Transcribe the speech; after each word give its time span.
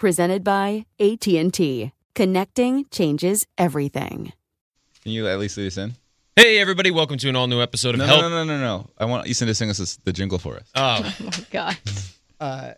Presented 0.00 0.42
by 0.42 0.86
AT&T. 0.98 1.92
Connecting 2.14 2.86
changes 2.90 3.46
everything. 3.58 4.32
Can 5.02 5.12
you 5.12 5.28
at 5.28 5.38
least 5.38 5.58
lead 5.58 5.66
us 5.66 5.76
in? 5.76 5.92
Hey, 6.36 6.58
everybody, 6.58 6.90
welcome 6.90 7.18
to 7.18 7.28
an 7.28 7.36
all 7.36 7.46
new 7.46 7.60
episode 7.60 7.90
of 7.94 7.98
No, 7.98 8.06
Help. 8.06 8.22
no, 8.22 8.28
no, 8.30 8.44
no, 8.44 8.56
no, 8.56 8.60
no. 8.62 8.90
I 8.96 9.04
want 9.04 9.26
Ethan 9.26 9.48
to 9.48 9.54
sing 9.54 9.68
us 9.68 9.76
this, 9.76 9.96
the 9.98 10.14
jingle 10.14 10.38
for 10.38 10.56
us. 10.56 10.70
Oh, 10.74 11.02
oh 11.20 11.24
my 11.24 11.44
God. 11.50 11.76
Uh, 12.40 12.72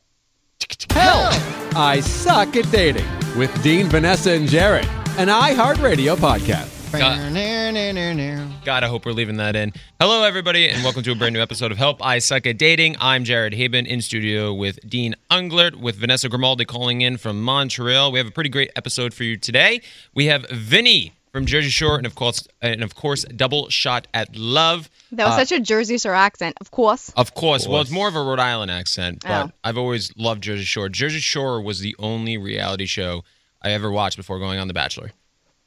Help! 0.91 1.77
I 1.77 2.01
suck 2.01 2.57
at 2.57 2.69
dating 2.73 3.07
with 3.39 3.63
Dean, 3.63 3.87
Vanessa, 3.87 4.33
and 4.33 4.49
Jared, 4.49 4.87
an 5.17 5.29
iHeartRadio 5.29 6.17
podcast. 6.17 6.82
God, 6.93 8.85
I 8.85 8.87
hope 8.87 9.07
we're 9.07 9.13
leaving 9.13 9.37
that 9.39 9.57
in. 9.57 9.73
Hello, 9.99 10.25
everybody, 10.25 10.69
and 10.69 10.85
welcome 10.85 11.03
to 11.03 11.13
a 11.13 11.15
brand 11.15 11.33
new 11.33 11.41
episode 11.41 11.73
of 11.73 11.79
Help 11.79 12.05
I 12.05 12.19
Suck 12.19 12.47
at 12.47 12.59
Dating. 12.59 12.97
I'm 13.01 13.25
Jared 13.25 13.55
Haibon 13.55 13.87
in 13.87 14.03
studio 14.03 14.53
with 14.53 14.79
Dean 14.87 15.15
Unglert, 15.31 15.77
with 15.77 15.97
Vanessa 15.97 16.29
Grimaldi 16.29 16.67
calling 16.67 17.01
in 17.01 17.17
from 17.17 17.41
Montreal. 17.43 18.13
We 18.13 18.19
have 18.19 18.29
a 18.29 18.31
pretty 18.31 18.51
great 18.51 18.71
episode 18.77 19.15
for 19.15 19.25
you 19.25 19.39
today. 19.39 19.81
We 20.15 20.27
have 20.27 20.45
Vinny 20.51 21.15
from 21.33 21.47
Jersey 21.47 21.71
Shore, 21.71 21.97
and 21.97 22.05
of 22.05 22.15
course, 22.15 22.47
and 22.61 22.83
of 22.83 22.95
course, 22.95 23.25
Double 23.25 23.71
Shot 23.71 24.07
at 24.13 24.37
Love. 24.37 24.91
That 25.13 25.25
was 25.25 25.35
Uh, 25.35 25.45
such 25.47 25.53
a 25.53 25.61
Jersey 25.61 25.97
Shore 25.97 26.15
accent, 26.15 26.59
of 26.61 26.71
course. 26.73 27.11
Of 27.17 27.33
course. 27.33 27.67
Well, 27.67 27.81
it's 27.81 27.91
more 27.91 28.09
of 28.09 28.17
a 28.17 28.23
Rhode 28.23 28.39
Island 28.39 28.71
accent, 28.71 29.23
but 29.27 29.47
Oh. 29.47 29.53
I've 29.65 29.79
always 29.79 30.13
loved 30.19 30.43
Jersey 30.43 30.65
Shore. 30.65 30.91
Jersey 30.91 31.21
Shore 31.21 31.63
was 31.63 31.79
the 31.81 31.97
only 31.99 32.37
reality 32.37 32.85
show 32.85 33.25
I 33.63 33.71
ever 33.71 33.91
watched 33.91 34.19
before 34.19 34.39
going 34.39 34.59
on 34.59 34.69
The 34.69 34.75
Bachelor. 34.75 35.13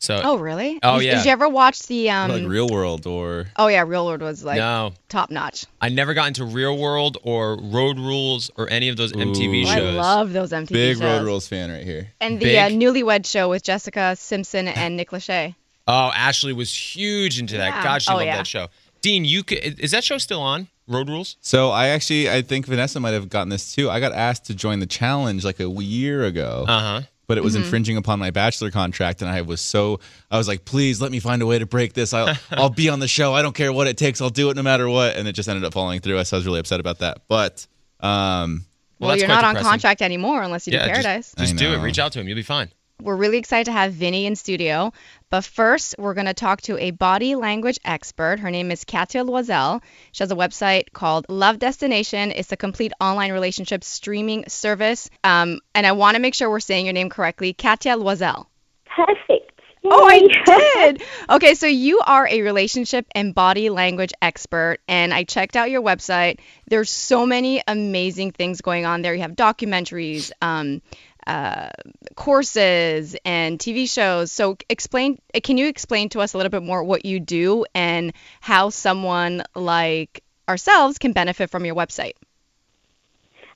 So, 0.06 0.22
Oh, 0.24 0.38
really? 0.38 0.80
Oh, 0.84 1.00
Did- 1.00 1.06
yeah. 1.06 1.16
Did 1.16 1.26
you 1.26 1.32
ever 1.32 1.50
watch 1.50 1.84
the 1.88 2.10
um? 2.12 2.30
like 2.32 2.48
Real 2.48 2.68
World 2.70 3.08
or 3.08 3.48
oh 3.58 3.68
yeah, 3.68 3.84
Real 3.86 4.06
World 4.06 4.22
was 4.22 4.44
like 4.44 4.58
no, 4.58 4.94
top 5.10 5.32
notch. 5.32 5.66
I 5.82 5.90
never 5.90 6.14
got 6.14 6.28
into 6.28 6.46
Real 6.46 6.78
World 6.78 7.18
or 7.24 7.58
Road 7.62 7.98
Rules 8.00 8.52
or 8.56 8.70
any 8.70 8.90
of 8.90 8.98
those 8.98 9.12
MTV 9.14 9.66
shows. 9.66 9.78
Oh, 9.78 9.88
I 9.88 9.92
love 9.92 10.32
those 10.34 10.52
MTV 10.52 10.70
Big 10.70 10.96
shows. 10.98 11.00
Big 11.00 11.08
Road 11.08 11.26
Rules 11.26 11.48
fan 11.48 11.72
right 11.72 11.84
here. 11.84 12.08
And 12.22 12.40
the 12.40 12.58
uh, 12.60 12.70
Newlywed 12.70 13.26
Show 13.26 13.50
with 13.50 13.64
Jessica 13.64 14.16
Simpson 14.16 14.68
and 14.68 14.96
Nick 14.96 15.10
Lachey. 15.10 15.56
oh, 15.88 16.12
Ashley 16.16 16.54
was 16.54 16.72
huge 16.74 17.40
into 17.40 17.58
that. 17.58 17.70
Yeah. 17.70 17.84
God, 17.84 18.02
she 18.02 18.12
Oh, 18.12 18.16
loved 18.16 18.26
yeah. 18.28 18.38
that 18.38 18.48
show. 18.48 18.68
Dean, 19.02 19.26
you 19.26 19.44
could, 19.44 19.80
is 19.80 19.92
that 19.92 20.04
show 20.04 20.18
still 20.18 20.42
on? 20.42 20.68
Road 20.88 21.10
Rules? 21.10 21.36
So 21.42 21.72
I 21.72 21.88
actually, 21.88 22.30
I 22.30 22.42
think 22.44 22.68
Vanessa 22.68 23.00
might 23.00 23.14
have 23.14 23.28
gotten 23.30 23.50
this 23.50 23.74
too. 23.74 23.90
I 23.90 24.00
got 24.00 24.14
asked 24.14 24.46
to 24.46 24.54
join 24.56 24.80
the 24.80 24.86
challenge 24.86 25.44
like 25.44 25.60
a 25.60 25.68
year 25.68 26.24
ago. 26.26 26.66
Uh 26.68 26.80
huh. 26.80 27.02
But 27.28 27.38
it 27.38 27.44
was 27.44 27.54
Mm-hmm. 27.56 27.64
infringing 27.64 27.98
upon 27.98 28.20
my 28.20 28.32
bachelor 28.32 28.72
contract 28.72 29.22
and 29.22 29.30
i 29.30 29.42
was 29.42 29.62
so 29.62 30.00
i 30.32 30.38
was 30.38 30.48
like 30.48 30.66
please 30.66 31.02
let 31.02 31.12
me 31.12 31.20
find 31.20 31.42
a 31.42 31.46
way 31.46 31.58
to 31.60 31.66
break 31.66 31.94
this 31.94 32.14
i'll, 32.14 32.36
I'll 32.52 32.70
be 32.70 32.90
on 32.90 33.00
the 33.00 33.08
show 33.08 33.34
i 33.34 33.42
don't 33.42 33.56
care 33.56 33.72
what 33.74 33.88
it 33.88 33.98
takes 33.98 34.22
i'll 34.22 34.30
do 34.30 34.50
it 34.50 34.56
no 34.56 34.64
matter 34.64 34.88
what 34.90 35.16
and 35.16 35.28
it 35.28 35.34
just 35.34 35.48
ended 35.50 35.64
up 35.66 35.74
falling 35.74 36.02
through 36.02 36.24
so 36.26 36.36
i 36.36 36.40
was 36.40 36.46
really 36.46 36.60
upset 36.60 36.80
about 36.80 37.00
that 37.00 37.22
but 37.28 37.66
um 38.02 38.66
Well, 39.00 39.10
Well, 39.10 39.18
you're 39.18 39.28
quite 39.28 39.42
not 39.42 39.56
on 39.58 39.64
contract 39.64 40.02
anymore 40.02 40.42
unless 40.42 40.68
you 40.68 40.74
Yeah, 40.74 40.86
do 40.86 40.92
Paradise. 40.92 41.34
just, 41.36 41.38
just 41.38 41.56
do 41.58 41.74
it. 41.74 41.80
Reach 41.80 42.00
out 42.00 42.12
to 42.14 42.20
him. 42.20 42.28
You'll 42.28 42.36
be 42.36 42.44
fine. 42.44 42.70
We're 43.02 43.18
really 43.18 43.38
excited 43.38 43.66
to 43.66 43.74
have 43.74 43.92
Vinny 43.92 44.26
in 44.26 44.38
studio. 44.38 44.94
But 45.30 45.44
first, 45.44 45.96
we're 45.98 46.14
going 46.14 46.28
to 46.28 46.34
talk 46.34 46.62
to 46.64 46.78
a 46.78 46.92
body 46.92 47.36
language 47.36 47.80
expert. 47.84 48.40
Her 48.40 48.52
name 48.52 48.72
is 48.72 48.84
Katia 48.84 49.24
Loisel. 49.24 49.82
She 50.12 50.24
has 50.24 50.32
a 50.32 50.36
website 50.36 50.94
called 50.94 51.26
Love 51.30 51.60
Destination. 51.60 52.32
It's 52.32 52.52
a 52.52 52.58
complete 52.58 52.94
online 53.02 53.32
relationship 53.32 53.84
streaming 53.84 54.48
service. 54.48 55.10
Um, 55.24 55.60
and 55.74 55.86
I 55.86 55.94
want 55.94 56.16
to 56.16 56.22
make 56.22 56.36
sure 56.36 56.50
we're 56.50 56.60
saying 56.60 56.86
your 56.86 56.94
name 56.94 57.10
correctly. 57.10 57.54
Katia 57.54 57.98
Loisel. 57.98 58.46
Perfect. 58.86 59.56
Oh, 59.88 60.08
I 60.08 60.20
did. 60.46 61.04
Okay, 61.30 61.54
so 61.54 61.68
you 61.68 62.00
are 62.06 62.28
a 62.28 62.42
relationship 62.42 63.06
and 63.14 63.36
body 63.36 63.70
language 63.70 64.14
expert, 64.22 64.80
and 64.88 65.14
I 65.14 65.24
checked 65.24 65.56
out 65.56 65.70
your 65.70 65.82
website. 65.82 66.40
There's 66.68 66.90
so 66.90 67.26
many 67.26 67.62
amazing 67.68 68.32
things 68.32 68.62
going 68.62 68.86
on 68.86 69.02
there. 69.02 69.14
You 69.14 69.22
have 69.22 69.34
documentaries, 69.34 70.32
um, 70.42 70.82
uh, 71.28 71.70
courses, 72.16 73.16
and 73.26 73.60
TV 73.60 73.90
shows. 73.90 74.32
So, 74.32 74.58
explain. 74.70 75.20
Can 75.44 75.58
you 75.58 75.68
explain 75.68 76.10
to 76.10 76.22
us 76.22 76.34
a 76.34 76.38
little 76.38 76.52
bit 76.52 76.64
more 76.64 76.84
what 76.84 77.06
you 77.06 77.20
do 77.20 77.66
and 77.74 78.14
how 78.42 78.70
someone 78.70 79.44
like 79.56 80.24
ourselves 80.48 80.98
can 80.98 81.14
benefit 81.14 81.50
from 81.50 81.66
your 81.66 81.76
website? 81.76 82.14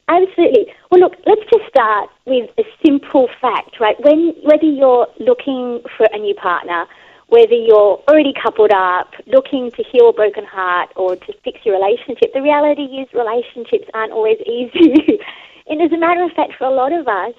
Absolutely. 0.07 0.74
Well, 0.90 1.02
look, 1.02 1.13
let's 1.28 1.41
just 1.52 1.69
start 1.69 2.09
with 2.25 2.50
a 2.57 2.63
simple 2.84 3.30
fact, 3.40 3.80
right? 3.80 3.96
When 4.03 4.34
whether 4.41 4.66
you're 4.66 5.07
looking 5.19 5.81
for 5.96 6.07
a 6.12 6.18
new 6.18 6.34
partner, 6.34 6.88
whether 7.28 7.53
you're 7.53 8.01
already 8.09 8.34
coupled 8.34 8.72
up, 8.72 9.13
looking 9.28 9.69
to 9.72 9.84
heal 9.84 10.09
a 10.09 10.13
broken 10.13 10.46
heart 10.46 10.90
or 10.96 11.16
to 11.16 11.34
fix 11.44 11.59
your 11.63 11.75
relationship, 11.75 12.34
the 12.34 12.41
reality 12.41 12.84
is 12.97 13.07
relationships 13.13 13.88
aren't 13.94 14.12
always 14.12 14.38
easy. 14.47 15.19
and 15.68 15.80
as 15.81 15.91
a 15.91 15.97
matter 15.97 16.24
of 16.24 16.31
fact, 16.31 16.53
for 16.57 16.66
a 16.66 16.74
lot 16.74 16.91
of 16.91 17.07
us, 17.07 17.36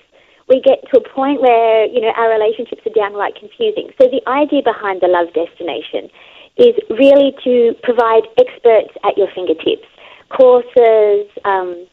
we 0.51 0.61
get 0.61 0.83
to 0.93 1.01
a 1.01 1.05
point 1.15 1.41
where 1.41 1.87
you 1.87 2.03
know 2.03 2.13
our 2.19 2.29
relationships 2.29 2.83
are 2.85 2.93
downright 2.93 3.39
confusing. 3.39 3.95
So 3.97 4.11
the 4.11 4.21
idea 4.29 4.61
behind 4.67 5.01
the 5.01 5.09
love 5.09 5.33
destination 5.33 6.11
is 6.59 6.75
really 6.91 7.33
to 7.47 7.79
provide 7.87 8.27
experts 8.37 8.93
at 9.07 9.17
your 9.17 9.31
fingertips, 9.33 9.87
courses. 10.29 11.31
Um, 11.47 11.87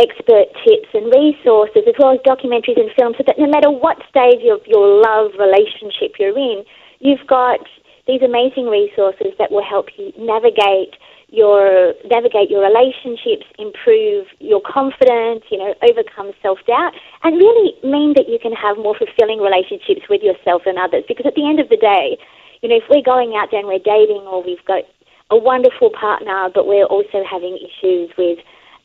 expert 0.00 0.48
tips 0.64 0.88
and 0.94 1.12
resources, 1.12 1.84
as 1.86 1.94
well 1.98 2.16
as 2.16 2.20
documentaries 2.24 2.80
and 2.80 2.90
films, 2.96 3.14
so 3.18 3.24
that 3.26 3.38
no 3.38 3.46
matter 3.46 3.70
what 3.70 3.98
stage 4.08 4.40
of 4.50 4.64
your 4.66 5.02
love 5.04 5.30
relationship 5.38 6.16
you're 6.18 6.36
in, 6.36 6.64
you've 6.98 7.26
got 7.28 7.60
these 8.06 8.22
amazing 8.22 8.66
resources 8.66 9.30
that 9.38 9.50
will 9.50 9.62
help 9.62 9.86
you 9.96 10.12
navigate 10.18 10.96
your 11.32 11.96
navigate 12.04 12.52
your 12.52 12.60
relationships, 12.60 13.48
improve 13.58 14.28
your 14.38 14.60
confidence, 14.60 15.42
you 15.50 15.56
know, 15.56 15.72
overcome 15.80 16.30
self 16.44 16.60
doubt, 16.68 16.92
and 17.24 17.40
really 17.40 17.72
mean 17.82 18.12
that 18.14 18.28
you 18.28 18.38
can 18.38 18.52
have 18.52 18.76
more 18.76 18.94
fulfilling 18.94 19.40
relationships 19.40 20.04
with 20.12 20.20
yourself 20.20 20.62
and 20.68 20.78
others. 20.78 21.02
Because 21.08 21.24
at 21.24 21.34
the 21.34 21.48
end 21.48 21.58
of 21.58 21.72
the 21.72 21.80
day, 21.80 22.20
you 22.60 22.68
know, 22.68 22.76
if 22.76 22.84
we're 22.92 23.02
going 23.02 23.32
out 23.34 23.48
there 23.50 23.64
and 23.64 23.68
we're 23.68 23.82
dating 23.82 24.28
or 24.28 24.44
we've 24.44 24.64
got 24.68 24.84
a 25.32 25.36
wonderful 25.36 25.88
partner, 25.90 26.52
but 26.52 26.68
we're 26.68 26.84
also 26.84 27.24
having 27.24 27.56
issues 27.56 28.12
with 28.20 28.38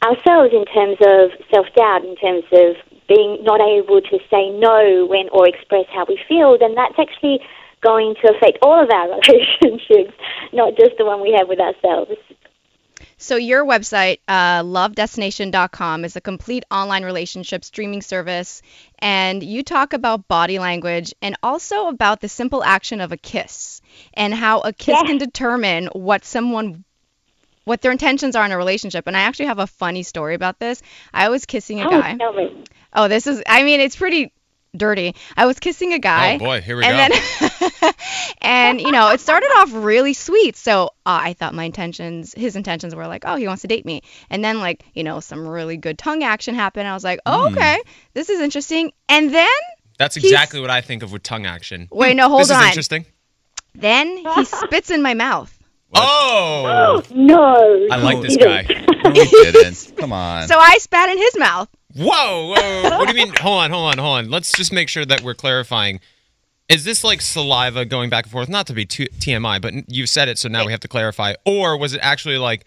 ourselves 0.08 0.56
in 0.56 0.64
terms 0.72 0.96
of 1.04 1.36
self 1.52 1.68
doubt, 1.76 2.08
in 2.08 2.16
terms 2.16 2.48
of 2.56 2.80
being 3.12 3.44
not 3.44 3.60
able 3.60 4.00
to 4.00 4.20
say 4.32 4.50
no 4.56 5.06
when 5.06 5.28
or 5.36 5.48
express 5.48 5.86
how 5.92 6.06
we 6.08 6.20
feel, 6.28 6.58
then 6.58 6.76
that's 6.76 6.96
actually 6.96 7.40
going 7.82 8.16
to 8.22 8.34
affect 8.36 8.58
all 8.62 8.82
of 8.84 8.90
our 8.92 9.08
relationships, 9.30 10.14
not 10.54 10.76
just 10.78 10.92
the 10.98 11.06
one 11.06 11.22
we 11.22 11.36
have 11.38 11.48
with 11.48 11.60
ourselves. 11.60 12.12
So 13.20 13.36
your 13.36 13.66
website, 13.66 14.20
uh, 14.28 14.64
lovedestination.com, 14.64 16.06
is 16.06 16.16
a 16.16 16.22
complete 16.22 16.64
online 16.72 17.04
relationship 17.04 17.64
streaming 17.64 18.02
service, 18.02 18.62
and 19.00 19.42
you 19.44 19.64
talk 19.64 19.94
about 19.94 20.28
body 20.28 20.60
language 20.60 21.14
and 21.22 21.36
also 21.44 21.88
about 21.88 22.22
the 22.22 22.30
simple 22.30 22.64
action 22.64 23.02
of 23.02 23.12
a 23.12 23.18
kiss 23.18 23.82
and 24.14 24.34
how 24.34 24.62
a 24.62 24.74
kiss 24.74 24.98
Yeah. 25.00 25.08
can 25.08 25.18
determine 25.18 25.88
what 25.94 26.26
someone 26.26 26.84
what 27.66 27.82
their 27.82 27.92
intentions 27.92 28.36
are 28.38 28.46
in 28.46 28.52
a 28.54 28.58
relationship. 28.58 29.08
And 29.08 29.18
I 29.18 29.22
actually 29.22 29.48
have 29.48 29.60
a 29.60 29.68
funny 29.68 30.02
story 30.04 30.36
about 30.36 30.58
this. 30.58 30.82
I 31.14 31.28
was 31.28 31.46
kissing 31.46 31.82
a 31.82 31.86
Oh, 31.86 31.90
guy. 31.90 32.16
tell 32.16 32.32
me. 32.34 32.64
Oh, 32.94 33.10
this 33.10 33.28
is 33.28 33.44
I 33.46 33.64
mean, 33.64 33.82
it's 33.82 33.96
pretty 33.98 34.32
dirty. 34.78 35.16
I 35.36 35.46
was 35.46 35.60
kissing 35.60 35.94
a 35.94 36.00
guy. 36.00 36.36
Oh 36.36 36.40
boy, 36.40 36.62
here 36.62 36.78
we 36.78 36.86
and 36.86 37.12
go. 37.12 37.18
then 37.82 37.94
and 38.42 38.82
you 38.82 38.92
know 38.92 39.10
it 39.12 39.20
started 39.20 39.48
off 39.58 39.74
really 39.74 40.14
sweet 40.14 40.56
so 40.56 40.86
uh, 41.06 41.20
i 41.24 41.34
thought 41.34 41.54
my 41.54 41.64
intentions 41.66 42.34
his 42.36 42.56
intentions 42.56 42.94
were 42.96 43.08
like 43.08 43.24
oh 43.26 43.36
he 43.36 43.48
wants 43.48 43.62
to 43.62 43.68
date 43.68 43.86
me 43.86 44.02
and 44.30 44.44
then 44.44 44.60
like 44.60 44.84
you 44.94 45.04
know 45.04 45.20
some 45.20 45.48
really 45.48 45.78
good 45.78 45.98
tongue 45.98 46.24
action 46.24 46.56
happened 46.56 46.88
i 46.88 46.94
was 46.94 47.04
like 47.04 47.20
oh, 47.26 47.48
okay 47.52 47.78
this 48.14 48.30
is 48.30 48.40
interesting 48.42 48.92
and 49.10 49.34
then 49.34 49.48
That's 49.98 50.16
He's- 50.16 50.26
exactly 50.32 50.62
what 50.62 50.70
I 50.70 50.82
think 50.82 51.04
of 51.04 51.12
with 51.12 51.24
tongue 51.24 51.46
action. 51.48 51.88
Wait, 51.92 52.16
no, 52.16 52.30
hold 52.30 52.42
this 52.42 52.52
on. 52.52 52.60
This 52.60 52.66
is 52.66 52.72
interesting. 52.92 53.06
then 53.76 54.18
he 54.18 54.46
spits 54.46 54.92
in 54.92 55.02
my 55.02 55.14
mouth 55.14 55.54
Oh, 55.94 57.02
No. 57.12 57.88
I 57.92 57.98
like 57.98 58.22
this 58.22 58.38
guy. 58.38 58.64
No, 59.08 59.12
he 59.14 59.24
didn't. 59.30 59.94
Come 59.98 60.12
on. 60.12 60.48
so 60.50 60.58
i 60.60 60.78
spat 60.80 61.08
in 61.10 61.18
his 61.18 61.38
mouth 61.38 61.70
Whoa, 61.98 62.54
whoa. 62.56 62.98
What 62.98 63.10
do 63.10 63.18
you 63.18 63.26
mean? 63.26 63.34
Hold 63.42 63.64
on, 63.64 63.72
hold 63.72 63.92
on, 63.92 63.98
hold 63.98 64.18
on. 64.18 64.30
Let's 64.30 64.52
just 64.52 64.72
make 64.72 64.88
sure 64.90 65.06
that 65.06 65.22
we're 65.22 65.34
clarifying. 65.34 66.00
Is 66.70 66.84
this 66.84 67.04
like 67.04 67.22
saliva 67.22 67.86
going 67.86 68.10
back 68.10 68.26
and 68.26 68.32
forth? 68.32 68.50
Not 68.50 68.68
to 68.68 68.74
be 68.74 68.86
too 68.86 69.06
TMI, 69.20 69.62
but 69.62 69.74
you 69.90 70.06
said 70.06 70.28
it, 70.30 70.38
so 70.38 70.48
now 70.50 70.66
we 70.66 70.72
have 70.72 70.82
to 70.82 70.88
clarify. 70.88 71.34
Or 71.46 71.78
was 71.78 71.94
it 71.94 72.00
actually 72.04 72.38
like, 72.38 72.66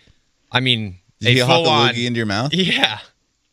I 0.50 0.60
mean, 0.60 0.96
Did 1.20 1.34
he 1.34 1.40
a 1.40 1.46
hawk 1.46 1.64
full 1.64 1.66
a 1.66 1.92
loogie 1.92 2.06
into 2.06 2.16
your 2.16 2.26
mouth? 2.26 2.52
Yeah. 2.54 2.98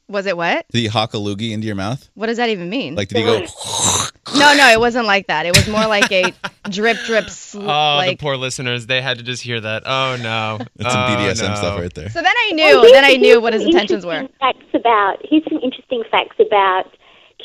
was 0.07 0.25
it 0.25 0.38
what 0.38 0.65
Did 0.71 0.79
he 0.79 0.88
hawk 0.88 1.13
a 1.13 1.18
loogie 1.18 1.51
into 1.51 1.68
your 1.68 1.75
mouth? 1.75 2.09
what 2.15 2.27
does 2.27 2.38
that 2.38 2.50
even 2.50 2.69
mean 2.69 2.95
Like, 2.95 3.09
did 3.09 3.18
he 3.18 3.24
go? 3.24 3.45
no 4.35 4.53
no 4.56 4.68
it 4.71 4.79
wasn't 4.79 5.06
like 5.06 5.27
that 5.27 5.45
it 5.45 5.56
was 5.56 5.68
more 5.68 5.85
like 5.88 6.12
a 6.12 6.33
drip 6.69 6.97
drip 7.06 7.25
oh, 7.27 7.29
sl- 7.29 7.62
Oh, 7.62 7.95
like 7.97 8.18
the 8.19 8.24
poor 8.24 8.35
listeners, 8.38 8.85
they 8.85 9.01
had 9.01 9.18
to 9.19 9.24
just 9.24 9.41
hear 9.41 9.59
that. 9.62 9.83
Oh 9.85 10.18
no. 10.21 10.57
That's 10.75 10.94
some 10.94 11.03
Oh, 11.03 11.15
BDSM 11.15 11.50
no. 11.50 11.56
stuff 11.56 11.79
right 11.79 11.94
there. 11.94 12.09
so 12.09 12.21
then 12.21 12.33
i 12.35 12.50
oh, 12.51 12.56
knew 12.56 12.63
here's- 12.81 12.91
then 12.91 13.06
i 13.06 13.13
knew 13.15 13.41
what 13.41 13.53
his 13.53 13.63
intentions 13.63 14.06
were 14.06 14.27
Facts 14.39 14.65
about 14.74 15.18
here's 15.24 15.44
some 15.50 15.59
interesting 15.63 16.03
facts 16.12 16.35
about 16.39 16.91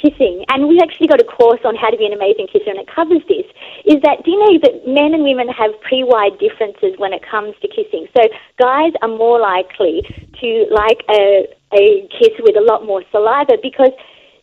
kissing, 0.01 0.43
and 0.49 0.67
we've 0.69 0.81
actually 0.83 1.07
got 1.07 1.21
a 1.21 1.25
course 1.25 1.61
on 1.65 1.77
how 1.77 1.91
to 1.91 1.97
be 1.97 2.07
an 2.07 2.13
amazing 2.13 2.49
kisser, 2.51 2.71
and 2.71 2.81
it 2.81 2.89
covers 2.93 3.21
this. 3.29 3.45
Is 3.85 4.01
that 4.03 4.25
do 4.25 4.33
you 4.33 4.39
know 4.41 4.59
that 4.65 4.89
men 4.89 5.15
and 5.15 5.23
women 5.23 5.47
have 5.49 5.71
pretty 5.83 6.03
wide 6.03 6.39
differences 6.41 6.99
when 6.99 7.13
it 7.13 7.23
comes 7.23 7.55
to 7.63 7.69
kissing? 7.69 8.09
So 8.17 8.25
guys 8.59 8.93
are 9.03 9.09
more 9.13 9.39
likely 9.39 10.03
to 10.41 10.49
like 10.73 11.05
a 11.13 11.47
a 11.77 12.09
kiss 12.19 12.35
with 12.41 12.57
a 12.57 12.65
lot 12.65 12.85
more 12.85 13.05
saliva 13.13 13.61
because 13.63 13.93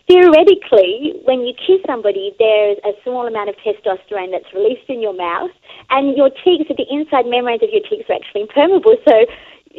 theoretically, 0.10 1.14
when 1.24 1.46
you 1.46 1.54
kiss 1.54 1.80
somebody, 1.86 2.34
there's 2.40 2.78
a 2.84 2.92
small 3.04 3.28
amount 3.28 3.50
of 3.50 3.56
testosterone 3.62 4.32
that's 4.32 4.52
released 4.54 4.90
in 4.90 5.02
your 5.02 5.14
mouth, 5.14 5.52
and 5.92 6.18
your 6.18 6.30
cheeks, 6.44 6.66
the 6.68 6.86
inside 6.90 7.28
membranes 7.28 7.62
of 7.62 7.70
your 7.72 7.86
cheeks 7.88 8.10
are 8.10 8.18
actually 8.18 8.42
impermeable. 8.42 8.98
So, 9.08 9.26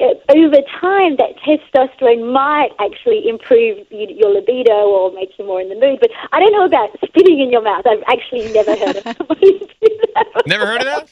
uh, 0.00 0.15
over 0.31 0.62
time, 0.81 1.19
that 1.19 1.35
testosterone 1.43 2.32
might 2.32 2.71
actually 2.79 3.29
improve 3.29 3.85
your 3.91 4.31
libido 4.31 4.87
or 4.87 5.12
make 5.12 5.31
you 5.37 5.44
more 5.44 5.61
in 5.61 5.69
the 5.69 5.75
mood. 5.75 5.99
But 6.00 6.11
I 6.32 6.38
don't 6.38 6.53
know 6.53 6.65
about 6.65 6.94
spitting 7.05 7.41
in 7.41 7.50
your 7.50 7.62
mouth. 7.62 7.85
I've 7.85 8.05
actually 8.06 8.53
never 8.53 8.77
heard 8.77 8.97
of 8.97 9.17
somebody 9.19 9.59
do 9.82 9.99
that. 10.15 10.47
Never 10.47 10.65
heard 10.65 10.81
of 10.81 10.87
that? 10.87 11.11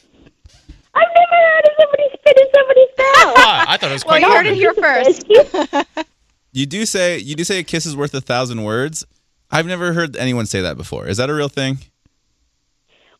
I've 0.94 1.12
never 1.14 1.38
heard 1.42 1.64
of 1.66 1.72
somebody 1.80 2.04
spit 2.14 2.38
in 2.38 2.46
somebody's 2.54 2.88
mouth. 2.98 3.34
Ah, 3.36 3.64
I 3.68 3.76
thought 3.76 3.90
it 3.90 3.94
was 3.94 4.04
quite. 4.04 4.22
well 4.22 4.30
quite 4.30 4.46
you 4.46 4.52
heard 4.52 4.54
it 4.54 4.54
here 4.54 4.74
first 4.74 5.26
Yes. 5.28 6.06
You 6.58 6.66
do 6.66 6.84
say 6.86 7.18
you 7.18 7.36
do 7.36 7.44
say 7.44 7.60
a 7.60 7.62
kiss 7.62 7.86
is 7.86 7.94
worth 7.94 8.12
a 8.14 8.20
thousand 8.20 8.64
words. 8.64 9.06
I've 9.48 9.66
never 9.66 9.92
heard 9.92 10.16
anyone 10.16 10.44
say 10.44 10.60
that 10.60 10.76
before. 10.76 11.06
Is 11.06 11.16
that 11.18 11.30
a 11.30 11.34
real 11.34 11.48
thing? 11.48 11.78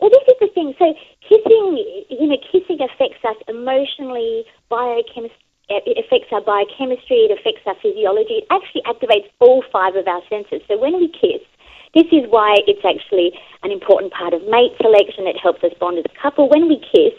Well, 0.01 0.11
this 0.11 0.27
is 0.27 0.35
the 0.41 0.49
thing. 0.49 0.75
So, 0.77 0.93
kissing, 1.23 2.05
you 2.11 2.27
know, 2.27 2.37
kissing 2.51 2.83
affects 2.83 3.23
us 3.23 3.37
emotionally, 3.47 4.43
biochemistry. 4.69 5.39
It 5.69 6.03
affects 6.03 6.33
our 6.33 6.41
biochemistry. 6.41 7.31
It 7.31 7.39
affects 7.39 7.63
our 7.65 7.77
physiology. 7.81 8.43
It 8.43 8.47
actually 8.51 8.83
activates 8.83 9.31
all 9.39 9.63
five 9.71 9.95
of 9.95 10.09
our 10.09 10.23
senses. 10.29 10.61
So 10.67 10.77
when 10.77 10.99
we 10.99 11.07
kiss, 11.07 11.47
this 11.95 12.11
is 12.11 12.27
why 12.31 12.59
it's 12.67 12.83
actually 12.83 13.39
an 13.63 13.71
important 13.71 14.13
part 14.13 14.35
of 14.35 14.43
mate 14.51 14.75
selection. 14.83 15.29
It 15.29 15.39
helps 15.39 15.63
us 15.63 15.71
bond 15.79 15.99
as 15.99 16.11
a 16.11 16.21
couple. 16.21 16.49
When 16.49 16.67
we 16.67 16.83
kiss, 16.91 17.15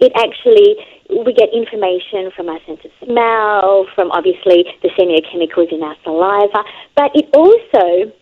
it 0.00 0.12
actually 0.14 0.76
we 1.08 1.32
get 1.32 1.48
information 1.54 2.30
from 2.34 2.48
our 2.48 2.58
sense 2.66 2.80
of 2.84 2.90
smell, 3.04 3.86
from 3.94 4.10
obviously 4.10 4.66
the 4.82 4.90
semiochemicals 4.98 5.72
in 5.72 5.82
our 5.82 5.96
saliva, 6.04 6.62
but 6.96 7.10
it 7.14 7.26
also 7.32 8.12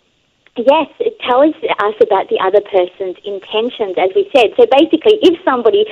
Yes, 0.56 0.86
it 1.00 1.18
tells 1.18 1.50
us 1.82 1.96
about 1.98 2.30
the 2.30 2.38
other 2.38 2.62
person's 2.62 3.18
intentions, 3.26 3.98
as 3.98 4.14
we 4.14 4.30
said. 4.30 4.54
So 4.54 4.70
basically, 4.70 5.18
if 5.18 5.34
somebody 5.42 5.84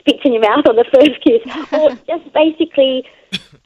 spits 0.00 0.24
in 0.24 0.32
your 0.32 0.40
mouth 0.40 0.64
on 0.64 0.76
the 0.76 0.88
first 0.88 1.20
kiss, 1.24 1.44
or 1.76 1.90
just 2.08 2.32
basically 2.32 3.04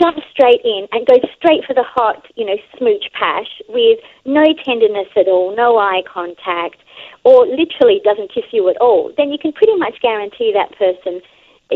jumps 0.00 0.26
straight 0.34 0.60
in 0.64 0.88
and 0.90 1.06
goes 1.06 1.22
straight 1.38 1.62
for 1.64 1.74
the 1.74 1.86
hot, 1.86 2.26
you 2.34 2.44
know, 2.44 2.58
smooch 2.76 3.06
pash 3.14 3.62
with 3.68 4.00
no 4.26 4.42
tenderness 4.64 5.06
at 5.14 5.28
all, 5.28 5.54
no 5.54 5.78
eye 5.78 6.02
contact, 6.10 6.82
or 7.22 7.46
literally 7.46 8.00
doesn't 8.02 8.34
kiss 8.34 8.50
you 8.50 8.68
at 8.68 8.76
all, 8.80 9.12
then 9.16 9.30
you 9.30 9.38
can 9.38 9.52
pretty 9.52 9.76
much 9.76 9.94
guarantee 10.02 10.50
that 10.50 10.74
person, 10.74 11.22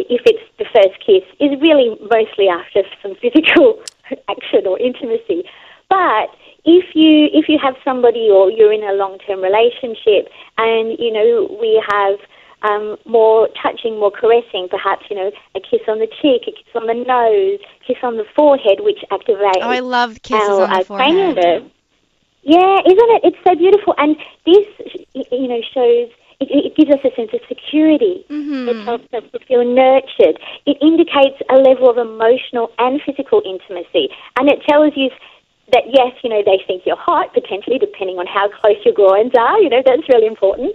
if 0.08 0.22
it's 0.26 0.44
the 0.58 0.66
first 0.74 0.98
kiss, 1.04 1.24
is 1.40 1.60
really 1.60 1.96
mostly 2.10 2.48
after 2.48 2.82
some 3.02 3.14
physical 3.16 3.82
action 4.28 4.66
or 4.66 4.78
intimacy. 4.78 5.44
But 5.88 6.34
if 6.64 6.94
you 6.94 7.28
if 7.32 7.48
you 7.48 7.58
have 7.62 7.74
somebody 7.84 8.28
or 8.28 8.50
you're 8.50 8.72
in 8.72 8.82
a 8.82 8.92
long 8.92 9.18
term 9.26 9.40
relationship 9.40 10.28
and 10.58 10.98
you 10.98 11.12
know 11.12 11.56
we 11.60 11.82
have 11.88 12.18
um, 12.62 12.96
more 13.04 13.48
touching, 13.62 13.98
more 13.98 14.10
caressing, 14.10 14.68
perhaps 14.68 15.06
you 15.08 15.16
know 15.16 15.30
a 15.54 15.60
kiss 15.60 15.82
on 15.88 15.98
the 16.00 16.08
cheek, 16.20 16.42
a 16.48 16.52
kiss 16.52 16.74
on 16.74 16.86
the 16.86 16.94
nose, 16.94 17.60
kiss 17.86 17.98
on 18.02 18.16
the 18.16 18.26
forehead, 18.34 18.80
which 18.80 19.04
activates 19.10 19.62
oh 19.62 19.70
i 19.70 19.80
love 19.80 20.20
kisses 20.22 20.48
our, 20.48 20.62
on 20.62 20.78
the 20.78 20.84
forehead. 20.84 21.70
Yeah, 22.42 22.78
isn't 22.86 23.10
it? 23.10 23.22
It's 23.24 23.38
so 23.46 23.54
beautiful, 23.56 23.94
and 23.98 24.16
this 24.44 24.66
you 25.14 25.48
know 25.48 25.60
shows. 25.72 26.10
It, 26.40 26.48
it 26.52 26.76
gives 26.76 26.90
us 26.90 27.00
a 27.04 27.14
sense 27.16 27.30
of 27.32 27.40
security. 27.48 28.24
It 28.68 28.84
helps 28.84 29.08
us 29.14 29.24
to 29.32 29.38
feel 29.46 29.64
nurtured. 29.64 30.38
It 30.66 30.76
indicates 30.80 31.40
a 31.48 31.56
level 31.56 31.88
of 31.88 31.96
emotional 31.96 32.70
and 32.78 33.00
physical 33.04 33.42
intimacy, 33.44 34.10
and 34.36 34.48
it 34.48 34.60
tells 34.68 34.92
you 34.96 35.10
that 35.72 35.84
yes, 35.90 36.12
you 36.22 36.30
know 36.30 36.42
they 36.44 36.60
think 36.66 36.84
you're 36.86 36.96
hot 36.96 37.32
potentially, 37.34 37.78
depending 37.78 38.18
on 38.18 38.26
how 38.26 38.48
close 38.60 38.76
your 38.84 38.94
groins 38.94 39.32
are. 39.38 39.58
You 39.60 39.68
know 39.68 39.82
that's 39.84 40.08
really 40.08 40.26
important. 40.26 40.74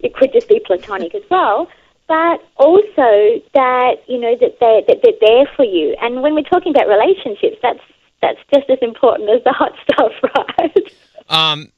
It 0.00 0.14
could 0.14 0.32
just 0.32 0.48
be 0.48 0.60
platonic 0.64 1.14
as 1.14 1.22
well, 1.30 1.68
but 2.06 2.44
also 2.56 3.42
that 3.54 3.96
you 4.06 4.18
know 4.18 4.36
that 4.40 4.60
they 4.60 4.84
that 4.86 5.00
they're 5.02 5.20
there 5.20 5.46
for 5.56 5.64
you. 5.64 5.96
And 6.00 6.22
when 6.22 6.34
we're 6.34 6.42
talking 6.42 6.70
about 6.70 6.86
relationships, 6.86 7.56
that's 7.62 7.80
that's 8.20 8.38
just 8.52 8.68
as 8.70 8.78
important 8.82 9.30
as 9.30 9.42
the 9.44 9.52
hot 9.52 9.72
stuff, 9.82 10.12
right? 10.58 10.92
Um, 11.28 11.72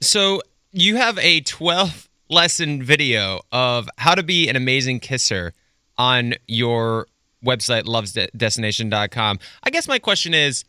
so 0.00 0.42
you 0.72 0.96
have 0.96 1.18
a 1.18 1.40
12 1.40 2.08
lesson 2.32 2.82
video 2.82 3.42
of 3.52 3.88
how 3.98 4.14
to 4.14 4.22
be 4.22 4.48
an 4.48 4.56
amazing 4.56 4.98
kisser 5.00 5.52
on 5.98 6.34
your 6.48 7.06
website 7.44 7.82
lovesdestination.com. 7.82 9.38
I 9.62 9.70
guess 9.70 9.86
my 9.86 9.98
question 9.98 10.32
is 10.34 10.64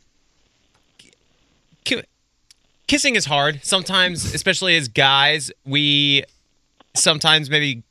kissing 2.87 3.15
is 3.15 3.25
hard. 3.25 3.61
Sometimes, 3.63 4.33
especially 4.33 4.75
as 4.75 4.87
guys, 4.87 5.51
we 5.65 6.25
sometimes 6.95 7.49
maybe 7.49 7.83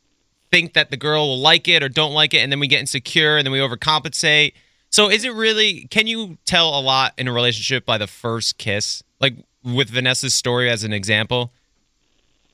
think 0.51 0.75
that 0.75 0.91
the 0.91 0.97
girl 0.97 1.29
will 1.29 1.41
like 1.41 1.67
it 1.67 1.83
or 1.83 1.89
don't 1.89 2.13
like 2.13 2.35
it 2.35 2.39
and 2.39 2.53
then 2.53 2.61
we 2.61 2.69
get 2.69 2.79
insecure 2.81 3.37
and 3.39 3.47
then 3.47 3.53
we 3.53 3.59
overcompensate. 3.59 4.53
So 4.91 5.09
is 5.09 5.25
it 5.25 5.33
really 5.33 5.89
can 5.91 6.07
you 6.07 6.37
tell 6.45 6.79
a 6.79 6.81
lot 6.81 7.15
in 7.17 7.27
a 7.27 7.33
relationship 7.33 7.87
by 7.87 7.97
the 7.97 8.07
first 8.07 8.59
kiss? 8.59 9.03
Like 9.19 9.35
with 9.65 9.89
Vanessa's 9.89 10.35
story 10.35 10.69
as 10.69 10.85
an 10.85 10.93
example? 10.93 11.53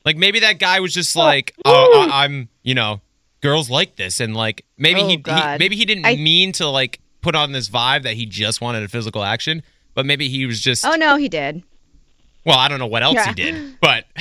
Like 0.09 0.17
maybe 0.17 0.41
that 0.41 0.59
guy 0.59 0.81
was 0.81 0.95
just 0.95 1.15
like, 1.17 1.55
oh, 1.67 2.09
I, 2.11 2.25
I'm, 2.25 2.49
you 2.63 2.75
know, 2.75 3.03
girls 3.43 3.69
like 3.69 3.97
this, 3.97 4.21
and 4.21 4.35
like 4.35 4.65
maybe 4.79 5.03
Oh, 5.03 5.07
he, 5.09 5.17
he 5.17 5.59
maybe 5.59 5.77
he 5.77 5.85
didn't 5.85 6.07
I- 6.07 6.17
mean 6.17 6.53
to 6.53 6.67
like 6.67 6.99
put 7.21 7.35
on 7.35 7.53
this 7.53 7.69
vibe 7.69 8.05
that 8.05 8.15
he 8.15 8.25
just 8.25 8.63
wanted 8.63 8.83
a 8.85 8.89
physical 8.89 9.23
action, 9.23 9.63
but 9.93 10.07
maybe 10.07 10.31
he 10.31 10.47
was 10.47 10.63
just. 10.63 10.87
oh 10.87 10.95
no 10.95 11.17
he 11.17 11.29
did 11.29 11.63
Well, 12.47 12.59
I 12.59 12.69
don't 12.69 12.79
know 12.79 12.87
what 12.87 13.03
else 13.03 13.17
Yeah. 13.17 13.27
he 13.29 13.35
did, 13.35 13.79
but 13.83 14.07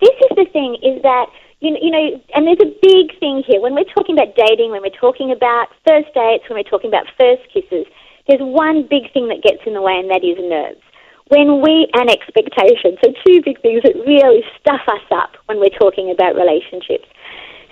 this 0.00 0.10
is 0.10 0.36
the 0.36 0.46
thing 0.52 0.76
is 0.82 1.02
that 1.02 1.26
you 1.60 1.76
you 1.80 1.90
know, 1.90 2.22
and 2.34 2.46
there's 2.46 2.62
a 2.62 2.72
big 2.80 3.18
thing 3.20 3.42
here 3.46 3.60
when 3.60 3.74
we're 3.74 3.92
talking 3.94 4.16
about 4.18 4.34
dating, 4.34 4.70
when 4.70 4.80
we're 4.80 4.90
talking 4.98 5.30
about 5.30 5.68
first 5.86 6.08
dates, 6.14 6.44
when 6.48 6.56
we're 6.56 6.70
talking 6.70 6.88
about 6.88 7.04
first 7.20 7.42
kisses. 7.52 7.84
There's 8.28 8.40
one 8.40 8.86
big 8.88 9.12
thing 9.12 9.28
that 9.28 9.42
gets 9.42 9.58
in 9.66 9.74
the 9.74 9.82
way, 9.82 9.94
and 9.98 10.10
that 10.10 10.22
is 10.24 10.36
nerves. 10.38 10.80
When 11.28 11.60
we 11.60 11.88
and 11.94 12.10
expectation. 12.10 12.96
So 13.04 13.12
two 13.26 13.42
big 13.44 13.60
things 13.60 13.82
that 13.82 13.94
really 14.06 14.42
stuff 14.60 14.82
us 14.88 15.06
up 15.10 15.36
when 15.46 15.60
we're 15.60 15.76
talking 15.78 16.10
about 16.10 16.34
relationships. 16.34 17.08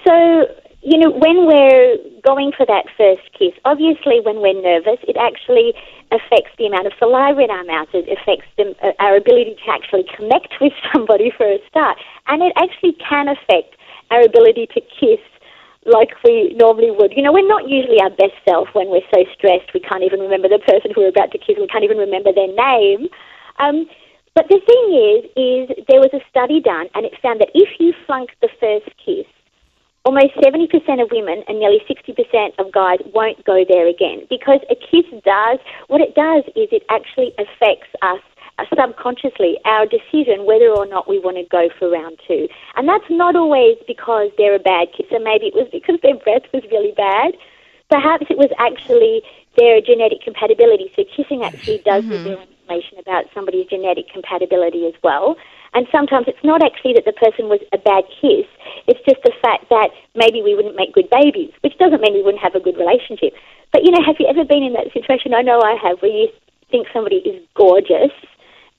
So 0.07 0.47
you 0.87 0.99
know, 0.99 1.11
when 1.11 1.51
we're 1.51 1.99
going 2.23 2.53
for 2.55 2.65
that 2.67 2.87
first 2.97 3.27
kiss, 3.35 3.51
obviously 3.65 4.23
when 4.23 4.39
we're 4.39 4.55
nervous, 4.55 5.03
it 5.03 5.19
actually 5.19 5.75
affects 6.15 6.55
the 6.59 6.67
amount 6.71 6.87
of 6.87 6.93
saliva 7.03 7.43
in 7.43 7.51
our 7.51 7.65
mouth. 7.65 7.91
It 7.91 8.07
affects 8.07 8.47
the, 8.55 8.71
uh, 8.79 8.95
our 9.03 9.17
ability 9.17 9.59
to 9.59 9.67
actually 9.67 10.07
connect 10.15 10.55
with 10.61 10.73
somebody 10.95 11.35
for 11.35 11.43
a 11.43 11.59
start. 11.67 11.99
And 12.29 12.39
it 12.41 12.55
actually 12.55 12.95
can 13.03 13.27
affect 13.27 13.75
our 14.15 14.23
ability 14.23 14.71
to 14.79 14.81
kiss 14.81 15.19
like 15.87 16.15
we 16.23 16.55
normally 16.55 16.95
would. 16.95 17.11
You 17.19 17.23
know, 17.23 17.33
we're 17.33 17.47
not 17.47 17.67
usually 17.67 17.99
our 17.99 18.11
best 18.11 18.39
self 18.47 18.69
when 18.75 18.87
we're 18.87 19.07
so 19.11 19.27
stressed 19.35 19.75
we 19.75 19.81
can't 19.81 20.03
even 20.03 20.21
remember 20.21 20.47
the 20.47 20.63
person 20.63 20.95
who 20.95 21.03
we're 21.03 21.15
about 21.15 21.35
to 21.35 21.39
kiss, 21.39 21.59
we 21.59 21.67
can't 21.67 21.83
even 21.83 21.99
remember 21.99 22.31
their 22.31 22.51
name. 22.55 23.11
Um, 23.59 23.87
but 24.35 24.49
the 24.49 24.61
thing 24.61 24.85
is, 24.93 25.25
is 25.33 25.85
there 25.89 26.01
was 26.01 26.13
a 26.13 26.21
study 26.29 26.61
done 26.61 26.89
and 26.95 27.07
it 27.07 27.17
found 27.23 27.41
that 27.41 27.49
if 27.55 27.81
you 27.81 27.95
flunk 28.05 28.31
the 28.43 28.51
first 28.61 28.85
kiss, 29.01 29.25
almost 30.05 30.37
70% 30.37 30.69
of 31.03 31.09
women 31.11 31.43
and 31.49 31.59
nearly 31.59 31.81
60% 31.89 32.15
of 32.59 32.71
guys 32.71 33.01
won't 33.15 33.43
go 33.45 33.65
there 33.69 33.89
again 33.89 34.29
because 34.29 34.61
a 34.71 34.77
kiss 34.77 35.09
does, 35.25 35.59
what 35.89 36.01
it 36.01 36.15
does 36.15 36.45
is 36.55 36.69
it 36.71 36.85
actually 36.91 37.33
affects 37.41 37.89
us 38.03 38.21
uh, 38.59 38.65
subconsciously, 38.77 39.59
our 39.65 39.85
decision 39.85 40.47
whether 40.47 40.69
or 40.69 40.87
not 40.87 41.09
we 41.09 41.19
want 41.19 41.37
to 41.37 41.45
go 41.51 41.69
for 41.79 41.91
round 41.91 42.19
two. 42.27 42.49
And 42.77 42.89
that's 42.89 43.05
not 43.11 43.37
always 43.37 43.77
because 43.87 44.31
they're 44.39 44.57
a 44.57 44.61
bad 44.61 44.89
kisser. 44.97 45.19
Maybe 45.21 45.47
it 45.47 45.55
was 45.55 45.69
because 45.73 45.99
their 46.03 46.17
breath 46.17 46.45
was 46.55 46.63
really 46.71 46.93
bad. 46.97 47.35
Perhaps 47.91 48.27
it 48.31 48.39
was 48.39 48.51
actually 48.59 49.23
their 49.57 49.81
genetic 49.81 50.23
compatibility. 50.23 50.93
So 50.97 51.05
kissing 51.17 51.43
actually 51.43 51.83
does 51.85 52.05
mm-hmm. 52.05 52.53
Information 52.67 52.99
about 52.99 53.25
somebody's 53.35 53.67
genetic 53.67 54.11
compatibility 54.13 54.87
as 54.87 54.95
well. 55.03 55.37
And 55.75 55.87
sometimes 55.93 56.27
it's 56.27 56.43
not 56.43 56.63
actually 56.63 56.95
that 56.95 57.05
the 57.05 57.13
person 57.13 57.49
was 57.49 57.61
a 57.73 57.79
bad 57.79 58.05
kiss, 58.21 58.47
it's 58.87 59.01
just 59.07 59.23
the 59.23 59.33
fact 59.43 59.69
that 59.71 59.91
maybe 60.15 60.43
we 60.43 60.55
wouldn't 60.55 60.77
make 60.77 60.95
good 60.95 61.09
babies, 61.11 61.53
which 61.63 61.79
doesn't 61.79 62.01
mean 62.01 62.15
we 62.15 62.23
wouldn't 62.23 62.43
have 62.43 62.55
a 62.55 62.61
good 62.61 62.77
relationship. 62.77 63.35
But, 63.73 63.85
you 63.85 63.91
know, 63.91 64.03
have 64.03 64.17
you 64.19 64.27
ever 64.27 64.45
been 64.45 64.63
in 64.63 64.73
that 64.75 64.91
situation? 64.93 65.35
I 65.35 65.43
know 65.43 65.61
I 65.61 65.77
have, 65.83 66.01
where 66.01 66.11
you 66.11 66.29
think 66.71 66.89
somebody 66.93 67.17
is 67.23 67.43
gorgeous 67.55 68.15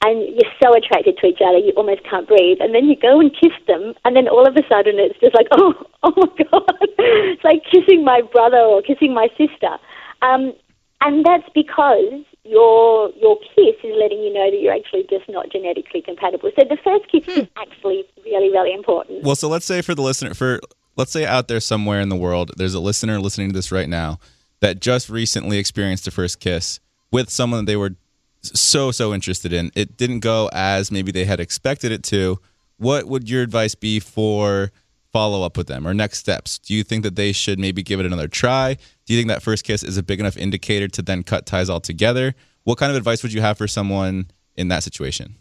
and 0.04 0.22
you're 0.22 0.54
so 0.62 0.76
attracted 0.76 1.18
to 1.18 1.26
each 1.26 1.40
other 1.42 1.58
you 1.58 1.74
almost 1.76 2.04
can't 2.04 2.28
breathe 2.28 2.58
and 2.60 2.76
then 2.76 2.86
you 2.86 2.96
go 2.96 3.20
and 3.20 3.34
kiss 3.34 3.56
them 3.66 3.96
and 4.06 4.16
then 4.16 4.28
all 4.28 4.46
of 4.46 4.54
a 4.54 4.62
sudden 4.70 5.00
it's 5.00 5.18
just 5.20 5.34
like 5.34 5.48
oh 5.58 5.74
oh 6.04 6.14
my 6.16 6.46
god 6.52 6.78
it's 7.00 7.44
like 7.44 7.64
kissing 7.72 8.04
my 8.04 8.22
brother 8.22 8.60
or 8.60 8.84
kissing 8.84 9.12
my 9.12 9.28
sister 9.40 9.74
um, 10.22 10.54
and 11.02 11.26
that's 11.26 11.50
because 11.56 12.22
your 12.48 13.12
your 13.12 13.38
kiss 13.56 13.76
is 13.84 13.96
letting 14.00 14.22
you 14.22 14.34
know 14.34 14.50
that 14.50 14.58
you're 14.60 14.74
actually 14.74 15.06
just 15.10 15.30
not 15.30 15.52
genetically 15.52 16.02
compatible. 16.02 16.52
So 16.56 16.64
the 16.68 16.78
first 16.84 17.10
kiss 17.12 17.26
hmm. 17.26 17.42
is 17.42 17.48
actually 17.58 18.06
really 18.26 18.50
really 18.50 18.74
important. 18.74 19.24
Well, 19.24 19.36
so 19.36 19.48
let's 19.48 19.66
say 19.66 19.82
for 19.82 19.96
the 19.96 20.02
listener, 20.02 20.34
for 20.34 20.60
let's 20.96 21.12
say 21.12 21.26
out 21.26 21.48
there 21.48 21.60
somewhere 21.60 22.02
in 22.02 22.10
the 22.10 22.16
world, 22.16 22.52
there's 22.58 22.74
a 22.74 22.80
listener 22.80 23.20
listening 23.20 23.50
to 23.50 23.54
this 23.54 23.72
right 23.72 23.90
now 23.90 24.20
that 24.60 24.80
just 24.80 25.10
recently 25.10 25.58
experienced 25.58 26.08
a 26.08 26.12
first 26.12 26.40
kiss 26.40 26.80
with 27.12 27.30
someone 27.30 27.66
that 27.66 27.72
they 27.72 27.76
were 27.76 27.96
so 28.42 28.92
so 28.92 29.14
interested 29.14 29.54
in. 29.54 29.72
It 29.76 29.98
didn't 29.98 30.20
go 30.20 30.50
as 30.54 30.92
maybe 30.92 31.12
they 31.12 31.26
had 31.26 31.40
expected 31.40 31.92
it 31.92 32.04
to. 32.06 32.40
What 32.78 33.06
would 33.06 33.30
your 33.30 33.42
advice 33.42 33.76
be 33.76 34.00
for? 34.00 34.72
Follow 35.12 35.44
up 35.44 35.58
with 35.58 35.68
them 35.68 35.88
or 35.88 35.94
next 35.94 36.20
steps? 36.20 36.60
Do 36.60 36.74
you 36.74 36.84
think 36.84 37.04
that 37.04 37.16
they 37.16 37.32
should 37.32 37.60
maybe 37.60 37.84
give 37.84 38.00
it 38.00 38.06
another 38.06 38.28
try? 38.28 38.76
Do 39.06 39.14
you 39.14 39.20
think 39.20 39.30
that 39.30 39.42
first 39.42 39.64
kiss 39.64 39.84
is 39.84 39.98
a 39.98 40.04
big 40.04 40.20
enough 40.20 40.38
indicator 40.38 40.88
to 40.90 41.02
then 41.02 41.24
cut 41.24 41.46
ties 41.46 41.70
altogether? 41.70 42.36
What 42.64 42.78
kind 42.78 42.92
of 42.92 42.98
advice 42.98 43.24
would 43.24 43.34
you 43.34 43.42
have 43.42 43.58
for 43.58 43.68
someone 43.68 44.30
in 44.56 44.68
that 44.68 44.84
situation? 44.84 45.36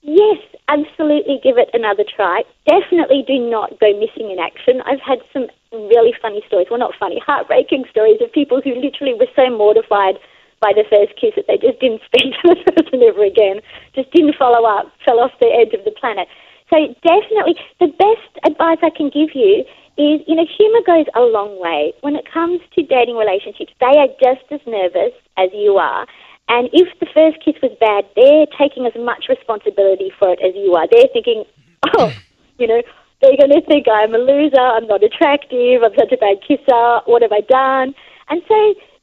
Yes, 0.00 0.38
absolutely 0.68 1.40
give 1.42 1.58
it 1.58 1.70
another 1.72 2.04
try. 2.04 2.42
Definitely 2.66 3.24
do 3.26 3.38
not 3.38 3.78
go 3.78 3.92
missing 3.98 4.30
in 4.30 4.38
action. 4.38 4.82
I've 4.84 5.00
had 5.00 5.18
some 5.32 5.46
really 5.72 6.14
funny 6.20 6.42
stories, 6.46 6.66
well, 6.70 6.78
not 6.78 6.94
funny, 6.98 7.20
heartbreaking 7.24 7.84
stories 7.90 8.20
of 8.20 8.32
people 8.32 8.60
who 8.60 8.74
literally 8.74 9.14
were 9.14 9.30
so 9.36 9.48
mortified 9.56 10.18
by 10.60 10.72
the 10.74 10.84
first 10.88 11.18
kiss 11.20 11.34
that 11.36 11.46
they 11.46 11.58
just 11.58 11.80
didn't 11.80 12.02
speak 12.06 12.32
to 12.40 12.54
the 12.54 12.72
person 12.72 13.02
ever 13.02 13.24
again, 13.24 13.60
just 13.94 14.10
didn't 14.12 14.36
follow 14.36 14.66
up, 14.66 14.90
fell 15.04 15.20
off 15.20 15.32
the 15.40 15.48
edge 15.48 15.74
of 15.74 15.84
the 15.84 15.90
planet. 15.92 16.28
So 16.72 16.80
definitely, 17.04 17.60
the 17.80 17.92
best 18.00 18.32
advice 18.48 18.80
I 18.80 18.88
can 18.88 19.12
give 19.12 19.36
you 19.36 19.60
is, 20.00 20.24
you 20.24 20.34
know, 20.34 20.48
humour 20.48 20.80
goes 20.86 21.04
a 21.14 21.20
long 21.20 21.60
way. 21.60 21.92
When 22.00 22.16
it 22.16 22.24
comes 22.32 22.60
to 22.74 22.82
dating 22.82 23.20
relationships, 23.20 23.76
they 23.78 23.92
are 24.00 24.08
just 24.16 24.48
as 24.48 24.60
nervous 24.66 25.12
as 25.36 25.50
you 25.52 25.76
are. 25.76 26.08
And 26.48 26.72
if 26.72 26.88
the 26.98 27.06
first 27.12 27.44
kiss 27.44 27.60
was 27.62 27.76
bad, 27.76 28.08
they're 28.16 28.48
taking 28.56 28.86
as 28.88 28.96
much 28.96 29.28
responsibility 29.28 30.10
for 30.18 30.32
it 30.32 30.40
as 30.40 30.56
you 30.56 30.72
are. 30.72 30.88
They're 30.88 31.12
thinking, 31.12 31.44
oh, 31.98 32.10
you 32.56 32.66
know, 32.66 32.80
they're 33.20 33.36
going 33.36 33.52
to 33.52 33.60
think 33.68 33.86
I'm 33.86 34.14
a 34.14 34.18
loser, 34.18 34.64
I'm 34.64 34.88
not 34.88 35.04
attractive, 35.04 35.84
I'm 35.84 35.92
such 35.92 36.10
a 36.10 36.16
bad 36.16 36.40
kisser, 36.40 37.04
what 37.04 37.20
have 37.20 37.32
I 37.32 37.44
done? 37.44 37.94
And 38.32 38.40
so 38.48 38.56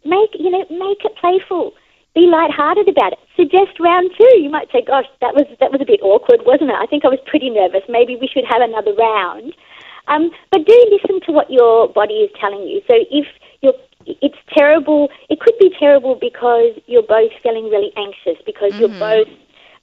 make, 0.10 0.34
you 0.34 0.50
know, 0.50 0.66
make 0.74 1.06
it 1.06 1.14
playful 1.22 1.74
be 2.16 2.26
light-hearted 2.26 2.90
about 2.90 3.14
it. 3.14 3.20
Suggest 3.36 3.80
round 3.80 4.12
two. 4.18 4.38
You 4.40 4.50
might 4.50 4.72
say, 4.72 4.82
"Gosh, 4.82 5.06
that 5.22 5.36
was 5.36 5.46
that 5.60 5.72
was 5.72 5.82
a 5.82 5.86
bit 5.86 6.02
awkward, 6.02 6.46
wasn't 6.46 6.72
it? 6.72 6.78
I 6.80 6.86
think 6.86 7.06
I 7.06 7.10
was 7.10 7.20
pretty 7.26 7.50
nervous. 7.50 7.84
Maybe 7.88 8.16
we 8.16 8.28
should 8.28 8.46
have 8.50 8.62
another 8.62 8.94
round." 8.94 9.54
Um, 10.08 10.32
but 10.52 10.66
do 10.66 10.76
listen 10.90 11.22
to 11.28 11.32
what 11.32 11.52
your 11.52 11.88
body 11.88 12.26
is 12.26 12.32
telling 12.42 12.68
you. 12.68 12.82
So 12.90 12.96
if 13.12 13.28
you're, 13.62 13.78
it's 14.06 14.38
terrible. 14.58 15.10
It 15.30 15.40
could 15.40 15.58
be 15.60 15.72
terrible 15.78 16.16
because 16.16 16.74
you're 16.88 17.06
both 17.06 17.32
feeling 17.44 17.70
really 17.70 17.94
anxious 17.96 18.42
because 18.46 18.74
mm-hmm. 18.74 18.90
you're 18.90 19.00
both 19.00 19.30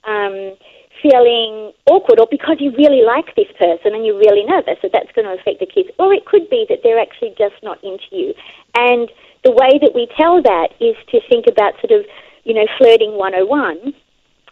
um, 0.04 0.56
feeling 1.06 1.72
awkward, 1.86 2.18
or 2.18 2.26
because 2.30 2.56
you 2.58 2.74
really 2.76 3.02
like 3.02 3.34
this 3.36 3.50
person 3.58 3.94
and 3.94 4.04
you're 4.04 4.18
really 4.18 4.44
nervous. 4.44 4.78
So 4.82 4.88
that's 4.92 5.12
going 5.12 5.26
to 5.26 5.38
affect 5.38 5.60
the 5.60 5.66
kids. 5.66 5.88
Or 5.98 6.12
it 6.12 6.26
could 6.26 6.50
be 6.50 6.66
that 6.68 6.80
they're 6.82 6.98
actually 6.98 7.34
just 7.38 7.54
not 7.62 7.78
into 7.84 8.10
you, 8.10 8.34
and 8.74 9.10
the 9.46 9.52
way 9.52 9.78
that 9.78 9.94
we 9.94 10.10
tell 10.18 10.42
that 10.42 10.74
is 10.80 10.96
to 11.14 11.20
think 11.30 11.46
about 11.46 11.78
sort 11.78 11.92
of, 11.94 12.04
you 12.42 12.52
know, 12.52 12.66
flirting 12.78 13.14
101. 13.14 13.94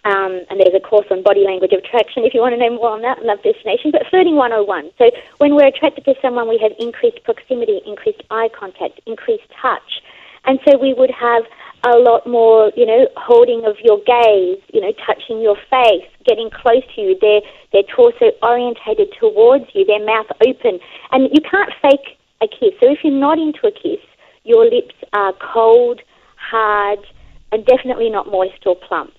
Um, 0.05 0.45
and 0.51 0.61
there's 0.61 0.77
a 0.77 0.85
course 0.85 1.07
on 1.11 1.23
body 1.23 1.45
language 1.49 1.73
of 1.73 1.81
attraction 1.81 2.25
if 2.25 2.35
you 2.35 2.41
want 2.41 2.53
to 2.53 2.61
know 2.61 2.77
more 2.77 2.91
on 2.91 3.01
that, 3.03 3.25
Love 3.25 3.43
Destination. 3.43 3.91
But 3.91 4.07
flirting 4.09 4.37
101. 4.37 4.93
So 4.99 5.11
when 5.39 5.57
we're 5.57 5.67
attracted 5.67 6.05
to 6.05 6.15
someone, 6.21 6.47
we 6.47 6.59
have 6.63 6.73
increased 6.79 7.25
proximity, 7.25 7.81
increased 7.87 8.23
eye 8.31 8.51
contact, 8.53 9.01
increased 9.07 9.49
touch. 9.61 10.05
And 10.45 10.61
so 10.69 10.79
we 10.79 10.93
would 10.95 11.11
have 11.11 11.45
a 11.85 11.99
lot 11.99 12.26
more, 12.26 12.73
you 12.76 12.87
know, 12.87 13.07
holding 13.17 13.64
of 13.67 13.76
your 13.83 13.99
gaze, 14.07 14.61
you 14.73 14.81
know, 14.81 14.93
touching 15.07 15.41
your 15.41 15.57
face, 15.69 16.09
getting 16.25 16.50
close 16.50 16.83
to 16.95 17.00
you, 17.00 17.19
their, 17.21 17.41
their 17.73 17.83
torso 17.95 18.33
orientated 18.43 19.12
towards 19.21 19.67
you, 19.75 19.85
their 19.85 20.05
mouth 20.05 20.26
open. 20.47 20.81
And 21.12 21.29
you 21.33 21.41
can't 21.49 21.71
fake 21.83 22.17
a 22.41 22.49
kiss. 22.49 22.73
So 22.81 22.91
if 22.91 22.99
you're 23.05 23.12
not 23.12 23.38
into 23.38 23.67
a 23.67 23.73
kiss, 23.73 24.00
your 24.45 24.64
lips 24.64 24.95
are 25.12 25.33
cold, 25.53 26.00
hard, 26.37 27.00
and 27.53 27.64
definitely 27.67 28.09
not 28.11 28.31
moist 28.31 28.64
or 28.67 28.76
plump. 28.76 29.12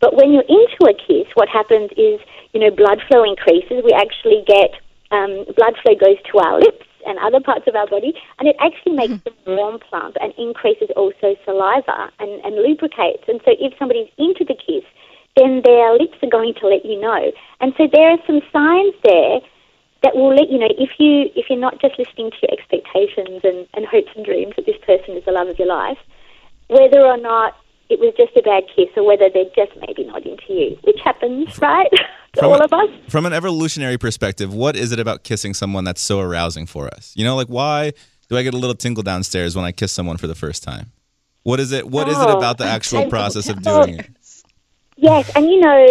But 0.00 0.14
when 0.14 0.32
you're 0.32 0.48
into 0.48 0.86
a 0.86 0.94
kiss, 0.94 1.26
what 1.34 1.48
happens 1.48 1.90
is, 1.96 2.20
you 2.52 2.60
know, 2.60 2.70
blood 2.70 3.00
flow 3.08 3.24
increases. 3.24 3.82
We 3.84 3.92
actually 3.92 4.44
get 4.46 4.70
um, 5.10 5.44
blood 5.56 5.74
flow 5.82 5.94
goes 5.94 6.18
to 6.32 6.38
our 6.38 6.58
lips 6.60 6.86
and 7.06 7.18
other 7.18 7.40
parts 7.40 7.66
of 7.66 7.74
our 7.74 7.86
body, 7.86 8.14
and 8.38 8.48
it 8.48 8.56
actually 8.60 8.92
makes 8.92 9.14
mm-hmm. 9.14 9.30
them 9.44 9.56
warm, 9.56 9.78
plump, 9.78 10.16
and 10.20 10.32
increases 10.38 10.88
also 10.96 11.36
saliva 11.44 12.10
and, 12.18 12.44
and 12.44 12.56
lubricates. 12.56 13.24
And 13.28 13.40
so, 13.44 13.52
if 13.58 13.72
somebody's 13.78 14.10
into 14.18 14.44
the 14.44 14.54
kiss, 14.54 14.84
then 15.36 15.62
their 15.64 15.92
lips 15.94 16.18
are 16.22 16.30
going 16.30 16.54
to 16.60 16.66
let 16.66 16.84
you 16.84 17.00
know. 17.00 17.32
And 17.60 17.72
so, 17.78 17.88
there 17.92 18.10
are 18.10 18.18
some 18.26 18.40
signs 18.52 18.94
there 19.04 19.40
that 20.02 20.14
will 20.14 20.34
let 20.34 20.50
you 20.50 20.58
know 20.58 20.68
if 20.78 20.90
you 20.98 21.30
if 21.34 21.46
you're 21.48 21.58
not 21.58 21.80
just 21.80 21.98
listening 21.98 22.30
to 22.30 22.36
your 22.42 22.52
expectations 22.52 23.40
and, 23.42 23.66
and 23.74 23.86
hopes 23.86 24.10
and 24.14 24.24
dreams 24.24 24.54
that 24.56 24.66
this 24.66 24.78
person 24.84 25.16
is 25.16 25.24
the 25.24 25.32
love 25.32 25.48
of 25.48 25.58
your 25.58 25.68
life, 25.68 25.98
whether 26.68 27.00
or 27.00 27.16
not 27.16 27.56
it 27.88 28.00
was 28.00 28.12
just 28.16 28.36
a 28.36 28.42
bad 28.42 28.64
kiss 28.74 28.88
or 28.96 29.06
whether 29.06 29.30
they're 29.32 29.50
just 29.54 29.72
maybe 29.86 30.04
not 30.04 30.26
into 30.26 30.52
you, 30.52 30.78
which 30.82 30.98
happens, 31.02 31.58
right? 31.62 31.90
To 32.36 32.46
all 32.46 32.62
of 32.62 32.72
us. 32.72 32.88
From 33.08 33.26
an 33.26 33.32
evolutionary 33.32 33.98
perspective, 33.98 34.52
what 34.52 34.76
is 34.76 34.92
it 34.92 35.00
about 35.00 35.24
kissing 35.24 35.54
someone 35.54 35.84
that's 35.84 36.00
so 36.00 36.20
arousing 36.20 36.66
for 36.66 36.88
us? 36.88 37.12
You 37.16 37.24
know, 37.24 37.36
like 37.36 37.48
why 37.48 37.92
do 38.28 38.36
I 38.36 38.42
get 38.42 38.54
a 38.54 38.58
little 38.58 38.74
tingle 38.74 39.02
downstairs 39.02 39.54
when 39.54 39.64
I 39.64 39.72
kiss 39.72 39.92
someone 39.92 40.16
for 40.16 40.26
the 40.26 40.34
first 40.34 40.62
time? 40.62 40.92
What 41.42 41.60
is 41.60 41.72
it? 41.72 41.88
What 41.88 42.08
oh, 42.08 42.10
is 42.10 42.18
it 42.18 42.28
oh, 42.28 42.36
about 42.38 42.58
the 42.58 42.66
actual 42.66 43.08
process 43.08 43.48
of 43.48 43.62
doing 43.62 44.00
it? 44.00 44.10
Yes, 44.96 45.30
and 45.36 45.46
you 45.46 45.60
know, 45.60 45.86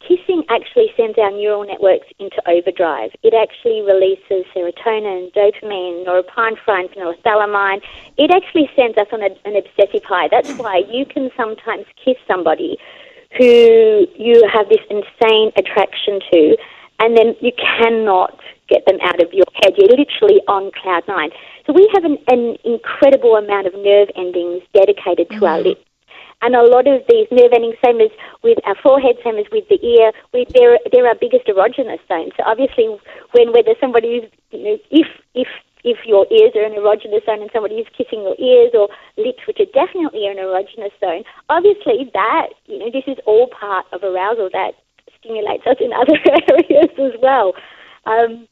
kissing 0.00 0.42
actually 0.48 0.90
sends 0.96 1.18
our 1.18 1.30
neural 1.30 1.66
networks 1.66 2.06
into 2.18 2.40
overdrive. 2.48 3.10
It 3.22 3.34
actually 3.34 3.82
releases 3.82 4.46
serotonin, 4.54 5.32
dopamine, 5.34 6.06
norepinephrine, 6.06 6.88
phenylethylamine. 6.94 7.82
It 8.16 8.30
actually 8.30 8.70
sends 8.74 8.96
us 8.96 9.08
on 9.12 9.22
a, 9.22 9.30
an 9.44 9.56
obsessive 9.56 10.04
high. 10.04 10.28
That's 10.30 10.54
why 10.54 10.84
you 10.90 11.04
can 11.04 11.30
sometimes 11.36 11.84
kiss 12.02 12.16
somebody 12.26 12.78
who 13.36 14.06
you 14.16 14.48
have 14.52 14.68
this 14.68 14.80
insane 14.88 15.52
attraction 15.56 16.20
to, 16.32 16.56
and 17.00 17.16
then 17.16 17.36
you 17.40 17.52
cannot 17.52 18.38
get 18.68 18.84
them 18.86 18.98
out 19.02 19.22
of 19.22 19.32
your 19.32 19.46
head. 19.62 19.74
You're 19.76 19.96
literally 19.96 20.40
on 20.48 20.70
cloud 20.80 21.04
nine. 21.08 21.30
So 21.66 21.72
we 21.72 21.88
have 21.94 22.04
an, 22.04 22.18
an 22.28 22.56
incredible 22.64 23.36
amount 23.36 23.66
of 23.66 23.74
nerve 23.74 24.08
endings 24.16 24.62
dedicated 24.74 25.28
to 25.30 25.36
mm-hmm. 25.36 25.44
our 25.44 25.60
lips. 25.60 25.84
And 26.40 26.54
a 26.54 26.62
lot 26.62 26.86
of 26.86 27.02
these 27.08 27.26
nerve 27.32 27.50
endings, 27.52 27.74
same 27.84 28.00
as 28.00 28.10
with 28.44 28.58
our 28.64 28.76
forehead, 28.76 29.16
same 29.24 29.38
as 29.38 29.46
with 29.50 29.68
the 29.68 29.84
ear, 29.84 30.12
we, 30.32 30.46
they're, 30.54 30.78
they're 30.92 31.06
our 31.06 31.16
biggest 31.16 31.46
erogenous 31.46 31.98
zones. 32.06 32.32
So 32.36 32.44
obviously, 32.46 32.96
when 33.32 33.52
whether 33.52 33.74
somebody 33.80 34.22
is, 34.22 34.30
you 34.52 34.62
know, 34.62 34.78
if 34.90 35.06
if 35.34 35.48
if 35.88 36.04
your 36.04 36.26
ears 36.30 36.52
are 36.54 36.64
an 36.64 36.76
erogenous 36.76 37.24
zone 37.24 37.40
and 37.40 37.50
somebody 37.52 37.76
is 37.76 37.88
kissing 37.96 38.20
your 38.20 38.36
ears 38.36 38.72
or 38.76 38.88
lips, 39.16 39.40
which 39.48 39.58
are 39.60 39.72
definitely 39.72 40.26
an 40.26 40.36
erogenous 40.36 40.92
zone, 41.00 41.24
obviously 41.48 42.10
that, 42.12 42.48
you 42.66 42.78
know, 42.78 42.90
this 42.92 43.04
is 43.06 43.16
all 43.24 43.48
part 43.48 43.86
of 43.92 44.04
arousal 44.04 44.50
that 44.52 44.72
stimulates 45.18 45.66
us 45.66 45.76
in 45.80 45.92
other 45.92 46.18
areas 46.52 46.92
as 47.00 47.16
well. 47.22 47.54
Um, 48.04 48.46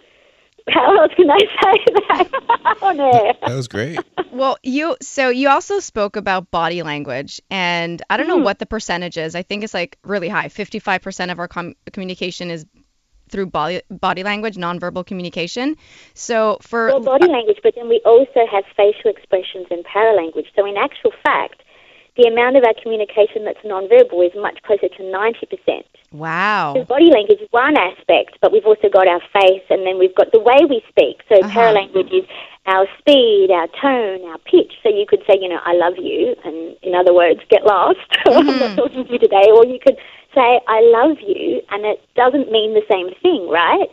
how 0.68 1.00
else 1.00 1.12
can 1.14 1.30
I 1.30 1.38
say 1.38 1.84
that 2.08 2.78
on 2.82 3.00
air? 3.00 3.32
That 3.46 3.54
was 3.54 3.68
great. 3.68 3.98
Well, 4.32 4.58
you 4.62 4.96
so 5.00 5.28
you 5.28 5.48
also 5.48 5.78
spoke 5.78 6.16
about 6.16 6.50
body 6.50 6.82
language, 6.82 7.40
and 7.50 8.02
I 8.10 8.16
don't 8.16 8.26
know 8.26 8.36
what 8.36 8.58
the 8.58 8.66
percentage 8.66 9.16
is. 9.16 9.36
I 9.36 9.42
think 9.42 9.62
it's 9.62 9.74
like 9.74 9.96
really 10.02 10.28
high. 10.28 10.48
Fifty-five 10.48 11.02
percent 11.02 11.30
of 11.30 11.38
our 11.38 11.46
com- 11.46 11.76
communication 11.92 12.50
is 12.50 12.66
through 13.28 13.46
body 13.46 13.82
body 13.90 14.22
language, 14.22 14.56
nonverbal 14.56 15.06
communication. 15.06 15.76
So 16.14 16.58
for 16.60 16.88
Well, 16.88 17.00
body 17.00 17.28
language, 17.28 17.58
but 17.62 17.74
then 17.76 17.88
we 17.88 18.00
also 18.04 18.46
have 18.50 18.64
facial 18.76 19.10
expressions 19.10 19.66
and 19.70 19.84
paralanguage. 19.84 20.46
So 20.54 20.64
in 20.66 20.76
actual 20.76 21.12
fact, 21.24 21.62
the 22.16 22.28
amount 22.28 22.56
of 22.56 22.64
our 22.64 22.72
communication 22.82 23.44
that's 23.44 23.60
nonverbal 23.60 24.24
is 24.26 24.32
much 24.40 24.58
closer 24.62 24.88
to 24.88 25.02
90%. 25.02 25.84
wow, 26.12 26.72
Because 26.72 26.88
body 26.88 27.10
language 27.12 27.40
is 27.42 27.48
one 27.50 27.76
aspect, 27.76 28.38
but 28.40 28.52
we've 28.52 28.64
also 28.64 28.88
got 28.88 29.06
our 29.06 29.20
face, 29.36 29.64
and 29.68 29.84
then 29.86 29.98
we've 29.98 30.14
got 30.14 30.32
the 30.32 30.40
way 30.40 30.56
we 30.64 30.80
speak. 30.88 31.20
So 31.28 31.40
Uh-huh. 31.44 31.50
paralanguage 31.52 32.12
is 32.16 32.24
our 32.64 32.86
speed, 32.98 33.50
our 33.52 33.68
tone, 33.80 34.24
our 34.30 34.38
pitch. 34.38 34.72
So 34.82 34.88
you 34.88 35.04
could 35.06 35.22
say, 35.28 35.36
you 35.38 35.48
know, 35.48 35.60
I 35.64 35.74
love 35.74 35.94
you, 35.98 36.34
and 36.44 36.74
in 36.82 36.94
other 36.94 37.12
words, 37.12 37.40
get 37.50 37.64
lost. 37.66 38.00
I'm 38.26 38.58
not 38.58 38.76
talking 38.76 39.04
to 39.04 39.12
you 39.12 39.18
today. 39.18 39.50
Or 39.52 39.66
you 39.66 39.78
could 39.78 39.98
say, 40.36 40.60
I 40.68 40.84
love 40.92 41.16
you, 41.24 41.62
and 41.70 41.84
it 41.86 42.04
doesn't 42.14 42.52
mean 42.52 42.74
the 42.74 42.84
same 42.90 43.08
thing, 43.22 43.48
right? 43.48 43.88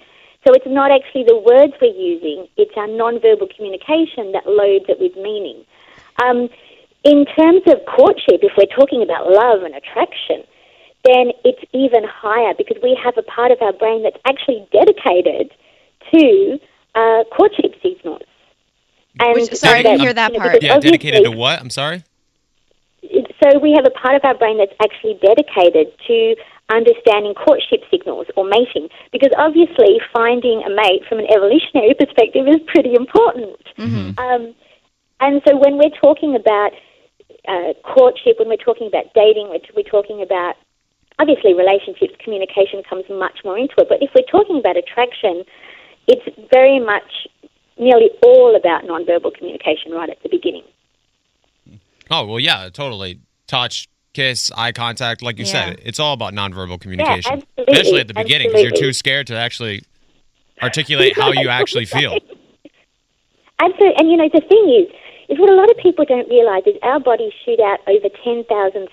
So 0.45 0.51
it's 0.53 0.67
not 0.67 0.91
actually 0.91 1.23
the 1.23 1.39
words 1.39 1.71
we're 1.81 1.95
using, 1.95 2.47
it's 2.57 2.75
our 2.75 2.88
nonverbal 2.88 3.47
communication 3.55 4.33
that 4.33 4.43
loads 4.45 4.85
it 4.89 5.00
with 5.00 5.15
meaning. 5.15 5.63
Um, 6.21 6.50
in 7.03 7.25
terms 7.25 7.63
of 7.67 7.79
courtship, 7.88 8.43
if 8.43 8.51
we're 8.57 8.75
talking 8.75 9.01
about 9.01 9.31
love 9.31 9.63
and 9.63 9.73
attraction, 9.73 10.43
then 11.05 11.31
it's 11.43 11.63
even 11.73 12.03
higher 12.03 12.53
because 12.57 12.77
we 12.83 12.97
have 13.01 13.17
a 13.17 13.23
part 13.23 13.51
of 13.51 13.62
our 13.62 13.73
brain 13.73 14.03
that's 14.03 14.19
actually 14.25 14.67
dedicated 14.71 15.51
to 16.13 16.59
uh, 16.95 17.23
courtship 17.35 17.75
signals. 17.81 18.21
And 19.19 19.33
Which- 19.35 19.53
sorry, 19.55 19.79
I 19.79 19.83
didn't 19.83 20.01
hear 20.01 20.13
that 20.13 20.33
you 20.33 20.39
know, 20.39 20.45
part. 20.45 20.63
Yeah, 20.63 20.79
dedicated 20.79 21.23
to 21.23 21.31
what? 21.31 21.59
I'm 21.59 21.69
sorry. 21.69 22.03
So 23.43 23.60
we 23.60 23.74
have 23.75 23.86
a 23.86 23.91
part 23.91 24.15
of 24.15 24.24
our 24.24 24.38
brain 24.38 24.57
that's 24.57 24.75
actually 24.81 25.19
dedicated 25.22 25.91
to 26.07 26.36
understanding 26.72 27.33
courtship 27.33 27.83
signals 27.91 28.27
or 28.36 28.45
mating 28.45 28.88
because 29.12 29.29
obviously 29.38 30.00
finding 30.13 30.63
a 30.65 30.69
mate 30.69 31.03
from 31.07 31.19
an 31.19 31.27
evolutionary 31.29 31.93
perspective 31.93 32.48
is 32.48 32.62
pretty 32.67 32.95
important. 32.95 33.60
Um, 34.17 34.55
and 35.19 35.41
so 35.48 35.55
when 35.57 35.77
we're 35.77 35.95
talking 36.01 36.36
about 36.36 36.72
uh, 37.48 37.74
courtship, 37.83 38.39
when 38.39 38.48
we're 38.48 38.63
talking 38.63 38.88
about 38.88 39.12
dating, 39.13 39.50
we're, 39.50 39.63
we're 39.75 39.89
talking 39.89 40.22
about 40.22 40.55
obviously 41.19 41.53
relationships, 41.53 42.15
communication 42.24 42.81
comes 42.89 43.03
much 43.10 43.39
more 43.43 43.57
into 43.57 43.75
it. 43.77 43.88
But 43.89 44.01
if 44.01 44.12
we're 44.15 44.27
talking 44.31 44.60
about 44.60 44.77
attraction, 44.77 45.43
it's 46.07 46.24
very 46.51 46.79
much 46.79 47.27
nearly 47.77 48.10
all 48.25 48.55
about 48.55 48.83
nonverbal 48.83 49.33
communication 49.36 49.91
right 49.91 50.10
at 50.10 50.22
the 50.24 50.29
beginning. 50.29 50.63
Oh 52.13 52.25
well, 52.27 52.39
yeah, 52.39 52.70
totally. 52.72 53.22
Touch, 53.48 53.89
kiss, 54.13 54.51
eye 54.55 54.72
contact, 54.72 55.24
like 55.24 55.39
you 55.39 55.46
Yeah. 55.46 55.74
said, 55.74 55.82
it's 55.84 56.00
all 56.00 56.13
about 56.13 56.34
nonverbal 56.34 56.79
communication. 56.79 57.41
absolutely, 57.41 57.74
Especially 57.74 58.01
at 58.01 58.08
the 58.08 58.13
beginning, 58.13 58.50
because 58.50 58.62
you're 58.62 58.72
too 58.72 58.93
scared 58.93 59.25
to 59.27 59.36
actually 59.36 59.82
articulate 60.62 61.13
how 61.17 61.32
you 61.32 61.50
actually 61.50 61.86
feel. 61.98 62.20
Absolutely. 63.60 63.96
And 63.98 64.12
you 64.12 64.17
know, 64.17 64.29
the 64.32 64.41
thing 64.41 64.66
is, 64.70 64.94
is 65.29 65.40
what 65.40 65.50
a 65.50 65.55
lot 65.55 65.72
of 65.72 65.77
people 65.77 66.05
don't 66.05 66.29
realize 66.29 66.61
is 66.68 66.75
our 66.83 67.00
bodies 67.00 67.33
shoot 67.44 67.59
out 67.59 67.79
over 67.87 68.09
10,000 68.24 68.46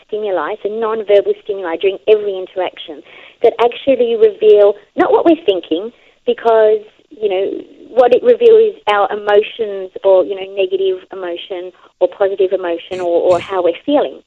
stimuli, 0.07 0.55
so 0.63 0.69
non-verbal 0.71 1.35
stimuli 1.45 1.77
during 1.77 1.99
every 2.09 2.39
interaction 2.39 3.03
that 3.43 3.53
actually 3.63 4.17
reveal 4.17 4.75
not 4.97 5.13
what 5.13 5.27
we're 5.27 5.45
thinking, 5.45 5.93
because, 6.25 6.81
you 7.11 7.29
know, 7.29 7.45
what 7.91 8.15
it 8.15 8.23
reveals 8.23 8.75
is 8.75 8.83
our 8.93 9.11
emotions 9.13 9.91
or, 10.05 10.25
you 10.25 10.35
know, 10.35 10.47
negative 10.55 11.03
emotion 11.13 11.73
or 11.99 12.09
positive 12.09 12.53
emotion 12.53 13.01
or, 13.01 13.35
or 13.35 13.41
how 13.41 13.63
we're 13.63 13.83
feeling. 13.85 14.23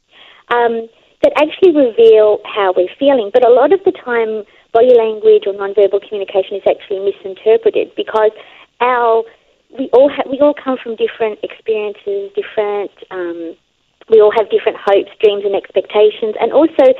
Um, 0.52 0.90
that 1.24 1.32
actually 1.40 1.72
reveal 1.72 2.40
how 2.44 2.74
we're 2.76 2.92
feeling. 3.00 3.32
But 3.34 3.48
a 3.48 3.50
lot 3.50 3.72
of 3.72 3.80
the 3.86 3.94
time, 3.94 4.44
body 4.74 4.94
language 4.94 5.48
or 5.48 5.54
nonverbal 5.54 6.04
communication 6.08 6.58
is 6.58 6.64
actually 6.68 7.00
misinterpreted 7.00 7.96
because 7.96 8.32
our 8.82 9.24
we 9.80 9.90
all 9.94 10.10
ha- 10.12 10.28
we 10.30 10.40
all 10.40 10.54
come 10.54 10.78
from 10.78 10.96
different 10.96 11.40
experiences, 11.42 12.30
different. 12.36 12.92
Um, 13.10 13.56
we 14.12 14.20
all 14.20 14.32
have 14.36 14.52
different 14.52 14.78
hopes, 14.78 15.10
dreams, 15.24 15.44
and 15.46 15.56
expectations, 15.56 16.36
and 16.40 16.52
also. 16.52 16.94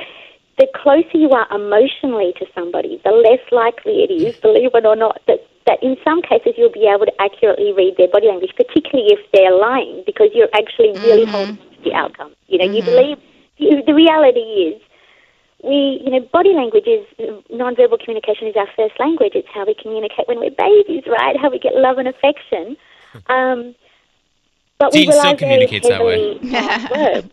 The 0.56 0.68
closer 0.72 1.18
you 1.18 1.30
are 1.30 1.50
emotionally 1.52 2.32
to 2.38 2.46
somebody, 2.54 3.00
the 3.04 3.10
less 3.10 3.42
likely 3.50 4.06
it 4.06 4.12
is, 4.12 4.36
believe 4.36 4.70
it 4.72 4.86
or 4.86 4.94
not, 4.94 5.20
that, 5.26 5.40
that 5.66 5.82
in 5.82 5.96
some 6.04 6.20
cases 6.22 6.54
you'll 6.56 6.72
be 6.72 6.86
able 6.86 7.06
to 7.06 7.12
accurately 7.20 7.72
read 7.72 7.94
their 7.96 8.08
body 8.08 8.28
language, 8.28 8.52
particularly 8.56 9.12
if 9.12 9.20
they're 9.32 9.56
lying, 9.56 10.02
because 10.06 10.28
you're 10.34 10.52
actually 10.54 10.92
really 11.00 11.24
mm-hmm. 11.24 11.32
holding 11.32 11.58
on 11.58 11.68
to 11.76 11.82
the 11.84 11.94
outcome. 11.94 12.32
You 12.46 12.58
know, 12.58 12.64
you 12.64 12.82
mm-hmm. 12.82 12.90
believe 12.90 13.18
you, 13.56 13.82
the 13.84 13.94
reality 13.94 14.40
is 14.40 14.82
we, 15.62 16.02
you 16.04 16.10
know, 16.10 16.20
body 16.32 16.52
language 16.52 16.86
is 16.86 17.06
nonverbal 17.50 17.98
communication 17.98 18.48
is 18.48 18.56
our 18.56 18.68
first 18.76 18.98
language. 19.00 19.32
It's 19.34 19.48
how 19.52 19.64
we 19.64 19.74
communicate 19.74 20.28
when 20.28 20.38
we're 20.38 20.50
babies, 20.50 21.04
right? 21.06 21.36
How 21.40 21.50
we 21.50 21.58
get 21.58 21.74
love 21.74 21.98
and 21.98 22.08
affection. 22.08 22.76
Hmm. 23.12 23.32
Um, 23.32 23.74
but 24.78 24.92
we 24.92 25.04
Dean 25.04 25.12
still 25.12 25.22
rely 25.22 25.36
very 25.36 25.36
communicates 25.38 25.88
that 25.88 26.04
way. 26.04 26.38
heavily 26.46 26.90
on 26.94 27.12
words. 27.14 27.30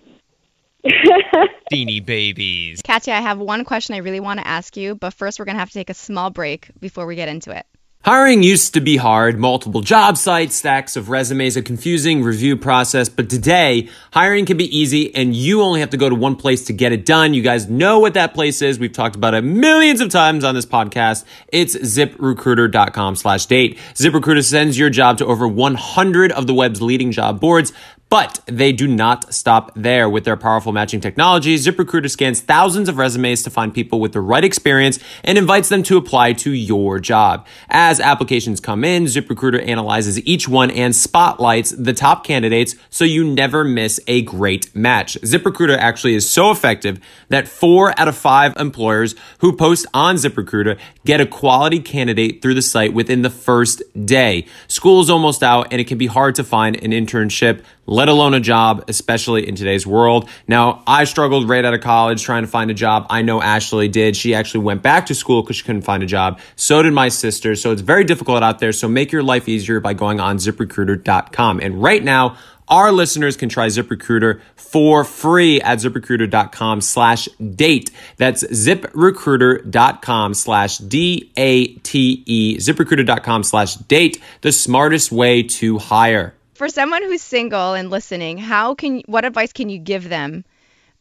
Beanie 1.72 2.04
babies. 2.04 2.82
Katia, 2.82 3.14
I 3.14 3.22
have 3.22 3.38
one 3.38 3.66
question 3.66 3.96
I 3.96 4.00
really 4.00 4.20
want 4.20 4.40
to 4.40 4.48
ask 4.48 4.78
you, 4.78 4.96
but 4.96 5.14
first 5.14 5.38
we're 5.38 5.46
gonna 5.46 5.60
have 5.60 5.70
to 5.70 5.74
take 5.74 5.90
a 5.90 5.94
small 5.94 6.30
break 6.30 6.70
before 6.80 7.06
we 7.06 7.16
get 7.16 7.28
into 7.28 7.52
it. 7.52 7.66
Hiring 8.04 8.42
used 8.42 8.74
to 8.74 8.82
be 8.82 8.98
hard, 8.98 9.38
multiple 9.38 9.82
job 9.82 10.18
sites, 10.18 10.56
stacks 10.56 10.96
of 10.96 11.10
resumes, 11.10 11.56
a 11.56 11.62
confusing 11.62 12.24
review 12.24 12.58
process, 12.58 13.10
but 13.10 13.30
today, 13.30 13.90
hiring 14.12 14.48
can 14.48 14.58
be 14.58 14.76
easy 14.76 15.14
and 15.14 15.36
you 15.36 15.62
only 15.62 15.82
have 15.82 15.92
to 15.92 15.98
go 15.98 16.10
to 16.10 16.16
one 16.16 16.36
place 16.36 16.66
to 16.66 16.74
get 16.74 16.92
it 16.92 17.06
done. 17.06 17.36
You 17.36 17.44
guys 17.44 17.70
know 17.70 18.00
what 18.00 18.16
that 18.16 18.34
place 18.34 18.64
is. 18.64 18.80
We've 18.80 18.92
talked 18.92 19.16
about 19.16 19.36
it 19.36 19.44
millions 19.44 20.02
of 20.02 20.10
times 20.10 20.44
on 20.44 20.56
this 20.56 20.66
podcast. 20.66 21.26
It's 21.50 21.76
ziprecruiter.com 21.76 23.18
slash 23.18 23.46
date. 23.46 23.78
ZipRecruiter 23.94 24.44
sends 24.44 24.80
your 24.80 24.90
job 24.90 25.20
to 25.20 25.28
over 25.28 25.48
100 25.48 26.32
of 26.32 26.48
the 26.48 26.56
web's 26.56 26.82
leading 26.82 27.12
job 27.12 27.40
boards. 27.40 27.72
But 28.12 28.42
they 28.46 28.74
do 28.74 28.90
not 28.90 29.34
stop 29.34 29.72
there. 29.74 30.10
With 30.10 30.26
their 30.26 30.36
powerful 30.36 30.74
matching 30.74 31.00
technology, 31.00 31.56
ZipRecruiter 31.56 32.12
scans 32.12 32.42
thousands 32.42 32.90
of 32.90 32.98
resumes 32.98 33.42
to 33.44 33.50
find 33.50 33.74
people 33.74 34.02
with 34.02 34.12
the 34.12 34.20
right 34.20 34.44
experience 34.44 35.00
and 35.24 35.38
invites 35.38 35.70
them 35.70 35.82
to 35.84 35.96
apply 35.96 36.34
to 36.34 36.52
your 36.52 37.00
job. 37.00 37.48
As 37.70 38.02
applications 38.02 38.60
come 38.60 38.84
in, 38.84 39.06
ZipRecruiter 39.06 39.66
analyzes 39.66 40.20
each 40.26 40.50
one 40.50 40.72
and 40.72 40.94
spotlights 40.94 41.70
the 41.70 41.94
top 41.94 42.26
candidates 42.26 42.76
so 42.90 43.06
you 43.06 43.24
never 43.24 43.64
miss 43.64 43.98
a 44.08 44.24
great 44.24 44.76
match. 44.76 45.14
ZipRecruiter 45.22 45.78
actually 45.78 46.16
is 46.16 46.30
so 46.30 46.52
effective 46.52 47.00
that 47.30 47.48
four 47.48 47.98
out 47.98 48.10
of 48.10 48.18
five 48.18 48.54
employers 48.58 49.16
who 49.38 49.56
post 49.56 49.86
on 49.94 50.18
ZipRecruiter 50.18 50.78
get 51.06 51.22
a 51.22 51.26
quality 51.26 51.80
candidate 51.80 52.42
through 52.42 52.56
the 52.56 52.62
site 52.62 52.94
within 52.94 53.22
the 53.22 53.30
first 53.30 53.82
day. 54.06 54.46
School 54.68 55.00
is 55.00 55.10
almost 55.10 55.42
out 55.42 55.70
and 55.72 55.80
it 55.80 55.88
can 55.88 55.98
be 55.98 56.08
hard 56.08 56.36
to 56.36 56.44
find 56.44 56.76
an 56.84 56.92
internship 56.92 57.64
let 57.86 58.10
alone 58.10 58.34
a 58.34 58.40
job, 58.40 58.86
especially 58.88 59.48
in 59.48 59.56
today's 59.56 59.86
world. 59.86 60.30
Now, 60.48 60.84
I 60.88 61.04
struggled 61.04 61.50
right 61.50 61.64
out 61.64 61.74
of 61.74 61.82
college 61.82 62.24
trying 62.24 62.44
to 62.44 62.48
find 62.48 62.72
a 62.72 62.74
job. 62.74 63.08
I 63.10 63.22
know 63.22 63.42
Ashley 63.42 63.88
did. 63.88 64.16
She 64.16 64.34
actually 64.34 64.64
went 64.64 64.82
back 64.82 65.08
to 65.08 65.16
school 65.16 65.42
because 65.42 65.58
she 65.58 65.64
couldn't 65.64 65.82
find 65.82 66.04
a 66.04 66.06
job. 66.06 66.40
So 66.56 66.82
did 66.82 66.94
my 66.94 67.10
sister. 67.10 67.56
So 67.56 67.72
it's 67.72 67.82
very 67.82 68.04
difficult 68.04 68.44
out 68.44 68.60
there. 68.60 68.72
So 68.72 68.88
make 68.88 69.12
your 69.12 69.24
life 69.24 69.50
easier 69.50 69.80
by 69.80 69.94
going 69.94 70.20
on 70.20 70.38
ziprecruiter.com. 70.38 71.60
And 71.60 71.82
right 71.82 72.04
now, 72.04 72.38
our 72.68 72.92
listeners 72.94 73.36
can 73.36 73.50
try 73.50 73.68
ZipRecruiter 73.68 74.40
for 74.56 75.04
free 75.04 75.60
at 75.62 75.80
ziprecruiter.com 75.80 76.80
slash 76.80 77.28
date. 77.56 77.92
That's 78.16 78.44
ziprecruiter.com 78.44 80.34
slash 80.34 80.78
D-A-T-E, 80.78 82.58
ziprecruiter.com 82.58 83.44
slash 83.44 83.76
date, 83.76 84.24
the 84.40 84.54
smartest 84.54 85.12
way 85.12 85.44
to 85.44 85.80
hire. 85.80 86.34
For 86.62 86.70
someone 86.70 87.02
who's 87.02 87.24
single 87.24 87.74
and 87.74 87.90
listening, 87.90 88.38
how 88.38 88.76
can 88.76 89.02
what 89.08 89.26
advice 89.26 89.52
can 89.52 89.70
you 89.70 89.80
give 89.80 90.08
them 90.08 90.46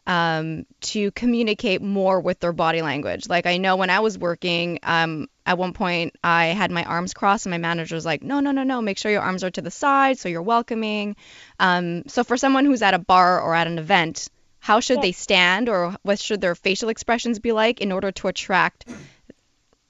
um, 0.06 0.64
to 0.80 1.10
communicate 1.10 1.82
more 1.82 2.18
with 2.18 2.40
their 2.40 2.54
body 2.54 2.80
language? 2.80 3.28
Like 3.28 3.44
I 3.44 3.58
know 3.58 3.76
when 3.76 3.90
I 3.90 4.00
was 4.00 4.16
working, 4.16 4.78
um, 4.82 5.28
at 5.44 5.58
one 5.58 5.74
point 5.74 6.16
I 6.24 6.46
had 6.46 6.70
my 6.70 6.84
arms 6.84 7.12
crossed, 7.12 7.44
and 7.44 7.50
my 7.50 7.58
manager 7.58 7.94
was 7.94 8.06
like, 8.06 8.22
"No, 8.22 8.40
no, 8.40 8.52
no, 8.52 8.62
no. 8.62 8.80
Make 8.80 8.96
sure 8.96 9.12
your 9.12 9.20
arms 9.20 9.44
are 9.44 9.50
to 9.50 9.60
the 9.60 9.70
side 9.70 10.18
so 10.18 10.30
you're 10.30 10.40
welcoming." 10.40 11.14
Um, 11.58 12.04
so 12.08 12.24
for 12.24 12.38
someone 12.38 12.64
who's 12.64 12.80
at 12.80 12.94
a 12.94 12.98
bar 12.98 13.38
or 13.38 13.54
at 13.54 13.66
an 13.66 13.78
event, 13.78 14.30
how 14.60 14.80
should 14.80 15.02
they 15.02 15.12
stand 15.12 15.68
or 15.68 15.94
what 16.00 16.18
should 16.18 16.40
their 16.40 16.54
facial 16.54 16.88
expressions 16.88 17.38
be 17.38 17.52
like 17.52 17.82
in 17.82 17.92
order 17.92 18.12
to 18.12 18.28
attract 18.28 18.88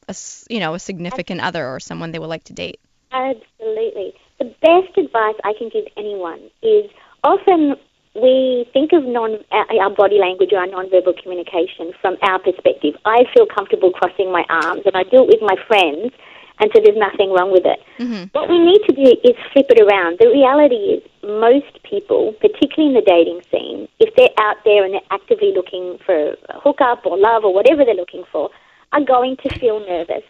a, 0.09 0.17
you 0.49 0.59
know, 0.59 0.75
a 0.75 0.81
significant 0.81 1.41
other 1.41 1.65
or 1.65 1.79
someone 1.79 2.11
they 2.11 2.19
would 2.19 2.27
like 2.27 2.43
to 2.47 2.55
date? 2.55 2.81
Absolutely. 3.13 4.15
The 4.41 4.49
best 4.65 4.97
advice 4.97 5.37
I 5.45 5.53
can 5.53 5.69
give 5.69 5.85
anyone 5.97 6.41
is 6.63 6.89
often 7.23 7.77
we 8.15 8.67
think 8.73 8.93
of 8.93 9.05
non 9.05 9.37
our 9.53 9.67
our 9.79 9.91
body 9.95 10.19
language 10.19 10.51
or 10.53 10.61
our 10.61 10.67
nonverbal 10.67 11.21
communication 11.23 11.93
from 12.01 12.17
our 12.23 12.39
perspective. 12.39 12.95
I 13.05 13.25
feel 13.35 13.45
comfortable 13.47 13.93
crossing 13.93 14.33
my 14.33 14.45
arms, 14.49 14.83
and 14.87 14.97
I 14.97 15.05
do 15.05 15.23
it 15.23 15.29
with 15.29 15.43
my 15.43 15.57
friends, 15.69 16.11
and 16.59 16.71
so 16.75 16.81
there's 16.83 16.97
nothing 16.97 17.37
wrong 17.37 17.53
with 17.53 17.69
it. 17.69 17.79
Mm-hmm. 18.01 18.33
What 18.33 18.49
we 18.49 18.59
need 18.59 18.81
to 18.89 18.95
do 18.97 19.13
is 19.23 19.37
flip 19.53 19.67
it 19.69 19.81
around. 19.85 20.17
The 20.19 20.33
reality 20.33 20.97
is, 20.97 21.03
most 21.23 21.77
people, 21.85 22.33
particularly 22.41 22.97
in 22.97 22.99
the 22.99 23.05
dating 23.05 23.43
scene, 23.53 23.89
if 24.01 24.15
they're 24.17 24.35
out 24.41 24.57
there 24.65 24.85
and 24.85 24.95
they're 24.95 25.11
actively 25.13 25.53
looking 25.55 25.99
for 26.05 26.33
a 26.49 26.61
hookup 26.65 27.05
or 27.05 27.19
love 27.19 27.45
or 27.45 27.53
whatever 27.53 27.85
they're 27.85 27.95
looking 27.95 28.25
for, 28.33 28.49
are 28.93 29.05
going 29.05 29.37
to 29.45 29.59
feel 29.61 29.81
nervous 29.81 30.25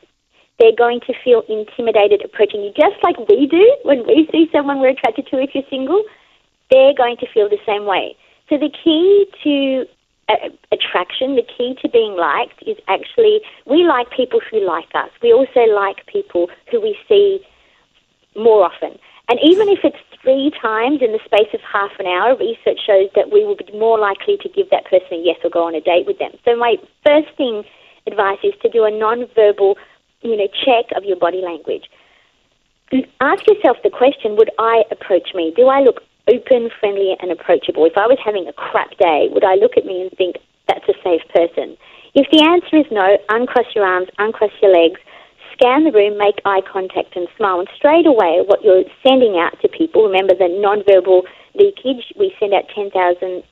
they're 0.60 0.76
going 0.76 1.00
to 1.08 1.14
feel 1.24 1.42
intimidated 1.48 2.22
approaching 2.22 2.62
you, 2.62 2.70
just 2.76 3.02
like 3.02 3.16
we 3.28 3.48
do 3.50 3.64
when 3.82 4.06
we 4.06 4.28
see 4.30 4.46
someone 4.52 4.78
we're 4.78 4.90
attracted 4.90 5.26
to 5.28 5.40
if 5.40 5.50
you're 5.54 5.64
single. 5.70 6.04
They're 6.70 6.94
going 6.94 7.16
to 7.16 7.26
feel 7.32 7.48
the 7.48 7.58
same 7.66 7.86
way. 7.86 8.14
So 8.48 8.58
the 8.58 8.70
key 8.70 9.26
to 9.42 9.86
uh, 10.28 10.50
attraction, 10.70 11.34
the 11.34 11.42
key 11.42 11.74
to 11.82 11.88
being 11.88 12.14
liked 12.14 12.62
is 12.66 12.76
actually 12.86 13.40
we 13.66 13.84
like 13.84 14.10
people 14.10 14.40
who 14.50 14.64
like 14.64 14.88
us. 14.94 15.10
We 15.22 15.32
also 15.32 15.60
like 15.74 16.06
people 16.06 16.48
who 16.70 16.80
we 16.80 16.96
see 17.08 17.40
more 18.36 18.64
often. 18.64 18.98
And 19.28 19.38
even 19.42 19.68
if 19.68 19.80
it's 19.82 19.98
three 20.22 20.52
times 20.60 21.00
in 21.00 21.12
the 21.12 21.20
space 21.24 21.48
of 21.54 21.60
half 21.60 21.92
an 21.98 22.06
hour, 22.06 22.36
research 22.36 22.80
shows 22.84 23.08
that 23.14 23.32
we 23.32 23.44
will 23.44 23.56
be 23.56 23.66
more 23.72 23.98
likely 23.98 24.36
to 24.42 24.48
give 24.48 24.68
that 24.70 24.84
person 24.84 25.18
a 25.18 25.22
yes 25.22 25.38
or 25.42 25.50
go 25.50 25.64
on 25.66 25.74
a 25.74 25.80
date 25.80 26.06
with 26.06 26.18
them. 26.18 26.32
So 26.44 26.56
my 26.56 26.76
first 27.06 27.34
thing 27.36 27.64
advice 28.06 28.38
is 28.42 28.54
to 28.62 28.68
do 28.68 28.84
a 28.84 28.90
non-verbal, 28.90 29.76
you 30.22 30.36
know, 30.36 30.48
check 30.64 30.92
of 30.96 31.04
your 31.04 31.16
body 31.16 31.40
language. 31.40 31.84
Ask 33.20 33.46
yourself 33.46 33.78
the 33.82 33.90
question, 33.90 34.36
would 34.36 34.50
I 34.58 34.82
approach 34.90 35.30
me? 35.34 35.52
Do 35.54 35.68
I 35.68 35.80
look 35.80 36.02
open, 36.28 36.70
friendly, 36.80 37.16
and 37.20 37.30
approachable? 37.30 37.86
If 37.86 37.96
I 37.96 38.06
was 38.06 38.18
having 38.24 38.48
a 38.48 38.52
crap 38.52 38.90
day, 38.98 39.28
would 39.30 39.44
I 39.44 39.54
look 39.54 39.76
at 39.76 39.86
me 39.86 40.02
and 40.02 40.10
think 40.12 40.36
that's 40.66 40.88
a 40.88 40.94
safe 41.02 41.22
person? 41.34 41.76
If 42.14 42.26
the 42.32 42.42
answer 42.42 42.76
is 42.76 42.86
no, 42.90 43.16
uncross 43.28 43.66
your 43.74 43.86
arms, 43.86 44.08
uncross 44.18 44.50
your 44.60 44.72
legs, 44.74 45.00
scan 45.52 45.84
the 45.84 45.92
room, 45.92 46.18
make 46.18 46.40
eye 46.44 46.62
contact, 46.66 47.14
and 47.14 47.28
smile. 47.36 47.60
And 47.60 47.68
straight 47.76 48.06
away, 48.06 48.42
what 48.44 48.64
you're 48.64 48.84
sending 49.06 49.38
out 49.38 49.60
to 49.62 49.68
people, 49.68 50.02
remember 50.02 50.34
the 50.34 50.50
nonverbal 50.50 51.22
leakage, 51.54 52.12
we 52.18 52.34
send 52.40 52.54
out 52.54 52.64
10,000 52.74 53.42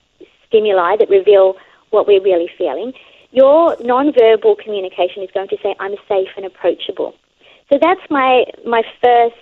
stimuli 0.48 0.96
that 0.98 1.08
reveal 1.08 1.54
what 1.90 2.06
we're 2.06 2.22
really 2.22 2.50
feeling. 2.58 2.92
Your 3.30 3.76
nonverbal 3.76 4.58
communication 4.58 5.22
is 5.22 5.30
going 5.32 5.48
to 5.48 5.56
say, 5.62 5.74
I'm 5.78 5.94
safe 6.08 6.28
and 6.36 6.46
approachable. 6.46 7.14
So 7.70 7.78
that's 7.80 8.00
my, 8.10 8.44
my 8.66 8.82
first 9.02 9.36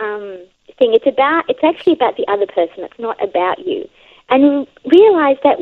um, 0.00 0.44
thing. 0.78 0.94
It's 0.94 1.06
about, 1.06 1.44
it's 1.48 1.62
actually 1.62 1.92
about 1.92 2.16
the 2.16 2.26
other 2.28 2.46
person. 2.46 2.84
It's 2.84 2.98
not 2.98 3.22
about 3.22 3.64
you. 3.64 3.88
And 4.28 4.66
realize 4.84 5.36
that 5.44 5.58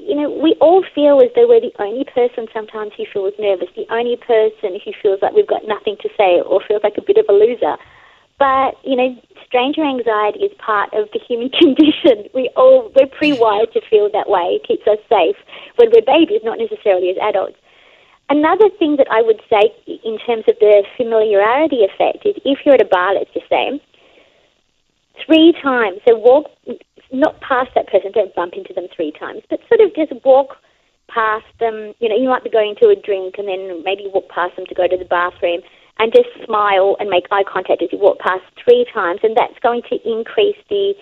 you 0.00 0.14
know, 0.14 0.30
we 0.30 0.54
all 0.60 0.84
feel 0.94 1.20
as 1.20 1.28
though 1.34 1.48
we're 1.48 1.60
the 1.60 1.72
only 1.78 2.04
person 2.04 2.46
sometimes 2.52 2.92
who 2.96 3.04
feels 3.12 3.34
nervous, 3.38 3.68
the 3.76 3.86
only 3.90 4.16
person 4.16 4.80
who 4.84 4.92
feels 5.02 5.20
like 5.22 5.34
we've 5.34 5.46
got 5.46 5.66
nothing 5.66 5.96
to 6.00 6.08
say 6.16 6.40
or 6.40 6.62
feels 6.66 6.82
like 6.82 6.96
a 6.96 7.02
bit 7.02 7.18
of 7.18 7.26
a 7.28 7.32
loser. 7.32 7.76
But, 8.38 8.78
you 8.84 8.94
know, 8.94 9.16
stranger 9.46 9.82
anxiety 9.82 10.40
is 10.40 10.52
part 10.58 10.92
of 10.94 11.08
the 11.12 11.18
human 11.18 11.50
condition. 11.58 12.30
We 12.34 12.50
all, 12.56 12.92
we're 12.94 13.10
pre-wired 13.10 13.72
to 13.72 13.80
feel 13.90 14.08
that 14.12 14.28
way. 14.28 14.60
It 14.60 14.66
keeps 14.66 14.86
us 14.86 14.98
safe 15.08 15.36
when 15.76 15.90
we're 15.92 16.06
babies, 16.06 16.42
not 16.44 16.58
necessarily 16.58 17.10
as 17.10 17.16
adults. 17.22 17.56
Another 18.30 18.68
thing 18.78 18.96
that 18.96 19.08
I 19.10 19.22
would 19.22 19.40
say 19.48 19.72
in 19.86 20.18
terms 20.18 20.44
of 20.48 20.56
the 20.60 20.84
familiarity 20.96 21.80
effect 21.82 22.26
is 22.26 22.36
if 22.44 22.58
you're 22.64 22.74
at 22.74 22.82
a 22.82 22.84
bar, 22.84 23.14
let's 23.14 23.32
just 23.32 23.48
say, 23.48 23.80
three 25.24 25.54
times, 25.62 25.98
so 26.06 26.16
walk 26.16 26.46
not 27.10 27.40
past 27.40 27.70
that 27.74 27.88
person, 27.88 28.12
don't 28.12 28.34
bump 28.34 28.52
into 28.52 28.74
them 28.74 28.86
three 28.94 29.12
times, 29.12 29.40
but 29.48 29.60
sort 29.66 29.80
of 29.80 29.96
just 29.96 30.12
walk 30.26 30.56
past 31.08 31.46
them. 31.58 31.94
You 32.00 32.10
know, 32.10 32.16
you 32.16 32.28
might 32.28 32.44
be 32.44 32.50
going 32.50 32.76
to 32.82 32.88
a 32.90 32.96
drink 32.96 33.36
and 33.38 33.48
then 33.48 33.82
maybe 33.82 34.04
walk 34.12 34.28
past 34.28 34.56
them 34.56 34.66
to 34.66 34.74
go 34.74 34.86
to 34.86 34.96
the 34.96 35.08
bathroom 35.08 35.62
and 35.98 36.12
just 36.12 36.28
smile 36.44 36.96
and 37.00 37.08
make 37.08 37.26
eye 37.30 37.44
contact 37.50 37.82
as 37.82 37.88
you 37.92 37.98
walk 37.98 38.18
past 38.18 38.44
three 38.62 38.86
times, 38.92 39.20
and 39.22 39.36
that's 39.36 39.58
going 39.62 39.82
to 39.90 39.96
increase 40.08 40.56
the 40.68 40.94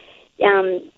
um, 0.44 0.90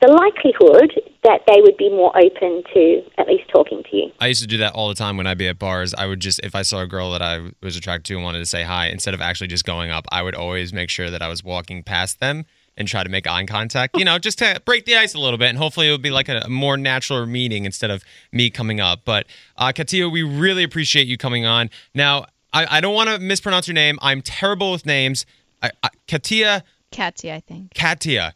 the 0.00 0.10
likelihood 0.10 0.98
that 1.24 1.42
they 1.46 1.60
would 1.60 1.76
be 1.76 1.90
more 1.90 2.10
open 2.16 2.62
to 2.72 3.02
at 3.18 3.26
least 3.26 3.44
talking 3.52 3.82
to 3.90 3.96
you. 3.96 4.10
I 4.18 4.28
used 4.28 4.40
to 4.40 4.46
do 4.46 4.56
that 4.58 4.72
all 4.72 4.88
the 4.88 4.94
time 4.94 5.18
when 5.18 5.26
I'd 5.26 5.36
be 5.36 5.48
at 5.48 5.58
bars. 5.58 5.92
I 5.92 6.06
would 6.06 6.20
just, 6.20 6.40
if 6.42 6.54
I 6.54 6.62
saw 6.62 6.80
a 6.80 6.86
girl 6.86 7.12
that 7.12 7.20
I 7.20 7.50
was 7.62 7.76
attracted 7.76 8.06
to 8.06 8.14
and 8.14 8.24
wanted 8.24 8.38
to 8.38 8.46
say 8.46 8.62
hi, 8.62 8.86
instead 8.86 9.12
of 9.12 9.20
actually 9.20 9.48
just 9.48 9.66
going 9.66 9.90
up, 9.90 10.06
I 10.10 10.22
would 10.22 10.34
always 10.34 10.72
make 10.72 10.88
sure 10.88 11.10
that 11.10 11.20
I 11.20 11.28
was 11.28 11.44
walking 11.44 11.82
past 11.82 12.18
them 12.18 12.46
and 12.78 12.88
try 12.88 13.02
to 13.02 13.10
make 13.10 13.26
eye 13.26 13.44
contact, 13.44 13.98
you 13.98 14.06
know, 14.06 14.18
just 14.18 14.38
to 14.38 14.62
break 14.64 14.86
the 14.86 14.96
ice 14.96 15.12
a 15.12 15.18
little 15.18 15.36
bit. 15.36 15.50
And 15.50 15.58
hopefully 15.58 15.88
it 15.88 15.90
would 15.90 16.00
be 16.00 16.10
like 16.10 16.30
a, 16.30 16.48
more 16.48 16.78
natural 16.78 17.26
meeting 17.26 17.66
instead 17.66 17.90
of 17.90 18.02
me 18.32 18.48
coming 18.48 18.80
up. 18.80 19.02
But 19.04 19.26
uh, 19.58 19.72
Katia, 19.72 20.08
we 20.08 20.22
really 20.22 20.62
appreciate 20.62 21.06
you 21.06 21.18
coming 21.18 21.44
on. 21.44 21.68
Now, 21.94 22.24
I, 22.52 22.78
I 22.78 22.80
don't 22.80 22.94
want 22.94 23.08
to 23.10 23.18
mispronounce 23.18 23.68
your 23.68 23.74
name. 23.74 23.98
I'm 24.02 24.22
terrible 24.22 24.72
with 24.72 24.86
names. 24.86 25.26
I, 25.62 25.70
I, 25.82 25.90
Katia, 26.06 26.64
Katia, 26.90 27.36
I 27.36 27.40
think. 27.40 27.74
Katia, 27.74 28.34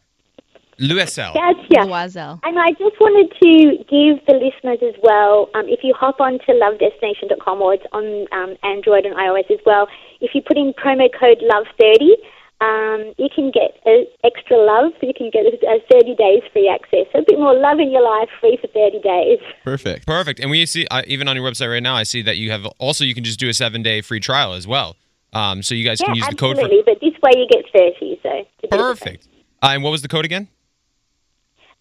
Luesel. 0.79 1.33
Gotcha. 1.33 1.87
Loisel. 1.87 2.39
And 2.43 2.59
I 2.59 2.71
just 2.71 2.99
wanted 2.99 3.31
to 3.41 3.77
give 3.87 4.25
the 4.27 4.33
listeners 4.33 4.79
as 4.83 4.95
well, 5.01 5.49
um, 5.55 5.65
if 5.67 5.83
you 5.83 5.93
hop 5.93 6.19
on 6.19 6.39
to 6.39 6.51
lovedestination.com 6.51 7.61
or 7.61 7.73
it's 7.73 7.85
on 7.91 8.27
um, 8.31 8.55
Android 8.63 9.05
and 9.05 9.15
iOS 9.15 9.49
as 9.51 9.59
well, 9.65 9.87
if 10.21 10.31
you 10.33 10.41
put 10.41 10.57
in 10.57 10.73
promo 10.73 11.07
code 11.17 11.41
LOVE30, 11.41 12.15
um, 12.61 13.13
you 13.17 13.27
can 13.33 13.51
get 13.51 13.79
uh, 13.85 14.05
extra 14.23 14.57
love. 14.57 14.93
You 15.01 15.13
can 15.15 15.29
get 15.29 15.45
uh, 15.45 15.79
30 15.91 16.15
days 16.15 16.41
free 16.53 16.69
access. 16.69 17.05
So 17.11 17.19
a 17.19 17.23
bit 17.27 17.37
more 17.37 17.53
love 17.53 17.79
in 17.79 17.91
your 17.91 18.01
life, 18.03 18.29
free 18.39 18.57
for 18.61 18.67
30 18.67 18.99
days. 19.01 19.39
Perfect. 19.63 20.07
Perfect. 20.07 20.39
And 20.39 20.49
we 20.49 20.65
see, 20.65 20.87
uh, 20.87 21.01
even 21.05 21.27
on 21.27 21.35
your 21.35 21.49
website 21.49 21.69
right 21.69 21.83
now, 21.83 21.95
I 21.95 22.03
see 22.03 22.21
that 22.21 22.37
you 22.37 22.51
have 22.51 22.65
also, 22.79 23.03
you 23.03 23.13
can 23.13 23.25
just 23.25 23.39
do 23.39 23.49
a 23.49 23.53
seven 23.53 23.83
day 23.83 24.01
free 24.01 24.21
trial 24.21 24.53
as 24.53 24.65
well. 24.65 24.95
Um, 25.33 25.61
so 25.63 25.75
you 25.75 25.83
guys 25.83 25.99
yeah, 25.99 26.07
can 26.07 26.15
use 26.15 26.27
the 26.29 26.35
code 26.35 26.55
for. 26.55 26.69
But 26.85 27.01
this 27.01 27.13
way 27.21 27.31
you 27.35 27.47
get 27.49 27.65
30. 27.73 28.19
So 28.23 28.29
it's 28.31 28.49
a 28.63 28.67
bit 28.67 28.73
of 28.73 28.79
a 28.79 28.83
Perfect. 28.83 29.27
Uh, 29.61 29.71
and 29.73 29.83
what 29.83 29.91
was 29.91 30.01
the 30.01 30.07
code 30.07 30.23
again? 30.23 30.47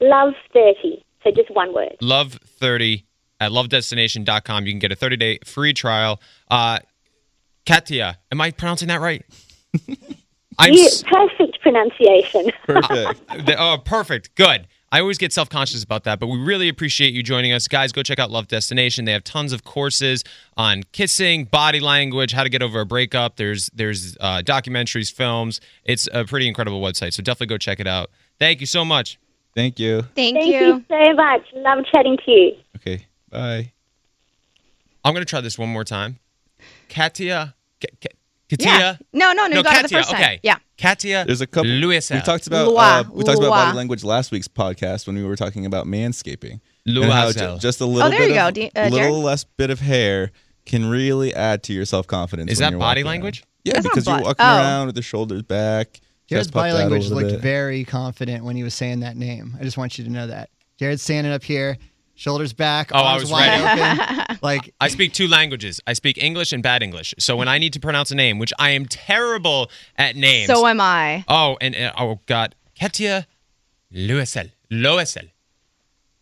Love 0.01 0.35
30. 0.53 1.05
So 1.23 1.31
just 1.31 1.51
one 1.53 1.73
word. 1.73 1.97
Love 2.01 2.33
30 2.33 3.07
at 3.41 3.53
lovedestination.com. 3.53 4.67
You 4.67 4.73
can 4.73 4.81
get 4.81 4.91
a 4.91 4.97
30 4.97 5.17
day 5.17 5.39
free 5.45 5.73
trial. 5.73 6.21
Uh, 6.51 6.81
Katia, 7.65 8.19
am 8.33 8.41
I 8.41 8.51
pronouncing 8.51 8.89
that 8.89 9.01
right? 9.01 9.25
I'm 10.59 10.73
You- 10.73 10.89
perfect 11.11 11.61
pronunciation. 11.61 12.51
Perfect. 12.67 13.23
oh, 13.59 13.79
perfect. 13.85 14.35
Good. 14.35 14.67
I 14.93 15.01
always 15.01 15.19
get 15.19 15.33
self 15.33 15.49
conscious 15.51 15.83
about 15.83 16.05
that, 16.05 16.21
but 16.21 16.29
we 16.29 16.39
really 16.39 16.69
appreciate 16.69 17.13
you 17.13 17.23
joining 17.25 17.53
us. 17.53 17.67
Guys, 17.67 17.91
go 17.91 18.03
check 18.05 18.21
out 18.21 18.31
Love 18.31 18.47
Destination. 18.47 19.05
They 19.07 19.13
have 19.13 19.25
tons 19.25 19.53
of 19.53 19.65
courses 19.65 20.23
on 20.57 20.85
kissing, 20.93 21.47
body 21.47 21.81
language, 21.81 22.33
how 22.33 22.45
to 22.45 22.49
get 22.49 22.63
over 22.63 22.81
a 22.81 22.87
breakup. 22.87 23.35
There's 23.37 23.69
there's 23.75 24.17
uh, 24.21 24.43
documentaries, 24.45 25.13
films. 25.13 25.61
It's 25.85 26.09
a 26.13 26.25
pretty 26.25 26.47
incredible 26.47 26.81
website, 26.81 27.13
so 27.13 27.23
definitely 27.25 27.49
go 27.49 27.59
check 27.59 27.81
it 27.81 27.89
out. 27.89 28.11
Thank 28.39 28.61
you 28.61 28.67
so 28.67 28.85
much. 28.85 29.19
Thank 29.57 29.81
you. 29.81 30.03
Thank, 30.15 30.37
Thank 30.37 30.47
you. 30.47 30.53
you 30.53 30.85
so 30.89 31.13
much. 31.15 31.43
Love 31.55 31.85
chatting 31.93 32.17
to 32.25 32.31
you. 32.31 32.57
Okay. 32.77 33.07
Bye. 33.31 33.73
I'm 35.05 35.13
going 35.13 35.25
to 35.25 35.29
try 35.29 35.41
this 35.41 35.59
one 35.59 35.69
more 35.71 35.85
time. 35.85 36.19
Katia. 36.89 37.55
Ka- 37.81 37.89
Ka- 38.01 38.17
Katia. 38.51 38.67
Yeah. 38.67 38.97
No, 39.13 39.33
no, 39.33 39.47
no, 39.47 39.57
you 39.59 39.63
got 39.63 39.77
the 39.77 39.89
Katia. 39.89 39.99
first 39.99 40.11
time. 40.11 40.21
Okay. 40.21 40.41
Yeah. 40.43 40.57
Katia. 40.77 41.25
There's 41.27 41.41
a 41.41 41.47
couple. 41.47 41.71
Luisel. 41.71 42.17
We 42.17 42.21
talked 42.21 42.47
about 42.47 42.69
Loi. 42.69 42.77
uh, 42.81 43.05
we 43.13 43.25
talked 43.25 43.39
about 43.39 43.51
body 43.51 43.77
language 43.77 44.05
last 44.05 44.31
week's 44.33 44.49
podcast 44.49 45.07
when 45.07 45.17
we 45.17 45.25
were 45.25 45.37
talking 45.37 45.65
about 45.67 45.87
manscaping. 45.87 46.61
And 46.87 47.05
how 47.05 47.29
Luisel. 47.31 47.55
ju- 47.55 47.61
just 47.61 47.81
a 47.81 47.87
little 47.87 48.03
Oh, 48.07 48.11
there 48.11 48.19
bit 48.21 48.29
you 48.29 48.35
go, 48.35 48.49
of, 48.49 48.55
D- 48.55 48.71
uh, 48.77 48.83
little 48.85 48.99
Jared. 48.99 49.15
less 49.15 49.45
bit 49.45 49.71
of 49.71 49.81
hair 49.81 50.31
can 50.67 50.89
really 50.91 51.35
add 51.35 51.63
to 51.65 51.73
your 51.73 51.85
self 51.87 52.07
confidence. 52.07 52.51
Is 52.53 52.59
that 52.59 52.79
body 52.79 53.03
language? 53.05 53.45
Yeah, 53.65 53.75
That's 53.75 53.87
because 53.87 54.07
you're 54.07 54.17
walking 54.21 54.45
oh. 54.45 54.57
around 54.59 54.87
with 54.87 54.95
the 54.95 55.03
shoulders 55.03 55.43
back. 55.43 56.01
Jared's 56.29 56.51
body 56.51 56.71
puffed 56.73 56.83
out 56.83 56.87
a 56.87 56.91
language 56.91 57.11
looked 57.11 57.29
bit. 57.31 57.41
very 57.41 57.85
confident 57.85 58.45
when 58.45 58.57
he 58.57 58.63
was 58.63 58.75
saying 58.75 59.01
that 59.01 59.17
name. 59.17 59.57
I 59.59 59.63
just 59.63 59.77
want 59.79 59.97
you 59.99 60.05
to 60.05 60.11
know 60.11 60.27
that. 60.27 60.51
Jared's 60.79 61.03
standing 61.03 61.33
up 61.33 61.43
here, 61.43 61.79
shoulders 62.15 62.53
back, 62.53 62.91
Oh, 62.93 62.99
I 62.99 63.17
was 63.17 63.31
wide 63.31 63.61
ready. 63.63 63.83
open. 63.83 64.39
like 64.43 64.75
I 64.81 64.89
speak 64.89 65.13
two 65.13 65.29
languages. 65.29 65.81
I 65.87 65.93
speak 65.93 66.17
English 66.19 66.53
and 66.53 66.63
bad 66.63 66.83
English. 66.83 67.15
So 67.19 67.37
when 67.37 67.49
I 67.49 67.59
need 67.59 67.73
to 67.75 67.81
pronounce 67.81 68.11
a 68.11 68.15
name, 68.15 68.39
which 68.39 68.53
I 68.59 68.71
am 68.71 68.87
terrible 68.87 69.71
at 69.97 70.17
names. 70.17 70.47
So 70.47 70.67
am 70.67 70.81
I. 70.81 71.25
Oh, 71.29 71.57
and 71.61 71.75
uh, 71.77 71.93
oh 71.99 72.21
god, 72.27 72.55
Katia 72.79 73.27
Luesel. 73.93 74.51
Loesel. 74.71 75.31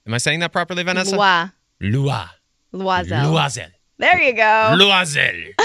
Am 0.06 0.14
I 0.14 0.18
saying 0.18 0.40
that 0.40 0.52
properly, 0.52 0.82
Vanessa? 0.82 1.16
Loi. 1.16 1.44
Lua. 1.80 2.30
Loisel. 2.74 3.32
Loisel. 3.32 3.70
There 3.98 4.20
you 4.20 4.32
go. 4.32 4.42
Loisel. 4.76 5.52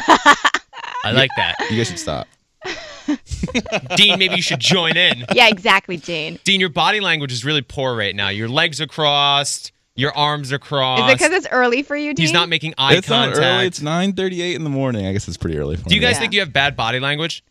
I 1.03 1.11
like 1.11 1.31
that. 1.37 1.55
You 1.71 1.77
guys 1.77 1.87
should 1.87 1.99
stop. 1.99 2.27
Dean, 3.95 4.19
maybe 4.19 4.35
you 4.35 4.41
should 4.41 4.59
join 4.59 4.97
in. 4.97 5.25
yeah, 5.33 5.47
exactly, 5.47 5.97
Dean. 5.97 6.37
Dean, 6.43 6.59
your 6.59 6.69
body 6.69 6.99
language 6.99 7.31
is 7.31 7.45
really 7.45 7.61
poor 7.61 7.95
right 7.95 8.15
now. 8.15 8.29
Your 8.29 8.49
legs 8.49 8.81
are 8.81 8.87
crossed. 8.87 9.71
Your 9.97 10.15
arms 10.15 10.53
are 10.53 10.59
crossed. 10.59 11.03
Is 11.03 11.09
it 11.11 11.15
because 11.17 11.31
it's 11.33 11.47
early 11.51 11.81
for 11.83 11.95
you, 11.97 12.13
Dean? 12.13 12.23
He's 12.23 12.31
not 12.33 12.47
making 12.47 12.73
eye 12.77 12.93
it's 12.95 13.07
contact. 13.07 13.39
not 13.41 13.43
early. 13.57 13.67
It's 13.67 13.79
9:38 13.81 14.55
in 14.55 14.63
the 14.63 14.69
morning. 14.69 15.05
I 15.05 15.11
guess 15.11 15.27
it's 15.27 15.37
pretty 15.37 15.57
early. 15.57 15.75
For 15.75 15.89
Do 15.89 15.95
you 15.95 16.01
me. 16.01 16.07
guys 16.07 16.17
think 16.19 16.31
you 16.33 16.39
have 16.39 16.53
bad 16.53 16.75
body 16.75 16.99
language? 17.01 17.43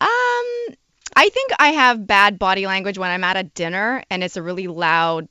Um, 0.00 0.08
I 1.14 1.28
think 1.30 1.50
I 1.58 1.68
have 1.68 2.06
bad 2.06 2.38
body 2.38 2.66
language 2.66 2.98
when 2.98 3.10
I'm 3.10 3.24
at 3.24 3.36
a 3.36 3.42
dinner 3.42 4.02
and 4.10 4.24
it's 4.24 4.36
a 4.36 4.42
really 4.42 4.66
loud 4.66 5.28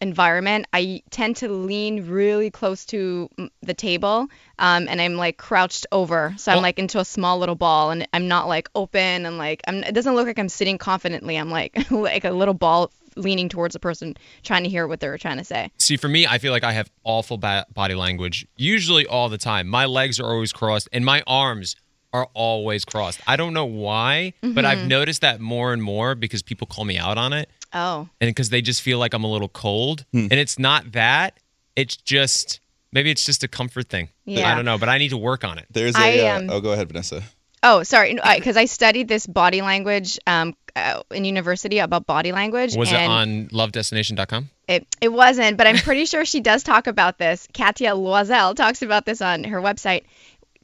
environment. 0.00 0.66
I 0.72 1.02
tend 1.10 1.36
to 1.36 1.48
lean 1.48 2.06
really 2.08 2.50
close 2.50 2.84
to 2.86 3.28
the 3.62 3.74
table, 3.74 4.28
um, 4.58 4.86
and 4.88 5.00
I'm 5.00 5.16
like 5.16 5.36
crouched 5.38 5.86
over, 5.90 6.34
so 6.38 6.52
I'm 6.52 6.58
Oh. 6.58 6.62
like 6.62 6.78
into 6.78 7.00
a 7.00 7.04
small 7.04 7.38
little 7.38 7.56
ball, 7.56 7.90
and 7.90 8.06
I'm 8.12 8.28
not 8.28 8.46
like 8.46 8.68
open 8.74 9.26
and 9.26 9.38
like 9.38 9.60
I'm. 9.66 9.82
It 9.82 9.92
doesn't 9.94 10.14
look 10.14 10.26
like 10.26 10.38
I'm 10.38 10.48
sitting 10.48 10.78
confidently. 10.78 11.36
I'm 11.36 11.50
like 11.50 11.76
like 11.90 12.24
a 12.24 12.30
little 12.30 12.54
ball 12.54 12.92
leaning 13.18 13.48
towards 13.48 13.74
a 13.74 13.78
person 13.80 14.16
trying 14.42 14.62
to 14.64 14.70
hear 14.70 14.86
what 14.86 15.00
they're 15.00 15.18
trying 15.18 15.38
to 15.38 15.44
say. 15.44 15.70
See, 15.78 15.96
for 15.96 16.08
me, 16.08 16.26
I 16.26 16.38
feel 16.38 16.52
like 16.52 16.64
I 16.64 16.72
have 16.72 16.90
awful 17.04 17.36
ba- 17.36 17.66
body 17.74 17.94
language, 17.94 18.46
usually 18.56 19.06
all 19.06 19.28
the 19.28 19.38
time. 19.38 19.68
My 19.68 19.84
legs 19.86 20.18
are 20.20 20.26
always 20.30 20.52
crossed, 20.52 20.88
and 20.92 21.04
my 21.04 21.22
arms 21.26 21.76
are 22.14 22.28
always 22.32 22.84
crossed. 22.86 23.20
I 23.26 23.36
don't 23.36 23.52
know 23.52 23.66
why, 23.66 24.32
but 24.42 24.64
I've 24.64 24.78
Mhm. 24.78 24.86
noticed 24.88 25.20
that 25.20 25.40
more 25.40 25.74
and 25.74 25.82
more 25.82 26.14
because 26.14 26.42
people 26.42 26.66
call 26.66 26.84
me 26.86 26.96
out 26.96 27.18
on 27.18 27.34
it, 27.34 27.50
Oh. 27.74 28.08
and 28.20 28.28
because 28.30 28.48
they 28.48 28.62
just 28.62 28.80
feel 28.80 28.98
like 28.98 29.12
I'm 29.12 29.24
a 29.24 29.30
little 29.30 29.48
cold. 29.50 30.06
Hmm. 30.12 30.28
And 30.30 30.34
it's 30.34 30.58
not 30.58 30.92
that; 30.92 31.38
it's 31.76 31.96
just 31.96 32.60
maybe 32.92 33.10
it's 33.10 33.26
just 33.26 33.44
a 33.44 33.48
comfort 33.48 33.90
thing. 33.90 34.08
Yeah. 34.24 34.50
I 34.50 34.54
don't 34.54 34.64
know, 34.64 34.78
but 34.78 34.88
I 34.88 34.96
need 34.96 35.10
to 35.10 35.18
work 35.18 35.44
on 35.44 35.58
it. 35.58 35.66
There's 35.70 35.94
I, 35.94 36.06
a. 36.08 36.28
uh, 36.30 36.38
um, 36.38 36.50
oh, 36.50 36.60
go 36.62 36.72
ahead, 36.72 36.88
Vanessa. 36.88 37.22
Oh, 37.62 37.82
sorry, 37.82 38.14
because 38.14 38.56
I, 38.56 38.66
studied 38.66 39.08
this 39.08 39.26
body 39.26 39.62
language 39.62 40.18
um, 40.26 40.54
uh, 40.76 41.02
in 41.10 41.24
university 41.24 41.78
about 41.78 42.06
body 42.06 42.32
language. 42.32 42.76
Was 42.76 42.92
it 42.92 42.96
on 42.96 43.48
lovedestination.com? 43.48 44.50
It, 44.68 44.86
it 45.00 45.08
wasn't, 45.08 45.56
but 45.56 45.66
I'm 45.66 45.76
pretty 45.78 46.04
sure 46.04 46.24
she 46.24 46.40
does 46.40 46.62
talk 46.62 46.86
about 46.86 47.18
this. 47.18 47.48
Katia 47.52 47.92
Loisel 47.92 48.54
talks 48.54 48.82
about 48.82 49.06
this 49.06 49.20
on 49.20 49.44
her 49.44 49.60
website. 49.60 50.04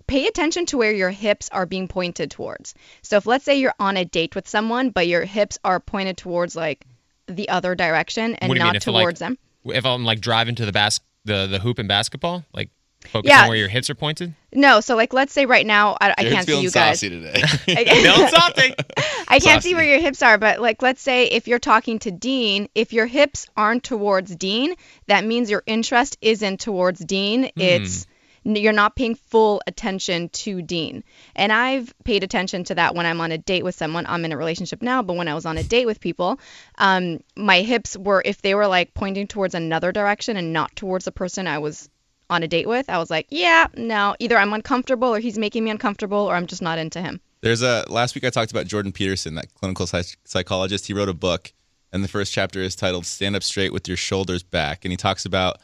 Pay 0.07 0.26
attention 0.26 0.66
to 0.66 0.76
where 0.76 0.92
your 0.92 1.11
hips 1.11 1.48
are 1.50 1.64
being 1.66 1.88
pointed 1.88 2.30
towards. 2.30 2.74
So 3.02 3.16
if 3.16 3.26
let's 3.26 3.44
say 3.44 3.57
you're 3.57 3.74
on 3.80 3.96
a 3.96 4.04
date 4.04 4.35
with 4.35 4.46
someone, 4.46 4.90
but 4.90 5.09
your 5.09 5.24
hips 5.24 5.59
are 5.64 5.80
pointed 5.80 6.18
towards 6.18 6.54
like 6.54 6.85
the 7.26 7.48
other 7.48 7.74
direction 7.74 8.35
and 8.35 8.48
what 8.48 8.54
do 8.54 8.59
you 8.59 8.64
not 8.64 8.72
mean? 8.72 8.76
If, 8.76 8.87
like, 8.87 9.02
towards 9.02 9.20
them. 9.20 9.38
If 9.64 9.87
I'm 9.87 10.04
like 10.04 10.20
driving 10.20 10.54
to 10.57 10.66
the 10.66 10.72
bas- 10.72 11.00
the 11.24 11.46
the 11.46 11.59
hoop 11.59 11.78
in 11.78 11.87
basketball, 11.87 12.44
like 12.52 12.68
focus 13.07 13.29
Yeah. 13.29 13.43
on 13.43 13.49
where 13.49 13.57
your 13.57 13.69
hips 13.69 13.90
are 13.90 13.95
pointed. 13.95 14.35
No, 14.53 14.81
so 14.81 14.97
like 14.97 15.12
let's 15.12 15.33
say 15.33 15.47
right 15.47 15.67
now 15.67 15.97
I, 16.01 16.14
I 16.17 16.25
can't 16.25 16.47
see 16.47 16.61
you 16.61 16.71
guys. 16.71 17.01
saucy 17.01 17.11
today. 17.11 17.40
Feeling 17.67 18.29
something. 18.29 18.75
I 19.29 19.38
can't 19.40 19.62
see 19.62 19.75
where 19.75 19.85
your 19.85 20.01
hips 20.01 20.23
are, 20.23 20.38
but 20.38 20.61
like 20.61 20.81
let's 20.83 21.03
say 21.03 21.27
if 21.27 21.49
you're 21.49 21.59
talking 21.59 21.99
to 22.01 22.11
Dean, 22.11 22.69
if 22.75 22.93
your 22.93 23.07
hips 23.07 23.47
aren't 23.57 23.83
towards 23.85 24.35
Dean, 24.37 24.75
that 25.07 25.25
means 25.25 25.51
your 25.51 25.62
interest 25.67 26.19
isn't 26.21 26.61
towards 26.61 27.01
Dean. 27.05 27.51
It's 27.57 28.07
n- 28.47 28.55
you're 28.57 28.73
not 28.73 28.95
paying 28.95 29.14
full 29.17 29.61
attention 29.67 30.29
to 30.29 30.62
Dean. 30.62 31.03
And 31.35 31.51
I've 31.53 31.93
paid 32.05 32.23
attention 32.23 32.62
to 32.64 32.75
that 32.77 32.95
when 32.95 33.07
I'm 33.07 33.21
on 33.21 33.33
a 33.33 33.38
date 33.38 33.64
with 33.64 33.75
someone. 33.75 34.05
I'm 34.07 34.25
in 34.25 34.31
a 34.33 34.37
relationship 34.37 34.83
now, 34.83 35.03
but 35.03 35.17
when 35.17 35.27
I 35.29 35.35
was 35.35 35.47
on 35.47 35.59
a 35.59 35.62
date 35.64 35.87
with 35.87 35.99
people, 36.01 36.38
um, 36.79 37.21
my 37.37 37.62
hips 37.62 37.97
were 37.97 38.23
if 38.25 38.40
they 38.43 38.55
were 38.55 38.69
like 38.69 38.95
pointing 38.95 39.27
towards 39.27 39.55
another 39.55 39.90
direction 39.90 40.37
and 40.37 40.53
not 40.53 40.77
towards 40.77 41.07
the 41.07 41.12
person 41.12 41.47
I 41.49 41.59
was 41.59 41.88
on 42.35 42.42
a 42.42 42.49
date 42.49 42.68
with, 42.68 42.90
I 42.90 42.99
was 42.99 43.11
like, 43.11 43.27
yeah, 43.31 43.68
no, 43.77 44.14
either 44.18 44.37
I'm 44.37 44.53
uncomfortable 44.53 45.09
or 45.09 45.20
he's 45.20 45.38
making 45.38 45.64
me 45.64 45.70
uncomfortable 45.70 46.18
or 46.18 46.35
I'm 46.35 46.47
just 46.47 46.62
not 46.62 46.79
into 46.79 47.01
him. 47.01 47.20
There's 47.40 47.62
a 47.62 47.85
last 47.88 48.14
week 48.14 48.25
I 48.25 48.31
talked 48.31 48.51
about 48.51 48.66
Jordan 48.66 48.92
Peterson, 48.92 49.35
that 49.35 49.53
clinical 49.55 49.87
psych- 49.87 50.16
psychologist. 50.25 50.87
He 50.87 50.94
wrote 50.94 51.09
a 51.09 51.14
book, 51.14 51.53
and 51.92 52.03
the 52.03 52.09
first 52.09 52.33
chapter 52.33 52.61
is 52.61 52.75
titled 52.75 53.05
"Stand 53.05 53.37
Up 53.37 53.42
Straight 53.42 53.73
with 53.73 53.87
Your 53.87 53.99
Shoulders 53.99 54.42
Back," 54.42 54.85
and 54.85 54.92
he 54.92 54.97
talks 54.97 55.27
about 55.27 55.59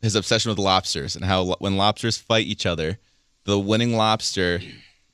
his 0.00 0.14
obsession 0.14 0.50
with 0.50 0.58
lobsters 0.58 1.14
and 1.14 1.24
how 1.24 1.54
when 1.58 1.76
lobsters 1.76 2.16
fight 2.16 2.46
each 2.46 2.64
other, 2.64 2.98
the 3.44 3.58
winning 3.58 3.96
lobster 3.96 4.60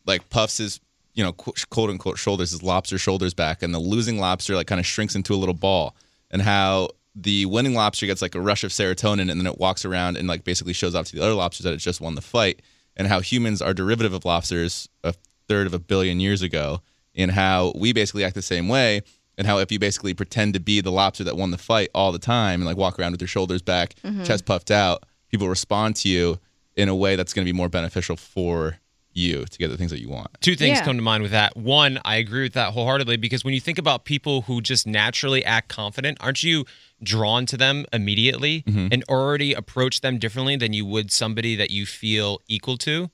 like 0.07 0.31
puffs 0.31 0.59
his 0.59 0.81
you 1.14 1.25
know 1.25 1.33
qu- 1.33 1.55
quote 1.70 1.90
unquote 1.90 2.18
shoulders, 2.18 2.53
his 2.53 2.62
lobster 2.62 2.98
shoulders 2.98 3.35
back, 3.35 3.62
and 3.62 3.75
the 3.75 3.81
losing 3.81 4.18
lobster 4.18 4.55
like 4.55 4.68
kind 4.68 4.79
of 4.79 4.87
shrinks 4.87 5.16
into 5.16 5.35
a 5.35 5.37
little 5.37 5.55
ball, 5.55 5.96
and 6.31 6.40
how 6.40 6.88
the 7.14 7.44
winning 7.46 7.75
lobster 7.75 8.07
gets 8.07 8.22
like 8.22 8.35
a 8.35 8.40
rush 8.40 8.64
of 8.64 8.70
serotonin 8.70 9.31
and 9.31 9.38
then 9.40 9.46
it 9.46 9.59
walks 9.59 9.85
around 9.85 10.16
and 10.16 10.27
like 10.29 10.44
basically 10.44 10.72
shows 10.72 10.94
off 10.94 11.07
to 11.07 11.16
the 11.16 11.22
other 11.22 11.35
lobsters 11.35 11.64
that 11.64 11.75
it 11.75 11.79
just 11.79 12.01
won 12.01 12.14
the 12.14 12.22
fight 12.22 12.62
and 12.96 13.07
how 13.09 13.20
humans 13.20 13.61
are 13.61 13.75
derivative 13.75 14.12
of 14.14 14.25
lobsters 14.25 14.88
a 15.05 15.14
third 15.48 15.66
of 15.66 15.75
a 15.75 15.79
billion 15.79 16.20
years 16.20 16.40
ago 16.42 16.81
and 17.14 17.31
how 17.33 17.72
we 17.77 17.92
basically 17.92 18.25
act 18.25 18.35
the 18.35 18.40
same 18.42 18.66
way 18.68 19.03
and 19.37 19.46
how 19.46 19.59
if 19.59 19.70
you 19.70 19.79
basically 19.79 20.14
pretend 20.14 20.55
to 20.55 20.61
be 20.61 20.81
the 20.81 20.92
lobster 20.92 21.25
that 21.25 21.37
won 21.37 21.51
the 21.51 21.59
fight 21.59 21.88
all 21.94 22.12
the 22.12 22.18
time 22.18 22.61
and 22.61 22.66
like 22.66 22.77
walk 22.79 22.98
around 22.98 23.12
with 23.12 23.20
your 23.20 23.29
shoulders 23.29 23.61
back 23.61 23.94
Mhm. 24.03 24.25
chest 24.25 24.46
puffed 24.46 24.70
out 24.70 25.05
people 25.31 25.48
respond 25.48 25.96
to 25.96 26.09
you 26.09 26.38
in 26.77 26.88
a 26.88 26.94
way 26.94 27.16
that's 27.16 27.35
going 27.35 27.44
to 27.46 27.53
be 27.53 27.57
more 27.57 27.68
beneficial 27.68 28.16
for 28.16 28.79
you 29.14 29.44
to 29.44 29.59
get 29.59 29.68
the 29.68 29.77
things 29.77 29.90
that 29.90 30.01
you 30.01 30.09
want 30.09 30.29
Two 30.40 30.57
things 30.57 30.79
Yeah. 30.79 30.85
come 30.87 30.96
to 30.96 31.03
mind 31.03 31.22
with 31.22 31.33
that. 31.33 31.55
One, 31.55 32.01
I 32.03 32.16
agree 32.16 32.44
with 32.44 32.55
that 32.55 32.72
wholeheartedly 32.72 33.18
because 33.18 33.44
when 33.44 33.53
you 33.53 33.61
think 33.61 33.77
about 33.77 34.07
people 34.07 34.40
who 34.42 34.62
just 34.62 34.87
naturally 34.87 35.44
act 35.44 35.68
confident, 35.68 36.16
aren't 36.22 36.42
you 36.42 36.64
drawn 37.02 37.46
to 37.46 37.56
them 37.56 37.84
immediately 37.92 38.62
Mhm. 38.66 38.92
and 38.92 39.04
already 39.08 39.52
approach 39.54 40.00
them 40.00 40.18
differently 40.18 40.56
than 40.56 40.72
you 40.72 40.84
would 40.84 41.10
somebody 41.10 41.56
that 41.56 41.70
you 41.70 41.86
feel 41.86 42.40
equal 42.48 42.76
to? 42.78 43.10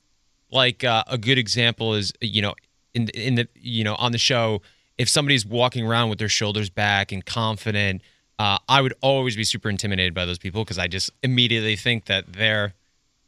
Like 0.51 0.85
uh, 0.85 1.05
a 1.07 1.19
good 1.19 1.39
example 1.39 1.95
is, 1.95 2.13
you 2.21 2.43
know, 2.43 2.55
in 2.95 3.09
in 3.11 3.35
the 3.37 3.49
you 3.55 3.85
know 3.85 3.95
on 3.97 4.13
the 4.13 4.19
show, 4.19 4.63
if 4.97 5.09
somebody's 5.09 5.45
walking 5.47 5.87
around 5.87 6.09
with 6.11 6.19
their 6.19 6.29
shoulders 6.29 6.71
back 6.71 7.13
and 7.13 7.25
confident, 7.25 8.03
uh, 8.39 8.59
I 8.69 8.81
would 8.81 8.95
always 9.01 9.37
be 9.37 9.45
super 9.45 9.69
intimidated 9.69 10.15
by 10.15 10.25
those 10.25 10.39
people 10.39 10.65
because 10.65 10.79
I 10.79 10.89
just 10.89 11.11
immediately 11.23 11.77
think 11.77 12.07
that 12.07 12.33
they're 12.33 12.75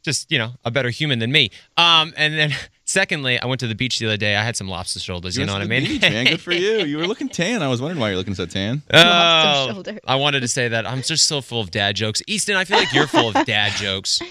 just 0.03 0.31
you 0.33 0.39
know 0.39 0.55
a 0.65 0.71
better 0.71 0.91
human 0.91 1.19
than 1.19 1.31
me. 1.33 1.51
Um, 1.77 2.13
and 2.17 2.35
then 2.39 2.55
secondly, 2.91 3.41
I 3.41 3.47
went 3.47 3.61
to 3.61 3.67
the 3.67 3.75
beach 3.75 3.99
the 3.99 4.07
other 4.07 4.17
day. 4.17 4.35
I 4.37 4.43
had 4.43 4.57
some 4.57 4.69
lobster 4.69 4.99
shoulders. 5.01 5.37
You, 5.37 5.43
went 5.43 5.49
know 5.49 5.53
what 5.55 5.63
I 5.63 5.67
mean? 5.67 5.85
beach, 5.85 6.03
man. 6.03 6.27
Good 6.27 6.41
for 6.41 6.53
you. 6.53 6.85
You 6.85 6.99
were 6.99 7.07
looking 7.07 7.29
tan. 7.41 7.63
I 7.63 7.69
was 7.69 7.81
wondering 7.81 8.01
why 8.01 8.09
you're 8.09 8.19
looking 8.19 8.35
so 8.35 8.47
tan. 8.47 8.83
Oh, 8.93 9.71
shoulders. 9.73 9.99
I 10.07 10.17
wanted 10.17 10.41
to 10.41 10.49
say 10.49 10.69
that 10.69 10.87
I'm 10.87 11.03
just 11.03 11.27
so 11.27 11.41
full 11.41 11.61
of 11.61 11.71
dad 11.71 11.97
jokes. 11.97 12.23
Easton, 12.27 12.57
I 12.57 12.65
feel 12.65 12.79
like 12.79 12.93
you're 12.93 13.07
full 13.07 13.29
of 13.35 13.47
dad 13.47 13.73
jokes. 13.73 14.21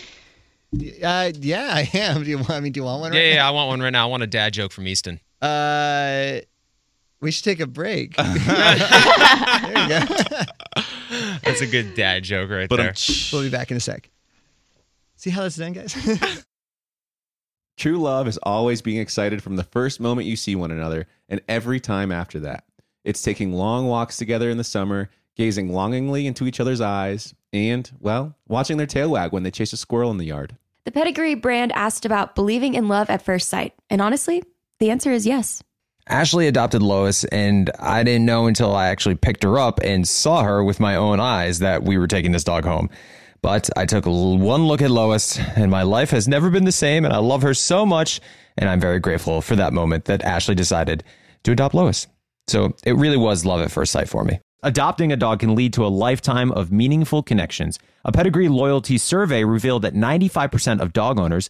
Uh, 0.71 1.31
yeah, 1.39 1.67
I 1.73 1.89
am. 1.95 2.23
Do 2.23 2.29
you 2.29 2.37
want? 2.37 2.51
I 2.51 2.59
mean, 2.59 2.71
do 2.71 2.79
you 2.79 2.83
want 2.83 3.01
one? 3.01 3.11
Yeah, 3.13 3.19
right 3.19 3.33
yeah, 3.33 3.47
I 3.47 3.49
want 3.49 3.69
one 3.69 3.81
right 3.81 3.89
now. 3.89 4.03
I 4.03 4.05
want 4.11 4.21
a 4.21 4.27
dad 4.27 4.53
joke 4.53 4.71
from 4.71 4.87
Easton. 4.87 5.19
Uh, 5.41 6.41
we 7.21 7.31
should 7.31 7.43
take 7.43 7.59
a 7.59 7.65
break. 7.65 8.15
there 8.15 8.27
you 8.27 9.89
go. 9.89 10.05
That's 11.43 11.61
a 11.61 11.65
good 11.65 11.95
dad 11.95 12.23
joke 12.23 12.51
right 12.51 12.69
But 12.69 12.75
there. 12.75 12.93
we'll 13.33 13.41
be 13.41 13.49
back 13.49 13.71
in 13.71 13.77
a 13.77 13.79
sec. 13.79 14.11
See 15.15 15.31
how 15.31 15.41
that's 15.41 15.55
done, 15.55 15.73
guys? 15.73 16.45
True 17.79 17.97
love 17.97 18.27
is 18.27 18.37
always 18.43 18.81
being 18.81 18.99
excited 18.99 19.41
from 19.41 19.55
the 19.55 19.63
first 19.63 20.01
moment 20.01 20.27
you 20.27 20.35
see 20.35 20.53
one 20.53 20.69
another 20.69 21.07
and 21.29 21.39
every 21.47 21.79
time 21.79 22.11
after 22.11 22.41
that. 22.41 22.65
It's 23.05 23.21
taking 23.21 23.53
long 23.53 23.87
walks 23.87 24.17
together 24.17 24.49
in 24.49 24.57
the 24.57 24.65
summer, 24.65 25.09
gazing 25.37 25.71
longingly 25.71 26.27
into 26.27 26.45
each 26.45 26.59
other's 26.59 26.81
eyes, 26.81 27.33
and, 27.53 27.89
well, 28.01 28.35
watching 28.49 28.75
their 28.75 28.85
tail 28.85 29.11
wag 29.11 29.31
when 29.31 29.43
they 29.43 29.51
chase 29.51 29.71
a 29.71 29.77
squirrel 29.77 30.11
in 30.11 30.17
the 30.17 30.25
yard. 30.25 30.57
The 30.83 30.91
Pedigree 30.91 31.35
brand 31.35 31.71
asked 31.71 32.05
about 32.05 32.35
believing 32.35 32.73
in 32.73 32.89
love 32.89 33.09
at 33.09 33.21
first 33.21 33.47
sight. 33.47 33.73
And 33.89 34.01
honestly, 34.01 34.43
the 34.79 34.89
answer 34.89 35.13
is 35.13 35.25
yes. 35.25 35.63
Ashley 36.05 36.47
adopted 36.47 36.81
Lois, 36.81 37.23
and 37.23 37.71
I 37.79 38.03
didn't 38.03 38.25
know 38.25 38.47
until 38.47 38.75
I 38.75 38.89
actually 38.89 39.15
picked 39.15 39.43
her 39.43 39.57
up 39.57 39.79
and 39.81 40.05
saw 40.05 40.43
her 40.43 40.61
with 40.61 40.81
my 40.81 40.97
own 40.97 41.21
eyes 41.21 41.59
that 41.59 41.83
we 41.83 41.97
were 41.97 42.07
taking 42.07 42.33
this 42.33 42.43
dog 42.43 42.65
home. 42.65 42.89
But 43.41 43.69
I 43.77 43.85
took 43.85 44.05
one 44.05 44.67
look 44.67 44.81
at 44.81 44.91
Lois, 44.91 45.39
and 45.39 45.71
my 45.71 45.83
life 45.83 46.11
has 46.11 46.27
never 46.27 46.49
been 46.49 46.65
the 46.65 46.71
same, 46.71 47.05
and 47.05 47.13
I 47.13 47.17
love 47.17 47.41
her 47.41 47.53
so 47.53 47.85
much, 47.85 48.19
and 48.57 48.69
I'm 48.69 48.79
very 48.79 48.99
grateful 48.99 49.41
for 49.41 49.55
that 49.55 49.73
moment 49.73 50.05
that 50.05 50.23
Ashley 50.23 50.55
decided 50.55 51.03
to 51.43 51.51
adopt 51.51 51.73
Lois. 51.73 52.07
So 52.47 52.75
it 52.85 52.95
really 52.95 53.17
was 53.17 53.45
love 53.45 53.61
at 53.61 53.71
first 53.71 53.91
sight 53.91 54.09
for 54.09 54.23
me. 54.23 54.39
Adopting 54.61 55.13
a 55.13 55.15
dog 55.15 55.39
can 55.39 55.55
lead 55.55 55.71
to 55.73 55.85
a 55.85 55.87
lifetime 55.87 56.51
of 56.51 56.69
meaningful 56.69 57.23
connections. 57.23 57.79
A 58.03 58.11
pedigree 58.11 58.49
loyalty 58.49 58.97
survey 58.97 59.45
revealed 59.45 59.83
that 59.83 59.93
95% 59.93 60.81
of 60.81 60.91
dog 60.91 61.17
owners 61.17 61.49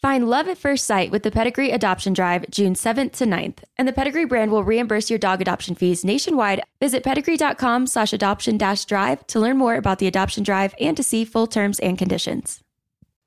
Find 0.00 0.30
love 0.30 0.46
at 0.46 0.58
first 0.58 0.86
sight 0.86 1.10
with 1.10 1.24
the 1.24 1.30
Pedigree 1.32 1.72
Adoption 1.72 2.12
Drive 2.12 2.48
June 2.50 2.74
7th 2.74 3.14
to 3.14 3.24
9th, 3.24 3.64
and 3.76 3.88
the 3.88 3.92
Pedigree 3.92 4.26
brand 4.26 4.52
will 4.52 4.62
reimburse 4.62 5.10
your 5.10 5.18
dog 5.18 5.40
adoption 5.40 5.74
fees 5.74 6.04
nationwide. 6.04 6.62
Visit 6.78 7.02
pedigree.com 7.02 7.88
slash 7.88 8.12
adoption 8.12 8.56
dash 8.56 8.84
drive 8.84 9.26
to 9.26 9.40
learn 9.40 9.56
more 9.58 9.74
about 9.74 9.98
the 9.98 10.06
adoption 10.06 10.44
drive 10.44 10.72
and 10.78 10.96
to 10.96 11.02
see 11.02 11.24
full 11.24 11.48
terms 11.48 11.80
and 11.80 11.98
conditions. 11.98 12.62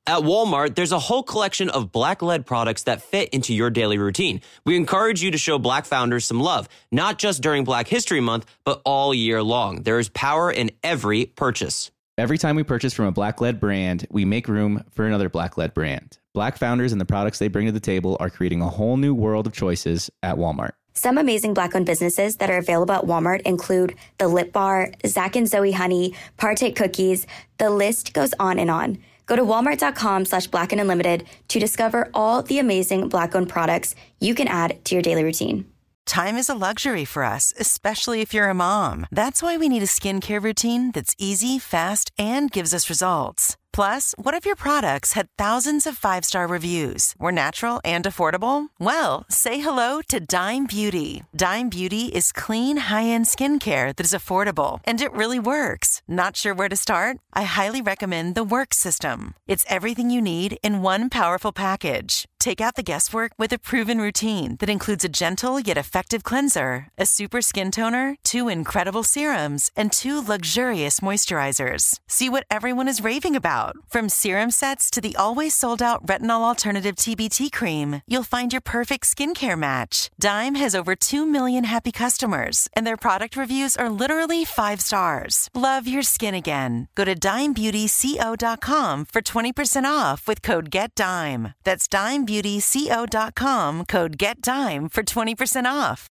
At 0.08 0.22
Walmart, 0.22 0.76
there's 0.76 0.94
a 0.94 1.00
whole 1.00 1.24
collection 1.24 1.70
of 1.70 1.92
black 1.92 2.22
led 2.22 2.46
products 2.46 2.84
that 2.84 3.02
fit 3.02 3.28
into 3.30 3.54
your 3.54 3.70
daily 3.70 3.98
routine. 3.98 4.40
We 4.66 4.78
encourage 4.78 5.22
you 5.22 5.32
to 5.32 5.38
show 5.38 5.60
black 5.60 5.86
founders 5.86 6.26
some 6.26 6.40
love, 6.40 6.70
not 6.90 7.20
just 7.20 7.44
during 7.44 7.66
Black 7.66 7.90
History 7.90 8.22
Month, 8.22 8.46
but 8.64 8.82
all 8.86 9.14
year 9.14 9.44
long. 9.44 9.84
There 9.84 10.00
is 10.00 10.08
power 10.08 10.50
in 10.50 10.72
every 10.84 11.26
purchase. 11.26 11.92
Every 12.22 12.38
time 12.38 12.56
we 12.56 12.62
purchase 12.62 12.94
from 12.94 13.08
a 13.08 13.12
black 13.12 13.42
led 13.42 13.60
brand, 13.60 14.06
we 14.12 14.26
make 14.26 14.48
room 14.48 14.84
for 14.92 15.08
another 15.08 15.28
black 15.28 15.58
led 15.58 15.74
brand. 15.74 16.20
Black 16.36 16.56
founders 16.56 16.92
and 16.92 17.02
the 17.02 17.06
products 17.06 17.40
they 17.40 17.48
bring 17.48 17.66
to 17.66 17.72
the 17.72 17.80
table 17.80 18.16
are 18.20 18.30
creating 18.30 18.62
a 18.62 18.70
whole 18.70 18.96
new 18.96 19.16
world 19.16 19.48
of 19.48 19.54
choices 19.54 20.12
at 20.22 20.36
Walmart. 20.36 20.74
Some 20.94 21.18
amazing 21.18 21.56
black 21.56 21.74
owned 21.74 21.88
businesses 21.88 22.36
that 22.36 22.52
are 22.52 22.60
available 22.60 22.94
at 22.94 23.06
Walmart 23.06 23.42
include 23.42 23.96
The 24.20 24.28
Lip 24.28 24.54
Bar, 24.54 24.92
Zach 25.04 25.36
and 25.36 25.50
Zoe 25.50 25.72
Honey, 25.72 26.14
Partake 26.38 26.76
Cookies. 26.76 27.26
The 27.58 27.72
list 27.72 28.14
goes 28.14 28.36
on 28.40 28.60
and 28.60 28.70
on. 28.70 29.00
Go 29.26 29.36
to 29.36 29.44
walmart.com 29.44 30.26
slash 30.26 30.46
black 30.46 30.72
and 30.72 30.80
unlimited 30.80 31.26
to 31.48 31.60
discover 31.60 32.12
all 32.14 32.44
the 32.44 32.60
amazing 32.60 33.10
black 33.10 33.34
owned 33.34 33.50
products 33.50 33.96
you 34.20 34.36
can 34.36 34.48
add 34.48 34.86
to 34.86 34.94
your 34.94 35.02
daily 35.02 35.24
routine. 35.24 35.71
Time 36.06 36.36
is 36.36 36.50
a 36.50 36.56
luxury 36.56 37.06
for 37.06 37.24
us, 37.24 37.54
especially 37.60 38.22
if 38.22 38.34
you're 38.34 38.50
a 38.50 38.54
mom. 38.54 39.08
That's 39.12 39.42
why 39.42 39.58
we 39.58 39.70
need 39.70 39.84
a 39.84 39.86
skincare 39.88 40.44
routine 40.44 40.92
that's 40.92 41.16
easy, 41.18 41.60
fast, 41.60 42.12
and 42.18 42.52
gives 42.52 42.74
us 42.74 42.90
results. 42.90 43.56
Plus, 43.74 44.14
what 44.18 44.34
if 44.34 44.46
your 44.46 44.56
products 44.56 45.14
had 45.14 45.30
thousands 45.38 45.88
of 45.88 45.98
five 45.98 46.26
star 46.26 46.46
reviews, 46.48 47.14
were 47.18 47.32
natural 47.32 47.80
and 47.86 48.04
affordable? 48.04 48.68
Well, 48.80 49.24
say 49.30 49.60
hello 49.60 50.02
to 50.10 50.20
Dime 50.20 50.66
Beauty. 50.66 51.24
Dime 51.34 51.70
Beauty 51.70 52.08
is 52.08 52.34
clean, 52.34 52.78
high 52.78 53.06
end 53.06 53.26
skincare 53.26 53.96
that 53.96 54.06
is 54.06 54.12
affordable 54.12 54.82
and 54.84 55.00
it 55.00 55.14
really 55.14 55.40
works. 55.40 56.02
Not 56.08 56.36
sure 56.36 56.54
where 56.54 56.70
to 56.70 56.76
start? 56.76 57.18
I 57.34 57.44
highly 57.44 57.82
recommend 57.82 58.36
the 58.36 58.44
Work 58.44 58.74
System. 58.74 59.36
It's 59.48 59.66
everything 59.70 60.10
you 60.10 60.22
need 60.22 60.58
in 60.62 60.82
one 60.82 61.10
powerful 61.10 61.54
package. 61.54 62.26
Take 62.42 62.60
out 62.60 62.74
the 62.74 62.82
guesswork 62.82 63.34
with 63.38 63.54
a 63.54 63.60
proven 63.60 64.02
routine 64.02 64.56
that 64.62 64.70
includes 64.70 65.06
a 65.06 65.10
gentle 65.10 65.60
yet 65.60 65.78
effective 65.78 66.24
cleanser, 66.24 66.88
a 66.98 67.06
super 67.06 67.40
skin 67.40 67.70
toner, 67.70 68.16
two 68.24 68.50
incredible 68.50 69.04
serums, 69.04 69.70
and 69.76 69.92
two 69.92 70.24
luxurious 70.28 71.02
moisturizers. 71.02 72.00
See 72.08 72.30
what 72.30 72.46
everyone 72.50 72.88
is 72.88 73.04
raving 73.04 73.36
about. 73.36 73.76
From 73.90 74.10
serum 74.10 74.50
sets 74.50 74.90
to 74.90 75.00
the 75.00 75.16
always 75.18 75.54
sold 75.54 75.84
out 75.84 76.04
retinol 76.08 76.42
alternative 76.42 76.96
TBT 76.96 77.52
cream, 77.52 78.02
you'll 78.08 78.24
find 78.24 78.52
your 78.52 78.60
perfect 78.60 79.04
skincare 79.06 79.56
match. 79.56 80.10
Dime 80.20 80.56
has 80.56 80.74
over 80.74 80.96
2 80.96 81.28
million 81.28 81.66
happy 81.66 81.92
customers, 81.92 82.68
and 82.74 82.88
their 82.88 82.98
product 82.98 83.38
reviews 83.38 83.78
are 83.78 83.88
literally 83.88 84.46
five 84.46 84.82
stars. 84.82 85.48
Love 85.54 85.88
your 85.88 86.02
skin 86.02 86.34
again. 86.34 86.88
Go 86.96 87.06
to 87.06 87.14
dimebeautyco.com 87.14 89.06
for 89.06 89.22
20% 89.22 89.86
off 89.86 90.28
with 90.28 90.42
code 90.42 90.72
GETDIME. 90.72 91.54
That's 91.64 91.88
dimebeautyco.com, 92.32 93.86
code 93.86 94.18
GETDIME 94.18 94.92
for 94.92 95.04
20% 95.04 95.66
off. 95.66 96.08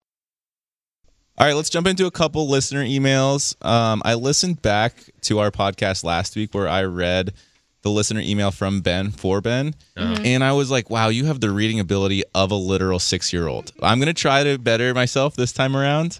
All 1.37 1.45
right, 1.45 1.53
let's 1.55 1.69
jump 1.69 1.85
into 1.87 2.05
a 2.05 2.11
couple 2.11 2.47
listener 2.47 2.83
emails. 2.85 3.55
Um, 3.65 4.01
I 4.05 4.13
listened 4.13 4.61
back 4.61 4.93
to 5.21 5.39
our 5.39 5.51
podcast 5.51 6.03
last 6.05 6.35
week 6.37 6.53
where 6.53 6.67
I 6.69 6.83
read 6.83 7.33
the 7.81 7.89
listener 7.91 8.21
email 8.21 8.51
from 8.51 8.79
Ben 8.81 9.11
for 9.11 9.41
Ben, 9.41 9.75
Mhm. 9.97 10.25
and 10.25 10.43
I 10.43 10.53
was 10.53 10.71
like, 10.71 10.89
"Wow, 10.89 11.09
you 11.09 11.25
have 11.25 11.41
the 11.41 11.51
reading 11.51 11.79
ability 11.79 12.23
of 12.33 12.51
a 12.51 12.55
literal 12.55 12.99
six-year-old." 12.99 13.73
I'm 13.83 13.99
gonna 13.99 14.13
try 14.13 14.43
to 14.43 14.57
better 14.57 14.93
myself 14.93 15.35
this 15.35 15.51
time 15.51 15.75
around. 15.75 16.19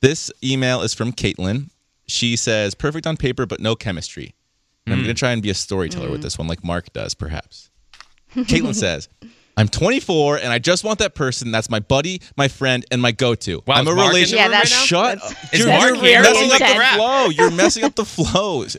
This 0.00 0.30
email 0.42 0.82
is 0.82 0.94
from 0.94 1.12
Caitlin. 1.12 1.68
She 2.06 2.36
says, 2.36 2.74
"Perfect 2.74 3.06
on 3.06 3.16
paper, 3.16 3.44
but 3.46 3.60
no 3.60 3.74
chemistry." 3.74 4.34
And 4.86 4.94
I'm 4.94 5.00
Mm. 5.00 5.04
gonna 5.04 5.14
try 5.14 5.32
and 5.32 5.42
be 5.42 5.50
a 5.50 5.54
storyteller 5.54 6.10
with 6.10 6.20
Mm. 6.20 6.24
this 6.24 6.38
one, 6.38 6.46
like 6.46 6.62
Mark 6.64 6.92
does, 6.92 7.14
perhaps. 7.14 7.70
Caitlin 8.34 8.74
says, 8.74 9.08
I'm 9.56 9.68
24 9.68 10.38
and 10.38 10.52
I 10.52 10.58
just 10.58 10.82
want 10.84 10.98
that 10.98 11.14
person 11.14 11.52
that's 11.52 11.70
my 11.70 11.78
buddy, 11.80 12.20
my 12.36 12.48
friend, 12.48 12.84
and 12.90 13.00
my 13.00 13.12
go-to. 13.12 13.62
Wow, 13.66 13.74
I'm 13.76 13.86
a 13.86 13.92
relationship. 13.92 14.38
Mark 14.38 14.46
in 14.46 14.50
the 14.50 14.50
relation. 14.50 14.50
room 14.50 14.52
right? 14.52 14.68
Shut 14.68 15.14
That's- 15.20 15.32
up. 15.44 15.54
Is 15.54 15.60
You're, 15.60 15.68
Mark 15.68 15.94
you're 16.02 16.22
messing 16.22 16.52
up 16.52 16.58
the 16.58 16.96
flow. 16.96 17.28
You're 17.28 17.50
messing 17.52 17.84
up 17.84 17.94
the 17.94 18.04
flows. 18.04 18.76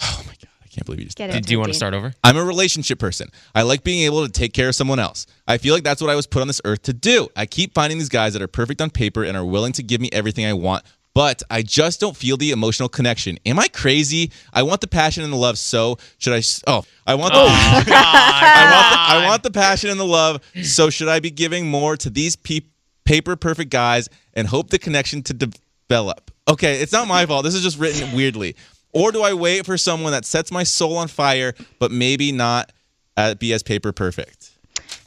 Oh 0.00 0.22
my 0.26 0.32
god, 0.32 0.48
I 0.64 0.68
can't 0.68 0.84
believe 0.86 1.00
you 1.00 1.06
just 1.06 1.16
Get 1.18 1.30
did 1.30 1.46
Do 1.46 1.52
you 1.52 1.58
wanna 1.60 1.74
start 1.74 1.94
over? 1.94 2.12
I'm 2.24 2.36
a 2.36 2.44
relationship 2.44 2.98
person. 2.98 3.28
I 3.54 3.62
like 3.62 3.82
being 3.84 4.02
able 4.04 4.24
to 4.26 4.30
take 4.32 4.52
care 4.52 4.68
of 4.68 4.74
someone 4.74 4.98
else. 4.98 5.26
I 5.46 5.58
feel 5.58 5.74
like 5.74 5.84
that's 5.84 6.00
what 6.00 6.10
I 6.10 6.14
was 6.16 6.26
put 6.26 6.40
on 6.40 6.46
this 6.48 6.60
earth 6.64 6.82
to 6.82 6.92
do. 6.92 7.28
I 7.36 7.46
keep 7.46 7.74
finding 7.74 7.98
these 7.98 8.08
guys 8.08 8.32
that 8.34 8.42
are 8.42 8.48
perfect 8.48 8.80
on 8.80 8.90
paper 8.90 9.24
and 9.24 9.36
are 9.36 9.44
willing 9.44 9.72
to 9.72 9.82
give 9.82 10.00
me 10.00 10.08
everything 10.12 10.44
I 10.46 10.52
want, 10.52 10.84
but 11.18 11.42
I 11.50 11.62
just 11.62 11.98
don't 11.98 12.16
feel 12.16 12.36
the 12.36 12.52
emotional 12.52 12.88
connection. 12.88 13.40
Am 13.44 13.58
I 13.58 13.66
crazy? 13.66 14.30
I 14.52 14.62
want 14.62 14.80
the 14.80 14.86
passion 14.86 15.24
and 15.24 15.32
the 15.32 15.36
love. 15.36 15.58
So 15.58 15.98
should 16.18 16.32
I? 16.32 16.42
Oh, 16.68 16.84
I 17.08 17.16
want 17.16 17.34
the. 17.34 17.40
I, 17.42 18.70
want 18.72 18.92
the 18.92 19.24
I 19.24 19.26
want 19.26 19.42
the 19.42 19.50
passion 19.50 19.90
and 19.90 19.98
the 19.98 20.04
love. 20.04 20.40
So 20.62 20.90
should 20.90 21.08
I 21.08 21.18
be 21.18 21.32
giving 21.32 21.66
more 21.66 21.96
to 21.96 22.08
these 22.08 22.36
pe- 22.36 22.60
paper 23.04 23.34
perfect 23.34 23.72
guys 23.72 24.08
and 24.34 24.46
hope 24.46 24.70
the 24.70 24.78
connection 24.78 25.24
to 25.24 25.34
develop? 25.34 26.30
Okay, 26.46 26.80
it's 26.80 26.92
not 26.92 27.08
my 27.08 27.26
fault. 27.26 27.42
This 27.42 27.56
is 27.56 27.64
just 27.64 27.80
written 27.80 28.14
weirdly. 28.14 28.54
Or 28.92 29.10
do 29.10 29.24
I 29.24 29.34
wait 29.34 29.66
for 29.66 29.76
someone 29.76 30.12
that 30.12 30.24
sets 30.24 30.52
my 30.52 30.62
soul 30.62 30.98
on 30.98 31.08
fire, 31.08 31.52
but 31.80 31.90
maybe 31.90 32.30
not 32.30 32.70
uh, 33.16 33.34
be 33.34 33.52
as 33.52 33.64
paper 33.64 33.90
perfect? 33.90 34.52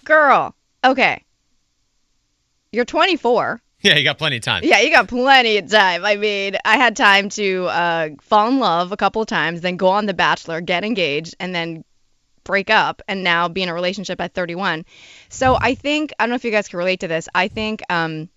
Girl, 0.03 0.53
okay. 0.83 1.23
You're 2.73 2.83
24. 2.83 3.61
Yeah, 3.83 3.95
you 3.97 4.03
got 4.03 4.19
plenty 4.19 4.35
of 4.35 4.43
time. 4.43 4.61
Yeah, 4.63 4.79
you 4.79 4.91
got 4.91 5.07
plenty 5.07 5.57
of 5.57 5.67
time. 5.67 6.05
I 6.05 6.15
mean, 6.15 6.55
I 6.63 6.77
had 6.77 6.95
time 6.95 7.29
to 7.29 7.65
uh, 7.65 8.09
fall 8.21 8.47
in 8.47 8.59
love 8.59 8.91
a 8.91 8.97
couple 8.97 9.23
of 9.23 9.27
times, 9.27 9.61
then 9.61 9.75
go 9.75 9.87
on 9.87 10.05
The 10.05 10.13
Bachelor, 10.13 10.61
get 10.61 10.83
engaged, 10.83 11.33
and 11.39 11.53
then 11.55 11.83
break 12.43 12.69
up, 12.69 13.01
and 13.07 13.23
now 13.23 13.47
be 13.47 13.63
in 13.63 13.69
a 13.69 13.73
relationship 13.73 14.21
at 14.21 14.35
31. 14.35 14.85
So 15.29 15.57
I 15.59 15.73
think 15.73 16.13
I 16.19 16.23
don't 16.23 16.29
know 16.29 16.35
if 16.35 16.45
you 16.45 16.51
guys 16.51 16.67
can 16.67 16.77
relate 16.77 16.99
to 16.99 17.07
this. 17.07 17.27
I 17.33 17.47
think 17.47 17.81
um, 17.89 18.29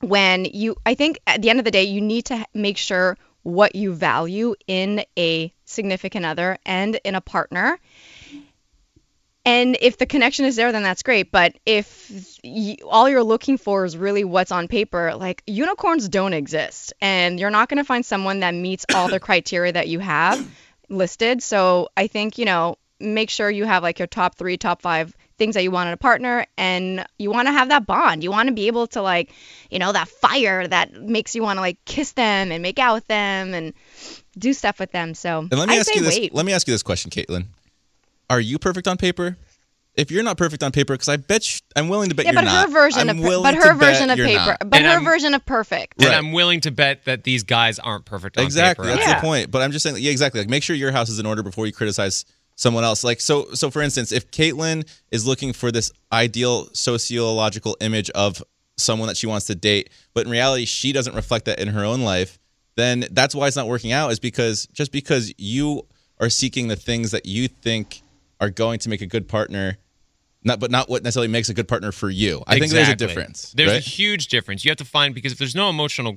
when 0.00 0.46
you, 0.46 0.76
I 0.86 0.94
think 0.94 1.18
at 1.26 1.42
the 1.42 1.50
end 1.50 1.58
of 1.58 1.66
the 1.66 1.70
day, 1.70 1.84
you 1.84 2.00
need 2.00 2.26
to 2.26 2.46
make 2.54 2.78
sure 2.78 3.18
what 3.42 3.76
you 3.76 3.92
value 3.92 4.54
in 4.66 5.04
a 5.18 5.52
significant 5.66 6.24
other 6.24 6.56
and 6.64 6.98
in 7.04 7.14
a 7.14 7.20
partner. 7.20 7.78
And 9.46 9.78
if 9.80 9.96
the 9.96 10.06
connection 10.06 10.44
is 10.44 10.56
there, 10.56 10.72
then 10.72 10.82
that's 10.82 11.04
great. 11.04 11.30
But 11.30 11.54
if 11.64 12.10
y 12.42 12.76
all 12.84 13.08
you're 13.08 13.22
looking 13.22 13.58
for 13.58 13.84
is 13.84 13.96
really 13.96 14.24
what's 14.24 14.50
on 14.50 14.66
paper, 14.66 15.14
like 15.14 15.44
unicorns 15.46 16.08
don't 16.08 16.32
exist. 16.32 16.92
And 17.00 17.38
you're 17.38 17.50
not 17.50 17.68
going 17.68 17.78
to 17.78 17.84
find 17.84 18.04
someone 18.04 18.40
that 18.40 18.54
meets 18.54 18.84
all 18.92 19.08
the 19.08 19.20
criteria 19.20 19.72
that 19.72 19.86
you 19.86 20.00
have 20.00 20.44
listed. 20.88 21.44
So 21.44 21.90
I 21.96 22.08
think, 22.08 22.38
you 22.38 22.44
know, 22.44 22.76
make 22.98 23.30
sure 23.30 23.48
you 23.48 23.66
have 23.66 23.84
like 23.84 24.00
your 24.00 24.08
top 24.08 24.34
three, 24.34 24.56
top 24.56 24.82
five 24.82 25.14
things 25.38 25.54
that 25.54 25.62
you 25.62 25.70
want 25.70 25.86
in 25.86 25.92
a 25.92 25.98
partner. 25.98 26.44
And 26.58 27.06
you 27.16 27.30
want 27.30 27.46
to 27.46 27.52
have 27.52 27.68
that 27.68 27.86
bond. 27.86 28.24
You 28.24 28.32
want 28.32 28.48
to 28.48 28.54
be 28.54 28.66
able 28.66 28.88
to, 28.88 29.02
like, 29.02 29.30
you 29.70 29.78
know, 29.78 29.92
that 29.92 30.08
fire 30.08 30.66
that 30.66 30.92
makes 30.92 31.36
you 31.36 31.42
want 31.42 31.58
to, 31.58 31.60
like, 31.60 31.84
kiss 31.84 32.12
them 32.12 32.50
and 32.50 32.62
make 32.62 32.80
out 32.80 32.94
with 32.94 33.06
them 33.06 33.54
and 33.54 33.74
do 34.36 34.52
stuff 34.52 34.80
with 34.80 34.90
them. 34.90 35.14
So 35.14 35.40
And 35.40 35.52
let 35.52 35.68
me 35.68 35.76
I 35.76 35.78
ask 35.78 35.94
you 35.94 36.02
this. 36.02 36.18
wait. 36.18 36.34
Let 36.34 36.46
me 36.46 36.52
ask 36.52 36.66
you 36.66 36.74
this 36.74 36.82
question, 36.82 37.12
Caitlin. 37.12 37.46
Are 38.28 38.40
you 38.40 38.58
perfect 38.58 38.88
on 38.88 38.96
paper? 38.96 39.36
If 39.96 40.10
you're 40.10 40.22
not 40.22 40.36
perfect 40.36 40.62
on 40.62 40.72
paper, 40.72 40.92
because 40.94 41.08
I 41.08 41.16
bet 41.16 41.54
you, 41.54 41.60
I'm 41.74 41.88
willing 41.88 42.10
to 42.10 42.14
bet 42.14 42.26
yeah, 42.26 42.32
you're 42.32 42.42
but 42.42 42.44
not. 42.44 42.66
her 42.66 42.72
version 42.72 43.08
I'm 43.08 43.18
of 43.24 43.42
but 43.42 43.54
her 43.54 43.72
version 43.74 44.10
of 44.10 44.18
paper, 44.18 44.56
not. 44.60 44.70
but 44.70 44.76
And 44.76 44.84
her 44.86 44.92
I'm- 44.92 45.04
version 45.04 45.32
of 45.34 45.44
perfect. 45.46 45.94
And 45.98 46.08
Right. 46.10 46.18
I'm 46.18 46.32
willing 46.32 46.60
to 46.60 46.70
bet 46.70 47.04
that 47.06 47.24
these 47.24 47.42
guys 47.44 47.78
aren't 47.78 48.04
perfect 48.04 48.36
on 48.36 48.42
paper. 48.42 48.46
exactly 48.46 48.86
paper. 48.88 48.98
that's 48.98 49.20
the 49.20 49.26
point 49.26 49.50
but 49.50 49.62
i'm 49.62 49.72
just 49.72 49.82
saying 49.82 49.96
yeah 49.98 50.10
exactly 50.10 50.40
like 50.40 50.50
make 50.50 50.62
sure 50.62 50.76
your 50.76 50.92
house 50.92 51.08
is 51.08 51.18
in 51.18 51.24
order 51.26 51.42
before 51.42 51.66
you 51.66 51.72
criticize 51.72 52.24
someone 52.56 52.84
else 52.84 53.04
like 53.04 53.20
so 53.20 53.46
so 53.54 53.70
for 53.70 53.80
instance 53.82 54.12
if 54.12 54.30
caitlin 54.30 54.86
is 55.10 55.26
looking 55.26 55.52
for 55.54 55.72
this 55.72 55.90
ideal 56.12 56.68
sociological 56.74 57.76
image 57.80 58.10
of 58.10 58.42
someone 58.76 59.08
that 59.08 59.16
she 59.16 59.26
wants 59.26 59.46
to 59.46 59.54
date, 59.54 59.88
but 60.12 60.26
in 60.26 60.30
reality 60.30 60.66
she 60.66 60.92
doesn't 60.92 61.14
reflect 61.14 61.46
that 61.46 61.58
in 61.58 61.68
her 61.68 61.82
own 61.84 62.02
life, 62.02 62.38
then 62.76 63.06
that's 63.12 63.34
why 63.34 63.46
it's 63.46 63.56
not 63.56 63.66
working 63.66 63.90
out 63.92 64.12
is 64.12 64.18
because 64.20 64.66
just 64.72 64.92
because 64.92 65.32
you 65.38 65.86
are 66.20 66.28
seeking 66.28 66.68
the 66.68 66.76
things 66.76 67.10
that 67.12 67.24
you 67.24 67.48
think 67.48 68.02
are 68.38 68.50
going 68.50 68.78
to 68.78 68.90
make 68.90 69.00
a 69.00 69.06
good 69.06 69.26
partner 69.28 69.78
not 70.46 70.60
but 70.60 70.70
not 70.70 70.88
what 70.88 71.02
necessarily 71.02 71.28
makes 71.28 71.48
a 71.48 71.54
good 71.54 71.68
partner 71.68 71.92
for 71.92 72.08
you. 72.08 72.42
I 72.46 72.58
think 72.58 72.72
there's 72.72 72.88
a 72.88 72.96
difference. 72.96 73.52
There's 73.52 73.72
a 73.72 73.80
huge 73.80 74.28
difference. 74.28 74.64
You 74.64 74.70
have 74.70 74.78
to 74.78 74.84
find 74.84 75.14
because 75.14 75.32
if 75.32 75.38
there's 75.38 75.54
no 75.54 75.68
emotional 75.68 76.16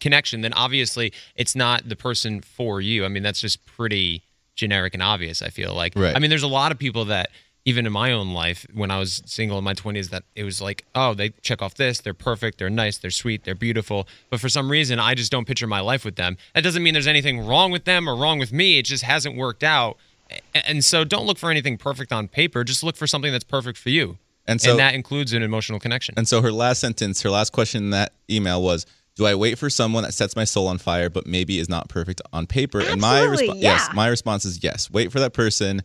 connection, 0.00 0.40
then 0.40 0.52
obviously 0.52 1.12
it's 1.36 1.54
not 1.54 1.88
the 1.88 1.96
person 1.96 2.40
for 2.40 2.80
you. 2.80 3.04
I 3.04 3.08
mean, 3.08 3.22
that's 3.22 3.40
just 3.40 3.64
pretty 3.64 4.22
generic 4.56 4.94
and 4.94 5.02
obvious. 5.02 5.40
I 5.40 5.48
feel 5.48 5.74
like. 5.74 5.94
Right. 5.96 6.14
I 6.14 6.18
mean, 6.18 6.30
there's 6.30 6.42
a 6.42 6.48
lot 6.48 6.72
of 6.72 6.78
people 6.78 7.06
that 7.06 7.30
even 7.66 7.86
in 7.86 7.92
my 7.92 8.12
own 8.12 8.34
life 8.34 8.66
when 8.74 8.90
I 8.90 8.98
was 8.98 9.22
single 9.24 9.56
in 9.56 9.64
my 9.64 9.74
20s 9.74 10.10
that 10.10 10.24
it 10.34 10.44
was 10.44 10.60
like, 10.60 10.84
oh, 10.94 11.14
they 11.14 11.30
check 11.40 11.62
off 11.62 11.74
this, 11.74 12.00
they're 12.00 12.12
perfect, 12.12 12.58
they're 12.58 12.68
nice, 12.68 12.98
they're 12.98 13.10
sweet, 13.10 13.44
they're 13.44 13.54
beautiful, 13.54 14.06
but 14.28 14.38
for 14.38 14.48
some 14.50 14.70
reason 14.70 14.98
I 14.98 15.14
just 15.14 15.32
don't 15.32 15.46
picture 15.46 15.66
my 15.66 15.80
life 15.80 16.04
with 16.04 16.16
them. 16.16 16.36
That 16.54 16.62
doesn't 16.62 16.82
mean 16.82 16.92
there's 16.92 17.06
anything 17.06 17.46
wrong 17.46 17.70
with 17.70 17.84
them 17.84 18.08
or 18.08 18.16
wrong 18.16 18.38
with 18.38 18.52
me. 18.52 18.78
It 18.78 18.84
just 18.84 19.04
hasn't 19.04 19.36
worked 19.36 19.62
out. 19.62 19.96
A- 20.54 20.68
And 20.68 20.84
so 20.84 21.04
don't 21.04 21.26
look 21.26 21.38
for 21.38 21.50
anything 21.50 21.76
perfect 21.76 22.12
on 22.12 22.28
paper, 22.28 22.64
just 22.64 22.82
look 22.82 22.96
for 22.96 23.06
something 23.06 23.32
that's 23.32 23.44
perfect 23.44 23.78
for 23.78 23.90
you. 23.90 24.18
And 24.46 24.60
so- 24.60 24.76
that 24.76 24.94
includes 24.94 25.32
an 25.32 25.42
emotional 25.42 25.80
connection. 25.80 26.14
And 26.18 26.28
so 26.28 26.42
her 26.42 26.52
last 26.52 26.80
sentence, 26.80 27.22
her 27.22 27.30
last 27.30 27.52
question 27.52 27.84
in 27.84 27.90
that 27.90 28.12
email 28.30 28.62
was, 28.62 28.84
"Do 29.16 29.26
I 29.26 29.34
wait 29.34 29.58
for 29.58 29.70
someone 29.70 30.02
that 30.04 30.12
sets 30.12 30.36
my 30.36 30.44
soul 30.44 30.66
on 30.68 30.78
fire, 30.78 31.08
but 31.08 31.26
maybe 31.26 31.58
is 31.58 31.68
not 31.68 31.88
perfect 31.88 32.20
on 32.32 32.46
paper?" 32.46 32.80
and 32.80 33.00
my 33.00 33.20
Absolutely, 33.20 33.46
response, 33.46 33.62
yes, 33.62 33.88
my 33.94 34.08
response 34.08 34.44
is 34.44 34.62
yes. 34.62 34.90
Wait 34.90 35.10
for 35.12 35.20
that 35.20 35.32
person 35.32 35.82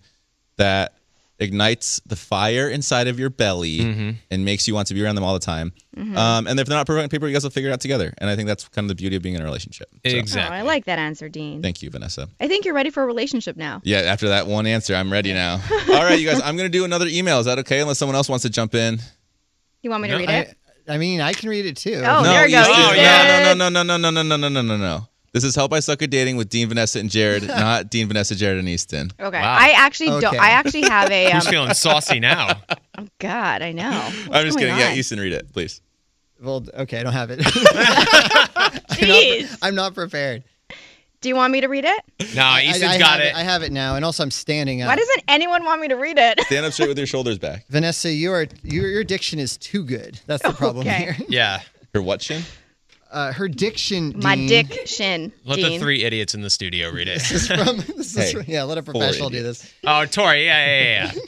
that 0.58 0.94
ignites 1.40 2.02
the 2.06 2.16
fire 2.16 2.70
inside 2.70 3.08
of 3.08 3.18
your 3.20 3.30
belly 3.30 3.80
Mm-hmm. 3.80 4.10
and 4.30 4.46
makes 4.46 4.68
you 4.68 4.74
want 4.76 4.88
to 4.90 4.94
be 4.94 5.04
around 5.04 5.16
them 5.16 5.24
all 5.24 5.34
the 5.34 5.40
time. 5.40 5.72
Mhm. 5.98 6.16
Um, 6.18 6.48
and 6.48 6.60
if 6.60 6.68
they're 6.68 6.78
not 6.78 6.86
perfect 6.86 7.04
on 7.04 7.10
paper, 7.10 7.28
you 7.28 7.34
guys 7.34 7.44
will 7.44 7.50
figure 7.50 7.70
it 7.70 7.74
out 7.74 7.82
together. 7.82 8.14
And 8.18 8.30
I 8.30 8.36
think 8.36 8.48
that's 8.48 8.68
kind 8.68 8.86
of 8.86 8.90
the 8.90 8.96
beauty 8.96 9.16
of 9.16 9.22
being 9.22 9.36
in 9.36 9.42
a 9.42 9.44
relationship. 9.46 9.90
So, 10.06 10.40
Oh, 10.40 10.44
I 10.44 10.62
like 10.62 10.86
that 10.86 11.00
answer, 11.00 11.30
Dean. 11.30 11.62
Thank 11.62 11.82
you, 11.82 11.90
Vanessa. 11.90 12.28
I 12.40 12.48
think 12.48 12.66
you're 12.66 12.74
ready 12.74 12.90
for 12.90 13.04
a 13.04 13.06
relationship 13.06 13.58
now. 13.58 13.82
Yeah, 13.84 14.00
after 14.00 14.30
that 14.30 14.48
one 14.48 14.68
answer, 14.68 14.96
I'm 14.96 15.12
ready 15.12 15.34
now. 15.34 15.62
all 15.90 16.04
right, 16.04 16.20
you 16.20 16.30
guys, 16.30 16.42
I'm 16.42 16.56
going 16.58 16.70
to 16.72 16.78
do 16.78 16.86
another 16.86 17.08
email. 17.08 17.40
Is 17.40 17.46
that 17.46 17.60
okay? 17.60 17.80
Unless 17.80 17.98
someone 18.00 18.16
else 18.16 18.30
wants 18.30 18.44
to 18.44 18.50
jump 18.50 18.76
in. 18.76 19.00
You 19.82 19.90
want 19.90 20.04
me 20.04 20.10
to 20.10 20.18
read 20.18 20.30
it? 20.30 20.56
I 20.88 20.98
mean, 20.98 21.22
I 21.22 21.34
can 21.34 21.50
read 21.50 21.66
it 21.66 21.78
too. 21.78 21.96
Oh, 22.04 22.24
no, 22.24 22.24
there 22.24 22.46
we 22.46 22.52
go. 22.52 22.62
Easton, 22.62 22.76
Easton. 22.76 23.58
no, 23.58 23.70
no, 23.70 23.84
no, 23.84 23.84
no, 23.84 23.98
no, 23.98 24.10
no, 24.10 24.24
no, 24.24 24.38
no, 24.38 24.48
no, 24.50 24.50
no, 24.50 24.62
no, 24.62 24.78
no. 24.78 25.08
This 25.32 25.44
is 25.44 25.56
Help 25.56 25.74
I 25.74 25.80
Suck 25.80 26.02
at 26.02 26.10
Dating 26.10 26.38
with 26.38 26.50
Dean, 26.50 26.68
Vanessa, 26.70 27.00
and 27.00 27.10
Jared, 27.10 27.48
not 27.48 27.90
Dean, 27.90 28.08
Vanessa, 28.08 28.36
Jared, 28.36 28.58
and 28.58 28.68
Easton. 28.68 29.12
Okay. 29.20 29.38
I 29.38 29.70
actually 29.72 30.20
don't. 30.20 30.40
I 30.40 30.50
actually 30.52 30.84
have 30.84 31.10
a. 31.12 31.20
Um, 31.30 31.34
Who's 31.34 31.48
feeling 31.48 31.74
saucy 31.74 32.20
now? 32.20 32.60
Oh 32.98 33.08
God, 33.20 33.62
I 33.62 33.72
know. 33.72 33.90
I'm 34.32 34.46
just 34.46 34.58
going 34.58 34.72
kidding. 34.74 34.78
Yeah. 34.78 34.94
Easton, 34.96 35.20
read 35.20 35.34
it, 35.34 35.52
please. 35.54 35.82
Well, 36.42 36.66
okay, 36.74 37.00
I 37.00 37.04
don't 37.04 37.14
have 37.14 37.30
it. 37.30 37.40
Jeez. 37.40 39.02
I'm, 39.02 39.50
not, 39.52 39.58
I'm 39.62 39.76
not 39.76 39.94
prepared. 39.94 40.44
Do 41.22 41.28
you 41.30 41.36
want 41.36 41.52
me 41.52 41.62
to 41.62 41.68
read 41.68 41.84
it? 41.86 42.02
No, 42.36 42.44
I- 42.44 42.62
Easton's 42.62 42.94
I 42.94 42.98
got 42.98 43.20
have 43.20 43.28
it. 43.28 43.36
I 43.36 43.44
have 43.44 43.62
it 43.64 43.72
now, 43.72 43.96
and 43.96 44.06
also 44.06 44.24
I'm 44.24 44.32
standing 44.32 44.82
up. 44.82 44.88
Why 44.88 44.96
doesn't 44.96 45.24
anyone 45.28 45.66
want 45.66 45.82
me 45.82 45.90
to 45.90 45.96
read 45.96 46.18
it? 46.18 46.40
Stand 46.42 46.66
up 46.66 46.74
straight 46.74 46.88
with 46.88 46.98
your 46.98 47.08
shoulders 47.08 47.38
back. 47.38 47.66
Vanessa, 47.70 48.10
you 48.12 48.32
are 48.32 48.48
your 48.64 48.88
your 48.88 49.04
diction 49.04 49.38
is 49.38 49.58
too 49.58 49.84
good. 49.84 50.20
That's 50.26 50.42
the 50.44 50.54
problem 50.54 50.88
Okay. 50.88 51.14
here. 51.14 51.16
Yeah. 51.28 51.60
Her 51.94 52.02
what 52.02 52.22
chin? 52.22 52.44
Uh, 53.12 53.34
her 53.34 53.48
diction. 53.48 54.14
My 54.18 54.36
Dean- 54.36 54.48
dick 54.48 54.88
shin. 54.88 55.32
Let 55.44 55.56
Dean. 55.56 55.72
the 55.74 55.80
three 55.80 56.04
idiots 56.04 56.36
in 56.36 56.42
the 56.42 56.50
studio 56.50 56.92
read 56.92 57.08
it. 57.08 57.20
This 57.30 57.32
is 57.32 57.48
from. 57.48 57.78
This 57.98 58.16
is 58.16 58.16
Hey, 58.16 58.34
from- 58.34 58.44
yeah, 58.48 58.64
let 58.64 58.78
a 58.78 58.84
professional 58.84 59.30
do 59.30 59.42
this. 59.42 59.72
Oh, 59.86 60.06
Tori. 60.06 60.46
Yeah, 60.46 60.66
yeah, 60.66 60.82
yeah. 60.84 61.12
yeah. 61.16 61.22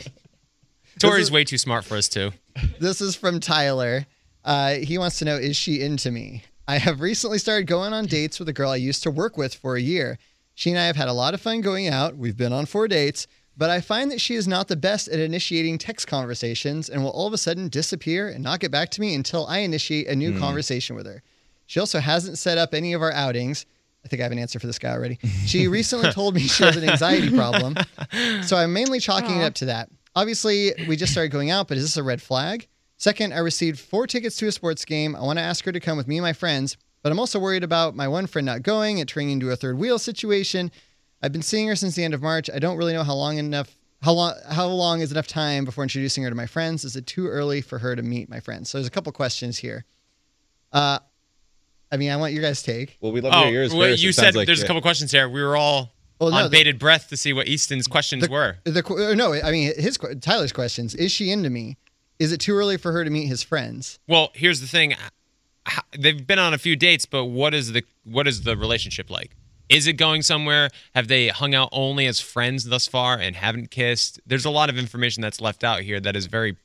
Tori's 0.99 1.23
is- 1.25 1.31
way 1.31 1.43
too 1.43 1.57
smart 1.57 1.85
for 1.85 1.95
us 1.97 2.07
too. 2.07 2.31
This 2.79 3.01
is 3.01 3.15
from 3.15 3.39
Tyler. 3.39 4.05
Uh, 4.43 4.73
he 4.75 4.97
wants 4.97 5.19
to 5.19 5.25
know 5.25 5.35
Is 5.37 5.55
she 5.55 5.81
into 5.81 6.11
me? 6.11 6.43
I 6.67 6.77
have 6.77 7.01
recently 7.01 7.37
started 7.37 7.67
going 7.67 7.93
on 7.93 8.05
dates 8.05 8.39
with 8.39 8.47
a 8.49 8.53
girl 8.53 8.71
I 8.71 8.75
used 8.77 9.03
to 9.03 9.11
work 9.11 9.37
with 9.37 9.53
for 9.55 9.75
a 9.75 9.81
year. 9.81 10.17
She 10.53 10.69
and 10.69 10.79
I 10.79 10.85
have 10.85 10.95
had 10.95 11.07
a 11.07 11.13
lot 11.13 11.33
of 11.33 11.41
fun 11.41 11.61
going 11.61 11.87
out. 11.87 12.15
We've 12.17 12.37
been 12.37 12.53
on 12.53 12.65
four 12.65 12.87
dates, 12.87 13.25
but 13.57 13.69
I 13.69 13.81
find 13.81 14.11
that 14.11 14.21
she 14.21 14.35
is 14.35 14.47
not 14.47 14.67
the 14.67 14.75
best 14.75 15.07
at 15.07 15.19
initiating 15.19 15.77
text 15.79 16.07
conversations 16.07 16.89
and 16.89 17.03
will 17.03 17.09
all 17.11 17.27
of 17.27 17.33
a 17.33 17.37
sudden 17.37 17.67
disappear 17.69 18.27
and 18.29 18.43
not 18.43 18.59
get 18.59 18.71
back 18.71 18.89
to 18.91 19.01
me 19.01 19.15
until 19.15 19.45
I 19.47 19.59
initiate 19.59 20.07
a 20.07 20.15
new 20.15 20.33
Hmm. 20.33 20.39
conversation 20.39 20.95
with 20.95 21.05
her. 21.07 21.23
She 21.71 21.79
also 21.79 22.01
hasn't 22.01 22.37
set 22.37 22.57
up 22.57 22.73
any 22.73 22.91
of 22.91 23.01
our 23.01 23.13
outings. 23.13 23.65
I 24.03 24.09
think 24.09 24.19
I 24.19 24.23
have 24.23 24.33
an 24.33 24.39
answer 24.39 24.59
for 24.59 24.67
this 24.67 24.77
guy 24.77 24.91
already. 24.91 25.19
She 25.45 25.69
recently 25.69 26.11
told 26.11 26.35
me 26.35 26.41
she 26.41 26.65
has 26.65 26.75
an 26.75 26.83
anxiety 26.83 27.33
problem. 27.33 27.77
So 28.43 28.57
I'm 28.57 28.73
mainly 28.73 28.99
chalking 28.99 29.39
it 29.39 29.43
up 29.43 29.53
to 29.53 29.65
that. 29.67 29.87
Obviously, 30.13 30.73
we 30.89 30.97
just 30.97 31.13
started 31.13 31.31
going 31.31 31.49
out, 31.49 31.69
but 31.69 31.77
is 31.77 31.83
this 31.83 31.95
a 31.95 32.03
red 32.03 32.21
flag? 32.21 32.67
Second, 32.97 33.33
I 33.33 33.37
received 33.37 33.79
four 33.79 34.05
tickets 34.05 34.35
to 34.39 34.47
a 34.47 34.51
sports 34.51 34.83
game. 34.83 35.15
I 35.15 35.21
want 35.21 35.39
to 35.39 35.43
ask 35.43 35.63
her 35.63 35.71
to 35.71 35.79
come 35.79 35.95
with 35.95 36.09
me 36.09 36.17
and 36.17 36.23
my 36.25 36.33
friends, 36.33 36.75
but 37.03 37.11
I'm 37.13 37.19
also 37.19 37.39
worried 37.39 37.63
about 37.63 37.95
my 37.95 38.09
one 38.09 38.27
friend 38.27 38.45
not 38.45 38.63
going, 38.63 38.97
it 38.97 39.07
turning 39.07 39.29
into 39.29 39.49
a 39.51 39.55
third 39.55 39.77
wheel 39.77 39.97
situation. 39.97 40.71
I've 41.23 41.31
been 41.31 41.41
seeing 41.41 41.69
her 41.69 41.77
since 41.77 41.95
the 41.95 42.03
end 42.03 42.13
of 42.13 42.21
March. 42.21 42.49
I 42.53 42.59
don't 42.59 42.75
really 42.75 42.91
know 42.91 43.05
how 43.05 43.15
long 43.15 43.37
enough 43.37 43.77
how 44.01 44.11
long 44.11 44.33
how 44.49 44.67
long 44.67 44.99
is 44.99 45.13
enough 45.13 45.27
time 45.27 45.63
before 45.63 45.85
introducing 45.85 46.25
her 46.25 46.29
to 46.29 46.35
my 46.35 46.47
friends? 46.47 46.83
Is 46.83 46.97
it 46.97 47.07
too 47.07 47.27
early 47.27 47.61
for 47.61 47.79
her 47.79 47.95
to 47.95 48.03
meet 48.03 48.27
my 48.27 48.41
friends? 48.41 48.69
So 48.69 48.77
there's 48.77 48.87
a 48.87 48.91
couple 48.91 49.13
questions 49.13 49.57
here. 49.59 49.85
Uh 50.73 50.99
I 51.91 51.97
mean, 51.97 52.09
I 52.11 52.15
want 52.17 52.33
your 52.33 52.41
guys' 52.41 52.63
take. 52.63 52.97
Well, 53.01 53.11
we 53.11 53.21
love 53.21 53.33
Oh, 53.35 53.41
to 53.43 53.49
hear 53.49 53.61
yours 53.61 53.73
well, 53.73 53.89
first. 53.89 54.01
you 54.03 54.09
It 54.09 54.13
said 54.15 54.35
like- 54.35 54.47
there's 54.47 54.63
a 54.63 54.67
couple 54.67 54.81
questions 54.81 55.11
here. 55.11 55.27
We 55.27 55.41
were 55.41 55.57
all 55.57 55.93
Well, 56.19 56.29
no, 56.31 56.37
on 56.37 56.43
the- 56.45 56.49
bated 56.49 56.79
breath 56.79 57.09
to 57.09 57.17
see 57.17 57.33
what 57.33 57.47
Easton's 57.47 57.87
questions 57.87 58.29
were. 58.29 58.57
The 58.63 58.83
qu- 58.83 59.11
uh, 59.11 59.13
no, 59.13 59.33
I 59.33 59.51
mean 59.51 59.73
his 59.75 59.97
Tyler's 60.21 60.51
questions. 60.53 60.95
Is 60.95 61.11
she 61.11 61.31
into 61.31 61.49
me? 61.49 61.77
Is 62.19 62.31
it 62.31 62.39
too 62.39 62.53
early 62.53 62.77
for 62.77 62.91
her 62.91 63.03
to 63.03 63.09
meet 63.09 63.25
his 63.27 63.41
friends? 63.43 63.99
Well, 64.07 64.31
here's 64.35 64.61
the 64.61 64.67
thing. 64.67 64.95
They've 65.97 66.25
been 66.25 66.39
on 66.39 66.53
a 66.53 66.57
few 66.57 66.75
dates, 66.75 67.05
but 67.05 67.25
what 67.25 67.53
is 67.53 67.71
the 67.73 67.83
what 68.03 68.27
is 68.27 68.41
the 68.43 68.55
relationship 68.57 69.09
like? 69.09 69.31
Is 69.69 69.87
it 69.87 69.93
going 69.93 70.21
somewhere? 70.21 70.69
Have 70.95 71.07
they 71.07 71.27
hung 71.29 71.53
out 71.55 71.69
only 71.71 72.05
as 72.07 72.19
friends 72.19 72.65
thus 72.65 72.87
far 72.87 73.17
and 73.17 73.35
haven't 73.35 73.71
kissed? 73.71 74.19
There's 74.25 74.43
a 74.45 74.49
lot 74.49 74.69
of 74.69 74.77
information 74.77 75.21
that's 75.21 75.39
left 75.39 75.63
out 75.63 75.81
here 75.81 75.99
that 75.99 76.15
is 76.15 76.25
very 76.25 76.57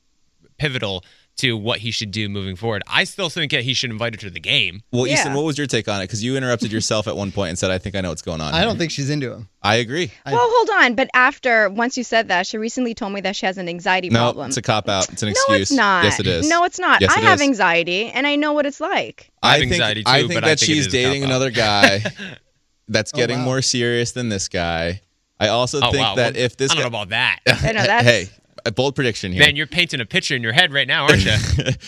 pivotal 0.57 1.03
to 1.37 1.55
what 1.55 1.79
he 1.79 1.91
should 1.91 2.11
do 2.11 2.27
moving 2.29 2.55
forward. 2.55 2.81
I 2.87 3.03
still 3.03 3.29
think 3.29 3.51
that 3.51 3.63
he 3.63 3.73
should 3.73 3.91
invite 3.91 4.15
her 4.15 4.19
to 4.21 4.29
the 4.29 4.39
game. 4.39 4.81
Well, 4.91 5.05
Easton, 5.07 5.33
what 5.33 5.45
was 5.45 5.57
your 5.57 5.67
take 5.67 5.87
on 5.87 6.01
it? 6.01 6.05
Because 6.05 6.23
you 6.23 6.35
interrupted 6.35 6.71
yourself 6.71 7.07
at 7.07 7.15
one 7.15 7.31
point 7.31 7.49
and 7.49 7.59
said, 7.59 7.69
"I 7.71 7.77
think 7.77 7.95
I 7.95 8.01
know 8.01 8.09
what's 8.09 8.21
going 8.23 8.41
on." 8.41 8.53
I 8.53 8.63
don't 8.63 8.77
think 8.77 8.91
she's 8.91 9.09
into 9.09 9.31
him. 9.31 9.47
I 9.61 9.75
agree. 9.75 10.11
well, 10.25 10.37
hold 10.39 10.69
on. 10.83 10.95
But 10.95 11.09
after 11.13 11.69
once 11.69 11.97
you 11.97 12.03
said 12.03 12.29
that, 12.29 12.47
she 12.47 12.57
recently 12.57 12.93
told 12.93 13.13
me 13.13 13.21
that 13.21 13.35
she 13.35 13.45
has 13.45 13.57
an 13.57 13.67
anxiety 13.69 14.09
No, 14.09 14.19
problem. 14.19 14.47
it's 14.47 14.57
a 14.57 14.61
cop 14.61 14.87
out. 14.89 15.09
It's 15.11 15.21
an 15.23 15.29
excuse. 15.29 15.47
no, 15.49 15.55
excuse. 15.55 15.71
it's 15.71 15.77
not. 15.77 16.03
Yes, 16.05 16.19
it 16.19 16.27
is. 16.27 16.49
No, 16.49 16.63
it's 16.63 16.79
not. 16.79 17.01
Yes, 17.01 17.11
I 17.15 17.19
it 17.19 17.23
have 17.23 17.35
is. 17.41 17.47
anxiety, 17.47 18.07
and 18.09 18.25
I 18.25 18.35
know 18.35 18.53
what 18.53 18.65
it's 18.65 18.79
like. 18.79 19.29
I 19.43 19.53
have 19.53 19.59
think, 19.61 19.73
anxiety 19.73 20.03
I 20.05 20.21
too, 20.21 20.27
think 20.29 20.37
but 20.41 20.43
I 20.45 20.49
that 20.49 20.59
think 20.59 20.69
it 20.71 20.73
she's 20.73 20.87
is 20.87 20.93
a 20.93 20.97
dating 20.97 21.21
cop-out. 21.23 21.35
another 21.35 21.51
guy 21.51 22.03
that's 22.87 23.11
Oh, 23.13 23.17
getting 23.17 23.39
wow. 23.39 23.45
more 23.45 23.61
serious 23.61 24.11
than 24.13 24.29
this 24.29 24.47
guy. 24.47 25.01
I 25.39 25.49
also 25.49 25.79
Oh, 25.81 25.91
think 25.91 26.01
wow. 26.03 26.15
that 26.15 26.33
Well, 26.33 26.43
if 26.43 26.57
this 26.57 26.71
I 26.71 26.75
don't 26.75 26.83
guy- 26.83 26.89
know 26.89 26.95
about 27.03 27.09
that. 27.09 27.39
I 27.45 27.71
know, 27.73 27.83
that's- 27.85 28.03
hey, 28.05 28.29
a 28.67 28.71
bold 28.71 28.95
prediction 28.95 29.31
here. 29.31 29.43
Man, 29.43 29.55
you're 29.55 29.67
painting 29.67 29.99
a 30.01 30.05
picture 30.05 30.35
in 30.35 30.43
your 30.43 30.53
head 30.53 30.71
right 30.73 30.87
now, 30.87 31.05
aren't 31.05 31.23
you? 31.25 31.33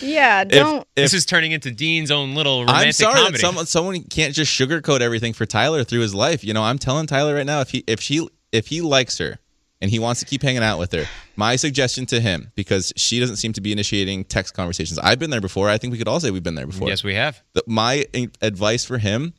Yeah, 0.00 0.44
don't. 0.44 0.86
this 0.96 1.14
is 1.14 1.24
turning 1.26 1.52
into 1.52 1.70
Dean's 1.70 2.10
own 2.10 2.34
little 2.34 2.60
romantic 2.60 2.86
I'm 2.86 2.92
sorry 2.92 3.14
comedy. 3.14 3.32
that 3.32 3.38
someone 3.40 3.66
someone 3.66 4.02
can't 4.04 4.34
just 4.34 4.52
sugarcoat 4.58 5.00
everything 5.00 5.32
for 5.32 5.46
Tyler 5.46 5.84
through 5.84 6.00
his 6.00 6.14
life. 6.14 6.42
You 6.42 6.54
know, 6.54 6.62
I'm 6.62 6.78
telling 6.78 7.06
Tyler 7.06 7.34
right 7.34 7.46
now 7.46 7.60
if 7.60 7.70
he 7.70 7.84
if 7.86 8.00
she 8.00 8.26
if 8.52 8.66
he 8.68 8.80
likes 8.80 9.18
her 9.18 9.38
and 9.80 9.90
he 9.90 9.98
wants 9.98 10.20
to 10.20 10.26
keep 10.26 10.42
hanging 10.42 10.62
out 10.62 10.78
with 10.78 10.92
her, 10.92 11.04
my 11.36 11.56
suggestion 11.56 12.04
to 12.06 12.20
him 12.20 12.50
because 12.54 12.92
she 12.96 13.20
doesn't 13.20 13.36
seem 13.36 13.52
to 13.54 13.60
be 13.60 13.72
initiating 13.72 14.24
text 14.24 14.54
conversations. 14.54 14.98
I've 14.98 15.18
been 15.18 15.30
there 15.30 15.40
before. 15.40 15.68
I 15.68 15.78
think 15.78 15.92
we 15.92 15.98
could 15.98 16.08
all 16.08 16.20
say 16.20 16.30
we've 16.30 16.42
been 16.42 16.54
there 16.54 16.66
before. 16.66 16.88
Yes, 16.88 17.04
we 17.04 17.14
have. 17.14 17.40
The- 17.52 17.64
my 17.66 18.04
in- 18.12 18.32
advice 18.42 18.84
for 18.84 18.98
him 18.98 19.34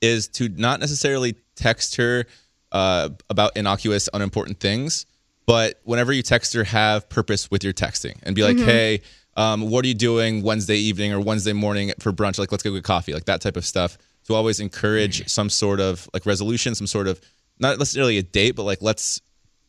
is 0.00 0.28
to 0.28 0.48
not 0.48 0.80
necessarily 0.80 1.36
text 1.54 1.96
her 1.96 2.24
uh, 2.72 3.10
about 3.30 3.56
innocuous, 3.56 4.08
unimportant 4.12 4.58
things, 4.58 5.06
but 5.46 5.80
whenever 5.84 6.12
you 6.12 6.22
text 6.22 6.54
her, 6.54 6.64
have 6.64 7.08
purpose 7.08 7.50
with 7.50 7.64
your 7.64 7.72
texting 7.72 8.16
and 8.22 8.34
be 8.34 8.42
like, 8.42 8.56
Mhm. 8.56 8.64
hey, 8.64 9.00
um, 9.36 9.70
what 9.70 9.84
are 9.84 9.88
you 9.88 9.94
doing 9.94 10.42
Wednesday 10.42 10.76
evening 10.76 11.12
or 11.12 11.20
Wednesday 11.20 11.52
morning 11.52 11.92
for 11.98 12.12
brunch? 12.12 12.38
Like, 12.38 12.52
let's 12.52 12.62
go 12.62 12.72
get 12.72 12.84
coffee, 12.84 13.12
like 13.14 13.24
that 13.24 13.40
type 13.40 13.56
of 13.56 13.64
stuff. 13.64 13.98
To 14.26 14.34
always 14.34 14.60
encourage 14.60 15.28
some 15.28 15.50
sort 15.50 15.80
of 15.80 16.08
like 16.14 16.26
resolution, 16.26 16.74
some 16.76 16.86
sort 16.86 17.08
of 17.08 17.20
not 17.58 17.78
necessarily 17.78 18.18
a 18.18 18.22
date, 18.22 18.52
but 18.52 18.62
like 18.62 18.78
let's 18.80 19.20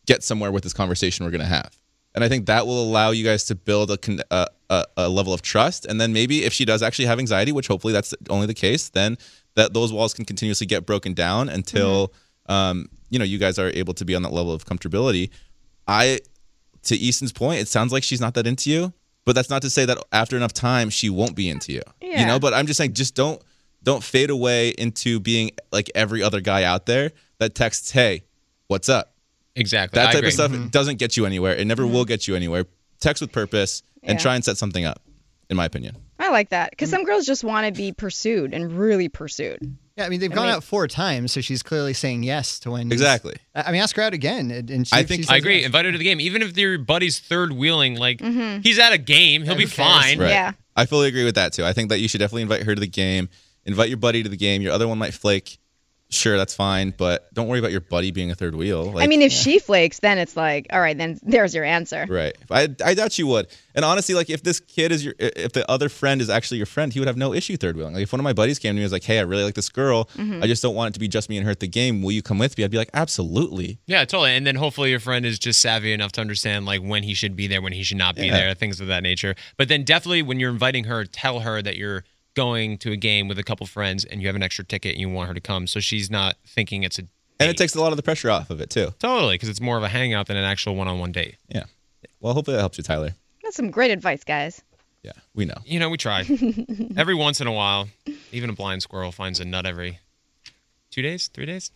get 0.06 0.22
somewhere 0.24 0.52
with 0.52 0.64
this 0.64 0.74
conversation 0.74 1.26
we're 1.26 1.32
going 1.32 1.42
to 1.42 1.48
have. 1.48 1.76
And 2.14 2.24
I 2.24 2.30
think 2.30 2.46
that 2.46 2.68
will 2.68 2.84
allow 2.84 3.10
you 3.10 3.24
guys 3.24 3.46
to 3.46 3.56
build 3.56 3.90
a, 3.90 3.98
con- 3.98 4.22
a, 4.30 4.46
a, 4.70 4.86
a 4.98 5.10
level 5.10 5.34
of 5.34 5.42
trust. 5.42 5.86
And 5.88 6.00
then 6.00 6.14
maybe 6.14 6.44
if 6.44 6.54
she 6.54 6.66
does 6.66 6.84
actually 6.84 7.06
have 7.06 7.18
anxiety, 7.18 7.52
which 7.52 7.68
hopefully 7.68 7.94
that's 7.94 8.14
only 8.30 8.46
the 8.46 8.54
case, 8.54 8.90
then 8.90 9.18
that 9.56 9.74
those 9.74 9.92
walls 9.92 10.14
can 10.14 10.24
continuously 10.26 10.68
get 10.68 10.86
broken 10.86 11.14
down 11.16 11.50
until 11.50 12.14
um, 12.48 12.90
you 13.10 13.18
know 13.18 13.26
you 13.26 13.40
guys 13.40 13.58
are 13.58 13.72
able 13.74 13.94
to 13.96 14.06
be 14.06 14.14
on 14.14 14.22
that 14.22 14.34
level 14.34 14.52
of 14.52 14.66
comfortability. 14.66 15.32
I, 15.88 16.20
to 16.84 16.96
Easton's 16.96 17.34
point, 17.34 17.62
it 17.62 17.68
sounds 17.68 17.92
like 17.92 18.04
she's 18.04 18.22
not 18.22 18.34
that 18.36 18.48
into 18.48 18.70
you, 18.70 18.94
but 19.26 19.36
that's 19.36 19.50
not 19.50 19.62
to 19.62 19.70
say 19.70 19.86
that 19.86 19.98
after 20.12 20.36
enough 20.36 20.54
time 20.54 20.90
she 20.90 21.10
won't 21.10 21.36
be 21.36 21.50
into 21.50 21.72
you. 21.74 21.82
Yeah. 22.02 22.22
You 22.22 22.26
know, 22.28 22.40
but 22.40 22.54
I'm 22.54 22.68
just 22.68 22.78
saying, 22.78 22.94
just 22.94 23.16
don't 23.16 23.42
don't 23.84 24.04
fade 24.04 24.30
away 24.30 24.70
into 24.70 25.20
being 25.20 25.52
like 25.72 25.92
every 25.94 26.24
other 26.24 26.40
guy 26.40 26.64
out 26.64 26.86
there 26.86 27.12
that 27.40 27.54
texts, 27.54 27.92
"Hey, 27.92 28.24
what's 28.68 28.90
up?" 28.90 29.14
Exactly. 29.56 30.00
That 30.00 30.14
type 30.14 30.24
of 30.24 30.34
stuff 30.34 30.52
mm-hmm. 30.52 30.68
doesn't 30.68 30.98
get 30.98 31.18
you 31.18 31.26
anywhere. 31.26 31.56
It 31.56 31.66
never 31.66 31.86
will 31.86 32.02
mm-hmm. 32.02 32.08
get 32.08 32.28
you 32.28 32.36
anywhere. 32.36 32.66
Text 33.00 33.22
with 33.22 33.32
purpose 33.32 33.84
and 34.02 34.18
Yeah. 34.18 34.24
try 34.24 34.36
and 34.36 34.44
set 34.44 34.58
something 34.58 34.86
up, 34.86 35.02
in 35.54 35.58
my 35.58 35.66
opinion. 35.66 35.96
I 36.20 36.30
like 36.30 36.50
that 36.50 36.72
because 36.72 36.90
some 36.90 37.04
girls 37.06 37.26
just 37.26 37.44
want 37.44 37.68
to 37.68 37.72
be 37.74 37.92
pursued 37.94 38.54
and 38.54 38.72
really 38.78 39.08
pursued. 39.10 39.78
Yeah, 39.98 40.06
I 40.06 40.10
mean 40.10 40.20
they've 40.20 40.32
I 40.32 40.36
gone 40.36 40.46
mean- 40.48 40.56
out 40.56 40.64
four 40.64 40.88
times, 40.88 41.32
so 41.32 41.42
she's 41.42 41.62
clearly 41.62 41.94
saying 41.94 42.24
yes 42.24 42.60
to 42.62 42.72
when. 42.72 42.92
Exactly. 42.92 43.36
I 43.54 43.64
I 43.64 43.72
mean, 43.72 43.82
ask 43.82 43.96
her 43.96 44.02
out 44.02 44.14
again, 44.14 44.50
and 44.52 44.70
and 44.70 44.88
see 44.88 45.00
if 45.00 45.08
she 45.08 45.26
I 45.30 45.38
agree. 45.38 45.58
yes. 45.58 45.68
Invite 45.68 45.86
her 45.86 45.92
to 45.92 45.98
the 45.98 46.04
game, 46.04 46.20
even 46.20 46.42
if 46.42 46.58
your 46.58 46.78
buddy's 46.80 47.20
third 47.20 47.54
wheeling. 47.54 47.96
Like 47.96 48.18
Mm-hmm. 48.20 48.62
he's 48.62 48.80
at 48.80 48.92
a 48.94 48.98
game, 48.98 49.44
he'll 49.44 49.56
be 49.56 49.66
fine. 49.66 50.20
Right. 50.20 50.54
I 50.76 50.86
fully 50.88 51.08
agree 51.08 51.24
with 51.26 51.36
that 51.36 51.54
too. 51.54 51.64
I 51.64 51.74
think 51.74 51.90
that 51.90 52.00
you 52.00 52.08
should 52.08 52.18
definitely 52.20 52.42
invite 52.44 52.64
her 52.64 52.74
to 52.74 52.80
the 52.82 52.88
game. 52.88 53.30
Invite 53.66 53.90
your 53.90 53.98
buddy 53.98 54.24
to 54.24 54.30
the 54.30 54.36
game. 54.38 54.62
Your 54.62 54.74
other 54.74 54.88
one 54.88 54.98
might 54.98 55.14
flake. 55.14 55.60
Sure, 56.14 56.38
that's 56.38 56.54
fine, 56.54 56.94
but 56.98 57.34
don't 57.34 57.48
worry 57.48 57.60
about 57.60 57.72
your 57.72 57.82
buddy 57.82 58.12
being 58.12 58.32
a 58.32 58.36
third 58.36 58.56
wheel. 58.56 58.92
Like, 58.92 59.04
I 59.04 59.08
mean, 59.08 59.22
if 59.22 59.32
she 59.32 59.60
flakes, 59.60 60.00
then 60.00 60.18
it's 60.18 60.38
like, 60.38 60.68
all 60.72 60.80
right, 60.80 60.98
then 60.98 61.20
there's 61.24 61.54
your 61.56 61.64
answer. 61.64 62.06
Right. 62.08 62.36
I, 62.52 62.70
I 62.86 62.94
doubt 62.94 63.18
you 63.18 63.28
would. 63.28 63.48
And 63.76 63.84
honestly, 63.84 64.14
like 64.14 64.30
if 64.30 64.44
this 64.44 64.60
kid 64.60 64.92
is 64.92 65.04
your, 65.04 65.16
if 65.20 65.54
the 65.54 65.70
other 65.70 65.90
friend 65.90 66.22
is 66.22 66.30
actually 66.30 66.58
your 66.58 66.68
friend, 66.68 66.94
he 66.94 67.00
would 67.00 67.08
have 67.08 67.18
no 67.18 67.34
issue 67.34 67.58
third 67.58 67.76
wheeling. 67.76 67.94
Like 67.96 68.04
if 68.04 68.14
one 68.14 68.20
of 68.20 68.24
my 68.24 68.34
buddies 68.34 68.60
came 68.60 68.70
to 68.70 68.74
me 68.76 68.82
and 68.82 68.86
was 68.86 68.92
like, 68.92 69.04
"Hey, 69.04 69.18
I 69.18 69.24
really 69.24 69.44
like 69.44 69.56
this 69.56 69.70
girl. 69.70 70.06
Mhm. 70.16 70.44
I 70.44 70.48
just 70.48 70.62
don't 70.62 70.76
want 70.76 70.90
it 70.90 70.94
to 70.94 71.00
be 71.00 71.08
just 71.08 71.28
me 71.28 71.38
and 71.38 71.46
her 71.46 71.52
at 71.52 71.60
the 71.60 71.68
game. 71.68 72.04
Will 72.04 72.12
you 72.12 72.22
come 72.22 72.38
with 72.38 72.56
me?" 72.56 72.64
I'd 72.64 72.70
be 72.72 72.78
like, 72.78 72.92
"Absolutely." 72.94 73.80
Yeah, 73.88 74.06
totally. 74.06 74.32
And 74.36 74.46
then 74.46 74.56
hopefully 74.56 74.92
your 74.92 75.00
friend 75.00 75.26
is 75.26 75.40
just 75.40 75.60
savvy 75.60 75.92
enough 75.94 76.12
to 76.14 76.22
understand 76.22 76.66
like 76.68 76.82
when 76.82 77.02
he 77.04 77.14
should 77.16 77.36
be 77.36 77.48
there, 77.48 77.62
when 77.64 77.74
he 77.74 77.82
should 77.84 77.98
not 77.98 78.16
be 78.16 78.28
Yeah. 78.28 78.34
there, 78.38 78.54
things 78.54 78.80
of 78.80 78.88
that 78.88 79.02
nature. 79.02 79.34
But 79.58 79.70
then 79.70 79.84
definitely 79.84 80.22
when 80.22 80.40
you're 80.40 80.52
inviting 80.52 80.84
her, 80.86 81.06
tell 81.06 81.40
her 81.40 81.62
that 81.64 81.76
you're 81.78 82.04
going 82.36 82.78
to 82.80 82.92
a 82.92 82.96
game 82.98 83.28
with 83.28 83.38
a 83.40 83.44
couple 83.44 83.66
friends 83.68 84.06
and 84.06 84.22
you 84.22 84.28
have 84.28 84.36
an 84.36 84.44
extra 84.44 84.64
ticket 84.66 84.94
and 84.94 85.02
you 85.02 85.10
want 85.10 85.28
her 85.28 85.34
to 85.34 85.42
come, 85.42 85.68
so 85.68 85.80
she's 85.80 86.10
not 86.10 86.36
thinking 86.46 86.84
it's 86.84 86.98
a 87.00 87.04
And 87.40 87.50
it 87.50 87.58
takes 87.58 87.76
a 87.76 87.82
lot 87.82 87.92
of 87.92 87.98
the 87.98 88.04
pressure 88.04 88.30
off 88.32 88.50
of 88.50 88.60
it 88.62 88.70
too. 88.70 88.94
totally 89.00 89.36
because 89.36 89.50
it's 89.50 89.62
more 89.62 89.78
of 89.78 89.84
a 89.84 89.90
hangout 89.90 90.28
than 90.28 90.38
an 90.38 90.44
actual 90.46 90.76
one-on-one 90.76 91.12
date. 91.12 91.36
Yeah. 91.50 91.66
Well, 92.20 92.34
hopefully 92.34 92.56
that 92.56 92.62
helps 92.62 92.78
you, 92.78 92.84
Tyler. 92.84 93.16
That's 93.44 93.56
some 93.58 93.70
great 93.72 93.92
advice, 93.92 94.24
guys. 94.24 94.62
Yeah, 95.04 95.12
we 95.36 95.44
know. 95.46 95.58
You 95.66 95.80
know, 95.80 95.90
we 95.90 95.98
try. 95.98 96.22
every 96.98 97.14
once 97.16 97.42
in 97.42 97.48
a 97.48 97.52
while, 97.52 97.90
even 98.32 98.50
a 98.50 98.54
blind 98.54 98.82
squirrel 98.84 99.12
finds 99.12 99.42
a 99.42 99.46
nut 99.46 99.66
every 99.66 100.00
two 100.92 101.02
days, 101.02 101.28
three 101.34 101.46
days. 101.46 101.72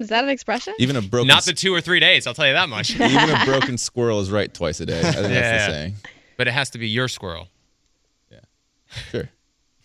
Is 0.00 0.08
that 0.08 0.24
an 0.24 0.30
expression? 0.30 0.74
Even 0.78 0.96
a 0.96 1.02
broken 1.02 1.28
Not 1.28 1.44
the 1.44 1.52
two 1.52 1.72
or 1.74 1.80
three 1.80 2.00
days. 2.00 2.26
I'll 2.26 2.34
tell 2.34 2.46
you 2.46 2.54
that 2.54 2.68
much. 2.68 2.90
even 2.98 3.30
a 3.30 3.42
broken 3.44 3.78
squirrel 3.78 4.18
is 4.20 4.30
right 4.32 4.52
twice 4.52 4.80
a 4.80 4.86
day. 4.86 4.98
I 4.98 5.02
think 5.02 5.14
that's 5.14 5.30
Yeah. 5.30 5.66
the 5.68 5.72
saying. 5.72 5.94
But 6.36 6.48
it 6.48 6.52
has 6.52 6.70
to 6.70 6.78
be 6.78 6.88
your 6.88 7.06
squirrel. 7.06 7.48
Yeah, 8.32 8.38
sure. 9.10 9.28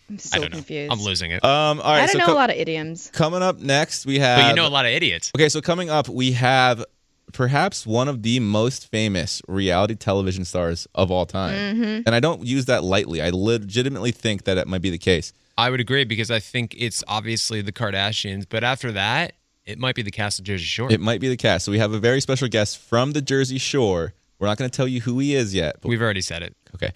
I'm 0.08 0.14
I 0.16 0.18
so 0.18 0.40
don't 0.40 0.50
know. 0.52 0.56
confused. 0.58 0.92
I'm 0.92 1.00
losing 1.00 1.30
it. 1.32 1.44
Um. 1.44 1.80
All 1.80 1.92
right. 1.92 2.02
I 2.02 2.06
don't 2.06 2.12
so 2.12 2.18
know 2.18 2.26
co- 2.26 2.32
a 2.34 2.34
lot 2.34 2.50
of 2.50 2.56
idioms. 2.56 3.10
Coming 3.12 3.42
up 3.42 3.58
next, 3.58 4.06
we 4.06 4.18
have. 4.20 4.38
But 4.40 4.48
you 4.50 4.54
know 4.54 4.66
a 4.66 4.70
lot 4.70 4.84
of 4.86 4.92
idiots. 4.92 5.32
Okay, 5.36 5.48
so 5.48 5.60
coming 5.60 5.90
up, 5.90 6.08
we 6.08 6.32
have 6.32 6.84
perhaps 7.32 7.86
one 7.86 8.08
of 8.08 8.22
the 8.22 8.38
most 8.40 8.88
famous 8.90 9.42
reality 9.48 9.94
television 9.96 10.44
stars 10.44 10.86
of 10.94 11.10
all 11.10 11.26
time. 11.26 11.76
Mhm. 11.76 12.02
And 12.06 12.14
I 12.14 12.20
don't 12.20 12.46
use 12.46 12.66
that 12.66 12.84
lightly. 12.84 13.20
I 13.20 13.30
legitimately 13.30 14.12
think 14.12 14.44
that 14.44 14.56
it 14.58 14.66
might 14.68 14.80
be 14.80 14.90
the 14.90 14.98
case. 14.98 15.32
I 15.58 15.70
would 15.70 15.80
agree 15.80 16.04
because 16.04 16.30
I 16.30 16.38
think 16.38 16.74
it's 16.78 17.02
obviously 17.08 17.62
the 17.62 17.72
Kardashians, 17.72 18.44
but 18.48 18.62
after 18.62 18.92
that, 18.92 19.32
it 19.64 19.78
might 19.78 19.96
be 19.96 20.02
the 20.02 20.10
cast 20.12 20.38
of 20.38 20.44
Jersey 20.44 20.64
Shore. 20.64 20.92
It 20.92 21.00
might 21.00 21.20
be 21.20 21.28
the 21.28 21.36
cast. 21.36 21.64
So 21.64 21.72
we 21.72 21.78
have 21.78 21.92
a 21.92 21.98
very 21.98 22.20
special 22.20 22.46
guest 22.46 22.78
from 22.78 23.12
the 23.12 23.20
Jersey 23.20 23.58
Shore. 23.58 24.14
We're 24.38 24.48
not 24.48 24.58
going 24.58 24.70
to 24.70 24.76
tell 24.76 24.86
you 24.88 25.00
who 25.00 25.18
he 25.18 25.34
is 25.34 25.54
yet. 25.54 25.76
But 25.80 25.88
We've 25.88 26.02
already 26.02 26.20
said 26.20 26.42
it. 26.42 26.54
Okay. 26.74 26.92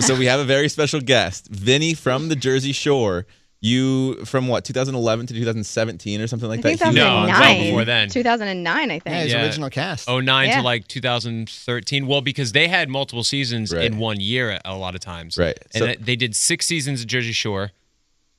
so 0.00 0.14
we 0.14 0.26
have 0.26 0.40
a 0.40 0.44
very 0.44 0.68
special 0.68 1.00
guest, 1.00 1.48
Vinny 1.48 1.94
from 1.94 2.28
the 2.28 2.36
Jersey 2.36 2.72
Shore. 2.72 3.26
You 3.64 4.24
from 4.24 4.48
what 4.48 4.64
2011 4.64 5.28
to 5.28 5.34
2017 5.34 6.20
or 6.20 6.26
something 6.26 6.48
like 6.48 6.58
I 6.58 6.62
think 6.62 6.80
that. 6.80 6.86
He 6.86 6.88
was 6.88 6.96
No, 6.96 7.04
well 7.14 7.26
2009. 7.26 7.64
before 7.66 7.84
then. 7.84 8.08
2009, 8.08 8.90
I 8.90 8.98
think. 8.98 9.04
Yeah, 9.06 9.20
his 9.22 9.34
original 9.34 9.70
cast. 9.70 10.08
09 10.08 10.48
Yeah. 10.48 10.56
to 10.56 10.62
like 10.62 10.88
2013. 10.88 12.08
Well, 12.08 12.20
because 12.22 12.50
they 12.50 12.66
had 12.66 12.88
multiple 12.88 13.22
seasons 13.22 13.72
Right. 13.72 13.84
in 13.84 13.98
one 13.98 14.18
year 14.20 14.58
a 14.64 14.74
lot 14.76 14.96
of 14.96 15.00
times. 15.00 15.38
Right. 15.38 15.56
And 15.74 15.80
So- 15.80 15.86
they- 15.86 15.94
they 15.96 16.16
did 16.16 16.34
six 16.34 16.66
seasons 16.66 17.02
of 17.02 17.06
Jersey 17.06 17.30
Shore 17.32 17.70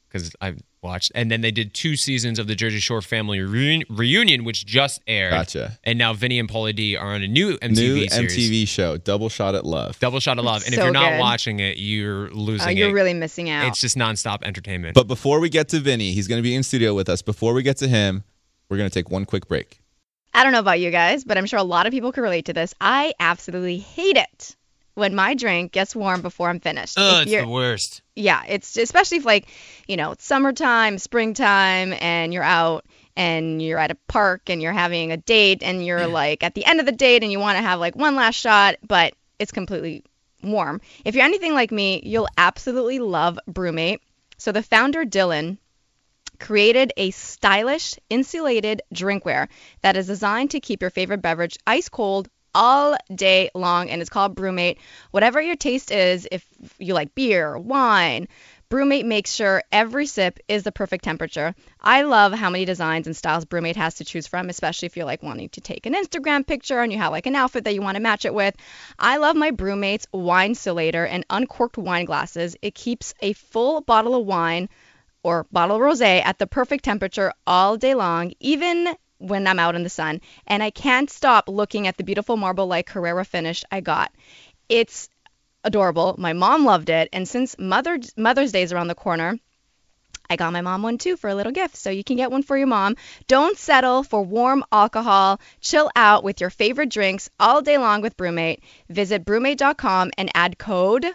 because 0.09 0.31
I 0.41 0.55
watched. 0.83 1.11
And 1.15 1.31
then 1.31 1.41
they 1.41 1.51
did 1.51 1.73
two 1.73 1.95
seasons 1.95 2.37
of 2.39 2.47
the 2.47 2.55
Jersey 2.55 2.79
Shore 2.79 3.01
Family 3.01 3.39
Reun- 3.39 3.83
Reunion, 3.89 4.43
which 4.43 4.65
just 4.65 5.01
aired. 5.07 5.31
Gotcha. 5.31 5.79
And 5.83 5.97
now 5.97 6.13
Vinny 6.13 6.39
and 6.39 6.49
Paulie 6.49 6.75
D 6.75 6.95
are 6.97 7.13
on 7.13 7.23
a 7.23 7.27
new 7.27 7.57
MTV 7.57 7.69
new 7.71 8.07
series. 8.09 8.11
MTV 8.37 8.67
show, 8.67 8.97
Double 8.97 9.29
Shot 9.29 9.55
at 9.55 9.65
Love. 9.65 9.97
Double 9.99 10.19
Shot 10.19 10.37
of 10.39 10.45
Love. 10.45 10.63
And 10.65 10.73
if 10.73 10.79
you're 10.79 10.91
not 10.91 11.13
good. 11.13 11.19
watching 11.19 11.59
it, 11.59 11.77
you're 11.77 12.29
losing 12.31 12.67
Oh, 12.67 12.71
you're 12.71 12.89
it. 12.89 12.93
really 12.93 13.13
missing 13.13 13.49
out. 13.49 13.67
It's 13.67 13.81
just 13.81 13.97
nonstop 13.97 14.43
entertainment. 14.43 14.95
But 14.95 15.07
before 15.07 15.39
we 15.39 15.49
get 15.49 15.69
to 15.69 15.79
Vinny, 15.79 16.11
he's 16.13 16.27
going 16.27 16.39
to 16.39 16.43
be 16.43 16.53
in 16.55 16.63
studio 16.63 16.93
with 16.93 17.09
us. 17.09 17.21
Before 17.21 17.53
we 17.53 17.63
get 17.63 17.77
to 17.77 17.87
him, 17.87 18.23
we're 18.69 18.77
going 18.77 18.89
to 18.89 18.93
take 18.93 19.09
one 19.09 19.25
quick 19.25 19.47
break. 19.47 19.79
I 20.33 20.43
don't 20.43 20.51
know 20.51 20.59
about 20.59 20.79
you 20.79 20.89
guys, 20.89 21.23
but 21.23 21.37
I'm 21.37 21.45
sure 21.45 21.59
a 21.59 21.63
lot 21.63 21.85
of 21.85 21.91
people 21.91 22.11
can 22.11 22.23
relate 22.23 22.45
to 22.45 22.53
this. 22.53 22.73
I 22.81 23.13
absolutely 23.19 23.77
hate 23.77 24.17
it 24.17 24.55
when 24.95 25.15
my 25.15 25.33
drink 25.33 25.71
gets 25.71 25.95
warm 25.95 26.21
before 26.21 26.49
I'm 26.49 26.59
finished. 26.59 26.95
oh, 26.99 27.21
If 27.21 27.27
it's 27.27 27.41
the 27.41 27.47
worst. 27.47 28.01
yeah, 28.15 28.43
it's 28.47 28.77
especially 28.77 29.17
if 29.17 29.25
like, 29.25 29.47
you 29.87 29.97
know, 29.97 30.11
it's 30.11 30.25
summertime, 30.25 30.97
springtime, 30.97 31.93
and 31.99 32.33
you're 32.33 32.43
out 32.43 32.85
and 33.15 33.61
you're 33.61 33.79
at 33.79 33.91
a 33.91 33.97
park 34.07 34.49
and 34.49 34.61
you're 34.61 34.73
having 34.73 35.11
a 35.11 35.17
date 35.17 35.61
and 35.63 35.85
you're 35.85 36.07
like 36.07 36.43
at 36.43 36.55
the 36.55 36.65
end 36.65 36.79
of 36.79 36.85
the 36.85 36.91
date 36.91 37.23
and 37.23 37.31
you 37.31 37.39
want 37.39 37.57
to 37.57 37.61
have 37.63 37.79
like 37.79 37.95
one 37.95 38.15
last 38.15 38.35
shot, 38.35 38.75
but 38.87 39.13
it's 39.39 39.51
completely 39.51 40.03
warm. 40.43 40.81
If 41.05 41.15
you're 41.15 41.25
anything 41.25 41.53
like 41.53 41.71
me, 41.71 42.01
you'll 42.03 42.27
absolutely 42.37 42.99
love 42.99 43.39
BruMate. 43.49 43.99
So 44.37 44.51
the 44.51 44.63
founder 44.63 45.05
Dylan 45.05 45.57
created 46.39 46.91
a 46.97 47.11
stylish 47.11 47.95
insulated 48.09 48.81
drinkware 48.93 49.47
that 49.81 49.95
is 49.95 50.07
designed 50.07 50.51
to 50.51 50.59
keep 50.59 50.81
your 50.81 50.89
favorite 50.89 51.21
beverage 51.21 51.57
ice 51.65 51.87
cold 51.89 52.27
all 52.53 52.95
day 53.13 53.49
long 53.55 53.89
and 53.89 54.01
it's 54.01 54.09
called 54.09 54.35
BruMate. 54.35 54.77
Whatever 55.11 55.41
your 55.41 55.55
taste 55.55 55.91
is, 55.91 56.27
if 56.31 56.45
you 56.79 56.93
like 56.93 57.15
beer, 57.15 57.57
wine, 57.57 58.27
BruMate 58.73 59.05
makes 59.05 59.31
sure 59.31 59.61
every 59.71 60.07
sip 60.07 60.39
is 60.47 60.63
the 60.63 60.71
perfect 60.71 61.03
temperature. 61.03 61.53
I 61.79 62.01
love 62.01 62.33
how 62.33 62.49
many 62.49 62.65
designs 62.65 63.05
and 63.05 63.15
styles 63.15 63.45
BruMate 63.45 63.75
has 63.75 63.95
to 63.95 64.03
choose 64.03 64.25
from, 64.25 64.49
especially 64.49 64.87
if 64.87 64.97
you're 64.97 65.05
like 65.05 65.21
wanting 65.21 65.49
to 65.49 65.61
take 65.61 65.85
an 65.85 65.93
Instagram 65.93 66.47
picture 66.47 66.81
and 66.81 66.91
you 66.91 66.97
have 66.97 67.11
like 67.11 67.27
an 67.27 67.35
outfit 67.35 67.65
that 67.65 67.75
you 67.75 67.83
want 67.83 67.97
to 67.97 68.01
match 68.01 68.25
it 68.25 68.33
with. 68.33 68.55
I 68.97 69.17
love 69.17 69.35
my 69.35 69.51
BruMate's 69.51 70.07
wine 70.11 70.51
insulator 70.51 71.05
and 71.05 71.23
uncorked 71.29 71.77
wine 71.77 72.05
glasses. 72.05 72.55
It 72.63 72.73
keeps 72.73 73.13
a 73.21 73.33
full 73.33 73.81
bottle 73.81 74.15
of 74.15 74.25
wine 74.25 74.69
or 75.21 75.45
bottle 75.51 75.75
of 75.75 75.81
rosé 75.83 76.23
at 76.25 76.39
the 76.39 76.47
perfect 76.47 76.83
temperature 76.83 77.31
all 77.45 77.77
day 77.77 77.93
long, 77.93 78.33
even 78.39 78.95
when 79.23 79.47
I'm 79.47 79.59
out 79.59 79.75
in 79.75 79.83
the 79.83 79.89
sun. 79.89 80.21
And 80.45 80.61
I 80.61 80.69
can't 80.69 81.09
stop 81.09 81.47
looking 81.47 81.87
at 81.87 81.97
the 81.97 82.03
beautiful 82.03 82.37
marble 82.37 82.67
like 82.67 82.87
Carrara 82.87 83.25
finish 83.25 83.63
I 83.71 83.81
got. 83.81 84.11
It's 84.69 85.09
adorable. 85.63 86.15
My 86.17 86.33
mom 86.33 86.65
loved 86.65 86.89
it, 86.89 87.09
and 87.13 87.27
since 87.27 87.57
Mother 87.57 87.99
Mother's 88.17 88.51
Day 88.51 88.63
is 88.63 88.73
around 88.73 88.87
the 88.87 88.95
corner, 88.95 89.39
I 90.29 90.35
got 90.35 90.53
my 90.53 90.61
mom 90.61 90.83
one 90.83 90.97
too 90.97 91.17
for 91.17 91.29
a 91.29 91.35
little 91.35 91.51
gift. 91.51 91.75
So 91.75 91.89
you 91.89 92.03
can 92.03 92.17
get 92.17 92.31
one 92.31 92.43
for 92.43 92.57
your 92.57 92.67
mom. 92.67 92.95
Don't 93.27 93.57
settle 93.57 94.03
for 94.03 94.23
warm 94.23 94.63
alcohol. 94.71 95.39
Chill 95.61 95.89
out 95.95 96.23
with 96.23 96.41
your 96.41 96.49
favorite 96.49 96.89
drinks 96.89 97.29
all 97.39 97.61
day 97.61 97.77
long 97.77 98.01
with 98.01 98.17
BruMate. 98.17 98.59
Visit 98.89 99.25
brumate.com 99.25 100.11
and 100.17 100.31
add 100.33 100.57
code. 100.57 101.05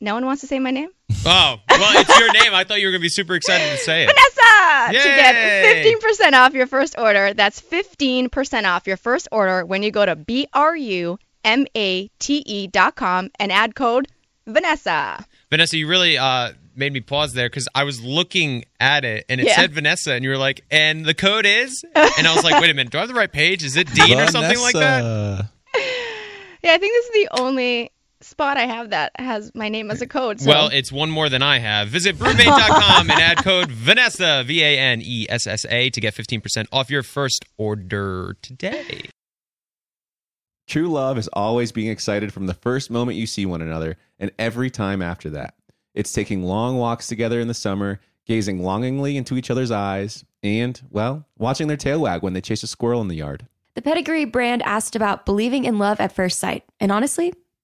No 0.00 0.14
one 0.14 0.24
wants 0.26 0.42
to 0.42 0.46
say 0.46 0.60
my 0.60 0.70
name? 0.70 0.90
Oh, 1.26 1.56
well, 1.68 2.00
it's 2.00 2.18
your 2.18 2.32
name. 2.32 2.54
I 2.54 2.62
thought 2.62 2.80
you 2.80 2.86
were 2.86 2.92
going 2.92 3.00
to 3.00 3.04
be 3.04 3.08
super 3.08 3.34
excited 3.34 3.68
to 3.70 3.78
say 3.78 4.04
it. 4.04 4.06
Vanessa 4.06 4.27
to 4.92 4.92
get 4.92 6.00
15% 6.00 6.32
off 6.34 6.54
your 6.54 6.66
first 6.66 6.96
order. 6.98 7.34
That's 7.34 7.60
15% 7.60 8.64
off 8.64 8.86
your 8.86 8.96
first 8.96 9.28
order 9.32 9.64
when 9.64 9.82
you 9.82 9.90
go 9.90 10.04
to 10.06 10.14
B 10.16 10.48
R 10.52 10.76
U 10.76 11.18
M 11.44 11.66
A 11.76 12.08
T 12.18 12.42
E 12.46 12.66
dot 12.66 12.94
com 12.96 13.30
and 13.38 13.50
add 13.52 13.74
code 13.74 14.08
Vanessa. 14.46 15.24
Vanessa, 15.50 15.76
you 15.76 15.86
really 15.88 16.18
uh, 16.18 16.52
made 16.76 16.92
me 16.92 17.00
pause 17.00 17.32
there 17.32 17.48
because 17.48 17.68
I 17.74 17.84
was 17.84 18.02
looking 18.02 18.64
at 18.80 19.04
it 19.04 19.24
and 19.28 19.40
it 19.40 19.46
Yeah. 19.46 19.56
said 19.56 19.72
Vanessa, 19.72 20.12
and 20.12 20.24
you 20.24 20.30
were 20.30 20.38
like, 20.38 20.62
and 20.70 21.04
the 21.04 21.14
code 21.14 21.46
is? 21.46 21.82
And 21.94 22.26
I 22.26 22.34
was 22.34 22.44
like, 22.44 22.60
wait 22.60 22.70
a 22.70 22.74
minute, 22.74 22.90
do 22.92 22.98
I 22.98 23.02
have 23.02 23.08
the 23.08 23.14
right 23.14 23.30
page? 23.32 23.64
Is 23.64 23.76
it 23.76 23.92
Dean 23.94 24.18
or 24.20 24.26
something 24.28 24.58
like 24.60 24.74
that? 24.74 25.46
Yeah, 26.62 26.72
I 26.72 26.78
think 26.78 26.92
this 26.92 27.04
is 27.06 27.12
the 27.12 27.28
only 27.40 27.92
spot 28.20 28.56
I 28.56 28.66
have 28.66 28.90
that 28.90 29.12
has 29.18 29.52
my 29.54 29.68
name 29.68 29.90
as 29.90 30.02
a 30.02 30.06
code. 30.06 30.40
So. 30.40 30.48
Well, 30.48 30.68
it's 30.68 30.90
one 30.90 31.10
more 31.10 31.28
than 31.28 31.42
I 31.42 31.58
have. 31.58 31.88
Visit 31.88 32.16
brumate.com 32.16 33.10
and 33.10 33.20
add 33.20 33.38
code 33.38 33.70
Vanessa, 33.72 34.42
V 34.46 34.62
A 34.62 34.78
N 34.78 35.00
E 35.02 35.26
S 35.28 35.46
S 35.46 35.64
A, 35.68 35.90
to 35.90 36.00
get 36.00 36.14
15% 36.14 36.66
off 36.72 36.90
your 36.90 37.02
first 37.02 37.44
order 37.56 38.36
today. 38.42 39.08
True 40.66 40.88
love 40.88 41.16
is 41.16 41.28
always 41.32 41.72
being 41.72 41.88
excited 41.88 42.32
from 42.32 42.46
the 42.46 42.54
first 42.54 42.90
moment 42.90 43.16
you 43.16 43.26
see 43.26 43.46
one 43.46 43.62
another 43.62 43.96
and 44.18 44.30
every 44.38 44.70
time 44.70 45.00
after 45.00 45.30
that. 45.30 45.54
It's 45.94 46.12
taking 46.12 46.42
long 46.42 46.76
walks 46.76 47.06
together 47.08 47.40
in 47.40 47.48
the 47.48 47.54
summer, 47.54 48.00
gazing 48.26 48.62
longingly 48.62 49.16
into 49.16 49.36
each 49.36 49.50
other's 49.50 49.70
eyes, 49.70 50.24
and, 50.42 50.80
well, 50.90 51.26
watching 51.38 51.68
their 51.68 51.76
tail 51.78 52.00
wag 52.00 52.22
when 52.22 52.34
they 52.34 52.42
chase 52.42 52.62
a 52.62 52.66
squirrel 52.66 53.00
in 53.00 53.08
the 53.08 53.16
yard. 53.16 53.46
The 53.74 53.82
Pedigree 53.82 54.26
brand 54.26 54.62
asked 54.62 54.94
about 54.94 55.24
believing 55.24 55.64
in 55.64 55.78
love 55.78 56.00
at 56.00 56.12
first 56.12 56.38
sight. 56.38 56.64
And 56.80 56.92
honestly, 56.92 57.32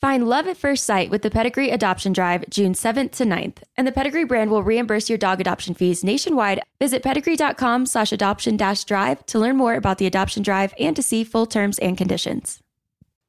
Find 0.00 0.28
love 0.28 0.46
at 0.46 0.58
first 0.58 0.84
sight 0.84 1.10
with 1.10 1.22
the 1.22 1.30
Pedigree 1.30 1.70
Adoption 1.70 2.12
Drive 2.12 2.44
June 2.50 2.74
7th 2.74 3.12
to 3.12 3.24
9th, 3.24 3.62
and 3.78 3.86
the 3.86 3.92
Pedigree 3.92 4.24
brand 4.24 4.50
will 4.50 4.62
reimburse 4.62 5.08
your 5.08 5.16
dog 5.16 5.40
adoption 5.40 5.74
fees 5.74 6.04
nationwide. 6.04 6.60
Visit 6.78 7.02
pedigree.com 7.02 7.86
slash 7.86 8.12
adoption 8.12 8.58
dash 8.58 8.84
drive 8.84 9.24
to 9.26 9.38
learn 9.38 9.56
more 9.56 9.74
about 9.74 9.96
the 9.96 10.06
adoption 10.06 10.42
drive 10.42 10.74
and 10.78 10.94
to 10.96 11.02
see 11.02 11.24
full 11.24 11.46
terms 11.46 11.78
and 11.78 11.96
conditions. 11.96 12.60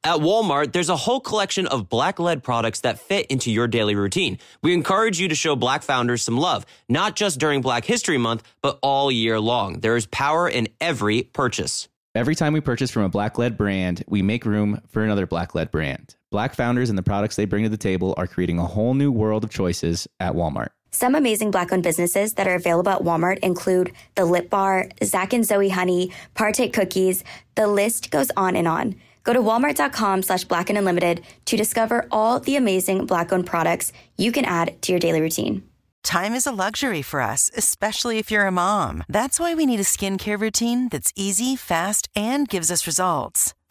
At 0.03 0.17
Walmart, 0.19 0.73
there's 0.73 0.89
a 0.89 0.95
whole 0.95 1.21
collection 1.21 1.67
of 1.67 1.89
black 1.89 2.19
led 2.19 2.43
products 2.43 2.81
that 2.81 2.99
fit 2.99 3.25
into 3.27 3.49
your 3.49 3.67
daily 3.67 3.95
routine. 3.95 4.37
We 4.61 4.73
encourage 4.73 5.19
you 5.19 5.27
to 5.29 5.35
show 5.35 5.55
black 5.55 5.83
founders 5.83 6.21
some 6.21 6.37
love, 6.37 6.65
not 6.87 7.15
just 7.15 7.39
during 7.39 7.61
Black 7.61 7.85
History 7.85 8.17
Month, 8.17 8.43
but 8.61 8.77
all 8.81 9.09
year 9.11 9.39
long. 9.39 9.79
There 9.79 9.95
is 9.95 10.05
power 10.05 10.47
in 10.47 10.67
every 10.79 11.23
purchase. 11.23 11.87
Every 12.17 12.33
time 12.33 12.51
we 12.51 12.61
purchase 12.61 12.89
from 12.89 13.03
a 13.03 13.09
black 13.09 13.37
led 13.37 13.55
brand, 13.57 14.03
we 14.07 14.23
make 14.23 14.43
room 14.43 14.81
for 14.87 15.03
another 15.03 15.27
black 15.27 15.53
led 15.53 15.69
brand. 15.69 16.15
Black 16.31 16.55
founders 16.55 16.89
and 16.89 16.97
the 16.97 17.03
products 17.03 17.35
they 17.35 17.45
bring 17.45 17.61
to 17.61 17.69
the 17.69 17.77
table 17.77 18.15
are 18.17 18.25
creating 18.25 18.57
a 18.57 18.65
whole 18.65 18.95
new 18.95 19.11
world 19.11 19.43
of 19.43 19.51
choices 19.51 20.07
at 20.19 20.33
Walmart. 20.33 20.69
Some 20.89 21.13
amazing 21.13 21.51
black 21.51 21.71
owned 21.71 21.83
businesses 21.83 22.33
that 22.33 22.47
are 22.47 22.55
available 22.55 22.91
at 22.91 23.03
Walmart 23.03 23.37
include 23.43 23.91
The 24.15 24.25
Lip 24.25 24.49
Bar, 24.49 24.89
Zach 25.03 25.31
and 25.31 25.45
Zoe 25.45 25.69
Honey, 25.69 26.11
Partake 26.33 26.73
Cookies. 26.73 27.23
The 27.53 27.67
list 27.67 28.09
goes 28.09 28.31
on 28.35 28.55
and 28.55 28.67
on. 28.67 28.95
Go 29.23 29.33
to 29.33 29.39
walmart.com 29.39 30.23
slash 30.23 30.43
black 30.43 30.71
and 30.71 30.77
unlimited 30.79 31.21
to 31.45 31.55
discover 31.55 32.07
all 32.09 32.39
the 32.39 32.55
amazing 32.55 33.05
black 33.05 33.31
owned 33.31 33.45
products 33.45 33.93
you 34.17 34.31
can 34.31 34.43
add 34.43 34.81
to 34.81 34.91
your 34.91 34.99
daily 34.99 35.21
routine. 35.21 35.69
Time 36.03 36.33
is 36.33 36.47
a 36.47 36.51
luxury 36.51 37.01
for 37.01 37.21
us, 37.21 37.51
especially 37.55 38.17
if 38.17 38.31
you're 38.31 38.47
a 38.47 38.51
mom. 38.51 39.03
That's 39.09 39.39
why 39.39 39.53
we 39.53 39.65
need 39.65 39.79
a 39.79 39.83
skincare 39.83 40.39
routine 40.39 40.89
that's 40.89 41.11
easy, 41.15 41.55
fast, 41.55 42.07
and 42.15 42.47
gives 42.47 42.71
us 42.71 42.87
results. 42.87 43.53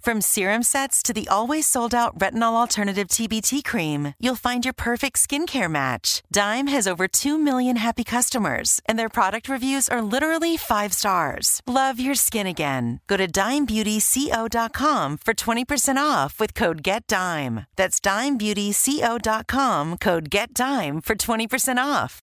From 0.00 0.20
serum 0.20 0.62
sets 0.62 1.02
to 1.02 1.12
the 1.12 1.28
always 1.28 1.66
sold 1.66 1.94
out 1.94 2.18
retinol 2.18 2.54
alternative 2.54 3.08
TBT 3.08 3.64
cream, 3.64 4.14
you'll 4.18 4.34
find 4.34 4.64
your 4.64 4.74
perfect 4.74 5.16
skincare 5.18 5.70
match. 5.70 6.22
Dime 6.32 6.68
has 6.68 6.86
over 6.86 7.06
2 7.08 7.38
million 7.38 7.76
happy 7.76 8.04
customers, 8.04 8.80
and 8.86 8.98
their 8.98 9.08
product 9.08 9.48
reviews 9.48 9.88
are 9.88 10.02
literally 10.02 10.56
five 10.56 10.92
stars. 10.92 11.60
Love 11.66 12.00
your 12.00 12.14
skin 12.14 12.46
again. 12.46 13.00
Go 13.06 13.16
to 13.16 13.26
dimebeautyco.com 13.26 15.16
for 15.18 15.34
20% 15.34 15.96
off 15.96 16.40
with 16.40 16.54
code 16.54 16.82
GETDIME. 16.82 17.66
That's 17.76 18.00
dimebeautyco.com, 18.00 19.98
code 19.98 20.30
GETDIME 20.30 21.04
for 21.04 21.14
20% 21.14 21.76
off. 21.78 22.20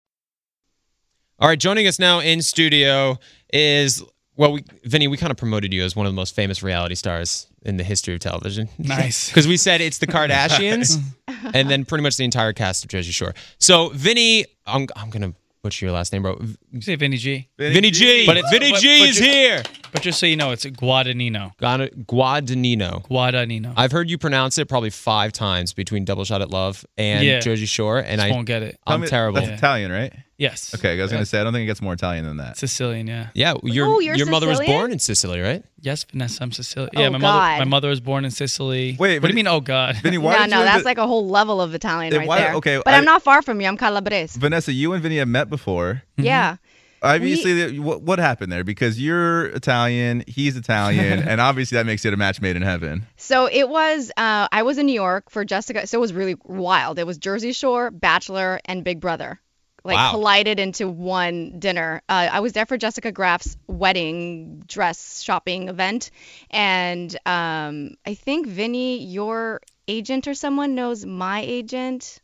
All 1.41 1.49
right, 1.49 1.59
joining 1.59 1.87
us 1.87 2.01
now 2.01 2.19
in 2.19 2.43
studio 2.43 3.17
is 3.53 4.03
well, 4.39 4.53
we, 4.53 4.65
Vinny, 4.85 5.07
we 5.09 5.17
kind 5.19 5.31
of 5.31 5.37
promoted 5.37 5.75
you 5.75 5.83
as 5.85 5.95
one 5.95 6.07
of 6.07 6.13
the 6.13 6.17
most 6.17 6.35
famous 6.35 6.63
reality 6.63 6.95
stars 6.95 7.47
in 7.67 7.77
the 7.77 7.85
history 7.85 8.15
of 8.15 8.21
television. 8.21 8.69
Nice. 8.79 9.29
Because 9.31 9.47
we 9.47 9.57
said 9.59 9.81
it's 9.83 9.99
the 9.99 10.07
Kardashians 10.07 10.99
and 11.55 11.69
then 11.69 11.85
pretty 11.85 12.03
much 12.03 12.17
the 12.17 12.25
entire 12.25 12.53
cast 12.55 12.85
of 12.85 12.89
Jersey 12.91 13.13
Shore. 13.13 13.35
So, 13.59 13.91
Vinny, 13.91 14.47
I'm, 14.67 14.87
I'm 14.97 15.11
going 15.11 15.31
to 15.31 15.35
butcher 15.63 15.87
your 15.87 15.93
last 15.93 16.13
name, 16.13 16.23
bro. 16.23 16.41
You 16.73 16.81
say 16.81 16.95
Vinny 16.95 17.17
G. 17.17 17.49
Vinny, 17.59 17.91
G. 17.91 18.25
But 18.27 18.37
it's- 18.39 18.51
Vinny 18.53 18.71
but- 18.71 18.81
G 18.81 19.01
but 19.01 19.09
is 19.11 19.17
ju- 19.19 19.25
here. 19.25 19.63
But 19.91 20.03
just 20.03 20.21
so 20.21 20.27
you 20.27 20.37
know, 20.37 20.53
it's 20.53 20.65
Guadagnino. 20.67 21.57
Guadagnino. 21.57 23.07
Guadagnino. 23.09 23.73
I've 23.77 23.91
heard 23.93 24.11
you 24.11 24.19
pronounce 24.19 24.59
it 24.59 24.69
probably 24.69 24.91
five 24.91 25.33
times 25.33 25.73
between 25.73 26.05
Double 26.05 26.25
Shot 26.25 26.43
at 26.43 26.51
Love 26.51 26.85
and 26.97 27.25
Yeah. 27.25 27.41
Jersey 27.41 27.67
Shore, 27.67 27.99
and 27.99 28.21
Just 28.21 28.31
I 28.33 28.35
won't 28.35 28.47
get 28.47 28.63
it. 28.63 28.79
I'm 28.87 28.93
Tell 28.93 28.99
me- 28.99 29.09
terrible. 29.09 29.41
That's 29.41 29.53
Italian, 29.59 29.91
right? 29.91 30.13
Yes. 30.39 30.73
Okay, 30.75 30.97
I 30.99 31.03
was 31.03 31.11
going 31.11 31.21
to 31.23 31.27
say, 31.27 31.41
I 31.41 31.45
don't 31.45 31.53
think 31.53 31.65
it 31.65 31.67
gets 31.67 31.83
more 31.83 31.93
Italian 31.95 32.25
than 32.25 32.37
that. 32.37 32.57
Sicilian, 32.57 33.09
yeah. 33.09 33.29
Yeah, 33.35 33.55
your 33.65 33.87
Oh, 33.89 33.99
you're 33.99 34.15
your 34.15 34.27
mother 34.31 34.47
was 34.47 34.59
Sicilian? 34.59 34.79
born 34.81 34.93
in 34.93 34.99
Sicily, 35.01 35.41
right? 35.41 35.65
Yes, 35.81 36.05
Vanessa, 36.05 36.43
I'm 36.45 36.53
Sicilian. 36.53 36.91
Oh, 36.95 37.01
yeah, 37.01 37.09
my 37.09 37.19
mother. 37.19 37.59
My 37.59 37.65
mother 37.65 37.89
was 37.89 37.99
born 38.01 38.25
in 38.25 38.31
Sicily. 38.31 38.97
Wait, 38.99 39.19
what 39.21 39.27
do 39.27 39.33
you 39.33 39.35
mean? 39.37 39.49
Oh 39.49 39.61
God. 39.61 39.97
Vinny, 39.97 40.17
why 40.27 40.35
no, 40.35 40.39
did 40.45 40.51
no, 40.51 40.59
you 40.61 40.65
that's 40.65 40.75
and 40.77 40.85
Vi- 40.85 40.91
like 40.91 40.99
a 40.99 41.07
whole 41.09 41.29
level 41.29 41.61
of 41.61 41.75
Italian 41.75 42.11
Then 42.13 42.21
right 42.21 42.29
why- 42.29 42.39
there. 42.39 42.55
okay, 42.55 42.77
but 42.85 42.95
I- 42.95 42.99
I'm 42.99 43.05
not 43.05 43.23
far 43.23 43.43
from 43.43 43.61
you. 43.61 43.67
I'm 43.67 43.77
Calabrese. 43.77 44.39
Vanessa, 44.39 44.73
you 44.73 44.93
and 44.93 45.03
Vinny 45.03 45.19
have 45.19 45.29
met 45.29 45.51
before. 45.51 46.03
Yeah. 46.17 46.57
Obviously, 47.03 47.79
what, 47.79 48.03
what 48.03 48.19
happened 48.19 48.51
there? 48.51 48.65
Because 48.65 49.01
you're 49.01 49.47
Italian, 49.47 50.25
he's 50.27 50.57
Italian, 50.57 51.21
and 51.29 51.41
obviously 51.41 51.77
that 51.77 51.87
makes 51.87 52.05
it 52.05 52.13
a 52.13 52.17
match 52.17 52.41
made 52.41 52.57
in 52.57 52.63
heaven. 52.63 53.07
So 53.17 53.49
it 53.51 53.69
was. 53.69 54.11
Uh, 54.17 54.49
I 54.51 54.63
was 54.63 54.79
in 54.79 54.87
New 54.87 54.95
York 54.95 55.31
for 55.31 55.45
Jessica. 55.45 55.87
So 55.87 55.99
it 55.99 56.01
was 56.01 56.13
really 56.13 56.37
wild. 56.45 56.99
It 56.99 57.07
was 57.07 57.19
Jersey 57.19 57.53
Shore, 57.53 57.91
Bachelor, 57.93 58.61
and 58.65 58.83
Big 58.83 58.99
Brother, 59.01 59.41
like 59.89 59.97
Wow. 59.97 60.11
collided 60.13 60.61
into 60.61 60.87
one 60.89 61.59
dinner. 61.59 62.01
Uh, 62.09 62.29
I 62.31 62.39
was 62.41 62.53
there 62.53 62.67
for 62.67 62.77
Jessica 62.77 63.11
Graf's 63.11 63.57
wedding 63.67 64.63
dress 64.69 65.21
shopping 65.23 65.69
event, 65.69 66.11
and 66.51 67.13
um, 67.27 67.97
I 68.07 68.15
think 68.15 68.47
Vinny, 68.47 69.03
your 69.03 69.61
agent 69.89 70.29
or 70.29 70.35
someone 70.35 70.75
knows 70.77 71.05
my 71.05 71.41
agent. 71.41 72.21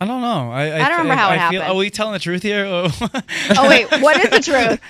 I 0.00 0.06
don't 0.06 0.20
know. 0.22 0.50
I 0.50 0.62
I, 0.70 0.86
I 0.86 0.88
don't 0.88 0.98
remember 1.00 1.14
how 1.14 1.28
it 1.30 1.32
I 1.40 1.50
feel, 1.50 1.60
happened. 1.60 1.76
Are 1.76 1.78
we 1.78 1.90
telling 1.90 2.12
the 2.14 2.18
truth 2.18 2.42
here? 2.42 2.64
Oh, 2.66 2.88
Oh 3.58 3.68
wait, 3.68 3.90
what 4.00 4.16
is 4.24 4.30
the 4.30 4.40
truth? 4.52 4.80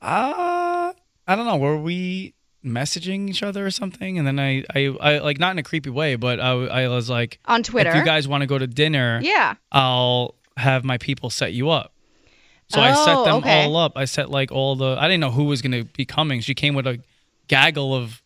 Uh, 0.00 0.92
I 1.26 1.34
don't 1.36 1.46
know. 1.46 1.56
Were 1.56 1.76
we 1.80 2.34
messaging 2.64 3.28
each 3.30 3.42
other 3.42 3.64
or 3.66 3.70
something? 3.70 4.18
And 4.18 4.26
then 4.26 4.38
I, 4.38 4.64
I, 4.74 4.86
I 5.00 5.18
like 5.18 5.38
not 5.38 5.52
in 5.52 5.58
a 5.58 5.62
creepy 5.62 5.90
way, 5.90 6.16
but 6.16 6.40
I, 6.40 6.50
I 6.50 6.88
was 6.88 7.08
like 7.08 7.38
On 7.46 7.62
Twitter? 7.62 7.90
If 7.90 7.96
you 7.96 8.04
guys 8.04 8.28
want 8.28 8.42
to 8.42 8.46
go 8.46 8.58
to 8.58 8.66
dinner, 8.66 9.20
Yeah. 9.22 9.54
I'll 9.72 10.34
have 10.56 10.84
my 10.84 10.98
people 10.98 11.30
set 11.30 11.52
you 11.52 11.70
up. 11.70 11.92
So 12.68 12.80
I 12.80 12.92
set 12.94 13.14
Oh, 13.16 13.24
them 13.24 13.34
okay. 13.36 13.64
all 13.64 13.76
up. 13.76 13.92
I 13.96 14.06
set 14.06 14.28
like 14.30 14.50
all 14.50 14.74
the. 14.74 14.96
I 14.98 15.06
didn't 15.06 15.20
know 15.20 15.30
who 15.30 15.44
was 15.44 15.62
gonna 15.62 15.84
be 15.84 16.04
coming. 16.04 16.40
She 16.40 16.54
came 16.54 16.74
with 16.74 16.86
a 16.86 16.98
gaggle 17.48 17.94
of 17.94 18.22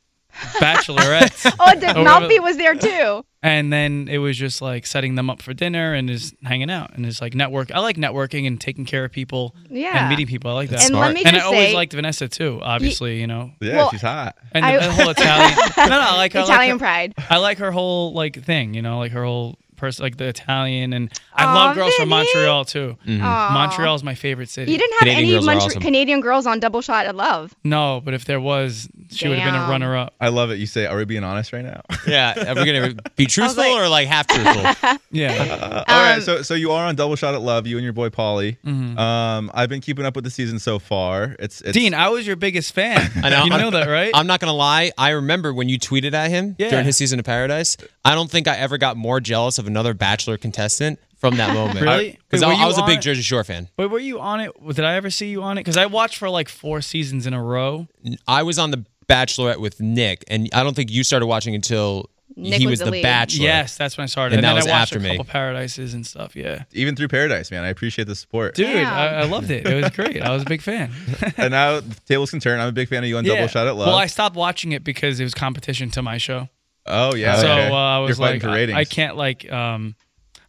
Bachelorette. 0.58 1.52
Oh, 1.60 1.78
the 1.78 1.98
Or 1.98 2.04
Malfi 2.04 2.38
whatever. 2.38 2.42
was 2.42 2.56
there 2.56 2.74
too. 2.74 3.24
And 3.42 3.72
then 3.72 4.06
it 4.10 4.18
was 4.18 4.36
just 4.38 4.60
like 4.62 4.86
setting 4.86 5.14
them 5.14 5.28
up 5.30 5.42
for 5.42 5.52
dinner 5.54 5.92
and 5.94 6.08
just 6.08 6.34
hanging 6.42 6.70
out 6.70 6.94
and 6.94 7.04
just 7.04 7.20
like 7.20 7.34
network. 7.34 7.70
I 7.72 7.80
like 7.80 7.96
networking 7.96 8.46
and 8.46 8.60
taking 8.60 8.84
care 8.84 9.04
of 9.04 9.12
people 9.12 9.54
Yeah. 9.70 9.98
and 10.00 10.08
meeting 10.08 10.26
people. 10.26 10.50
I 10.50 10.54
like 10.54 10.68
that. 10.70 10.76
That's 10.76 10.86
And 10.90 10.94
let 10.98 11.04
smart. 11.06 11.14
me 11.14 11.22
and 11.24 11.36
I 11.36 11.40
always 11.40 11.68
say- 11.70 11.74
liked 11.74 11.92
Vanessa 11.92 12.28
too. 12.28 12.60
Obviously, 12.62 13.20
you 13.20 13.26
know. 13.26 13.50
Yeah, 13.60 13.76
Well, 13.76 13.90
she's 13.90 14.02
hot. 14.02 14.36
And 14.52 14.62
the, 14.64 14.68
I- 14.68 14.76
the 14.86 14.92
whole 14.92 15.08
Italian. 15.10 15.58
no, 15.78 15.86
no, 15.86 16.00
I 16.00 16.16
like 16.16 16.34
I 16.36 16.40
like 16.40 16.48
Italian 16.48 16.72
her- 16.72 16.78
pride. 16.78 17.14
I 17.28 17.36
like 17.38 17.58
her 17.58 17.72
whole 17.72 18.12
like 18.12 18.42
thing. 18.42 18.74
You 18.74 18.82
know, 18.82 18.98
like 18.98 19.12
her 19.12 19.24
whole 19.24 19.58
person, 19.80 20.04
like 20.04 20.16
the 20.18 20.26
Italian, 20.26 20.92
and 20.92 21.10
I 21.34 21.44
Aw, 21.44 21.54
love 21.54 21.74
girls 21.74 21.94
from 21.94 22.10
Vinny. 22.10 22.24
Montreal 22.34 22.64
too. 22.66 22.96
Mhm. 23.06 23.22
Aw. 23.22 23.50
Montreal 23.52 23.94
is 23.96 24.04
my 24.04 24.14
favorite 24.14 24.48
city. 24.50 24.70
You 24.70 24.78
didn't 24.78 24.98
have 25.00 25.08
any 25.08 25.32
Montr- 25.38 25.80
Canadian 25.80 26.20
girls 26.20 26.46
on 26.46 26.60
Double 26.60 26.82
Shot 26.82 27.06
at 27.06 27.16
Love. 27.16 27.54
No, 27.64 28.00
but 28.04 28.14
if 28.14 28.24
there 28.26 28.40
was, 28.40 28.88
she 29.10 29.26
would 29.28 29.38
have 29.38 29.46
been 29.46 29.54
a 29.54 29.64
Damn. 29.64 29.70
runner 29.70 29.96
up. 29.96 30.14
I 30.20 30.28
love 30.28 30.50
it. 30.50 30.58
You 30.58 30.66
say, 30.66 30.86
"Are 30.86 30.96
we 30.96 31.04
being 31.04 31.24
honest 31.24 31.52
right 31.52 31.64
now?" 31.64 31.80
Yeah, 32.06 32.50
are 32.50 32.54
we 32.54 32.64
gonna 32.64 32.94
be 33.16 33.26
truthful 33.26 33.64
or 33.64 33.88
like 33.88 34.06
half 34.06 34.26
truthful? 34.28 34.98
Yeah. 35.12 35.32
Uh, 35.32 35.84
all 35.88 36.00
right, 36.02 36.14
Um, 36.16 36.20
so 36.22 36.42
so 36.42 36.54
you 36.54 36.70
are 36.70 36.86
on 36.86 36.94
Double 36.94 37.16
Shot 37.16 37.34
at 37.34 37.40
Love, 37.42 37.66
you 37.66 37.76
and 37.76 37.82
your 37.84 37.92
boy 37.92 38.10
Paulie. 38.10 38.58
Mhm. 38.64 38.96
Um, 38.98 39.50
I've 39.54 39.68
been 39.68 39.80
keeping 39.80 40.04
up 40.06 40.14
with 40.14 40.24
the 40.24 40.30
season 40.30 40.58
so 40.60 40.78
far. 40.78 41.34
It's, 41.40 41.60
it's 41.62 41.72
Dean, 41.72 41.94
I 41.94 42.08
was 42.10 42.26
your 42.26 42.36
biggest 42.36 42.74
fan. 42.74 43.10
I 43.22 43.30
know. 43.30 43.44
You 43.44 43.52
I'm- 43.52 43.60
know 43.60 43.70
that, 43.70 43.88
right? 43.88 44.10
I'm 44.14 44.26
not 44.26 44.38
gonna 44.40 44.52
lie. 44.52 44.92
I 44.98 45.10
remember 45.10 45.52
when 45.54 45.68
you 45.68 45.78
tweeted 45.78 46.12
at 46.14 46.30
him 46.30 46.54
Yeah. 46.58 46.70
during 46.70 46.84
his 46.84 46.96
season 46.96 47.18
of 47.18 47.24
Paradise. 47.24 47.76
I 48.04 48.14
don't 48.14 48.30
think 48.30 48.46
I 48.48 48.56
ever 48.56 48.78
got 48.78 48.96
more 48.96 49.20
jealous 49.20 49.58
of 49.58 49.66
another 49.70 49.94
Bachelor 49.94 50.36
contestant 50.36 50.98
from 51.18 51.36
that 51.36 51.54
moment. 51.54 51.80
Really? 51.84 52.18
Because 52.28 52.42
I, 52.42 52.52
I 52.52 52.66
was 52.66 52.78
a 52.78 52.84
big 52.84 52.98
it? 52.98 53.02
Jersey 53.02 53.22
Shore 53.22 53.44
fan. 53.44 53.68
But 53.76 53.90
were 53.90 53.98
you 53.98 54.20
on 54.20 54.40
it? 54.40 54.52
Did 54.74 54.84
I 54.84 54.94
ever 54.94 55.10
see 55.10 55.28
you 55.30 55.42
on 55.42 55.58
it? 55.58 55.62
Because 55.62 55.76
I 55.76 55.86
watched 55.86 56.18
for 56.18 56.28
like 56.30 56.48
four 56.48 56.80
seasons 56.80 57.26
in 57.26 57.34
a 57.34 57.42
row. 57.42 57.88
I 58.26 58.42
was 58.42 58.58
on 58.58 58.70
the 58.70 58.84
Bachelorette 59.08 59.58
with 59.58 59.80
Nick, 59.80 60.24
and 60.28 60.48
I 60.52 60.62
don't 60.62 60.74
think 60.74 60.90
you 60.90 61.02
started 61.04 61.26
watching 61.26 61.54
until 61.54 62.08
Nick 62.36 62.60
he 62.60 62.66
was 62.66 62.78
was 62.80 62.86
the 62.86 62.90
the. 62.92 63.02
Bachelor. 63.02 63.42
Yes, 63.44 63.76
that's 63.76 63.98
when 63.98 64.04
I 64.04 64.06
started. 64.06 64.36
And 64.38 64.44
And, 64.44 64.44
that 64.44 64.60
then 64.60 64.64
was 64.64 64.66
I 64.66 64.70
watched 64.78 64.92
after 64.94 64.98
a 64.98 65.02
me. 65.02 65.16
couple 65.16 65.24
Paradises 65.32 65.94
and 65.94 66.06
stuff. 66.06 66.36
Yeah. 66.36 66.62
even 66.72 66.94
through 66.96 67.08
Paradise, 67.08 67.50
man. 67.50 67.64
I 67.64 67.68
appreciate 67.68 68.06
the 68.06 68.14
support. 68.14 68.54
Dude, 68.54 68.68
I, 68.76 69.20
I 69.20 69.24
loved 69.24 69.50
it. 69.50 69.66
It 69.66 69.82
was 69.82 69.90
great. 69.90 70.22
I 70.22 70.30
was 70.30 70.42
a 70.42 70.46
big 70.46 70.62
fan. 70.62 70.92
and 71.36 71.50
now 71.50 71.80
the 71.80 71.96
tables 72.06 72.30
can 72.30 72.38
turn. 72.40 72.60
I'm 72.60 72.68
a 72.68 72.72
big 72.72 72.88
fan 72.88 73.02
of 73.02 73.08
you 73.08 73.18
on 73.18 73.24
Double 73.24 73.48
Shot 73.48 73.66
at 73.66 73.74
Love. 73.74 73.88
Well, 73.88 73.96
I 73.96 74.06
stopped 74.06 74.36
watching 74.36 74.70
it 74.72 74.84
because 74.84 75.18
it 75.18 75.24
was 75.24 75.34
competition 75.34 75.90
to 75.90 76.02
my 76.02 76.16
show. 76.18 76.48
Oh 76.86 77.14
yeah. 77.14 77.36
so 77.36 77.50
okay. 77.50 77.68
uh, 77.68 77.74
I 77.74 77.98
You're 77.98 78.06
was 78.08 78.20
like, 78.20 78.44
I. 78.44 78.72
I 78.80 78.84
can't 78.84 79.16
like. 79.16 79.50
um 79.52 79.94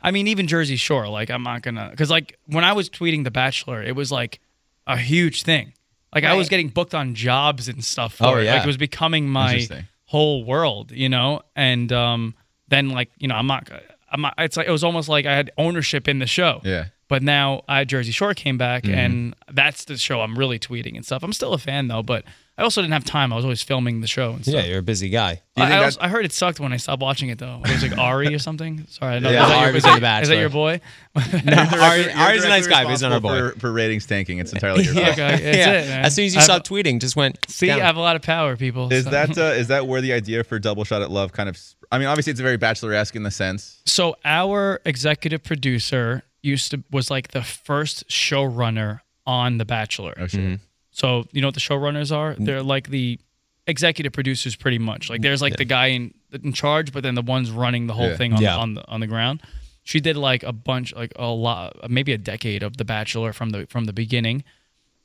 I 0.03 0.09
mean, 0.11 0.27
even 0.27 0.47
Jersey 0.47 0.77
Shore. 0.77 1.07
Like, 1.07 1.29
I'm 1.29 1.43
not 1.43 1.61
gonna 1.61 1.89
because 1.91 2.09
like 2.09 2.37
when 2.47 2.63
I 2.63 2.73
was 2.73 2.89
tweeting 2.89 3.23
The 3.23 3.31
Bachelor, 3.31 3.83
it 3.83 3.95
was 3.95 4.11
like 4.11 4.39
a 4.87 4.97
huge 4.97 5.43
thing. 5.43 5.73
Like 6.13 6.23
I 6.23 6.33
was 6.35 6.49
getting 6.49 6.69
booked 6.69 6.93
on 6.95 7.13
jobs 7.15 7.67
and 7.67 7.83
stuff. 7.83 8.15
For 8.15 8.25
Oh, 8.25 8.37
it. 8.37 8.45
yeah. 8.45 8.55
Like 8.55 8.63
it 8.63 8.67
was 8.67 8.77
becoming 8.77 9.29
my 9.29 9.67
whole 10.05 10.43
world, 10.43 10.91
you 10.91 11.07
know. 11.07 11.41
And 11.55 11.91
um 11.93 12.35
then 12.67 12.89
like 12.89 13.11
you 13.19 13.27
know, 13.27 13.35
I'm 13.35 13.47
not. 13.47 13.69
I'm 14.11 14.21
not. 14.21 14.33
It's 14.39 14.57
like 14.57 14.67
it 14.67 14.71
was 14.71 14.83
almost 14.83 15.07
like 15.07 15.25
I 15.25 15.35
had 15.35 15.51
ownership 15.57 16.07
in 16.07 16.19
the 16.19 16.27
show. 16.27 16.61
Yeah. 16.65 16.85
But 17.07 17.21
now 17.23 17.63
I 17.67 17.83
Jersey 17.85 18.11
Shore 18.11 18.33
came 18.33 18.57
back, 18.57 18.87
and 18.87 19.35
that's 19.51 19.85
the 19.85 19.97
show 19.97 20.21
I'm 20.21 20.37
really 20.37 20.57
tweeting 20.59 20.95
and 20.95 21.05
stuff. 21.05 21.23
I'm 21.23 21.33
still 21.33 21.53
a 21.53 21.57
fan 21.57 21.87
though, 21.89 22.01
but 22.03 22.23
I 22.57 22.63
also 22.63 22.81
didn't 22.81 22.93
have 22.93 23.05
time. 23.05 23.31
I 23.33 23.37
was 23.37 23.45
always 23.45 23.63
filming 23.63 24.01
the 24.01 24.07
show 24.07 24.33
and 24.33 24.43
stuff. 24.43 24.53
Yeah, 24.53 24.65
you're 24.65 24.79
a 24.79 24.83
busy 24.83 25.09
guy. 25.09 25.41
I, 25.57 25.71
I, 25.79 25.83
also, 25.83 25.99
I 26.01 26.09
heard 26.09 26.25
it 26.25 26.33
sucked 26.33 26.59
when 26.59 26.73
I 26.73 26.77
stopped 26.77 27.01
watching 27.01 27.29
it 27.29 27.39
though. 27.39 27.61
It 27.65 27.71
was 27.71 27.81
like 27.81 27.97
Ari 27.97 28.35
or 28.35 28.39
something. 28.39 28.85
Sorry, 28.87 29.15
I 29.15 29.19
know. 29.19 29.31
Yeah, 29.31 29.43
is, 29.43 29.49
that 29.49 29.57
Ari 29.57 29.65
your, 29.65 29.73
was 29.73 29.85
is, 29.85 29.95
in 29.95 30.01
that, 30.01 30.17
The 30.17 30.21
is 30.23 30.29
that 30.29 30.37
your 30.37 30.49
boy? 30.49 30.81
No, 31.15 31.21
Ari, 31.81 32.01
You're 32.03 32.11
Ari's 32.17 32.43
a 32.43 32.49
nice 32.49 32.67
guy, 32.67 32.83
but 32.83 32.91
he's 32.91 33.01
not 33.01 33.13
our 33.13 33.19
boy. 33.19 33.51
For, 33.51 33.59
for 33.59 33.71
ratings 33.71 34.05
tanking, 34.05 34.39
it's 34.39 34.53
entirely 34.53 34.83
your 34.83 34.93
Yeah, 34.93 35.05
fault. 35.05 35.19
okay, 35.19 35.43
that's 35.43 35.57
yeah. 35.57 35.71
it, 35.71 35.87
man. 35.87 36.05
As 36.05 36.15
soon 36.15 36.25
as 36.25 36.33
you 36.35 36.39
I've- 36.39 36.43
stopped 36.45 36.69
tweeting, 36.69 36.99
just 36.99 37.15
went. 37.15 37.39
See, 37.49 37.67
down. 37.67 37.81
I 37.81 37.85
have 37.85 37.95
a 37.95 38.01
lot 38.01 38.15
of 38.15 38.21
power, 38.21 38.55
people. 38.57 38.91
Is 38.91 39.05
so. 39.05 39.09
that 39.11 39.37
uh, 39.37 39.41
is 39.55 39.69
that 39.69 39.87
where 39.87 40.01
the 40.01 40.13
idea 40.13 40.43
for 40.43 40.59
Double 40.59 40.83
Shot 40.83 41.01
at 41.01 41.09
Love 41.09 41.31
kind 41.31 41.49
of? 41.49 41.57
I 41.91 41.97
mean, 41.97 42.07
obviously 42.07 42.31
it's 42.31 42.39
a 42.39 42.43
very 42.43 42.57
Bachelor-esque 42.57 43.15
in 43.15 43.23
the 43.23 43.31
sense. 43.31 43.81
So 43.85 44.15
our 44.23 44.79
executive 44.85 45.43
producer 45.43 46.23
used 46.43 46.71
to 46.71 46.83
was 46.91 47.09
like 47.09 47.29
the 47.29 47.43
first 47.43 48.07
showrunner 48.07 49.01
on 49.25 49.57
The 49.57 49.65
Bachelor. 49.65 50.13
Oh 50.19 50.27
shit. 50.27 50.39
Mm-hmm. 50.39 50.63
So 50.91 51.25
you 51.31 51.41
know 51.41 51.47
what 51.47 51.53
the 51.55 51.59
showrunners 51.61 52.15
are? 52.15 52.35
They're 52.37 52.63
like 52.63 52.89
the 52.89 53.19
executive 53.67 54.11
producers, 54.13 54.55
pretty 54.55 54.79
much. 54.79 55.09
Like 55.09 55.21
there's 55.21 55.41
like 55.41 55.55
the 55.57 55.65
guy 55.65 55.87
in 55.87 56.13
in 56.43 56.53
charge, 56.53 56.91
but 56.91 57.03
then 57.03 57.15
the 57.15 57.21
ones 57.21 57.51
running 57.51 57.87
the 57.87 57.93
whole 57.93 58.09
Yeah. 58.09 58.17
thing 58.17 58.33
on 58.33 58.41
Yeah. 58.41 58.53
the, 58.53 58.59
on 58.59 58.73
the 58.75 58.87
on 58.87 58.99
the 58.99 59.07
ground. 59.07 59.41
She 59.83 59.99
did 59.99 60.15
like 60.15 60.43
a 60.43 60.51
bunch, 60.53 60.93
like 60.95 61.11
a 61.15 61.25
lot, 61.27 61.75
maybe 61.89 62.13
a 62.13 62.17
decade 62.17 62.61
of 62.61 62.77
The 62.77 62.85
Bachelor 62.85 63.33
from 63.33 63.49
the 63.49 63.65
from 63.67 63.85
the 63.85 63.93
beginning. 63.93 64.43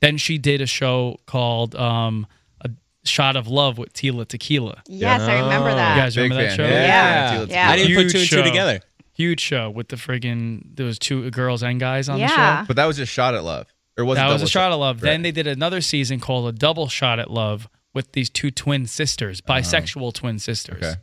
Then 0.01 0.17
she 0.17 0.37
did 0.37 0.61
a 0.61 0.67
show 0.67 1.19
called 1.25 1.73
um, 1.75 2.27
a 2.61 2.69
Shot 3.03 3.35
of 3.35 3.47
Love 3.47 3.77
with 3.79 3.93
Tila 3.93 4.27
Tequila. 4.27 4.83
Yes, 4.87 5.21
I 5.21 5.39
remember 5.39 5.69
You 5.71 5.75
that. 5.77 5.97
guys 5.97 6.15
Big 6.15 6.31
remember 6.31 6.43
that 6.49 6.55
show? 6.55 6.63
Yeah. 6.67 7.33
Yeah. 7.39 7.45
Yeah. 7.49 7.69
I 7.71 7.75
didn't 7.75 7.95
put 7.95 8.01
Huge 8.03 8.11
two 8.11 8.19
and 8.19 8.29
two 8.29 8.43
together. 8.43 8.79
Huge 9.13 9.39
show 9.41 9.71
with 9.71 9.87
the 9.87 9.95
friggin' 9.95 10.75
there 10.75 10.85
was 10.85 10.99
two 10.99 11.31
girls 11.31 11.63
and 11.63 11.79
guys 11.79 12.07
on 12.07 12.17
the 12.19 12.27
Yeah. 12.27 12.61
show. 12.61 12.67
But 12.67 12.75
that 12.75 12.85
was 12.85 12.97
just 12.97 13.11
Shot 13.11 13.33
at 13.33 13.43
Love, 13.43 13.65
or 13.97 14.05
was 14.05 14.17
it 14.17 14.21
that 14.21 14.31
was 14.31 14.41
a 14.41 14.47
shot 14.47 14.71
of 14.71 14.79
love. 14.79 14.97
Right. 15.01 15.09
Then 15.11 15.21
they 15.23 15.31
did 15.31 15.47
another 15.47 15.81
season 15.81 16.19
called 16.19 16.47
a 16.53 16.57
double 16.57 16.87
shot 16.87 17.19
at 17.19 17.29
love 17.31 17.67
with 17.93 18.11
these 18.11 18.29
two 18.29 18.51
twin 18.51 18.85
sisters, 18.85 19.41
bisexual 19.41 20.13
twin 20.13 20.39
sisters. 20.39 20.83
Okay. 20.83 20.95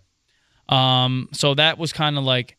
Um, 0.69 1.29
so 1.33 1.55
that 1.55 1.79
was 1.79 1.93
kind 1.93 2.17
of 2.17 2.25
like 2.25 2.57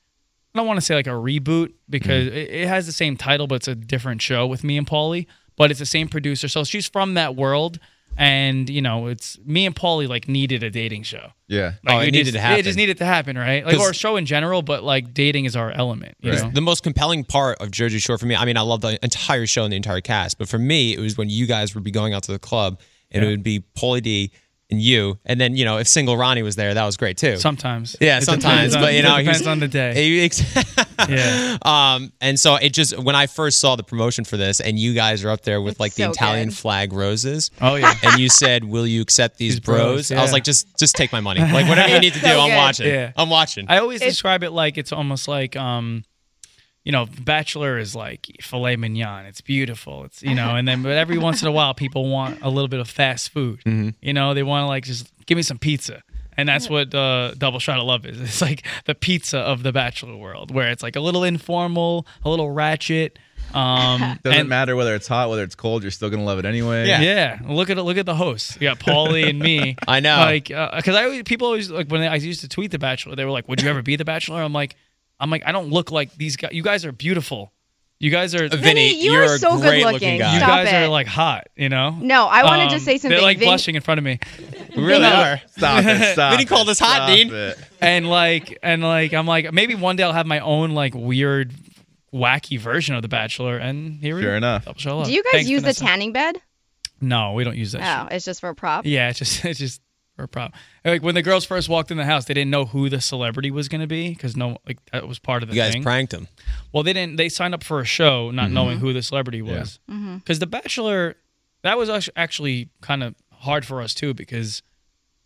I 0.54 0.60
don't 0.60 0.68
want 0.68 0.78
to 0.78 0.86
say 0.86 0.96
like 0.96 1.08
a 1.08 1.12
reboot 1.12 1.74
because 1.90 2.28
Mm-hmm. 2.28 2.38
it, 2.38 2.50
it 2.52 2.68
has 2.68 2.86
the 2.86 2.92
same 2.92 3.18
title, 3.18 3.48
but 3.48 3.56
it's 3.56 3.68
a 3.68 3.76
different 3.76 4.22
show 4.22 4.46
with 4.48 4.64
me 4.64 4.78
and 4.78 4.88
Paulie. 4.88 5.26
But 5.58 5.72
it's 5.72 5.80
the 5.80 5.86
same 5.86 6.10
producer, 6.10 6.48
so 6.50 6.66
she's 6.66 6.86
from 6.88 7.14
that 7.14 7.36
world, 7.36 7.80
and 8.18 8.70
you 8.70 8.82
know, 8.82 9.08
it's 9.08 9.38
me 9.46 9.66
and 9.66 9.76
Paulie 9.76 10.08
like 10.08 10.28
needed 10.28 10.64
a 10.64 10.70
dating 10.70 11.04
show. 11.04 11.32
Yeah. 11.48 11.74
Oh, 11.88 12.00
we 12.00 12.06
it 12.08 12.12
needed 12.12 12.24
just- 12.26 12.34
to 12.36 12.40
happen. 12.42 12.60
It 12.60 12.64
just 12.64 12.78
needed 12.78 12.98
to 13.00 13.06
happen, 13.06 13.38
right? 13.38 13.66
Like 13.66 13.78
or 13.78 13.92
a 13.92 13.94
show 13.94 14.16
in 14.16 14.26
general, 14.26 14.62
but 14.62 14.84
like 14.84 15.14
dating 15.14 15.46
is 15.46 15.56
our 15.56 15.72
element. 15.72 16.16
You 16.22 16.32
Right. 16.32 16.44
know? 16.44 16.52
The 16.52 16.62
most 16.62 16.84
compelling 16.84 17.24
part 17.24 17.60
of 17.62 17.72
Jersey 17.72 18.00
Shore 18.00 18.18
for 18.18 18.26
me, 18.26 18.36
I 18.36 18.46
mean, 18.46 18.58
I 18.58 18.62
love 18.62 18.82
the 18.82 18.98
entire 19.04 19.46
show 19.48 19.64
and 19.64 19.72
the 19.72 19.78
entire 19.78 20.02
cast, 20.02 20.38
but 20.38 20.48
for 20.50 20.58
me, 20.58 20.94
it 20.94 21.00
was 21.00 21.18
when 21.18 21.30
you 21.30 21.46
guys 21.46 21.76
would 21.76 21.84
be 21.84 21.92
going 21.92 22.14
out 22.14 22.24
to 22.24 22.32
the 22.32 22.40
club 22.40 22.80
and 23.12 23.24
it 23.24 23.28
would 23.28 23.44
be 23.44 23.64
Paulie 23.78 24.02
D 24.02 24.32
and 24.72 24.82
you. 24.82 25.20
And 25.26 25.40
then, 25.40 25.56
you 25.56 25.64
know, 25.66 25.78
if 25.78 25.88
single 25.88 26.18
Ronnie 26.18 26.42
was 26.44 26.56
there, 26.56 26.74
that 26.74 26.86
was 26.86 26.98
great 26.98 27.18
too. 27.18 27.38
Sometimes, 27.38 27.96
yeah, 28.02 28.18
It 28.18 28.24
sometimes, 28.24 28.76
on- 28.76 28.82
but 28.82 28.94
you 28.94 29.00
it 29.00 29.04
know, 29.04 29.18
depends 29.18 29.40
he's- 29.40 29.48
on 29.48 29.60
the 29.60 29.68
day. 29.68 29.94
he- 29.96 30.22
ex- 30.26 30.42
Yeah. 31.10 31.58
Um, 31.64 32.12
and 32.22 32.40
so 32.40 32.56
it 32.56 32.70
just 32.74 32.98
when 32.98 33.16
I 33.16 33.28
first 33.28 33.60
saw 33.60 33.76
the 33.76 33.84
promotion 33.84 34.24
for 34.24 34.38
this, 34.38 34.60
and 34.62 34.80
you 34.80 34.94
guys 34.94 35.24
are 35.24 35.30
up 35.30 35.42
there 35.42 35.62
with 35.62 35.74
It's 35.74 35.80
like 35.80 35.94
the 35.94 36.04
so 36.06 36.12
Italian 36.12 36.48
good. 36.50 36.58
flag 36.58 36.94
roses. 36.94 37.52
Oh 37.62 37.76
yeah. 37.76 37.94
And 38.02 38.20
you 38.20 38.30
said, 38.30 38.64
"Will 38.64 38.88
you 38.88 39.02
accept 39.02 39.38
these, 39.38 39.56
These 39.56 39.60
bros, 39.60 40.08
bros?" 40.08 40.12
I 40.14 40.22
was 40.22 40.32
like, 40.32 40.44
"Just, 40.46 40.80
just 40.80 40.96
take 40.96 41.12
my 41.12 41.20
money. 41.20 41.42
Like 41.42 41.68
whatever 41.68 41.90
you 41.90 42.00
need 42.00 42.14
to 42.14 42.20
do, 42.22 42.26
So 42.28 42.40
I'm 42.40 42.56
watching. 42.56 42.88
Yeah. 42.88 43.12
I'm 43.18 43.30
watching." 43.30 43.66
I 43.70 43.80
always 43.80 44.02
It- 44.02 44.06
describe 44.06 44.42
it 44.44 44.52
like 44.52 44.78
it's 44.78 44.92
almost 44.94 45.28
like 45.28 45.56
um 45.58 46.04
you 46.86 46.92
know, 46.94 47.08
Bachelor 47.22 47.78
is 47.78 47.96
like 47.96 48.28
filet 48.42 48.78
mignon. 48.78 49.26
It's 49.26 49.42
beautiful. 49.42 50.06
It's 50.06 50.24
you 50.24 50.36
know, 50.36 50.56
and 50.56 50.66
then 50.68 50.84
but 50.84 50.94
every 50.94 51.18
once 51.18 51.42
in 51.42 51.48
a 51.50 51.52
while 51.52 51.74
people 51.74 52.08
want 52.10 52.42
a 52.42 52.50
little 52.50 52.70
bit 52.70 52.80
of 52.80 52.88
fast 52.90 53.30
food. 53.30 53.62
You 54.02 54.14
know, 54.14 54.34
they 54.34 54.44
want 54.44 54.64
to 54.64 54.68
like 54.68 54.86
just 54.86 55.12
give 55.26 55.36
me 55.36 55.42
some 55.42 55.58
pizza. 55.60 56.02
And 56.38 56.50
that's 56.50 56.70
what 56.70 56.94
uh, 56.94 57.34
Double 57.38 57.60
Shot 57.60 57.80
of 57.80 57.86
Love 57.86 58.06
is. 58.06 58.20
It's 58.20 58.42
like 58.42 58.66
the 58.86 58.94
pizza 58.94 59.38
of 59.40 59.64
the 59.64 59.72
Bachelor 59.72 60.18
world, 60.18 60.54
where 60.54 60.70
it's 60.70 60.84
like 60.84 60.98
a 60.98 61.00
little 61.00 61.24
informal, 61.24 62.06
a 62.26 62.30
little 62.30 62.52
ratchet. 62.52 63.18
Um, 63.54 64.20
Doesn't 64.24 64.42
and- 64.42 64.50
matter 64.50 64.76
whether 64.76 64.94
it's 64.96 65.08
hot, 65.08 65.30
whether 65.30 65.44
it's 65.44 65.56
cold. 65.56 65.82
You're 65.82 65.92
still 65.92 66.10
gonna 66.10 66.26
love 66.26 66.38
it 66.40 66.46
anyway. 66.46 66.88
Yeah. 66.90 67.00
yeah, 67.02 67.40
look 67.48 67.70
at 67.70 67.78
it. 67.78 67.84
look 67.84 67.96
at 67.98 68.06
the 68.06 68.16
hosts. 68.16 68.56
You 68.56 68.68
got 68.68 68.80
Paulie 68.80 69.30
and 69.30 69.40
me. 69.40 69.78
I 69.88 70.02
know. 70.02 70.18
like 70.18 70.50
because 70.50 70.90
I 70.96 71.06
always, 71.06 71.24
people 71.24 71.48
always 71.48 71.72
like 71.72 71.88
when 71.88 72.02
I 72.02 72.16
used 72.16 72.42
to 72.42 72.50
tweet 72.50 72.72
the 72.72 72.80
Bachelor, 72.80 73.16
they 73.16 73.24
were 73.24 73.32
like, 73.32 73.48
"Would 73.48 73.62
you 73.62 73.70
ever 73.70 73.82
be 73.82 73.96
the 73.96 74.04
Bachelor?" 74.06 74.42
I'm 74.42 74.52
like, 74.54 74.76
I'm 75.20 75.30
like, 75.30 75.44
I 75.46 75.52
don't 75.52 75.70
look 75.70 75.92
like 75.92 76.14
these 76.16 76.36
guys. 76.38 76.52
You 76.54 76.64
guys 76.64 76.86
are 76.86 76.92
beautiful. 76.92 77.52
You 78.00 78.12
guys 78.12 78.36
are. 78.36 78.50
Vinny, 78.50 78.62
Vinny, 78.62 79.02
you 79.04 79.14
you're 79.14 79.24
are 79.24 79.38
so 79.38 79.52
good 79.58 79.64
looking 79.82 79.86
looking. 79.94 80.20
guy. 80.20 80.34
you 80.34 80.40
Stop 80.40 80.50
guys 80.50 80.68
it. 80.68 80.76
are 80.76 80.88
like 80.90 81.08
hot. 81.08 81.48
You 81.56 81.70
know. 81.70 81.92
No, 81.92 82.26
I 82.28 82.44
want 82.44 82.60
to 82.60 82.64
Um, 82.66 82.70
just 82.70 82.84
say 82.84 82.98
something. 82.98 83.10
They're 83.12 83.22
like 83.22 83.38
Vin- 83.40 83.48
blushing 83.48 83.76
in 83.76 83.82
front 83.82 84.00
of 84.00 84.04
me, 84.04 84.20
We 84.76 84.84
really 84.84 85.00
No. 85.02 85.14
are. 85.16 85.42
Stop 85.58 85.84
it. 85.86 86.12
Stop. 86.14 86.32
Vinny 86.32 86.44
it, 86.44 86.50
called 86.50 86.68
us 86.70 86.78
hot, 86.80 86.96
stop 86.96 87.10
Dean. 87.10 87.34
it. 87.34 87.58
and 87.80 88.10
like 88.10 88.60
and 88.62 88.84
like 88.84 89.14
I'm 89.14 89.26
like 89.26 89.54
maybe 89.54 89.76
one 89.76 89.96
day 89.96 90.04
I'll 90.04 90.12
have 90.14 90.28
my 90.28 90.40
own 90.42 90.72
like 90.72 90.94
weird, 90.94 91.54
wacky 92.14 92.60
version 92.60 92.96
of 92.96 93.02
the 93.02 93.08
Bachelor. 93.08 93.58
And 93.58 94.02
here 94.02 94.16
we 94.16 94.22
Sure 94.24 94.32
go. 94.32 94.38
enough. 94.38 94.66
Double 94.66 94.80
Shot 94.80 95.00
of 95.02 95.06
Do 95.08 95.14
you 95.14 95.24
guys 95.24 95.32
Thanks, 95.32 95.50
use 95.50 95.62
Vanessa. 95.62 95.80
the 95.80 95.86
tanning 95.86 96.12
bed? 96.12 96.38
No, 97.00 97.32
we 97.34 97.44
don't 97.46 97.56
use 97.58 97.72
that. 97.74 97.80
shit. 97.80 98.12
Oh, 98.12 98.16
it's 98.16 98.26
just 98.26 98.42
for 98.42 98.50
a 98.50 98.56
prop. 98.56 98.86
Yeah, 98.86 99.10
it's 99.10 99.20
just 99.20 99.46
it's 99.46 99.60
just 99.60 99.82
for 100.16 100.24
a 100.24 100.28
problem. 100.28 100.54
Like 100.84 101.04
when 101.04 101.16
the 101.16 101.22
girls 101.22 101.46
first 101.46 101.68
walked 101.70 101.92
in 101.92 101.98
the 101.98 102.06
house, 102.06 102.26
they 102.26 102.34
didn't 102.34 102.52
know 102.52 102.66
who 102.66 102.90
the 102.90 103.02
celebrity 103.02 103.52
was 103.52 103.68
going 103.68 103.82
to 103.82 103.88
be 103.88 104.10
because 104.10 104.36
no, 104.38 104.58
like 104.68 104.78
that 104.92 105.08
was 105.08 105.20
part 105.20 105.44
of 105.44 105.50
the 105.50 105.56
You 105.56 105.62
guys 105.62 105.74
thing. 105.74 105.84
pranked 105.84 106.14
him. 106.14 106.28
well, 106.72 106.84
they 106.84 106.94
didn't. 106.94 107.18
They 107.18 107.30
signed 107.30 107.54
up 107.54 107.64
for 107.64 107.80
a 107.80 107.86
show 107.86 108.32
not 108.32 108.52
knowing 108.52 108.80
who 108.80 108.94
the 108.94 109.02
celebrity 109.02 109.42
was. 109.42 109.80
Mm-hmm. 109.90 110.18
Because 110.18 110.40
The 110.40 110.48
Bachelor, 110.48 111.16
that 111.64 111.78
was 111.78 111.90
actu- 111.90 112.12
actually 112.16 112.70
kind 112.82 113.04
of 113.04 113.16
hard 113.32 113.66
for 113.66 113.82
us 113.82 113.94
too 113.94 114.14
because 114.14 114.62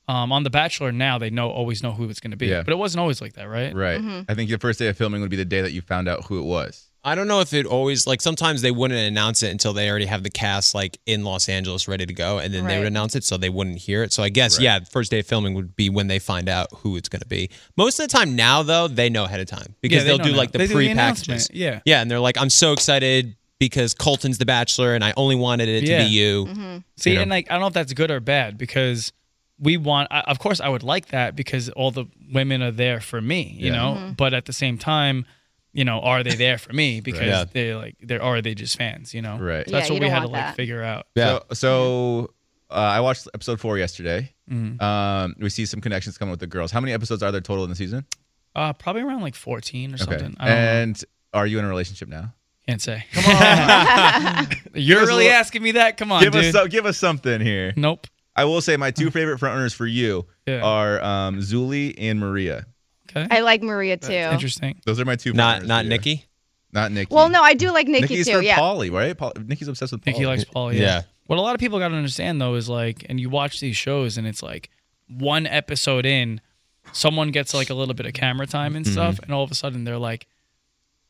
um, 0.08 0.32
on 0.32 0.44
The 0.44 0.50
Bachelor 0.50 0.92
now 0.92 1.20
they 1.20 1.30
know 1.30 1.50
always 1.52 1.84
know 1.84 1.92
who 1.92 2.10
it's 2.10 2.20
going 2.20 2.32
to 2.32 2.38
be. 2.38 2.48
Yeah. 2.48 2.64
But 2.64 2.72
it 2.74 2.78
wasn't 2.78 3.02
always 3.02 3.22
like 3.22 3.34
that, 3.34 3.48
right? 3.48 3.74
Right. 3.76 4.00
Mm-hmm. 4.02 4.22
I 4.28 4.34
think 4.34 4.50
the 4.50 4.58
first 4.58 4.80
day 4.80 4.88
of 4.88 4.98
filming 4.98 5.22
would 5.22 5.30
be 5.30 5.38
the 5.38 5.46
day 5.46 5.62
that 5.62 5.72
you 5.72 5.82
found 5.82 6.08
out 6.08 6.26
who 6.26 6.40
it 6.40 6.44
was. 6.46 6.89
I 7.04 7.16
don't 7.16 7.28
know 7.30 7.40
if 7.40 7.54
it 7.54 7.66
always 7.66 8.06
like 8.06 8.22
sometimes 8.22 8.62
they 8.62 8.72
wouldn't 8.72 9.00
announce 9.00 9.42
it 9.42 9.52
until 9.52 9.72
they 9.72 9.90
already 9.90 10.06
have 10.06 10.22
the 10.24 10.30
cast 10.30 10.76
like 10.76 11.00
in 11.06 11.24
Los 11.24 11.48
Angeles 11.48 11.88
ready 11.88 12.06
to 12.06 12.14
go, 12.14 12.40
and 12.40 12.54
then 12.54 12.66
they 12.66 12.78
would 12.78 12.88
announce 12.88 13.16
it 13.16 13.24
so 13.24 13.38
they 13.38 13.50
wouldn't 13.50 13.78
hear 13.78 14.04
it. 14.04 14.12
So 14.12 14.22
I 14.22 14.28
guess 14.30 14.58
Right. 14.58 14.64
yeah, 14.66 14.80
first 14.92 15.10
day 15.10 15.20
of 15.20 15.26
filming 15.26 15.54
would 15.54 15.76
be 15.78 15.90
when 15.90 16.08
they 16.08 16.20
find 16.20 16.50
out 16.50 16.68
who 16.78 16.98
it's 16.98 17.08
going 17.08 17.22
to 17.22 17.28
be. 17.28 17.50
Most 17.78 18.00
of 18.00 18.08
the 18.10 18.18
time 18.18 18.36
now 18.36 18.64
though, 18.64 18.90
they 18.90 19.10
know 19.10 19.24
ahead 19.24 19.40
of 19.40 19.48
time 19.48 19.76
because 19.82 20.00
Yeah, 20.00 20.04
they 20.04 20.08
they'll 20.10 20.18
do 20.26 20.32
now. 20.32 20.38
like 20.38 20.52
the 20.52 20.58
They 20.58 20.68
pre 20.68 20.90
announcement, 20.90 21.40
packages. 21.42 21.50
yeah. 21.58 21.80
yeah, 21.86 22.02
and 22.02 22.12
they're 22.12 22.20
like, 22.20 22.38
I'm 22.38 22.50
so 22.50 22.74
excited 22.74 23.36
because 23.60 23.94
Colton's 23.94 24.38
the 24.38 24.46
Bachelor, 24.46 24.94
and 24.94 25.04
I 25.04 25.14
only 25.16 25.36
wanted 25.36 25.70
it 25.70 25.84
Yeah. 25.86 26.00
to 26.00 26.04
be 26.06 26.10
you. 26.12 26.46
Mm-hmm. 26.48 26.78
See, 26.98 27.12
You 27.12 27.16
know? 27.16 27.22
and 27.24 27.32
like 27.32 27.48
I 27.50 27.54
don't 27.54 27.62
know 27.62 27.68
if 27.68 27.74
that's 27.74 27.94
good 27.94 28.12
or 28.12 28.20
bad 28.20 28.58
because 28.58 29.14
we 29.58 29.78
want. 29.78 30.10
I, 30.12 30.20
of 30.22 30.40
course, 30.40 30.60
I 30.60 30.68
would 30.70 30.84
like 30.84 31.08
that 31.10 31.36
because 31.36 31.70
all 31.70 31.92
the 31.92 32.06
women 32.34 32.62
are 32.62 32.72
there 32.72 33.00
for 33.00 33.22
me, 33.22 33.56
you 33.58 33.68
Yeah. 33.68 33.76
know. 33.78 33.96
Mhm. 34.00 34.18
But 34.18 34.34
at 34.34 34.46
the 34.46 34.54
same 34.54 34.78
time, 34.78 35.26
you 35.74 35.86
know, 35.86 36.00
are 36.02 36.24
they 36.24 36.36
there 36.36 36.58
for 36.58 36.74
me 36.74 37.00
because 37.10 37.22
Yeah. 37.22 37.46
they 37.52 37.76
like 37.76 37.96
they're 38.02 38.22
or 38.22 38.38
are 38.38 38.42
they 38.42 38.56
just 38.56 38.78
fans, 38.78 39.14
you 39.14 39.22
know? 39.22 39.38
Right. 39.38 39.66
So 39.66 39.72
that's 39.72 39.88
Yeah, 39.90 39.94
what 39.94 40.02
we 40.02 40.10
had 40.10 40.20
to 40.20 40.28
want 40.28 40.34
like 40.34 40.42
that. 40.46 40.56
figure 40.56 40.82
out. 40.84 41.08
Yeah. 41.16 41.40
So, 41.50 41.54
so 41.54 42.34
uh, 42.72 42.74
I 42.76 43.00
watched 43.02 43.28
episode 43.34 43.60
four 43.60 43.78
yesterday. 43.78 44.34
Mhm. 44.50 44.82
Um, 44.82 45.36
we 45.40 45.50
see 45.50 45.66
some 45.66 45.82
connections 45.82 46.18
coming 46.18 46.32
with 46.32 46.40
the 46.40 46.48
girls. 46.48 46.72
How 46.72 46.80
many 46.80 46.94
episodes 46.94 47.22
are 47.24 47.32
there 47.32 47.42
total 47.42 47.64
in 47.64 47.70
the 47.70 47.76
season? 47.76 48.06
Uh, 48.56 48.74
probably 48.74 49.02
around 49.04 49.22
like 49.22 49.36
fourteen 49.36 49.94
or 49.94 49.98
something. 49.98 50.36
I 50.40 50.48
don't 50.48 50.56
know. 50.56 50.56
And 50.56 51.04
are 51.34 51.46
you 51.48 51.60
in 51.60 51.66
a 51.66 51.70
relationship 51.70 52.08
now? 52.10 52.34
Can't 52.68 52.82
say. 52.82 53.06
Come 53.14 53.26
on. 53.26 54.48
You're 54.74 54.98
Give 55.00 55.04
us 55.04 55.04
a 55.04 55.08
really 55.08 55.24
little- 55.26 55.32
asking 55.40 55.64
me 55.64 55.72
that? 55.74 55.98
Come 55.98 56.12
on, 56.12 56.22
give 56.24 56.34
dude. 56.34 56.46
us 56.46 56.52
so, 56.52 56.68
give 56.68 56.86
us 56.86 56.98
something 56.98 57.42
here. 57.42 57.74
Nope. 57.76 58.08
I 58.36 58.46
will 58.46 58.62
say 58.62 58.78
my 58.78 58.92
two 58.92 59.10
favorite 59.18 59.40
frontrunners 59.40 59.74
for 59.74 59.86
you 59.88 60.26
Yeah. 60.48 60.62
are 60.62 61.02
um, 61.04 61.40
Zuli 61.40 61.94
and 61.98 62.20
Maria. 62.20 62.66
Okay. 63.10 63.28
I 63.30 63.42
like 63.42 63.62
Maria 63.62 63.96
uh, 63.96 63.98
too. 63.98 64.14
Interesting. 64.14 64.80
Those 64.86 65.00
are 65.00 65.06
my 65.06 65.16
two. 65.16 65.34
Not 65.34 65.66
not 65.66 65.80
for 65.80 65.84
you. 65.84 65.90
Nikki. 65.90 66.26
Not 66.72 66.92
Nikki. 66.92 67.14
Well, 67.14 67.30
no, 67.30 67.42
I 67.42 67.56
do 67.56 67.72
like 67.72 67.88
Nikki 67.88 68.02
Nikki's 68.02 68.28
too. 68.28 68.34
for 68.34 68.42
yeah. 68.42 68.58
Paulie, 68.58 68.92
right? 68.92 69.18
Paul, 69.18 69.34
Nikki's 69.44 69.68
obsessed 69.68 69.92
with 69.92 70.02
Paulie. 70.02 70.14
Nikki 70.14 70.26
likes 70.26 70.44
Paul. 70.44 70.74
Yeah. 70.74 70.82
Yeah. 70.82 71.02
What 71.26 71.38
a 71.38 71.42
lot 71.42 71.56
of 71.56 71.60
people 71.60 71.80
got 71.80 71.90
to 71.90 71.96
understand 71.96 72.42
though 72.42 72.56
is 72.56 72.70
like, 72.70 73.06
and 73.10 73.20
you 73.20 73.30
watch 73.30 73.60
these 73.60 73.78
shows 73.78 74.18
and 74.18 74.28
it's 74.28 74.44
like 74.44 74.70
one 75.08 75.48
episode 75.48 76.06
in, 76.06 76.42
someone 76.92 77.32
gets 77.32 77.54
like 77.54 77.70
a 77.70 77.74
little 77.74 77.94
bit 77.94 78.06
of 78.06 78.14
camera 78.14 78.48
time 78.48 78.76
and 78.76 78.86
mm-hmm. 78.86 78.94
stuff, 78.94 79.20
and 79.20 79.32
all 79.32 79.44
of 79.44 79.52
a 79.52 79.56
sudden 79.56 79.84
they're 79.84 79.98
like, 79.98 80.28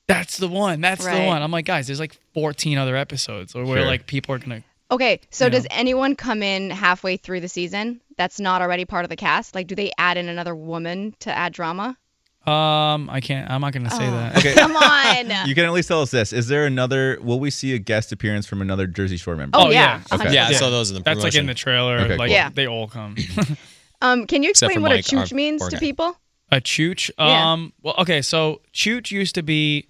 "That's 0.08 0.38
the 0.38 0.48
one. 0.48 0.82
That's 0.82 1.04
the 1.04 1.26
one." 1.26 1.42
I'm 1.42 1.52
like, 1.52 1.66
guys, 1.66 1.88
there's 1.88 2.00
like 2.00 2.18
14 2.34 2.78
other 2.78 2.96
episodes 2.96 3.54
where 3.54 3.66
Sure. 3.66 3.86
like 3.86 4.08
people 4.08 4.36
are 4.36 4.40
gonna. 4.40 4.64
Okay, 4.92 5.20
so 5.30 5.46
you 5.46 5.52
does 5.52 5.64
know. 5.64 5.70
anyone 5.72 6.16
come 6.16 6.42
in 6.42 6.72
halfway 6.72 7.18
through 7.18 7.42
the 7.42 7.48
season 7.50 8.02
that's 8.18 8.40
not 8.40 8.62
already 8.62 8.86
part 8.86 9.06
of 9.06 9.10
the 9.10 9.16
cast? 9.16 9.54
Like, 9.54 9.68
do 9.68 9.76
they 9.76 9.92
add 9.98 10.18
in 10.18 10.28
another 10.30 10.56
woman 10.56 11.16
to 11.20 11.32
add 11.36 11.54
drama? 11.54 11.96
Um, 12.48 13.10
I 13.12 13.20
can't. 13.22 13.50
I'm 13.52 13.62
not 13.62 13.74
gonna 13.74 13.90
say 13.92 14.08
Oh. 14.08 14.12
that. 14.12 14.38
Okay. 14.38 14.54
Come 14.56 14.76
on. 14.76 15.30
You 15.48 15.54
can 15.54 15.66
at 15.66 15.74
least 15.74 15.88
tell 15.90 16.02
us 16.02 16.10
this: 16.10 16.34
Is 16.34 16.48
there 16.48 16.66
another? 16.66 17.20
Will 17.22 17.40
we 17.40 17.52
see 17.52 17.74
a 17.76 17.80
guest 17.80 18.12
appearance 18.12 18.48
from 18.48 18.62
another 18.62 18.88
Jersey 18.88 19.18
Shore 19.18 19.36
member? 19.36 19.58
Oh, 19.60 19.70
yeah. 19.70 20.02
Okay. 20.12 20.34
Yeah, 20.34 20.48
I 20.48 20.54
saw 20.54 20.70
those 20.70 20.90
in 20.90 20.96
the 20.96 21.04
That's 21.04 21.22
like 21.22 21.36
in 21.36 21.46
the 21.46 21.54
trailer. 21.54 21.98
Okay, 22.00 22.16
like 22.18 22.30
cool. 22.30 22.36
Yeah. 22.36 22.50
they 22.54 22.66
all 22.68 22.88
come. 22.88 23.16
um, 24.02 24.26
can 24.26 24.42
you 24.42 24.50
explain 24.50 24.82
what 24.82 24.92
a 24.92 24.96
Mike, 24.96 25.14
our 25.14 25.24
chooch 25.26 25.34
means 25.34 25.64
to 25.68 25.76
guy. 25.76 25.80
people? 25.80 26.18
A 26.52 26.62
chooch. 26.62 27.12
Yeah. 27.20 27.52
Um. 27.52 27.74
Well, 27.84 27.96
okay. 28.00 28.22
So 28.24 28.62
chooch 28.74 29.12
used 29.12 29.36
to 29.36 29.44
be, 29.44 29.88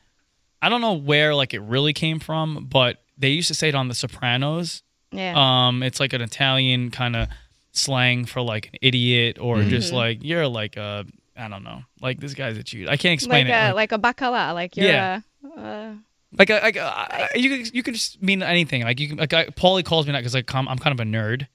I 0.61 0.67
don't 0.69 0.81
know 0.81 0.93
where 0.93 1.35
like 1.35 1.53
it 1.53 1.61
really 1.61 1.93
came 1.93 2.19
from, 2.19 2.65
but 2.69 2.97
they 3.17 3.29
used 3.29 3.47
to 3.49 3.53
say 3.53 3.69
it 3.69 3.75
on 3.75 3.87
The 3.87 3.95
Sopranos. 3.95 4.81
Yeah. 5.11 5.33
Um. 5.67 5.83
It's 5.83 5.99
like 5.99 6.13
an 6.13 6.21
Italian 6.21 6.91
kind 6.91 7.15
of 7.15 7.27
slang 7.71 8.25
for 8.25 8.41
like 8.41 8.67
an 8.73 8.79
idiot 8.81 9.37
or 9.39 9.57
Mm-hmm. 9.57 9.69
just 9.69 9.93
like 9.93 10.23
you're 10.23 10.47
like 10.47 10.75
a 10.77 11.05
I 11.37 11.47
don't 11.47 11.63
know 11.63 11.81
like 12.01 12.19
this 12.19 12.33
guy's 12.33 12.57
a 12.57 12.63
chooch. 12.63 12.87
I 12.87 12.97
can't 12.97 13.13
explain 13.13 13.47
like 13.47 13.55
it. 13.55 13.71
a 13.71 13.73
like 13.75 13.91
a 13.91 13.97
bacala, 13.99 14.53
like 14.53 14.75
you're 14.77 14.87
Yeah. 14.87 15.21
a, 15.55 15.59
uh, 15.59 15.93
like 16.37 16.49
a, 16.49 16.59
like 16.61 16.75
a, 16.75 16.83
I- 16.83 17.29
you 17.35 17.49
can 17.49 17.73
you 17.73 17.81
can 17.83 17.93
just 17.93 18.21
mean 18.21 18.43
anything. 18.43 18.83
Like 18.83 18.99
you 18.99 19.07
can 19.09 19.17
like 19.17 19.33
I, 19.33 19.45
Paulie 19.47 19.83
calls 19.85 20.05
me 20.05 20.11
that 20.13 20.19
because 20.19 20.33
like 20.35 20.53
I'm, 20.53 20.67
I'm 20.67 20.77
kind 20.77 20.99
of 20.99 21.05
a 21.05 21.09
nerd. 21.09 21.47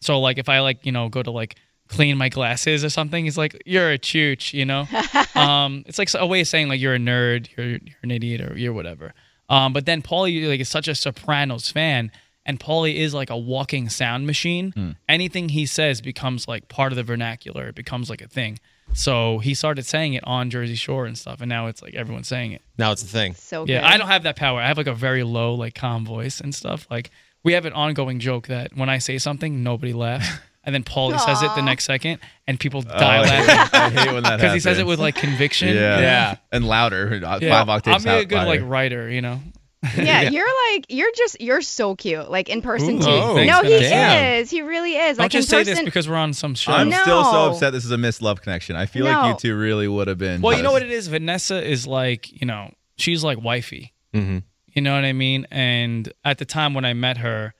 So 0.00 0.20
like 0.20 0.38
if 0.38 0.48
I 0.48 0.60
like 0.60 0.84
you 0.86 0.92
know 0.92 1.08
go 1.08 1.22
to 1.22 1.30
like 1.30 1.56
clean 1.88 2.16
my 2.16 2.28
glasses 2.30 2.84
or 2.84 2.88
something, 2.90 3.24
he's 3.24 3.36
like 3.36 3.60
you're 3.66 3.90
a 3.92 3.98
chooch, 3.98 4.54
you 4.54 4.64
know. 4.64 4.86
um, 5.34 5.82
it's 5.86 5.98
like 5.98 6.08
a 6.14 6.26
way 6.26 6.40
of 6.40 6.48
saying 6.48 6.68
like 6.68 6.80
you're 6.80 6.94
a 6.94 6.98
nerd, 6.98 7.48
you're 7.56 7.66
you're 7.66 7.98
an 8.02 8.10
idiot, 8.10 8.40
or 8.40 8.56
you're 8.56 8.72
whatever. 8.72 9.12
Um, 9.50 9.72
but 9.74 9.84
then 9.84 10.00
Paulie 10.00 10.48
like 10.48 10.60
is 10.60 10.68
such 10.70 10.88
a 10.88 10.94
Sopranos 10.94 11.70
fan, 11.70 12.10
and 12.46 12.60
Paulie 12.60 12.96
is 12.96 13.14
like 13.14 13.30
a 13.30 13.36
walking 13.38 13.88
sound 13.88 14.26
machine. 14.26 14.72
Hmm. 14.72 14.90
Anything 15.08 15.48
he 15.50 15.66
says 15.66 16.00
becomes 16.00 16.46
like 16.48 16.68
part 16.68 16.92
of 16.92 16.96
the 16.96 17.02
vernacular. 17.04 17.68
It 17.68 17.74
becomes 17.74 18.10
like 18.10 18.20
a 18.22 18.28
thing. 18.28 18.58
So 18.92 19.38
he 19.38 19.54
started 19.54 19.86
saying 19.86 20.12
it 20.14 20.22
on 20.26 20.50
Jersey 20.50 20.74
Shore 20.74 21.06
and 21.06 21.16
stuff, 21.16 21.40
and 21.40 21.48
now 21.48 21.66
it's 21.68 21.80
like 21.82 21.94
everyone's 21.94 22.28
saying 22.28 22.52
it. 22.52 22.62
Now 22.78 22.92
it's 22.92 23.02
a 23.02 23.06
thing. 23.06 23.34
so 23.34 23.64
Yeah, 23.66 23.80
good. 23.80 23.86
I 23.90 23.96
don't 23.96 24.08
have 24.08 24.24
that 24.24 24.36
power. 24.36 24.60
I 24.60 24.68
have 24.68 24.76
like 24.76 24.86
a 24.86 24.94
very 24.94 25.22
low, 25.24 25.54
like 25.54 25.74
calm 25.74 26.04
voice 26.04 26.40
and 26.40 26.54
stuff. 26.54 26.86
Like 26.90 27.10
we 27.42 27.54
have 27.54 27.64
an 27.64 27.72
ongoing 27.72 28.20
joke 28.20 28.48
that 28.48 28.76
when 28.76 28.88
I 28.88 28.98
say 28.98 29.18
something, 29.18 29.62
nobody 29.62 29.92
laughs, 29.94 30.28
and 30.64 30.74
then 30.74 30.84
Paulie 30.84 31.18
says 31.18 31.42
it 31.42 31.50
the 31.56 31.62
next 31.62 31.84
second, 31.86 32.18
and 32.46 32.60
people 32.60 32.84
Oh, 32.86 32.98
die 32.98 33.16
I 33.16 33.20
laughing 33.22 33.80
I 33.80 33.90
hate 33.90 34.12
when 34.12 34.22
that 34.22 34.36
because 34.40 34.52
he 34.54 34.60
says 34.60 34.78
it 34.78 34.86
with 34.86 35.00
like 35.00 35.14
conviction. 35.14 35.68
Yeah. 35.74 36.00
Yeah. 36.00 36.36
And 36.52 36.66
louder. 36.68 37.16
Yeah. 37.16 37.38
Five 37.40 37.68
octaves. 37.70 38.04
I'm 38.06 38.12
a 38.14 38.20
out 38.20 38.28
good 38.28 38.46
like 38.46 38.60
writer, 38.62 39.08
you 39.08 39.22
know. 39.22 39.40
yeah, 39.96 40.22
you're 40.30 40.48
like 40.72 40.86
you're 40.88 41.10
just 41.16 41.40
you're 41.40 41.60
so 41.62 41.94
cute, 41.94 42.30
like 42.30 42.48
in 42.48 42.62
person 42.62 42.96
Ooh, 42.96 43.02
too. 43.02 43.08
oh, 43.10 43.34
no, 43.44 43.62
he 43.62 43.68
Vanessa. 43.76 44.24
is. 44.40 44.50
He 44.50 44.62
really 44.62 44.96
is. 44.96 45.16
Don't 45.16 45.24
Like 45.24 45.30
just 45.32 45.48
in 45.48 45.50
say 45.50 45.58
person. 45.70 45.74
this 45.74 45.84
because 45.84 46.08
we're 46.08 46.16
on 46.16 46.32
some 46.32 46.54
show. 46.54 46.72
I'm 46.72 46.88
No. 46.88 47.00
still 47.02 47.24
so 47.24 47.50
upset 47.50 47.72
this 47.72 47.84
is 47.84 47.90
a 47.90 47.98
missed 47.98 48.22
love 48.22 48.40
connection. 48.42 48.76
I 48.76 48.86
feel 48.86 49.04
like 49.04 49.26
you 49.26 49.36
two 49.38 49.56
really 49.56 49.86
would 49.88 50.08
have 50.08 50.18
been. 50.18 50.40
well, 50.40 50.56
you 50.56 50.62
know 50.62 50.72
what 50.72 50.82
it 50.82 50.90
is. 50.90 51.08
Vanessa 51.08 51.62
is 51.62 51.86
like, 51.86 52.40
you 52.40 52.46
know, 52.46 52.72
she's 52.96 53.22
like 53.24 53.40
wifey. 53.42 53.92
Mm-hmm. 54.14 54.38
You 54.74 54.82
know 54.82 54.94
what 54.94 55.04
I 55.04 55.12
mean? 55.12 55.46
And 55.50 56.12
at 56.24 56.38
the 56.38 56.44
time 56.44 56.74
when 56.74 56.84
I 56.84 56.94
met 56.94 57.18
her, 57.18 57.54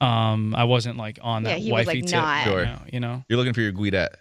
um, 0.00 0.54
I 0.54 0.64
wasn't 0.64 0.96
like 0.96 1.18
on 1.22 1.42
that 1.44 1.50
Yeah, 1.50 1.54
that 1.56 1.62
he 1.62 1.72
was, 1.72 1.86
wifey 1.86 2.00
like, 2.02 2.10
tip. 2.10 2.20
not. 2.20 2.46
You 2.46 2.52
Sure. 2.52 2.64
know, 2.66 2.78
you 2.92 3.00
know? 3.00 3.24
You're 3.28 3.36
looking 3.38 3.52
for 3.54 3.60
your 3.60 3.72
Guidette. 3.72 4.14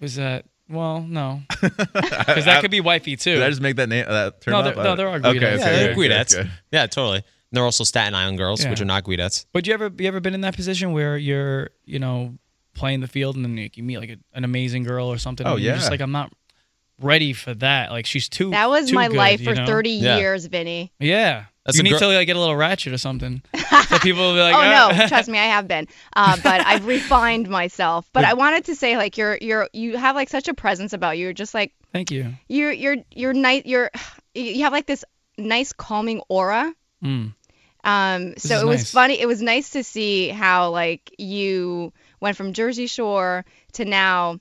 Was 0.00 0.16
that? 0.16 0.44
Well, 0.68 1.02
no, 1.02 1.42
because 1.60 2.44
that 2.46 2.60
could 2.62 2.70
be 2.70 2.80
wifey 2.80 3.16
too. 3.16 3.34
Did 3.34 3.42
I 3.42 3.48
just 3.50 3.60
make 3.60 3.76
that 3.76 3.88
name? 3.88 4.04
Uh, 4.08 4.12
that 4.12 4.40
turn 4.40 4.52
No, 4.52 4.58
up? 4.60 4.64
there- 4.74 4.84
no, 4.84 4.90
uh, 4.90 4.94
there 4.94 5.08
are 5.08 5.16
Okay, 5.16 5.28
Guidettes. 5.28 5.34
okay, 5.34 5.50
Yeah, 5.58 5.58
they're 5.70 5.94
good, 5.94 5.96
good, 5.96 6.10
Guidettes. 6.10 6.34
good. 6.36 6.50
Yeah, 6.70 6.86
totally. 6.86 7.16
And 7.18 7.24
they're 7.52 7.64
also 7.64 7.84
Staten 7.84 8.14
Island 8.14 8.38
girls, 8.38 8.62
Yeah. 8.64 8.70
which 8.70 8.80
are 8.80 8.86
not 8.86 9.04
Guidettes. 9.04 9.44
But 9.52 9.66
you 9.66 9.74
ever 9.74 9.90
you 9.98 10.08
ever 10.08 10.20
been 10.20 10.34
in 10.34 10.40
that 10.42 10.56
position 10.56 10.92
where 10.92 11.18
you're 11.18 11.70
you 11.84 11.98
know 11.98 12.38
playing 12.74 13.00
the 13.00 13.08
field 13.08 13.36
and 13.36 13.44
then 13.44 13.56
you, 13.58 13.68
you 13.74 13.82
meet 13.82 13.98
like 13.98 14.10
a, 14.10 14.16
an 14.34 14.44
amazing 14.44 14.84
girl 14.84 15.08
or 15.08 15.18
something? 15.18 15.46
Oh, 15.46 15.54
and 15.54 15.60
you're 15.62 15.72
yeah. 15.74 15.78
just 15.78 15.90
like 15.90 16.00
I'm 16.00 16.12
not 16.12 16.32
ready 17.00 17.32
for 17.34 17.52
that. 17.54 17.90
Like 17.90 18.06
she's 18.06 18.28
too. 18.30 18.50
that 18.52 18.70
was 18.70 18.88
too 18.88 18.94
my 18.94 19.08
good, 19.08 19.16
life 19.16 19.40
you 19.40 19.46
for 19.46 19.54
know? 19.54 19.66
30 19.66 19.90
Yeah. 19.90 20.18
years, 20.18 20.46
Vinny. 20.46 20.90
Yeah, 20.98 21.44
That's 21.64 21.76
you 21.76 21.82
a 21.82 21.84
need 21.84 21.90
gr- 21.92 21.98
to 21.98 22.06
like 22.08 22.26
get 22.26 22.36
a 22.36 22.40
little 22.40 22.56
ratchet 22.56 22.92
or 22.92 22.98
something. 22.98 23.42
so 23.88 23.98
people 23.98 24.22
will 24.22 24.34
be 24.34 24.40
like, 24.40 24.54
oh 24.54 24.60
"Ah." 24.60 24.94
no, 24.96 25.06
trust 25.06 25.28
me, 25.28 25.38
I 25.38 25.44
have 25.44 25.68
been. 25.68 25.86
Uh, 26.14 26.36
but 26.42 26.60
I've 26.66 26.86
refined 26.86 27.48
myself. 27.48 28.08
But 28.12 28.24
I 28.24 28.34
wanted 28.34 28.64
to 28.66 28.74
say, 28.74 28.96
like, 28.96 29.16
you're 29.16 29.38
you're 29.40 29.68
you 29.72 29.96
have 29.96 30.16
like 30.16 30.28
such 30.28 30.48
a 30.48 30.54
presence 30.54 30.92
about 30.92 31.18
you. 31.18 31.24
You're 31.24 31.32
just 31.32 31.54
like 31.54 31.72
Thank 31.92 32.10
you. 32.10 32.34
you're 32.48 32.72
you're 32.72 32.96
you're 33.12 33.32
nice. 33.32 33.62
You're 33.64 33.90
you 34.34 34.64
have 34.64 34.72
like 34.72 34.86
this 34.86 35.04
nice 35.38 35.72
calming 35.72 36.20
aura. 36.28 36.74
Mm. 37.04 37.34
Um, 37.84 38.34
so 38.36 38.56
is 38.56 38.62
it 38.62 38.66
was 38.66 38.90
funny. 38.90 39.20
It 39.20 39.26
was 39.26 39.42
nice 39.42 39.70
to 39.70 39.84
see 39.84 40.28
how 40.28 40.70
like 40.70 41.14
you 41.18 41.92
went 42.20 42.36
from 42.36 42.52
Jersey 42.52 42.86
Shore 42.86 43.44
to 43.72 43.84
now 43.84 44.38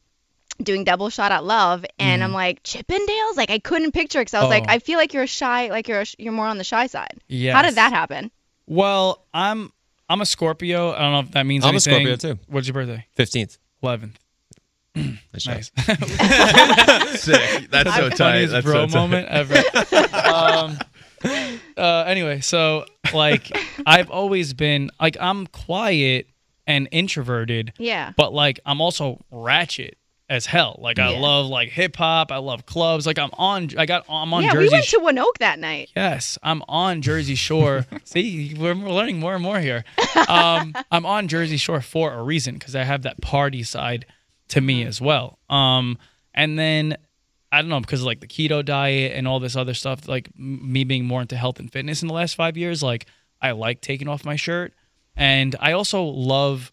doing 0.63 0.83
double 0.83 1.09
shot 1.09 1.31
at 1.31 1.43
love, 1.43 1.85
and 1.99 2.23
I'm 2.23 2.33
like 2.33 2.63
Chippendales. 2.63 3.35
Like 3.37 3.49
I 3.49 3.59
couldn't 3.59 3.91
picture 3.91 4.19
because 4.19 4.33
I 4.33 4.41
was 4.41 4.49
like, 4.49 4.63
Mm-hmm. 4.63 4.71
Oh. 4.71 4.75
I 4.75 4.79
feel 4.79 4.97
like 4.97 5.13
you're 5.13 5.23
a 5.23 5.27
shy, 5.27 5.69
like 5.69 5.87
you're 5.87 6.01
a, 6.01 6.05
sh- 6.05 6.15
you're 6.19 6.33
more 6.33 6.47
on 6.47 6.57
the 6.57 6.63
shy 6.63 6.87
side. 6.87 7.19
Yeah 7.27 7.53
how 7.55 7.61
did 7.61 7.75
that 7.75 7.91
happen? 7.93 8.31
Well, 8.67 9.25
I'm 9.33 9.71
I'm 10.09 10.21
a 10.21 10.25
Scorpio. 10.25 10.91
I 10.91 10.99
don't 10.99 11.11
know 11.13 11.19
if 11.19 11.31
that 11.31 11.45
means 11.45 11.63
I'm 11.65 11.75
a. 11.75 11.79
Scorpio, 11.79 12.15
too. 12.17 12.37
What's 12.47 12.67
your 12.67 12.73
birthday? 12.73 13.05
15th. 13.17 13.57
Eleventh. 13.83 14.19
Nice. 15.33 15.47
Nice. 15.47 15.71
Sick. 17.21 17.71
That's 17.71 17.95
so 17.95 18.09
tight. 18.09 18.47
That's 18.47 18.65
bro 18.65 18.73
so 18.73 18.87
tight. 18.87 18.93
moment 18.93 19.27
ever. 19.29 19.55
um, 20.27 20.77
uh, 21.77 22.03
anyway, 22.07 22.41
so 22.41 22.85
like 23.13 23.49
I've 23.85 24.09
always 24.09 24.53
been 24.53 24.91
like 24.99 25.15
I'm 25.19 25.47
quiet 25.47 26.27
and 26.67 26.87
introverted, 26.91 27.73
Yeah. 27.77 28.11
but 28.17 28.33
like 28.33 28.59
I'm 28.65 28.81
also 28.81 29.23
ratchet 29.31 29.97
as 30.31 30.45
hell. 30.45 30.77
Like 30.79 30.97
I 30.97 31.19
love 31.19 31.47
like 31.47 31.69
hip 31.69 31.97
hop. 31.97 32.31
I 32.31 32.37
love 32.37 32.65
clubs. 32.65 33.05
Like 33.05 33.19
I'm 33.19 33.31
on. 33.33 33.69
I 33.77 33.85
got. 33.85 34.05
I'm 34.09 34.33
on 34.33 34.43
yeah, 34.43 34.53
Jersey. 34.53 34.69
we 34.69 34.71
went 34.71 34.85
to 34.85 34.99
Winoke 34.99 35.37
that 35.39 35.59
night. 35.59 35.91
Yes, 35.93 36.37
I'm 36.41 36.63
on 36.69 37.01
Jersey 37.01 37.35
Shore. 37.35 37.85
See, 38.05 38.55
we're, 38.57 38.73
we're 38.73 38.91
learning 38.91 39.19
more 39.19 39.33
and 39.33 39.43
more 39.43 39.59
here. 39.59 39.83
Um, 40.29 40.73
I'm 40.91 41.05
on 41.05 41.27
Jersey 41.27 41.57
Shore 41.57 41.81
for 41.81 42.13
a 42.13 42.23
reason 42.23 42.55
because 42.55 42.77
I 42.77 42.85
have 42.85 43.01
that 43.01 43.21
party 43.21 43.61
side 43.63 44.05
to 44.47 44.61
me 44.61 44.85
as 44.85 45.01
well. 45.01 45.37
Um, 45.49 45.97
and 46.33 46.57
then 46.57 46.95
I 47.51 47.61
don't 47.61 47.69
know 47.69 47.81
because 47.81 48.01
like 48.01 48.21
the 48.21 48.27
keto 48.27 48.63
diet 48.63 49.11
and 49.13 49.27
all 49.27 49.41
this 49.41 49.57
other 49.57 49.73
stuff. 49.73 50.07
Like 50.07 50.29
m- 50.39 50.71
me 50.71 50.85
being 50.85 51.03
more 51.03 51.21
into 51.21 51.35
health 51.35 51.59
and 51.59 51.69
fitness 51.69 52.01
in 52.01 52.07
the 52.07 52.13
last 52.13 52.35
five 52.35 52.55
years, 52.55 52.81
like 52.81 53.05
I 53.41 53.51
like 53.51 53.81
taking 53.81 54.07
off 54.07 54.23
my 54.23 54.37
shirt, 54.37 54.73
and 55.13 55.57
I 55.59 55.73
also 55.73 56.03
love 56.03 56.71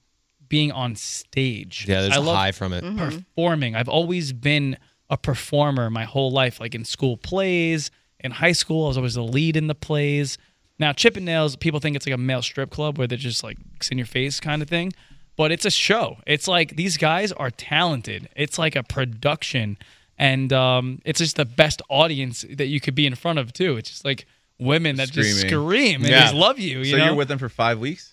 being 0.48 0.72
on 0.72 0.94
stage. 0.96 1.86
Yeah, 1.88 2.02
there's 2.02 2.14
I 2.14 2.16
a 2.16 2.20
love 2.20 2.36
high 2.36 2.52
from 2.52 2.72
it. 2.72 2.82
performing. 2.96 3.74
I've 3.74 3.88
always 3.88 4.32
been 4.32 4.76
a 5.10 5.16
performer 5.16 5.90
my 5.90 6.04
whole 6.04 6.30
life, 6.30 6.60
like 6.60 6.74
in 6.74 6.84
school 6.84 7.16
plays 7.16 7.90
in 8.20 8.30
high 8.32 8.52
school. 8.52 8.84
I 8.84 8.88
was 8.88 8.96
always 8.96 9.14
the 9.14 9.22
lead 9.22 9.56
in 9.56 9.66
the 9.68 9.74
plays. 9.74 10.38
Now 10.78 10.92
Chippendales, 10.92 11.58
people 11.58 11.80
think 11.80 11.96
it's 11.96 12.06
like 12.06 12.14
a 12.14 12.18
male 12.18 12.42
strip 12.42 12.70
club 12.70 12.98
where 12.98 13.06
they're 13.06 13.18
just 13.18 13.42
like 13.42 13.56
it's 13.76 13.88
in 13.90 13.98
your 13.98 14.06
face 14.06 14.38
kind 14.40 14.60
of 14.62 14.68
thing, 14.68 14.92
but 15.36 15.50
it's 15.50 15.64
a 15.64 15.70
show. 15.70 16.18
It's 16.26 16.46
like 16.46 16.76
these 16.76 16.96
guys 16.96 17.32
are 17.32 17.50
talented. 17.50 18.28
It's 18.36 18.58
like 18.58 18.76
a 18.76 18.82
production, 18.82 19.78
and 20.18 20.52
um, 20.52 21.00
it's 21.04 21.18
just 21.20 21.36
the 21.36 21.44
best 21.44 21.80
audience 21.88 22.44
that 22.50 22.66
you 22.66 22.80
could 22.80 22.94
be 22.94 23.06
in 23.06 23.14
front 23.14 23.38
of 23.38 23.52
too. 23.52 23.76
It's 23.76 23.90
just 23.90 24.04
like 24.04 24.26
women 24.60 24.96
that 24.96 25.10
just 25.10 25.38
Screaming. 25.40 25.50
scream 25.64 26.00
and 26.02 26.10
Yeah. 26.10 26.20
just 26.22 26.34
love 26.34 26.58
you. 26.58 26.78
You 26.80 26.84
so 26.92 26.96
know, 26.98 27.04
you're 27.06 27.14
with 27.14 27.28
them 27.28 27.38
for 27.38 27.48
five 27.48 27.78
weeks. 27.78 28.12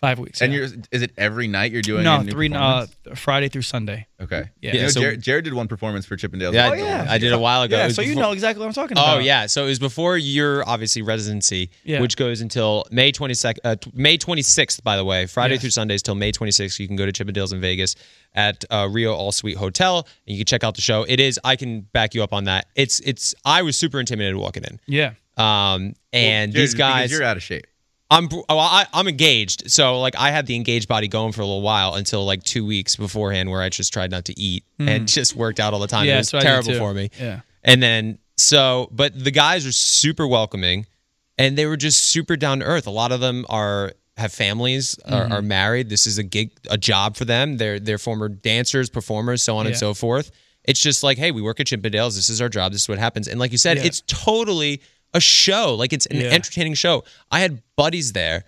Five 0.00 0.18
weeks. 0.18 0.40
And 0.42 0.52
yeah. 0.52 0.58
you're 0.60 0.68
is 0.92 1.02
it 1.02 1.12
every 1.16 1.48
night 1.48 1.72
you're 1.72 1.82
doing 1.82 2.04
no 2.04 2.16
a 2.20 2.24
new 2.24 2.30
three 2.30 2.48
performance? 2.48 2.94
uh, 3.10 3.14
Friday 3.14 3.48
through 3.48 3.62
Sunday. 3.62 4.06
Okay. 4.20 4.50
Yeah. 4.60 4.72
You 4.74 4.82
know, 4.82 4.88
so- 4.88 5.00
Jared, 5.00 5.20
Jared 5.22 5.44
did 5.44 5.54
one 5.54 5.68
performance 5.68 6.06
for 6.06 6.16
Chippendales. 6.16 6.54
Yeah, 6.54 6.70
Oh, 6.70 6.74
yeah. 6.74 7.06
I 7.08 7.18
did 7.18 7.32
a 7.32 7.38
while 7.38 7.62
ago. 7.62 7.76
Yeah, 7.76 7.86
was 7.86 7.96
so 7.96 8.02
you 8.02 8.14
know 8.14 8.32
exactly 8.32 8.60
what 8.60 8.66
I'm 8.68 8.72
talking 8.74 8.96
about. 8.96 9.16
Oh 9.16 9.18
yeah, 9.20 9.46
so 9.46 9.64
it 9.64 9.68
was 9.68 9.78
before 9.78 10.16
your 10.16 10.68
obviously 10.68 11.02
residency, 11.02 11.70
Yeah. 11.84 12.00
which 12.00 12.16
goes 12.16 12.40
until 12.40 12.84
May 12.90 13.12
22nd, 13.12 13.58
uh, 13.64 13.76
May 13.94 14.16
26th. 14.18 14.82
By 14.82 14.96
the 14.96 15.04
way, 15.04 15.26
Friday 15.26 15.54
Yes. 15.54 15.60
through 15.62 15.70
Sundays 15.70 16.02
till 16.02 16.14
May 16.14 16.32
26th. 16.32 16.78
You 16.78 16.86
can 16.86 16.96
go 16.96 17.06
to 17.10 17.12
Chippendales 17.12 17.52
in 17.52 17.60
Vegas 17.60 17.94
at 18.34 18.64
uh, 18.70 18.88
Rio 18.90 19.14
All 19.14 19.32
Suite 19.32 19.56
Hotel, 19.56 20.06
and 20.26 20.36
you 20.36 20.38
can 20.38 20.46
check 20.46 20.62
out 20.64 20.74
the 20.74 20.82
show. 20.82 21.04
It 21.08 21.20
is. 21.20 21.38
I 21.44 21.56
can 21.56 21.80
back 21.82 22.14
you 22.14 22.22
up 22.22 22.32
on 22.32 22.44
that. 22.44 22.66
It's. 22.74 23.00
It's. 23.00 23.34
I 23.44 23.62
was 23.62 23.76
super 23.78 23.98
intimidated 24.00 24.36
walking 24.36 24.64
in. 24.64 24.80
Yeah. 24.86 25.12
Um, 25.38 25.92
and 26.12 26.52
Jared, 26.52 26.54
these 26.54 26.74
guys, 26.74 27.10
you're 27.10 27.22
out 27.22 27.36
of 27.36 27.42
shape. 27.42 27.66
I'm 28.10 28.28
oh, 28.32 28.44
I, 28.58 28.86
I'm 28.94 29.08
engaged, 29.08 29.70
so 29.70 30.00
like 30.00 30.14
I 30.16 30.30
had 30.30 30.46
the 30.46 30.54
engaged 30.54 30.86
body 30.86 31.08
going 31.08 31.32
for 31.32 31.40
a 31.40 31.44
little 31.44 31.62
while 31.62 31.94
until 31.94 32.24
like 32.24 32.42
two 32.44 32.64
weeks 32.64 32.94
beforehand, 32.96 33.50
where 33.50 33.60
I 33.62 33.68
just 33.68 33.92
tried 33.92 34.10
not 34.10 34.24
to 34.26 34.38
eat 34.40 34.64
Mm. 34.78 34.88
and 34.88 35.08
just 35.18 35.34
worked 35.34 35.58
out 35.58 35.72
all 35.74 35.80
the 35.80 35.86
time. 35.88 36.06
Yeah, 36.06 36.14
it 36.14 36.18
was 36.18 36.30
that's 36.30 36.44
what 36.44 36.52
I 36.52 36.56
did 36.56 36.64
terrible 36.66 36.86
for 36.86 36.94
me. 36.94 37.10
Yeah. 37.18 37.40
And 37.64 37.82
then 37.82 38.18
so, 38.36 38.88
but 38.92 39.18
the 39.18 39.30
guys 39.32 39.66
are 39.66 39.72
super 39.72 40.26
welcoming, 40.26 40.86
and 41.38 41.58
they 41.58 41.66
were 41.66 41.76
just 41.76 42.04
super 42.04 42.36
down 42.36 42.60
to 42.60 42.64
earth. 42.66 42.86
A 42.86 42.90
lot 42.90 43.10
of 43.10 43.20
them 43.20 43.44
are 43.48 43.92
have 44.16 44.32
families, 44.32 44.96
are, 45.04 45.26
Mhm. 45.26 45.30
are 45.32 45.42
married. 45.42 45.88
This 45.90 46.06
is 46.06 46.16
a 46.18 46.22
gig, 46.22 46.50
a 46.70 46.78
job 46.78 47.16
for 47.16 47.24
them. 47.24 47.56
They're 47.56 47.80
they're 47.80 47.98
former 47.98 48.28
dancers, 48.28 48.88
performers, 48.88 49.42
so 49.42 49.56
on 49.56 49.66
and 49.66 49.76
so 49.76 49.94
forth. 49.94 50.30
It's 50.64 50.80
just 50.80 51.02
like, 51.02 51.18
hey, 51.18 51.30
we 51.32 51.42
work 51.42 51.60
at 51.60 51.66
Chippendales. 51.66 52.14
This 52.16 52.28
is 52.30 52.40
our 52.40 52.48
job. 52.48 52.72
This 52.72 52.82
is 52.82 52.88
what 52.88 52.98
happens. 52.98 53.28
And 53.28 53.38
like 53.40 53.52
you 53.52 53.58
said, 53.58 53.76
Yeah. 53.78 53.84
it's 53.84 54.02
totally 54.06 54.80
a 55.16 55.20
show. 55.20 55.74
Like 55.74 55.92
it's 55.92 56.06
an 56.06 56.16
Yeah. 56.20 56.28
entertaining 56.38 56.74
show. 56.74 57.04
I 57.30 57.40
had 57.40 57.62
buddies 57.76 58.12
there 58.12 58.44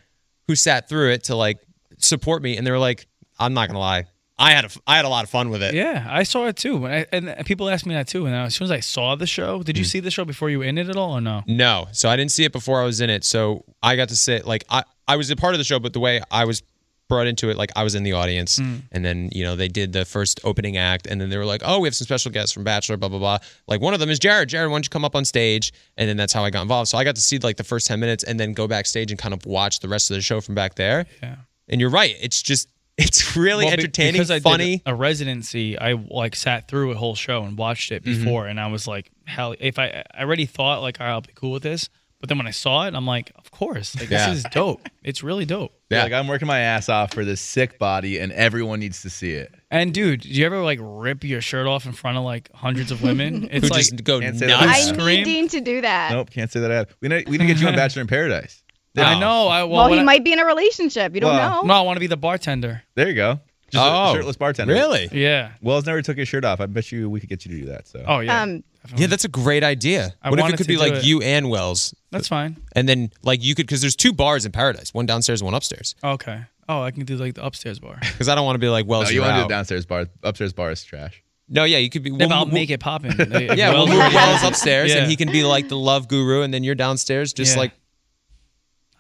who 0.47 0.55
sat 0.55 0.89
through 0.89 1.11
it 1.13 1.25
to 1.25 1.35
like 1.35 1.59
support 1.99 2.43
me, 2.43 2.57
and 2.57 2.67
they 2.67 2.71
were 2.71 2.79
like, 2.79 3.07
I'm 3.39 3.55
not 3.55 3.69
gonna 3.69 3.79
lie, 3.81 4.05
I 4.39 4.53
had 4.53 4.65
a 4.67 4.71
I 4.87 4.97
had 4.97 5.05
a 5.05 5.09
lot 5.09 5.25
of 5.25 5.31
fun 5.31 5.51
with 5.51 5.63
it. 5.63 5.75
Yeah, 5.75 6.07
I 6.09 6.23
saw 6.23 6.47
it 6.47 6.57
too. 6.57 6.77
When 6.77 6.93
I, 6.93 7.07
and 7.13 7.35
people 7.45 7.69
asked 7.69 7.87
me 7.87 7.95
that 7.95 8.07
too. 8.09 8.27
And 8.27 8.35
as 8.35 8.55
soon 8.55 8.67
as 8.67 8.71
I 8.71 8.81
saw 8.81 9.15
the 9.17 9.27
show, 9.27 9.63
did 9.63 9.77
you 9.77 9.85
Mm. 9.85 9.89
see 9.89 10.01
the 10.01 10.11
show 10.11 10.25
before 10.25 10.49
you 10.51 10.59
were 10.61 10.65
in 10.65 10.79
it 10.79 10.89
at 10.89 10.97
all, 10.97 11.13
or 11.13 11.21
no? 11.21 11.43
No, 11.47 11.89
so 11.93 12.09
I 12.09 12.17
didn't 12.17 12.31
see 12.33 12.45
it 12.45 12.53
before 12.53 12.81
I 12.81 12.85
was 12.85 13.01
in 13.01 13.11
it. 13.11 13.25
So 13.25 13.65
I 13.83 13.97
got 13.97 14.09
to 14.11 14.17
sit 14.17 14.47
like 14.47 14.65
I 14.71 14.85
I 15.09 15.17
was 15.17 15.31
a 15.31 15.37
part 15.37 15.55
of 15.55 15.59
the 15.59 15.65
show, 15.65 15.79
but 15.81 15.93
the 15.93 16.01
way 16.01 16.21
I 16.31 16.45
was 16.45 16.63
brought 17.09 17.27
into 17.27 17.51
it, 17.51 17.57
like 17.57 17.71
I 17.75 17.83
was 17.83 17.95
in 17.95 18.03
the 18.03 18.13
audience, 18.13 18.59
Mm. 18.59 18.83
and 18.93 19.05
then 19.05 19.31
you 19.33 19.43
know 19.45 19.57
they 19.57 19.69
did 19.69 19.93
the 19.93 20.05
first 20.05 20.41
opening 20.45 20.77
act, 20.77 21.07
and 21.07 21.21
then 21.21 21.31
they 21.31 21.37
were 21.39 21.45
like, 21.47 21.63
"Oh, 21.65 21.81
we 21.81 21.89
have 21.89 21.95
some 21.97 22.05
special 22.05 22.31
guests 22.31 22.53
from 22.53 22.65
Bachelor, 22.65 22.97
blah 22.97 23.09
blah 23.09 23.19
blah." 23.19 23.39
Like 23.67 23.81
one 23.81 23.95
of 23.95 24.01
them 24.01 24.11
is 24.11 24.19
Jared. 24.19 24.49
Jared, 24.51 24.71
why 24.71 24.75
don't 24.77 24.85
you 24.87 24.91
come 24.91 25.05
up 25.05 25.17
on 25.17 25.25
stage? 25.25 25.73
And 25.97 26.09
then 26.09 26.17
that's 26.17 26.33
how 26.33 26.45
I 26.45 26.51
got 26.51 26.63
involved. 26.63 26.89
So 26.89 26.99
I 26.99 27.05
got 27.05 27.15
to 27.17 27.21
see 27.21 27.39
like 27.39 27.57
the 27.57 27.65
first 27.65 27.87
ten 27.87 27.99
minutes, 28.01 28.23
and 28.25 28.39
then 28.39 28.53
go 28.53 28.69
backstage 28.69 29.11
and 29.11 29.19
kind 29.19 29.35
of 29.35 29.45
watch 29.47 29.81
the 29.81 29.89
rest 29.89 30.11
of 30.11 30.17
the 30.17 30.21
show 30.21 30.41
from 30.41 30.55
back 30.55 30.75
there. 30.77 31.07
Yeah. 31.23 31.37
And 31.69 31.81
you're 31.81 31.91
right. 31.91 32.15
It's 32.21 32.43
just 32.43 32.69
it's 32.99 33.37
really 33.37 33.65
Well, 33.65 33.75
entertaining, 33.75 34.15
because 34.15 34.31
I 34.31 34.41
funny. 34.41 34.79
Did 34.79 34.83
a 34.87 34.95
residency, 34.95 35.79
I 35.79 35.93
like 35.93 36.35
sat 36.35 36.67
through 36.69 36.91
a 36.93 36.95
whole 36.97 37.15
show 37.15 37.45
and 37.45 37.57
watched 37.57 37.93
it 37.93 38.03
Mhm. 38.03 38.25
before, 38.25 38.47
and 38.49 38.59
I 38.61 38.67
was 38.67 38.87
like, 38.89 39.11
hell, 39.25 39.55
if 39.61 39.79
I 39.79 40.05
I 40.15 40.23
already 40.23 40.47
thought 40.47 40.83
like, 40.83 40.99
right, 41.01 41.11
I'll 41.11 41.21
be 41.21 41.33
cool 41.35 41.53
with 41.53 41.63
this. 41.63 41.89
But 42.21 42.29
then 42.29 42.37
when 42.39 42.49
I 42.49 42.53
saw 42.53 42.87
it, 42.87 42.95
I'm 42.95 43.07
like, 43.07 43.31
of 43.37 43.51
course, 43.53 43.95
like 43.99 44.11
Yeah. 44.11 44.29
this 44.31 44.39
is 44.39 44.45
dope. 44.51 44.89
It's 45.05 45.23
really 45.23 45.45
dope. 45.45 45.73
Yeah. 45.89 46.03
Like 46.03 46.13
I'm 46.13 46.27
working 46.27 46.49
my 46.49 46.59
ass 46.59 46.89
off 46.89 47.15
for 47.15 47.25
this 47.25 47.41
sick 47.41 47.79
body, 47.79 48.19
and 48.19 48.33
everyone 48.33 48.81
needs 48.81 49.03
to 49.03 49.11
see 49.11 49.33
it. 49.33 49.55
And 49.71 49.95
dude, 49.95 50.23
do 50.23 50.29
you 50.29 50.45
ever 50.45 50.61
like 50.63 50.81
rip 50.83 51.23
your 51.23 51.41
shirt 51.41 51.67
off 51.69 51.87
in 51.87 51.93
front 51.93 52.19
of 52.19 52.25
like 52.25 52.51
hundreds 52.53 52.91
of 52.91 53.03
women? 53.03 53.49
It's 53.53 53.69
Who 53.69 53.73
like 53.73 53.83
just 53.85 54.03
go 54.03 54.19
Can't 54.21 54.37
say 54.37 54.47
nuts. 54.49 54.61
that. 54.61 54.69
I 54.69 54.79
Yeah. 54.79 54.85
need 54.93 55.01
scream. 55.01 55.25
Dean 55.25 55.49
to 55.49 55.61
do 55.61 55.81
that. 55.83 56.11
Nope, 56.13 56.31
can't 56.31 56.51
say 56.51 56.59
that. 56.61 56.71
Ad. 56.71 56.89
We 57.01 57.09
need, 57.09 57.29
we 57.29 57.39
need 57.39 57.47
to 57.47 57.55
get 57.55 57.61
you 57.61 57.69
on 57.69 57.75
Bachelor 57.77 58.03
in 58.03 58.09
Paradise. 58.09 58.63
I 58.97 59.21
know. 59.21 59.47
I 59.47 59.63
well, 59.63 59.85
Well, 59.85 59.89
he 59.93 60.01
I- 60.01 60.03
might 60.03 60.25
be 60.25 60.33
in 60.33 60.41
a 60.41 60.45
relationship. 60.45 61.15
You 61.15 61.21
don't 61.21 61.37
Well, 61.37 61.63
know. 61.63 61.69
No, 61.69 61.75
I 61.75 61.83
want 61.83 61.97
to 61.97 62.01
be 62.01 62.09
the 62.09 62.17
bartender. 62.17 62.83
There 62.97 63.07
you 63.09 63.15
go. 63.15 63.39
Just 63.71 63.85
Oh, 63.87 64.11
a 64.11 64.15
shirtless 64.17 64.37
bartender. 64.37 64.73
really? 64.75 65.09
Yeah. 65.13 65.53
Wells 65.63 65.87
never 65.87 66.03
took 66.03 66.17
his 66.17 66.27
shirt 66.27 66.45
off. 66.45 66.59
I 66.61 66.67
bet 66.67 66.91
you 66.91 67.09
we 67.09 67.21
could 67.21 67.29
get 67.29 67.45
you 67.47 67.53
to 67.53 67.61
do 67.61 67.67
that. 67.67 67.87
So. 67.87 68.03
Oh 68.09 68.19
yeah. 68.21 68.43
Um, 68.43 68.65
Yeah, 68.97 69.07
that's 69.09 69.25
a 69.25 69.29
great 69.29 69.63
idea. 69.65 70.15
I 70.23 70.31
what 70.31 70.39
if 70.41 70.49
it 70.55 70.57
could 70.57 70.67
be 70.67 70.77
like 70.77 70.93
it. 70.95 71.05
you 71.05 71.21
and 71.23 71.51
Wells? 71.51 71.95
That's 72.11 72.29
fine. 72.29 72.57
And 72.75 72.89
then 72.89 73.11
like 73.23 73.43
you 73.45 73.55
could 73.55 73.67
because 73.67 73.81
there's 73.81 73.97
two 73.97 74.13
bars 74.13 74.47
in 74.47 74.53
Paradise, 74.53 74.95
one 74.95 75.07
downstairs, 75.07 75.43
one 75.43 75.55
upstairs. 75.55 75.95
Okay. 76.03 76.43
Oh, 76.69 76.83
I 76.83 76.91
can 76.91 77.05
do 77.05 77.17
like 77.17 77.35
the 77.35 77.45
upstairs 77.45 77.79
bar. 77.79 77.99
Because 78.13 78.29
I 78.29 78.35
don't 78.35 78.45
want 78.45 78.57
to 78.57 78.61
be 78.61 78.69
like 78.69 78.87
Wells. 78.87 79.09
you 79.11 79.17
you're 79.17 79.25
want 79.25 79.37
to 79.37 79.43
do 79.43 79.49
the 79.49 79.55
downstairs 79.55 79.87
bar. 79.87 80.07
Upstairs 80.23 80.53
bar 80.53 80.71
is 80.71 80.85
trash. 80.85 81.23
No, 81.49 81.65
yeah, 81.65 81.79
you 81.79 81.89
could 81.89 82.03
be. 82.03 82.11
Yeah, 82.11 82.17
but 82.19 82.33
I'll 82.33 82.45
we'll- 82.45 82.53
make 82.55 82.69
it 82.71 82.79
poppin'. 82.81 83.15
Yeah, 83.57 83.73
we'll 83.73 83.87
move 83.87 84.13
Wells 84.13 84.43
upstairs, 84.45 84.91
Yeah. 84.93 84.99
and 85.03 85.11
he 85.11 85.17
can 85.17 85.33
be 85.33 85.45
like 85.45 85.69
the 85.69 85.79
love 85.79 86.07
guru, 86.09 86.43
and 86.43 86.53
then 86.53 86.63
you're 86.65 86.75
downstairs, 86.75 87.33
just 87.33 87.55
Yeah. 87.55 87.61
like 87.61 87.73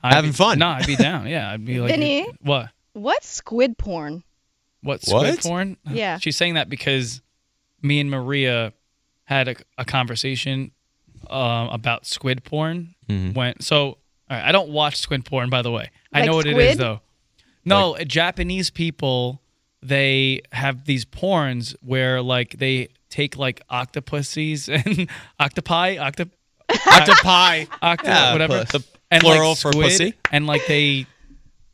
I'd 0.03 0.15
having 0.15 0.31
be- 0.31 0.37
fun. 0.37 0.59
No, 0.59 0.69
I'd 0.69 0.87
be 0.87 0.97
down. 0.97 1.27
Yeah, 1.27 1.51
I'd 1.53 1.65
be 1.65 1.81
like, 1.81 1.91
Vinny? 1.91 2.27
what? 2.41 2.71
What's 2.95 3.29
squid 3.29 3.77
porn? 3.79 4.23
What 4.83 5.03
squid 5.03 5.23
What? 5.35 5.41
porn? 5.41 5.77
Yeah. 5.91 6.19
She's 6.19 6.37
saying 6.37 6.55
that 6.55 6.69
because 6.71 7.21
me 7.83 8.01
and 8.01 8.11
Maria 8.11 8.73
had 9.29 9.49
a, 9.49 9.57
a 9.77 9.85
conversation 9.85 10.71
um, 11.29 11.69
about 11.69 12.07
squid 12.07 12.45
porn. 12.45 12.95
Mm-hmm. 13.09 13.35
When 13.35 13.61
so, 13.61 13.79
all 13.87 13.97
right, 14.31 14.45
I 14.45 14.53
don't 14.53 14.71
watch 14.71 14.97
squid 14.97 15.25
porn, 15.27 15.51
by 15.51 15.61
the 15.63 15.71
way. 15.71 15.91
I 16.13 16.21
Like 16.21 16.31
know 16.31 16.37
what 16.37 16.47
it 16.47 16.53
squid? 16.53 16.71
is 16.71 16.77
though. 16.79 17.01
No, 17.65 17.97
Japanese 18.07 18.71
people 18.71 19.43
they 19.83 20.41
have 20.53 20.87
these 20.87 21.05
porns 21.05 21.75
where 21.83 22.23
like 22.23 22.59
they 22.59 22.89
take 23.11 23.37
like 23.37 23.61
octopuses 23.71 24.69
and 24.79 25.09
octopi, 25.39 25.97
octop, 25.97 26.31
octopi, 26.87 27.65
octo, 27.83 28.09
Yeah, 28.09 28.33
whatever, 28.33 28.65
puss. 28.65 28.85
and 29.11 29.21
Plural 29.23 29.51
like 29.51 29.59
for 29.59 29.73
pussy? 29.73 30.15
and 30.33 30.47
like 30.47 30.67
they 30.67 31.07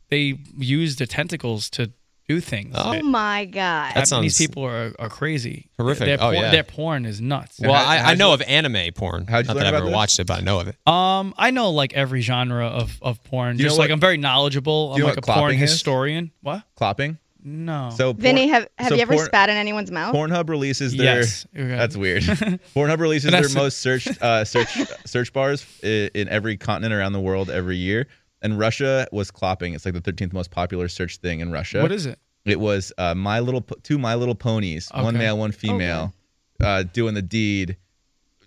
they 0.09 0.37
use 0.57 0.97
their 0.97 1.07
tentacles 1.07 1.69
to 1.71 1.91
do 2.27 2.39
things. 2.39 2.75
Oh 2.77 2.93
It- 2.93 3.03
my 3.05 3.45
god. 3.45 3.93
That 3.95 4.07
Japanese 4.07 4.35
sounds 4.35 4.37
people 4.37 4.63
are, 4.65 4.93
are 4.99 5.09
crazy. 5.09 5.69
horrific. 5.77 6.05
Their 6.07 6.17
Oh, 6.17 6.31
porn, 6.31 6.35
yeah. 6.35 6.51
their 6.51 6.63
porn 6.63 7.05
is 7.05 7.21
nuts. 7.21 7.59
Well, 7.59 7.73
I, 7.73 7.97
I 7.97 8.15
know 8.15 8.29
you- 8.29 8.33
of 8.35 8.41
anime 8.43 8.93
porn. 8.93 9.27
how'd 9.27 9.45
you 9.45 9.47
Not 9.49 9.55
learn 9.57 9.63
that 9.63 9.67
I've 9.67 9.73
about 9.73 9.77
ever 9.77 9.85
this? 9.87 9.95
watched 9.95 10.19
it, 10.19 10.27
but 10.27 10.39
I 10.39 10.41
know 10.41 10.59
of 10.59 10.67
it. 10.67 10.75
Um, 10.87 11.33
I 11.37 11.51
know 11.51 11.71
like 11.71 11.93
every 11.93 12.21
genre 12.21 12.65
of, 12.67 12.97
of 13.01 13.23
porn. 13.25 13.57
You 13.57 13.63
Just 13.65 13.77
know 13.77 13.81
like 13.83 13.91
I'm 13.91 13.99
very 13.99 14.17
knowledgeable. 14.17 14.91
I'm 14.93 14.97
you 14.97 15.03
know 15.03 15.09
like 15.09 15.17
a 15.17 15.21
what 15.31 15.37
porn 15.37 15.53
is? 15.55 15.59
historian. 15.71 16.31
What? 16.41 16.63
Clopping. 16.79 17.17
No. 17.47 17.91
So 17.95 18.11
porn- 18.13 18.21
Vinny, 18.23 18.47
have 18.47 18.67
have 18.79 18.87
so 18.89 18.95
you 18.95 19.01
ever 19.03 19.13
porn- 19.13 19.25
spat 19.27 19.49
in 19.51 19.55
anyone's 19.57 19.91
mouth? 19.91 20.15
Pornhub 20.15 20.49
releases 20.49 20.97
their. 20.97 21.17
Yes. 21.19 21.45
Okay. 21.55 21.67
That's 21.67 21.95
weird. 21.95 22.23
Pornhub 22.75 22.97
releases 22.99 23.29
their 23.29 23.47
most 23.49 23.77
searched 23.81 24.19
uh, 24.19 24.43
search 24.45 24.75
search 25.05 25.31
bars 25.31 25.63
in, 25.83 26.09
in 26.15 26.27
every 26.29 26.57
continent 26.57 26.91
around 26.91 27.13
the 27.13 27.19
world 27.19 27.51
every 27.51 27.77
year. 27.77 28.07
And 28.41 28.59
Russia 28.59 29.07
was 29.11 29.31
clopping. 29.31 29.73
It's 29.75 29.85
like 29.85 29.93
the 29.95 30.01
13th 30.01 30.33
most 30.33 30.51
popular 30.51 30.87
search 30.87 31.17
thing 31.17 31.39
in 31.39 31.51
Russia. 31.51 31.81
what 31.81 31.91
is 31.91 32.05
it? 32.05 32.19
It 32.45 32.59
was 32.59 32.93
uh, 32.99 33.15
my 33.15 33.39
little 33.39 33.61
Po- 33.61 33.77
two 33.81 33.97
My 33.97 34.13
Little 34.15 34.35
Ponies, 34.35 34.89
one 34.93 35.17
male, 35.17 35.35
one 35.37 35.51
female, 35.51 36.13
uh, 36.61 36.83
doing 36.83 37.15
the 37.15 37.21
deed 37.23 37.75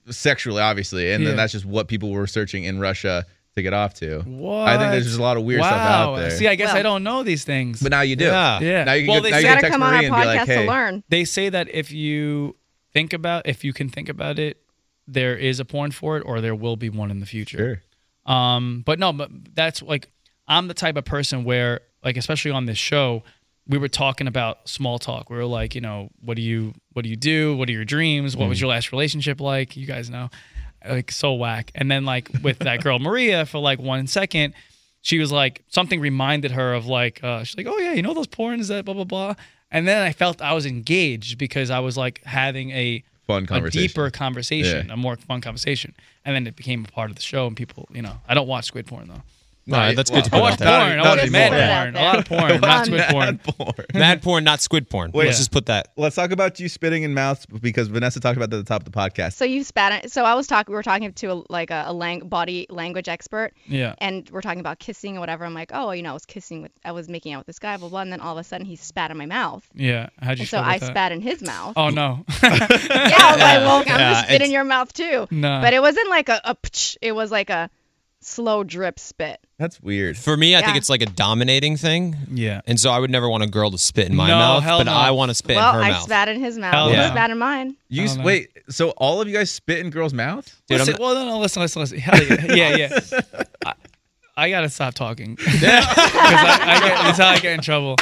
sexually, 0.08 0.62
obviously, 0.62 1.10
and 1.12 1.22
Yeah. 1.22 1.30
then 1.30 1.36
that's 1.36 1.52
just 1.52 1.64
what 1.64 1.88
people 1.88 2.10
were 2.10 2.26
searching 2.28 2.64
in 2.64 2.78
Russia 2.78 3.26
to 3.56 3.62
get 3.62 3.72
off 3.72 3.94
to. 3.94 4.20
What? 4.20 4.68
I 4.68 4.78
think 4.78 4.92
there's 4.92 5.06
just 5.06 5.18
a 5.18 5.22
lot 5.22 5.36
of 5.36 5.42
weird 5.42 5.60
wow. 5.62 5.66
stuff 5.66 5.80
out 5.80 6.16
there. 6.16 6.30
See, 6.30 6.46
I 6.46 6.54
guess 6.54 6.72
I 6.72 6.82
don't 6.82 7.02
know 7.02 7.24
these 7.24 7.42
things. 7.44 7.82
but 7.82 7.90
now 7.90 8.02
you 8.02 8.14
do. 8.14 8.26
Yeah. 8.26 8.60
yeah. 8.60 8.84
Now 8.84 8.92
you 8.92 9.02
can 9.06 9.10
well, 9.14 9.22
get, 9.22 9.24
they 9.24 9.30
now 9.30 9.36
You 9.38 9.42
you 9.42 9.48
say, 9.48 9.48
gotta 9.54 9.60
text 9.62 9.72
come 9.72 9.82
on 9.82 9.90
Marie 9.94 10.06
our 10.08 10.14
and 10.14 10.14
podcast 10.14 10.36
like, 10.38 10.46
hey, 10.48 10.64
to 10.64 10.70
learn. 10.70 11.04
they 11.08 11.24
say 11.24 11.48
that 11.48 11.68
if 11.70 11.90
you 11.90 12.54
think 12.92 13.12
about 13.12 13.46
if 13.48 13.64
you 13.64 13.72
can 13.72 13.88
think 13.88 14.08
about 14.08 14.38
it, 14.38 14.62
there 15.08 15.34
is 15.36 15.58
a 15.58 15.64
porn 15.64 15.90
for 15.90 16.16
it, 16.18 16.20
or 16.24 16.40
there 16.40 16.54
will 16.54 16.76
be 16.76 16.88
one 16.88 17.10
in 17.10 17.18
the 17.18 17.26
future. 17.26 17.58
sure. 17.58 17.82
Um, 18.28 18.82
but 18.86 18.98
no, 18.98 19.12
but 19.12 19.30
that's 19.54 19.82
like 19.82 20.08
I'm 20.46 20.68
the 20.68 20.74
type 20.74 20.96
of 20.96 21.04
person 21.04 21.44
where, 21.44 21.80
like, 22.04 22.16
especially 22.16 22.52
on 22.52 22.66
this 22.66 22.78
show, 22.78 23.24
we 23.66 23.78
were 23.78 23.88
talking 23.88 24.26
about 24.26 24.68
small 24.68 24.98
talk. 24.98 25.30
We 25.30 25.36
were 25.36 25.44
like, 25.44 25.74
you 25.74 25.80
know, 25.80 26.10
what 26.20 26.36
do 26.36 26.42
you 26.42 26.74
what 26.92 27.02
do 27.02 27.08
you 27.08 27.16
do? 27.16 27.56
What 27.56 27.68
are 27.68 27.72
your 27.72 27.84
dreams? 27.84 28.36
What 28.36 28.48
was 28.48 28.60
your 28.60 28.70
last 28.70 28.92
relationship 28.92 29.40
like? 29.40 29.76
You 29.76 29.86
guys 29.86 30.08
know, 30.08 30.30
like 30.88 31.10
so 31.10 31.34
whack. 31.34 31.70
And 31.74 31.90
then 31.90 32.04
like 32.04 32.30
with 32.42 32.60
that 32.60 32.82
girl 32.82 32.98
Maria 32.98 33.46
for 33.46 33.58
like 33.58 33.78
one 33.78 34.06
second, 34.06 34.54
she 35.02 35.18
was 35.18 35.32
like 35.32 35.64
something 35.68 36.00
reminded 36.00 36.52
her 36.52 36.74
of 36.74 36.86
like 36.86 37.22
uh, 37.24 37.44
she's 37.44 37.56
like, 37.56 37.66
oh 37.66 37.78
yeah, 37.78 37.92
you 37.92 38.02
know 38.02 38.14
those 38.14 38.26
porns 38.26 38.68
that 38.68 38.84
blah 38.84 38.94
blah 38.94 39.04
blah. 39.04 39.34
And 39.70 39.86
then 39.86 40.02
I 40.02 40.12
felt 40.12 40.40
I 40.40 40.54
was 40.54 40.64
engaged 40.64 41.38
because 41.38 41.70
I 41.70 41.80
was 41.80 41.96
like 41.96 42.22
having 42.24 42.70
a 42.70 43.04
Fun 43.28 43.46
a 43.50 43.70
deeper 43.70 44.10
conversation, 44.10 44.86
Yeah. 44.86 44.94
a 44.94 44.96
more 44.96 45.14
fun 45.16 45.42
conversation. 45.42 45.94
And 46.24 46.34
then 46.34 46.46
it 46.46 46.56
became 46.56 46.84
a 46.86 46.88
part 46.88 47.10
of 47.10 47.16
the 47.16 47.22
show, 47.22 47.46
and 47.46 47.54
people, 47.54 47.86
you 47.92 48.00
know, 48.02 48.20
I 48.26 48.32
don't 48.34 48.48
watch 48.48 48.64
squid 48.64 48.86
porn 48.86 49.08
though. 49.08 49.22
No, 49.68 49.94
that's 49.94 50.10
good 50.10 50.24
to 50.24 50.30
I 50.34 50.38
put 50.38 50.40
watch 50.40 50.52
out 50.54 50.58
there. 50.60 50.96
porn. 50.96 50.98
I 50.98 51.16
watch 51.16 51.30
mad 51.30 51.52
porn. 51.52 51.96
A 51.96 52.02
lot 52.02 52.18
of 52.18 52.24
porn, 52.26 52.60
not 52.60 52.86
squid 52.86 53.42
porn. 53.44 53.86
Mad 53.94 54.22
porn, 54.22 54.44
not 54.44 54.60
squid 54.60 54.88
porn. 54.90 55.10
Wait. 55.12 55.26
Let's 55.26 55.38
just 55.38 55.52
put 55.52 55.66
that. 55.66 55.92
Let's 55.96 56.16
talk 56.16 56.30
about 56.30 56.58
you 56.58 56.68
spitting 56.68 57.02
in 57.02 57.14
mouths 57.14 57.46
because 57.46 57.88
Vanessa 57.88 58.18
talked 58.20 58.36
about 58.36 58.50
that 58.50 58.56
at 58.58 58.64
the 58.64 58.68
top 58.68 58.86
of 58.86 58.90
the 58.92 58.96
podcast. 58.98 59.34
So 59.34 59.44
you 59.44 59.62
spat. 59.64 60.04
It. 60.06 60.12
So 60.12 60.24
I 60.24 60.34
was 60.34 60.46
talking. 60.46 60.72
We 60.72 60.76
were 60.76 60.82
talking 60.82 61.12
to 61.12 61.26
a, 61.32 61.42
like 61.50 61.70
a, 61.70 61.84
a 61.86 61.92
lang- 61.92 62.28
body 62.28 62.66
language 62.70 63.08
expert. 63.08 63.52
Yeah. 63.66 63.94
And 63.98 64.28
we're 64.30 64.40
talking 64.40 64.60
about 64.60 64.78
kissing 64.78 65.16
or 65.16 65.20
whatever. 65.20 65.44
I'm 65.44 65.54
like, 65.54 65.70
oh, 65.74 65.90
you 65.92 66.02
know, 66.02 66.10
I 66.10 66.14
was 66.14 66.26
kissing 66.26 66.62
with, 66.62 66.72
I 66.84 66.92
was 66.92 67.08
making 67.08 67.32
out 67.34 67.38
with 67.40 67.46
this 67.46 67.58
guy, 67.58 67.76
blah 67.76 67.88
blah. 67.88 68.00
And 68.00 68.12
then 68.12 68.20
all 68.20 68.32
of 68.32 68.38
a 68.38 68.44
sudden 68.44 68.66
he 68.66 68.76
spat 68.76 69.10
in 69.10 69.16
my 69.16 69.26
mouth. 69.26 69.68
Yeah. 69.74 70.08
How'd 70.20 70.38
you 70.38 70.42
And 70.42 70.48
so 70.48 70.58
I 70.60 70.78
that? 70.78 70.86
spat 70.86 71.12
in 71.12 71.20
his 71.20 71.42
mouth. 71.42 71.74
Oh 71.76 71.90
no. 71.90 72.24
yeah, 72.42 72.48
I 72.50 73.32
was 73.32 73.40
like, 73.40 73.40
well, 73.40 73.76
I'm 73.80 73.86
Yeah, 73.86 73.98
gonna 74.14 74.26
spit 74.26 74.42
in 74.42 74.50
your 74.50 74.64
mouth 74.64 74.92
too. 74.92 75.26
No. 75.30 75.60
But 75.60 75.72
it 75.74 75.80
wasn't 75.82 76.08
like 76.08 76.28
a, 76.28 76.40
a 76.44 76.54
pch, 76.54 76.96
it 77.02 77.12
was 77.12 77.30
like 77.30 77.50
a 77.50 77.70
slow 78.20 78.64
drip 78.64 78.98
spit. 78.98 79.38
That's 79.58 79.80
weird. 79.80 80.16
For 80.16 80.36
me, 80.36 80.54
I 80.56 80.62
think 80.62 80.76
it's 80.76 80.88
like 80.90 81.02
a 81.02 81.06
dominating 81.06 81.76
thing. 81.76 82.16
Yeah. 82.30 82.60
And 82.66 82.78
so 82.78 82.90
I 82.90 82.98
would 82.98 83.10
never 83.10 83.28
want 83.28 83.42
a 83.42 83.46
girl 83.48 83.70
to 83.70 83.78
spit 83.78 84.08
in 84.08 84.14
my 84.16 84.28
No, 84.28 84.38
mouth, 84.38 84.62
hell 84.62 84.78
but 84.78 84.84
no. 84.84 84.92
I 84.92 85.10
want 85.12 85.30
to 85.30 85.34
spit 85.34 85.56
well, 85.56 85.70
in 85.70 85.74
her 85.76 85.82
I 85.82 85.90
mouth. 85.90 86.02
spat 86.02 86.28
in 86.28 86.40
his 86.40 86.58
mouth. 86.58 86.74
Hell 86.74 86.88
He 86.90 86.96
no. 86.96 87.08
spat 87.08 87.30
in 87.30 87.38
mine. 87.38 87.76
You 87.88 88.02
I 88.02 88.04
s- 88.04 88.10
don't 88.12 88.18
know. 88.20 88.26
wait. 88.26 88.50
So 88.68 88.90
all 88.90 89.20
of 89.20 89.28
you 89.28 89.34
guys 89.34 89.50
spit 89.50 89.78
in 89.80 89.90
girls' 89.90 90.12
mouths? 90.14 90.54
Dude, 90.68 90.80
I'm 90.80 90.86
listen, 90.86 91.02
well, 91.02 91.14
no, 91.14 91.24
no, 91.26 91.38
listen, 91.38 91.62
listen, 91.62 91.80
listen. 91.82 91.98
Hell 91.98 92.22
yeah, 92.22 92.76
yeah, 92.76 92.76
yeah. 93.12 93.20
I, 93.66 93.72
I 94.36 94.50
gotta 94.50 94.68
stop 94.68 94.94
talking 94.94 95.34
because 95.36 95.62
I, 95.64 96.58
I 96.62 96.80
get, 96.80 96.98
that's 97.02 97.18
how 97.18 97.28
I 97.28 97.38
get 97.40 97.54
in 97.54 97.60
trouble. 97.60 97.96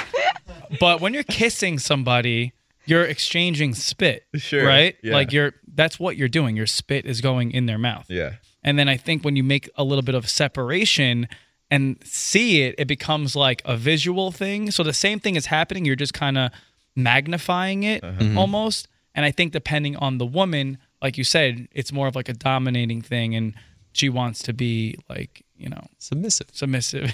But 0.81 1.01
when 1.01 1.15
you're 1.15 1.23
kissing 1.23 1.79
somebody, 1.79 2.53
you're 2.85 3.05
exchanging 3.05 3.75
spit, 3.75 4.25
Sure, 4.35 4.67
right? 4.67 4.97
yeah. 5.03 5.15
Like 5.15 5.33
you're 5.33 5.55
that's 5.75 5.99
what 5.99 6.17
you're 6.17 6.29
doing. 6.29 6.57
Your 6.57 6.67
spit 6.67 7.07
is 7.07 7.21
going 7.21 7.53
in 7.53 7.67
their 7.67 7.79
mouth. 7.79 8.07
Yeah. 8.09 8.35
And 8.67 8.79
then 8.79 8.89
I 8.89 8.97
think 8.99 9.25
when 9.25 9.37
you 9.37 9.43
make 9.45 9.71
a 9.77 9.85
little 9.85 10.03
bit 10.03 10.15
of 10.15 10.29
separation 10.29 11.29
and 11.71 11.97
see 12.05 12.63
it, 12.63 12.75
it 12.79 12.87
becomes 12.89 13.35
like 13.35 13.63
a 13.65 13.77
visual 13.77 14.31
thing. 14.33 14.71
So 14.71 14.83
the 14.83 14.93
same 14.93 15.19
thing 15.21 15.37
is 15.37 15.47
happening, 15.47 15.85
you're 15.87 15.97
just 15.97 16.13
kind 16.15 16.37
of 16.37 16.51
magnifying 16.95 17.85
it 17.85 18.03
Uh-huh. 18.05 18.35
almost. 18.39 18.89
And 19.15 19.25
I 19.25 19.31
think 19.31 19.53
depending 19.53 19.97
on 19.97 20.19
the 20.19 20.27
woman, 20.27 20.79
like 21.01 21.17
you 21.17 21.25
said, 21.25 21.69
it's 21.73 21.93
more 21.93 22.07
of 22.09 22.15
like 22.17 22.29
a 22.29 22.35
dominating 22.35 23.01
thing 23.03 23.35
and 23.35 23.55
she 23.93 24.09
wants 24.11 24.43
to 24.43 24.53
be 24.53 24.97
like, 25.09 25.43
you 25.57 25.69
know, 25.71 25.87
submissive. 25.99 26.49
Submissive. 26.53 27.13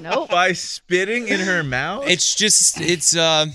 Nope. 0.00 0.28
By 0.30 0.52
spitting 0.52 1.26
in 1.28 1.40
her 1.40 1.62
mouth? 1.64 2.04
It's 2.08 2.34
just 2.34 2.80
it's 2.80 3.16
uh 3.16 3.46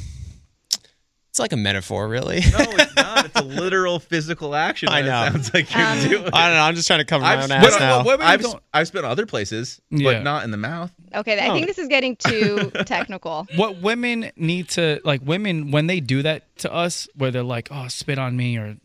it's 1.39 1.51
like 1.51 1.53
a 1.53 1.57
metaphor, 1.57 2.07
really. 2.07 2.39
no, 2.41 2.57
it's 2.59 2.95
not. 2.95 3.09
It's 3.29 3.39
a 3.39 3.43
literal 3.43 3.99
physical 3.99 4.55
action. 4.55 4.89
I 4.89 5.01
know. 5.01 5.23
It 5.25 5.31
sounds 5.33 5.53
like 5.53 5.73
you're 5.75 5.83
Um, 5.85 5.99
doing. 5.99 6.29
I 6.33 6.47
don't 6.47 6.55
know. 6.57 6.61
I'm 6.63 6.75
just 6.75 6.87
trying 6.87 6.99
to 6.99 7.05
cover 7.05 7.23
my 7.23 7.33
I've 7.33 7.43
own 7.43 7.51
ass 7.51 7.73
on- 7.73 7.79
now. 7.79 8.03
women 8.03 8.25
I've, 8.25 8.41
don't- 8.41 8.63
I've 8.73 8.87
spit 8.87 9.03
other 9.05 9.25
places, 9.25 9.81
Yeah. 9.91 10.13
but 10.13 10.23
not 10.23 10.43
in 10.45 10.51
the 10.51 10.57
mouth. 10.57 10.91
Okay, 11.13 11.37
I 11.39 11.51
think 11.53 11.67
this 11.67 11.77
is 11.77 11.87
getting 11.89 12.15
too 12.15 12.71
technical. 12.85 13.45
what 13.55 13.81
women 13.81 14.31
need 14.35 14.69
to 14.69 14.99
like 15.03 15.21
women 15.23 15.71
when 15.71 15.87
they 15.87 15.99
do 15.99 16.21
that 16.23 16.55
to 16.59 16.73
us 16.73 17.07
where 17.15 17.29
they're 17.31 17.43
like 17.43 17.67
oh 17.71 17.87
spit 17.87 18.17
on 18.19 18.35
me 18.37 18.57
or 18.57 18.77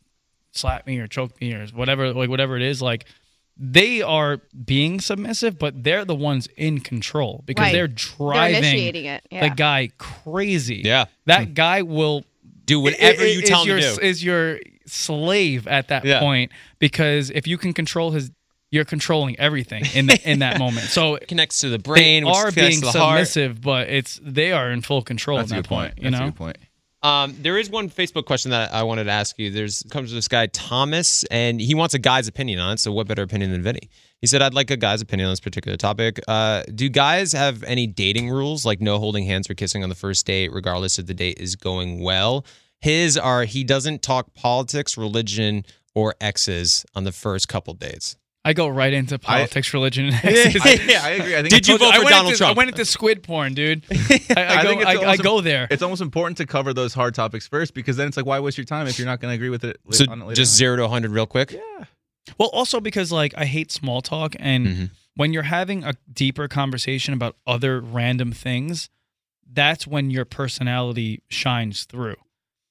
slap 0.52 0.86
me 0.86 0.98
or 0.98 1.06
choke 1.06 1.40
me 1.40 1.52
or 1.54 1.66
whatever 1.68 2.12
like 2.12 2.28
whatever 2.28 2.56
it 2.56 2.62
is 2.62 2.80
like 2.82 3.04
they 3.56 4.02
are 4.02 4.40
being 4.64 5.00
submissive 5.00 5.58
but 5.58 5.84
they're 5.84 6.04
the 6.04 6.14
ones 6.14 6.48
in 6.56 6.80
control 6.80 7.42
because 7.46 7.62
Right. 7.64 7.72
they're 7.72 7.86
They're 7.86 7.94
driving 8.16 8.56
initiating 8.58 9.04
it, 9.06 9.26
yeah. 9.30 9.48
the 9.48 9.54
guy 9.54 9.90
crazy 9.98 10.82
Yeah. 10.84 11.04
that 11.26 11.54
guy 11.54 11.82
will 11.82 12.24
Do 12.64 12.80
whatever 12.80 13.22
i- 13.22 13.26
i- 13.26 13.28
you 13.28 13.42
tell 13.42 13.64
him 13.64 13.78
to 13.80 13.94
do. 13.96 14.00
is 14.00 14.22
your 14.24 14.58
slave 14.86 15.66
at 15.66 15.88
that 15.88 16.04
Yeah. 16.04 16.20
point 16.20 16.50
because 16.78 17.30
if 17.30 17.46
you 17.46 17.58
can 17.58 17.72
control 17.72 18.10
his 18.12 18.30
you're 18.70 18.84
controlling 18.84 19.38
everything 19.38 19.84
in 19.94 20.06
the, 20.08 20.18
in 20.28 20.40
that 20.40 20.58
moment 20.58 20.86
so 20.88 21.14
It 21.14 21.28
connects 21.28 21.60
to 21.60 21.68
the 21.68 21.78
brain, 21.78 22.24
they 22.24 22.28
which 22.28 22.36
are 22.36 22.50
being 22.52 22.80
the 22.80 22.90
heart. 22.90 23.18
submissive, 23.28 23.60
but 23.60 23.88
it's 23.88 24.18
they 24.22 24.50
are 24.52 24.70
in 24.72 24.80
full 24.82 25.00
control 25.02 25.38
That's 25.38 25.52
at 25.52 25.56
that 25.56 25.62
good 25.62 25.68
point. 25.68 25.94
You 25.98 26.10
That's 26.10 26.20
know, 26.20 26.26
a 26.26 26.30
good 26.30 26.36
point. 26.36 26.56
Um, 27.04 27.36
there 27.38 27.58
is 27.58 27.68
one 27.68 27.90
Facebook 27.90 28.24
question 28.24 28.50
that 28.52 28.72
I 28.72 28.82
wanted 28.82 29.04
to 29.04 29.10
ask 29.10 29.38
you. 29.38 29.50
There's 29.50 29.82
comes 29.90 30.10
this 30.10 30.26
guy 30.26 30.46
Thomas, 30.46 31.22
and 31.24 31.60
he 31.60 31.74
wants 31.74 31.92
a 31.92 31.98
guy's 31.98 32.28
opinion 32.28 32.58
on 32.60 32.72
it. 32.72 32.80
So, 32.80 32.92
what 32.92 33.06
better 33.06 33.22
opinion 33.22 33.52
than 33.52 33.62
Vinny? 33.62 33.90
He 34.22 34.26
said, 34.26 34.40
"I'd 34.40 34.54
like 34.54 34.70
a 34.70 34.76
guy's 34.78 35.02
opinion 35.02 35.26
on 35.26 35.32
this 35.32 35.40
particular 35.40 35.76
topic. 35.76 36.18
Uh, 36.26 36.62
do 36.74 36.88
guys 36.88 37.32
have 37.32 37.62
any 37.64 37.86
dating 37.86 38.30
rules, 38.30 38.64
like 38.64 38.80
no 38.80 38.98
holding 38.98 39.26
hands 39.26 39.50
or 39.50 39.54
kissing 39.54 39.82
on 39.82 39.90
the 39.90 39.94
first 39.94 40.24
date, 40.24 40.50
regardless 40.50 40.98
if 40.98 41.04
the 41.04 41.12
date 41.12 41.38
is 41.38 41.56
going 41.56 42.00
well? 42.02 42.46
His 42.80 43.18
are 43.18 43.44
he 43.44 43.64
doesn't 43.64 44.00
talk 44.00 44.32
politics, 44.34 44.96
religion, 44.96 45.66
or 45.94 46.14
exes 46.22 46.86
on 46.94 47.04
the 47.04 47.12
first 47.12 47.48
couple 47.48 47.74
dates. 47.74 48.16
I 48.46 48.52
go 48.52 48.68
right 48.68 48.92
into 48.92 49.18
politics, 49.18 49.72
religion, 49.72 50.06
and 50.06 50.14
Yeah, 50.24 50.30
exes. 50.30 50.86
yeah, 50.86 51.00
I 51.02 51.10
agree. 51.10 51.34
I 51.34 51.38
think 51.40 51.48
Did 51.50 51.58
it's 51.60 51.68
you 51.68 51.78
vote 51.78 51.94
I 51.94 52.02
for 52.02 52.10
Donald 52.10 52.26
into, 52.26 52.38
Trump? 52.38 52.54
I 52.54 52.58
went 52.58 52.70
into 52.70 52.84
squid 52.84 53.22
porn, 53.22 53.54
dude. 53.54 53.84
I, 53.90 53.94
I, 54.36 54.62
go, 54.62 54.68
think 54.68 54.82
it's 54.82 54.90
I, 54.90 55.10
I 55.12 55.16
go 55.16 55.40
there. 55.40 55.66
It's 55.70 55.82
almost 55.82 56.02
important 56.02 56.36
to 56.38 56.46
cover 56.46 56.74
those 56.74 56.92
hard 56.92 57.14
topics 57.14 57.48
first 57.48 57.72
because 57.72 57.96
then 57.96 58.06
it's 58.06 58.16
like, 58.18 58.26
why 58.26 58.38
waste 58.40 58.58
your 58.58 58.66
time 58.66 58.86
if 58.86 58.98
you're 58.98 59.06
not 59.06 59.20
going 59.20 59.32
to 59.32 59.34
agree 59.34 59.48
with 59.48 59.64
it? 59.64 59.78
So, 59.92 60.04
on 60.10 60.20
it 60.20 60.24
later 60.26 60.36
just 60.36 60.54
on? 60.54 60.56
zero 60.58 60.76
to 60.76 60.88
hundred, 60.88 61.10
real 61.12 61.26
quick. 61.26 61.52
Yeah. 61.52 61.84
Well, 62.38 62.50
also 62.52 62.80
because 62.80 63.10
like 63.10 63.32
I 63.36 63.46
hate 63.46 63.72
small 63.72 64.02
talk, 64.02 64.34
and 64.38 64.66
Mm-hmm. 64.66 64.84
when 65.16 65.32
you're 65.32 65.42
having 65.44 65.82
a 65.84 65.94
deeper 66.12 66.46
conversation 66.46 67.14
about 67.14 67.36
other 67.46 67.80
random 67.80 68.32
things, 68.32 68.90
that's 69.50 69.86
when 69.86 70.10
your 70.10 70.24
personality 70.26 71.22
shines 71.28 71.84
through. 71.84 72.16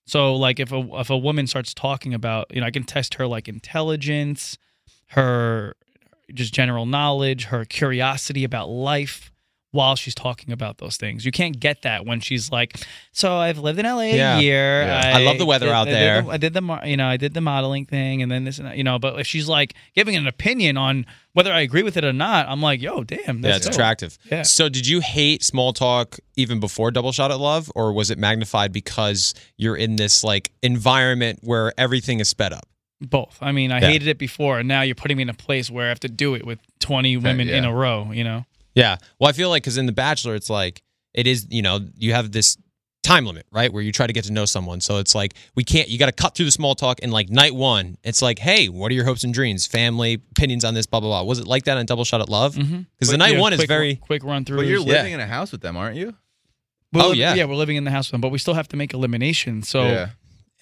So, 0.05 0.35
like 0.35 0.59
if 0.59 0.71
a 0.71 0.87
if 0.99 1.09
a 1.09 1.17
woman 1.17 1.47
starts 1.47 1.73
talking 1.73 2.13
about, 2.13 2.53
you 2.53 2.61
know, 2.61 2.67
I 2.67 2.71
can 2.71 2.83
test 2.83 3.15
her 3.15 3.25
like 3.25 3.47
intelligence, 3.47 4.57
her 5.13 5.75
just 6.33 6.53
general 6.53 6.85
knowledge, 6.85 7.45
her 7.45 7.65
curiosity 7.65 8.43
about 8.43 8.69
life 8.69 9.29
while 9.71 9.95
she's 9.95 10.13
talking 10.13 10.51
about 10.53 10.77
those 10.77 10.97
things. 10.97 11.25
You 11.25 11.31
can't 11.31 11.59
get 11.59 11.81
that 11.81 12.05
when 12.05 12.19
she's 12.19 12.51
like, 12.51 12.77
"So 13.11 13.37
I've 13.37 13.57
lived 13.57 13.79
in 13.79 13.87
LA 13.87 14.13
Yeah. 14.13 14.37
a 14.37 14.41
year. 14.41 14.83
Yeah. 14.83 15.11
I 15.15 15.23
love 15.23 15.39
the 15.39 15.47
weather 15.47 15.65
did- 15.65 15.71
out 15.73 15.87
I 15.87 15.91
did 15.91 15.93
there." 15.95 16.21
the- 16.21 16.29
I 16.29 16.37
did 16.37 16.53
the 16.53 16.79
you 16.85 16.95
know 16.95 17.07
I 17.07 17.17
did 17.17 17.33
the 17.33 17.41
modeling 17.41 17.85
thing 17.87 18.21
and 18.21 18.31
then 18.31 18.43
this 18.43 18.59
and 18.59 18.67
that, 18.67 18.77
you 18.77 18.83
know. 18.83 18.99
But 18.99 19.19
if 19.19 19.25
she's 19.25 19.47
like 19.47 19.73
giving 19.95 20.15
an 20.15 20.27
opinion 20.27 20.77
on 20.77 21.07
whether 21.33 21.51
I 21.51 21.61
agree 21.61 21.81
with 21.81 21.97
it 21.97 22.05
or 22.05 22.13
not, 22.13 22.47
I'm 22.47 22.61
like, 22.61 22.83
yo, 22.83 23.03
damn, 23.03 23.37
Yeah, 23.37 23.41
that's 23.41 23.57
it's 23.57 23.65
dope. 23.65 23.73
attractive. 23.73 24.17
Yeah. 24.31 24.43
So, 24.43 24.69
did 24.69 24.85
you 24.85 24.99
hate 24.99 25.43
small 25.43 25.73
talk 25.73 26.19
even 26.35 26.59
before 26.59 26.91
Double 26.91 27.11
Shot 27.11 27.31
at 27.31 27.39
Love, 27.39 27.71
or 27.73 27.91
was 27.93 28.11
it 28.11 28.19
magnified 28.19 28.71
because 28.73 29.33
you're 29.57 29.75
in 29.75 29.95
this 29.95 30.23
like 30.23 30.51
environment 30.61 31.39
where 31.41 31.73
everything 31.79 32.19
is 32.19 32.29
sped 32.29 32.53
up? 32.53 32.67
Both. 33.09 33.37
I 33.41 33.51
mean, 33.51 33.71
I 33.71 33.79
Yeah. 33.81 33.89
hated 33.89 34.07
it 34.07 34.17
before, 34.17 34.59
and 34.59 34.67
now 34.67 34.81
you're 34.81 34.95
putting 34.95 35.17
me 35.17 35.23
in 35.23 35.29
a 35.29 35.33
place 35.33 35.69
where 35.69 35.85
I 35.85 35.89
have 35.89 35.99
to 36.01 36.09
do 36.09 36.35
it 36.35 36.45
with 36.45 36.59
20 36.79 37.17
women 37.17 37.49
in 37.49 37.65
a 37.65 37.73
row. 37.73 38.11
You 38.11 38.23
know. 38.23 38.45
Yeah. 38.75 38.97
Well, 39.19 39.29
I 39.29 39.33
feel 39.33 39.49
like 39.49 39.63
because 39.63 39.77
in 39.77 39.85
The 39.85 39.91
Bachelor, 39.91 40.35
it's 40.35 40.49
like 40.49 40.81
it 41.13 41.27
is. 41.27 41.45
You 41.49 41.61
know, 41.61 41.79
you 41.97 42.13
have 42.13 42.31
this 42.31 42.57
time 43.03 43.25
limit, 43.25 43.45
right, 43.51 43.73
where 43.73 43.83
you 43.83 43.91
try 43.91 44.07
to 44.07 44.13
get 44.13 44.23
to 44.23 44.31
know 44.31 44.45
someone. 44.45 44.79
So 44.79 44.97
it's 44.99 45.13
like 45.13 45.33
we 45.55 45.63
can't. 45.65 45.89
You 45.89 45.97
got 45.99 46.05
to 46.05 46.11
cut 46.13 46.35
through 46.35 46.45
the 46.45 46.51
small 46.51 46.73
talk. 46.75 46.99
And 47.03 47.11
like 47.11 47.29
night 47.29 47.53
one, 47.53 47.97
it's 48.03 48.21
like, 48.21 48.39
hey, 48.39 48.69
what 48.69 48.91
are 48.91 48.95
your 48.95 49.03
hopes 49.05 49.23
and 49.25 49.33
dreams, 49.33 49.67
family 49.67 50.13
opinions 50.31 50.63
on 50.63 50.73
this, 50.73 50.85
blah 50.85 51.01
blah 51.01 51.09
blah. 51.09 51.23
Was 51.27 51.39
it 51.39 51.45
like 51.47 51.65
that 51.65 51.77
on 51.77 51.85
Double 51.85 52.05
Shot 52.05 52.21
at 52.21 52.29
Love? 52.29 52.55
Mm-hmm. 52.55 52.81
Because 52.97 53.09
the 53.11 53.17
night 53.17 53.33
yeah, 53.33 53.39
one 53.41 53.51
is 53.53 53.57
quick- 53.59 53.67
very 53.67 53.95
quick 53.97 54.23
run 54.23 54.45
through. 54.45 54.57
But 54.57 54.67
you're 54.67 54.79
Yeah. 54.79 54.85
living 54.97 55.13
in 55.13 55.19
a 55.19 55.27
house 55.27 55.51
with 55.51 55.61
them, 55.61 55.75
aren't 55.75 55.97
you? 55.97 56.15
We're 56.93 57.01
Oh, 57.03 57.09
li- 57.09 57.19
yeah. 57.19 57.33
yeah, 57.33 57.45
we're 57.45 57.55
living 57.55 57.75
in 57.75 57.83
the 57.85 57.91
house 57.91 58.07
with 58.07 58.11
them, 58.13 58.21
but 58.21 58.29
we 58.29 58.37
still 58.37 58.53
have 58.53 58.67
to 58.69 58.77
make 58.77 58.93
elimination. 58.93 59.63
So 59.63 59.83
Yeah. 59.83 60.09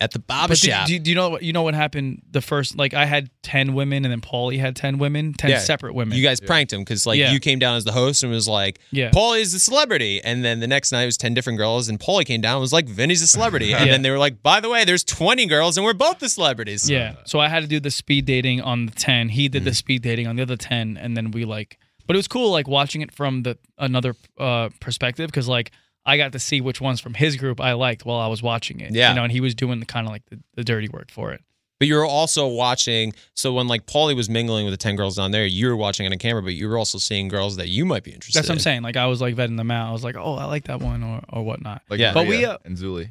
At 0.01 0.11
the 0.11 0.19
barber 0.19 0.49
But 0.53 0.59
do, 0.59 0.67
shop. 0.71 0.87
do, 0.87 0.99
do 0.99 1.09
you 1.11 1.15
know 1.15 1.29
what 1.29 1.43
you 1.43 1.53
know 1.53 1.61
what 1.61 1.73
happened 1.75 2.23
the 2.31 2.41
first 2.41 2.75
like 2.77 2.93
I 2.93 3.05
had 3.05 3.29
10 3.43 3.73
women 3.75 4.03
and 4.03 4.11
then 4.11 4.19
Paulie 4.19 4.59
had 4.59 4.75
10 4.75 4.97
women, 4.97 5.33
10 5.33 5.49
Yeah. 5.51 5.59
separate 5.59 5.93
women. 5.93 6.17
You 6.17 6.23
guys 6.23 6.39
pranked 6.39 6.73
him 6.73 6.81
because 6.81 7.05
like 7.05 7.19
Yeah. 7.19 7.31
you 7.31 7.39
came 7.39 7.59
down 7.59 7.75
as 7.77 7.83
the 7.85 7.91
host 7.91 8.23
and 8.23 8.31
was 8.31 8.47
like, 8.47 8.79
Yeah. 8.91 9.11
Paulie 9.11 9.41
is 9.41 9.53
the 9.53 9.59
celebrity. 9.59 10.19
And 10.23 10.43
then 10.43 10.59
the 10.59 10.67
next 10.67 10.91
night 10.91 11.03
it 11.03 11.05
was 11.05 11.17
10 11.17 11.33
different 11.35 11.57
girls 11.59 11.87
and 11.87 11.99
Paulie 11.99 12.25
came 12.25 12.41
down 12.41 12.55
and 12.55 12.61
was 12.61 12.73
like, 12.73 12.87
Vinny's 12.89 13.21
the 13.21 13.27
celebrity. 13.27 13.73
And 13.73 13.85
Yeah. 13.85 13.91
then 13.93 14.01
they 14.01 14.09
were 14.09 14.17
like, 14.17 14.41
by 14.41 14.59
the 14.59 14.69
way, 14.69 14.83
there's 14.85 15.03
20 15.03 15.45
girls 15.45 15.77
and 15.77 15.85
we're 15.85 15.93
both 15.93 16.17
the 16.19 16.29
celebrities. 16.29 16.89
Yeah. 16.89 17.13
So 17.25 17.39
I 17.39 17.47
had 17.47 17.61
to 17.61 17.67
do 17.67 17.79
the 17.79 17.91
speed 17.91 18.25
dating 18.25 18.59
on 18.61 18.87
the 18.87 18.91
10. 18.93 19.29
He 19.29 19.47
did 19.47 19.59
Mm-hmm. 19.61 19.65
the 19.69 19.75
speed 19.75 20.01
dating 20.01 20.25
on 20.27 20.35
the 20.35 20.41
other 20.41 20.57
10 20.57 20.97
and 20.97 21.15
then 21.15 21.29
we 21.31 21.45
like 21.45 21.77
but 22.07 22.15
it 22.15 22.19
was 22.19 22.27
cool 22.27 22.51
like 22.51 22.67
watching 22.67 23.01
it 23.01 23.13
from 23.13 23.43
the 23.43 23.57
another 23.77 24.15
uh 24.39 24.69
perspective 24.79 25.31
cuz 25.31 25.47
like 25.47 25.71
I 26.05 26.17
got 26.17 26.31
to 26.31 26.39
see 26.39 26.61
which 26.61 26.81
ones 26.81 26.99
from 26.99 27.13
his 27.13 27.35
group 27.35 27.61
I 27.61 27.73
liked 27.73 28.05
while 28.05 28.19
I 28.19 28.27
was 28.27 28.41
watching 28.41 28.79
it. 28.79 28.93
Yeah. 28.93 29.09
You 29.09 29.15
know, 29.15 29.23
and 29.23 29.31
he 29.31 29.39
was 29.41 29.53
doing 29.55 29.79
the 29.79 29.85
kind 29.85 30.07
of 30.07 30.11
like 30.11 30.25
the, 30.29 30.39
the 30.55 30.63
dirty 30.63 30.89
work 30.89 31.11
for 31.11 31.31
it. 31.31 31.41
But 31.79 31.87
you 31.87 31.95
were 31.95 32.05
also 32.05 32.47
watching. 32.47 33.13
So 33.33 33.53
when 33.53 33.67
like 33.67 33.87
Paulie 33.87 34.15
was 34.15 34.29
mingling 34.29 34.65
with 34.65 34.73
the 34.73 34.77
10 34.77 34.95
girls 34.95 35.15
down 35.15 35.31
there, 35.31 35.47
you 35.47 35.67
were 35.67 35.75
watching 35.75 36.05
on 36.05 36.11
a 36.11 36.17
camera, 36.17 36.43
but 36.43 36.53
you 36.53 36.69
were 36.69 36.77
also 36.77 36.99
seeing 36.99 37.27
girls 37.27 37.57
that 37.57 37.69
you 37.69 37.85
might 37.85 38.03
be 38.03 38.11
interested 38.11 38.37
That's 38.37 38.49
what 38.49 38.53
I'm 38.53 38.57
in. 38.57 38.61
saying. 38.61 38.81
Like 38.83 38.97
I 38.97 39.07
was 39.07 39.19
like 39.19 39.35
vetting 39.35 39.57
them 39.57 39.71
out. 39.71 39.89
I 39.89 39.91
was 39.91 40.03
like, 40.03 40.15
"Oh, 40.15 40.35
I 40.35 40.45
like 40.45 40.65
that 40.65 40.79
one 40.79 41.03
or 41.03 41.21
or 41.29 41.43
whatnot." 41.43 41.81
Like 41.89 41.99
Yeah. 41.99 42.13
But 42.13 42.27
we 42.27 42.45
uh, 42.45 42.59
and 42.65 42.77
Zuli. 42.77 43.09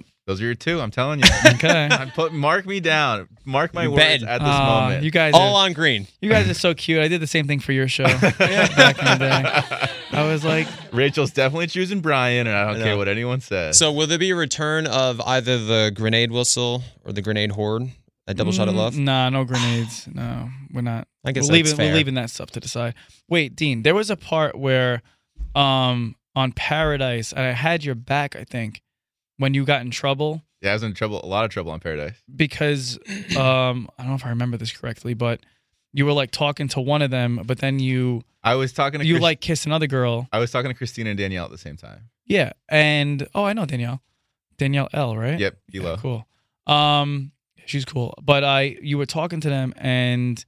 But- 0.00 0.02
those 0.26 0.40
are 0.40 0.44
your 0.46 0.54
two. 0.54 0.80
I'm 0.80 0.90
telling 0.90 1.20
you. 1.20 1.26
Okay. 1.54 1.88
I'm 1.90 2.10
put 2.10 2.32
mark 2.32 2.64
me 2.64 2.80
down. 2.80 3.28
Mark 3.44 3.74
my 3.74 3.82
You 3.84 3.90
words 3.90 4.22
at 4.22 4.38
this 4.38 4.48
Aw, 4.48 4.80
moment. 4.80 5.04
You 5.04 5.10
guys 5.10 5.34
All 5.34 5.56
are, 5.56 5.66
on 5.66 5.74
green. 5.74 6.06
You 6.22 6.30
guys 6.30 6.48
are 6.48 6.54
so 6.54 6.72
cute. 6.72 7.00
I 7.02 7.08
did 7.08 7.20
the 7.20 7.26
same 7.26 7.46
thing 7.46 7.60
for 7.60 7.72
your 7.72 7.88
show 7.88 8.04
back 8.38 8.98
in 8.98 9.04
the 9.04 9.16
day. 9.18 9.88
I 10.18 10.24
was 10.26 10.42
like, 10.44 10.66
Rachel's 10.92 11.30
definitely 11.32 11.66
choosing 11.66 12.00
Brian, 12.00 12.46
and 12.46 12.56
I 12.56 12.66
don't 12.72 12.80
I 12.80 12.84
care 12.84 12.96
what 12.96 13.08
anyone 13.08 13.40
says. 13.42 13.78
So 13.78 13.92
will 13.92 14.06
there 14.06 14.18
be 14.18 14.30
a 14.30 14.36
return 14.36 14.86
of 14.86 15.20
either 15.20 15.58
the 15.58 15.92
grenade 15.94 16.32
whistle 16.32 16.82
or 17.04 17.12
the 17.12 17.20
grenade 17.22 17.52
horde? 17.52 17.90
At 18.26 18.38
double 18.38 18.52
shot 18.52 18.68
of 18.68 18.74
Mm, 18.74 18.78
love. 18.78 18.96
Nah, 18.96 19.28
no 19.28 19.44
grenades. 19.44 20.08
No, 20.14 20.48
we're 20.72 20.80
not. 20.80 21.06
I 21.26 21.32
guess 21.32 21.42
we're 21.44 21.56
that's 21.58 21.68
leaving. 21.68 21.76
fair. 21.76 21.88
We're 21.90 21.96
leaving 21.96 22.14
that 22.14 22.30
stuff 22.30 22.50
to 22.52 22.60
decide. 22.60 22.94
Wait, 23.28 23.54
Dean. 23.54 23.82
There 23.82 23.94
was 23.94 24.08
a 24.08 24.16
part 24.16 24.56
where, 24.58 25.02
um, 25.54 26.16
on 26.34 26.52
Paradise, 26.52 27.32
and 27.34 27.44
I 27.44 27.52
had 27.52 27.84
your 27.84 27.94
back. 27.94 28.34
I 28.34 28.44
think 28.44 28.80
when 29.38 29.54
you 29.54 29.64
got 29.64 29.80
in 29.82 29.90
trouble 29.90 30.42
Yeah, 30.60 30.70
I 30.70 30.72
was 30.74 30.82
in 30.82 30.94
trouble, 30.94 31.20
a 31.24 31.26
lot 31.26 31.44
of 31.44 31.50
trouble 31.50 31.72
on 31.72 31.80
Paradise. 31.80 32.16
because, 32.34 32.98
um, 33.36 33.88
I 33.98 34.02
don't 34.02 34.08
know 34.08 34.14
if 34.14 34.24
I 34.26 34.30
remember 34.30 34.56
this 34.56 34.72
correctly, 34.72 35.14
but 35.14 35.40
you 35.92 36.04
were 36.06 36.12
like 36.12 36.30
talking 36.30 36.68
to 36.68 36.80
one 36.80 37.02
of 37.02 37.10
them, 37.10 37.40
but 37.46 37.58
then 37.58 37.78
you 37.78 38.22
I 38.42 38.54
was 38.56 38.72
talking 38.72 39.00
to 39.00 39.06
you 39.06 39.14
Chris- 39.14 39.22
like 39.22 39.40
kissed 39.40 39.66
another 39.66 39.86
girl. 39.86 40.28
I 40.32 40.38
was 40.38 40.50
talking 40.50 40.70
to 40.72 40.76
Kristina 40.76 41.08
and 41.10 41.18
Danielle 41.18 41.44
at 41.46 41.50
the 41.50 41.58
same 41.58 41.76
time. 41.76 42.10
Yeah, 42.26 42.52
and 42.68 43.26
oh, 43.34 43.44
I 43.44 43.52
know 43.52 43.64
Danielle, 43.66 44.02
Danielle 44.58 44.88
L, 44.92 45.16
right? 45.16 45.38
Yep, 45.38 45.56
Elo. 45.74 45.96
Cool. 45.98 46.26
Um, 46.66 47.32
she's 47.66 47.84
cool. 47.84 48.14
But 48.22 48.44
I, 48.44 48.76
you 48.82 48.98
were 48.98 49.06
talking 49.06 49.40
to 49.40 49.48
them, 49.48 49.72
and 49.76 50.44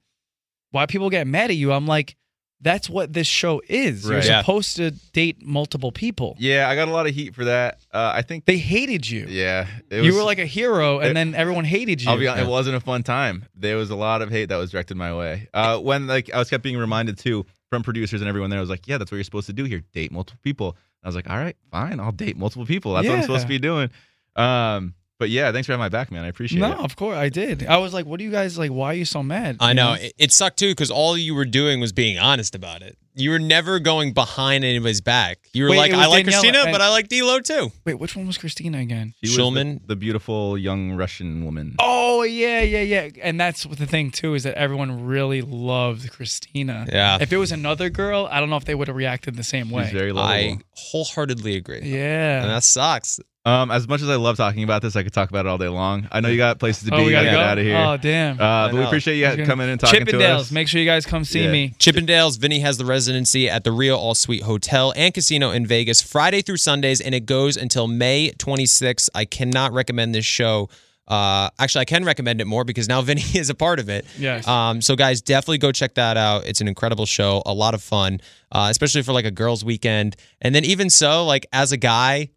why 0.71 0.85
people 0.85 1.09
get 1.09 1.27
mad 1.27 1.49
at 1.51 1.55
you? 1.55 1.71
I'm 1.71 1.85
like, 1.87 2.15
that's 2.61 2.89
what 2.89 3.13
this 3.13 3.27
show 3.27 3.61
is. 3.69 4.03
You're 4.05 4.15
Right. 4.17 4.25
Yeah. 4.25 4.41
supposed 4.41 4.75
to 4.77 4.91
date 5.13 5.45
multiple 5.45 5.91
people. 5.91 6.35
Yeah, 6.39 6.67
I 6.67 6.75
got 6.75 6.87
a 6.87 6.91
lot 6.91 7.05
of 7.07 7.13
heat 7.13 7.35
for 7.35 7.45
that. 7.45 7.79
Uh, 7.93 8.11
I 8.15 8.23
think 8.23 8.45
they 8.45 8.57
hated 8.57 9.07
you. 9.09 9.27
Yeah, 9.29 9.67
it 9.91 10.03
you 10.03 10.15
were 10.15 10.23
like 10.23 10.39
a 10.39 10.45
hero, 10.45 10.99
and 10.99 11.09
it- 11.11 11.13
then 11.13 11.35
everyone 11.35 11.65
hated 11.65 12.01
you. 12.01 12.09
I'll 12.09 12.17
be 12.17 12.27
honest, 12.27 12.47
it 12.47 12.49
wasn't 12.49 12.75
a 12.75 12.79
fun 12.79 13.03
time. 13.03 13.45
There 13.55 13.77
was 13.77 13.89
a 13.91 13.95
lot 13.95 14.21
of 14.21 14.29
hate 14.31 14.49
that 14.49 14.57
was 14.57 14.71
directed 14.71 14.97
my 14.97 15.15
way. 15.15 15.47
Uh, 15.53 15.77
when 15.79 16.07
like 16.07 16.33
I 16.33 16.39
was 16.39 16.49
kept 16.49 16.63
being 16.63 16.77
reminded 16.77 17.17
too 17.19 17.45
from 17.69 17.83
producers 17.83 18.21
and 18.21 18.27
everyone 18.29 18.49
there, 18.49 18.59
I 18.59 18.61
was 18.61 18.69
like, 18.69 18.87
yeah, 18.87 18.97
that's 18.97 19.11
what 19.11 19.17
you're 19.17 19.23
supposed 19.23 19.47
to 19.47 19.53
do 19.53 19.63
here, 19.65 19.83
date 19.93 20.11
multiple 20.11 20.39
people. 20.43 20.75
I 21.03 21.07
was 21.07 21.15
like, 21.15 21.29
all 21.29 21.37
right, 21.37 21.55
fine, 21.71 21.99
I'll 21.99 22.11
date 22.11 22.37
multiple 22.37 22.65
people. 22.65 22.93
That's 22.95 23.07
what 23.07 23.15
I'm 23.17 23.21
supposed 23.21 23.43
to 23.43 23.47
be 23.47 23.59
doing. 23.59 23.89
Um, 24.35 24.93
but 25.19 25.29
yeah, 25.29 25.51
thanks 25.51 25.65
for 25.65 25.73
having 25.73 25.83
my 25.83 25.89
back, 25.89 26.11
man. 26.11 26.23
I 26.23 26.27
appreciate 26.27 26.59
no, 26.59 26.71
it. 26.71 26.77
No, 26.77 26.83
of 26.83 26.95
course 26.95 27.15
I 27.15 27.29
did. 27.29 27.65
I 27.65 27.77
was 27.77 27.93
like, 27.93 28.05
what 28.05 28.17
do 28.19 28.23
you 28.23 28.31
guys 28.31 28.57
like? 28.57 28.71
Why 28.71 28.91
are 28.91 28.93
you 28.93 29.05
so 29.05 29.23
mad? 29.23 29.57
I 29.59 29.69
You 29.69 29.75
know 29.75 29.93
it, 29.93 30.13
it 30.17 30.31
sucked 30.31 30.57
too 30.57 30.71
because 30.71 30.91
all 30.91 31.17
you 31.17 31.33
were 31.33 31.45
doing 31.45 31.79
was 31.79 31.91
being 31.91 32.17
honest 32.17 32.55
about 32.55 32.81
it. 32.81 32.97
You 33.17 33.31
were 33.31 33.39
never 33.39 33.79
going 33.79 34.13
behind 34.13 34.63
anybody's 34.63 35.01
back. 35.01 35.39
You 35.53 35.63
were 35.63 35.71
Wait, 35.71 35.77
like, 35.77 35.91
it 35.91 35.97
I 35.97 36.05
like 36.05 36.25
Daniela 36.25 36.29
Kristina, 36.43 36.63
and- 36.65 36.71
but 36.71 36.81
I 36.81 36.89
like 36.89 37.07
D'Lo 37.09 37.39
too. 37.39 37.71
Wait, 37.85 37.95
which 37.95 38.15
one 38.15 38.27
was 38.27 38.37
Kristina 38.37 38.79
again? 38.81 39.13
She 39.23 39.29
was 39.29 39.35
the- 39.37 39.41
Schulman? 39.43 39.79
the, 39.87 39.95
beautiful 39.95 40.57
young 40.57 40.93
Russian 40.93 41.43
woman. 41.43 41.75
Oh 41.79 42.21
yeah, 42.23 42.61
yeah, 42.61 42.81
yeah. 42.81 43.09
And 43.23 43.39
that's 43.39 43.65
what 43.65 43.79
the 43.79 43.87
thing 43.87 44.11
too 44.11 44.35
is 44.35 44.43
that 44.43 44.53
everyone 44.55 45.05
really 45.05 45.41
loved 45.41 46.11
Kristina. 46.11 46.87
Yeah. 46.91 47.17
If 47.19 47.33
it 47.33 47.37
was 47.37 47.51
another 47.51 47.89
girl, 47.89 48.27
I 48.31 48.39
don't 48.39 48.49
know 48.51 48.57
if 48.57 48.65
they 48.65 48.75
would 48.75 48.87
have 48.87 48.95
reacted 48.97 49.35
the 49.35 49.43
same 49.43 49.69
way. 49.71 49.85
She's 49.85 49.93
very 49.93 50.11
I 50.15 50.57
wholeheartedly 50.75 51.55
agree. 51.55 51.81
Yeah. 51.83 52.41
and 52.43 52.51
that 52.51 52.63
sucks. 52.63 53.19
Um, 53.45 53.71
as 53.71 53.87
much 53.87 54.01
as 54.01 54.09
I 54.09 54.15
love 54.17 54.35
talking 54.35 54.63
about 54.63 54.81
this, 54.81 54.97
I 54.97 55.03
could 55.03 55.13
talk 55.13 55.29
about 55.29 55.45
it 55.45 55.49
all 55.49 55.57
day 55.57 55.69
long. 55.69 56.09
I 56.11 56.19
know 56.19 56.27
you 56.27 56.35
got 56.35 56.59
places 56.59 56.83
to 56.83 56.91
be. 56.91 56.97
Oh, 56.97 57.05
we 57.05 57.11
gotta 57.11 57.27
gotta 57.27 57.31
get 57.31 57.37
go? 57.37 57.45
out 57.45 57.57
of 57.57 57.63
here. 57.63 57.77
Oh, 57.77 57.95
damn. 57.95 58.41
Uh, 58.41 58.67
but 58.67 58.73
we 58.73 58.79
know. 58.81 58.87
appreciate 58.87 59.15
you 59.37 59.45
coming 59.45 59.67
in 59.67 59.71
and 59.71 59.79
talking 59.79 60.05
to 60.05 60.11
Chippendales. 60.11 60.39
us. 60.39 60.51
Make 60.51 60.67
sure 60.67 60.81
you 60.81 60.85
guys 60.85 61.05
come 61.05 61.23
see 61.23 61.45
Yeah. 61.45 61.51
me. 61.53 61.73
Chippendales, 61.79 62.37
Vinny 62.37 62.59
has 62.59 62.77
the 62.77 62.83
residency 63.07 63.49
at 63.49 63.63
the 63.63 63.71
Rio 63.71 63.95
All 63.95 64.13
Suite 64.13 64.43
Hotel 64.43 64.91
and 64.97 65.13
Casino 65.13 65.51
in 65.51 65.65
Vegas 65.65 66.01
Friday 66.01 66.41
through 66.41 66.57
Sundays, 66.57 66.99
and 66.99 67.15
it 67.15 67.25
goes 67.25 67.55
until 67.55 67.87
May 67.87 68.31
26th. 68.31 69.07
I 69.15 69.23
cannot 69.23 69.71
recommend 69.71 70.13
this 70.13 70.25
show. 70.25 70.67
Uh, 71.07 71.49
actually, 71.57 71.83
I 71.83 71.85
can 71.85 72.03
recommend 72.03 72.41
it 72.41 72.45
more 72.47 72.65
because 72.65 72.89
now 72.89 73.01
Vinny 73.09 73.23
is 73.33 73.49
a 73.49 73.55
part 73.55 73.79
of 73.79 73.87
it. 73.87 74.05
Yes. 74.19 74.45
Um, 74.45 74.81
so, 74.81 74.97
guys, 74.97 75.21
definitely 75.21 75.59
go 75.59 75.71
check 75.71 75.93
that 75.95 76.17
out. 76.17 76.45
It's 76.45 76.59
an 76.59 76.67
incredible 76.67 77.05
show, 77.05 77.41
a 77.45 77.53
lot 77.53 77.73
of 77.73 77.81
fun, 77.81 78.19
uh, 78.51 78.67
especially 78.69 79.03
for 79.03 79.13
like 79.13 79.23
a 79.25 79.31
girls' 79.31 79.63
weekend. 79.63 80.17
And 80.41 80.53
then, 80.53 80.65
even 80.65 80.89
so, 80.89 81.23
like 81.25 81.45
as 81.53 81.71
a 81.71 81.77
guy, 81.77 82.31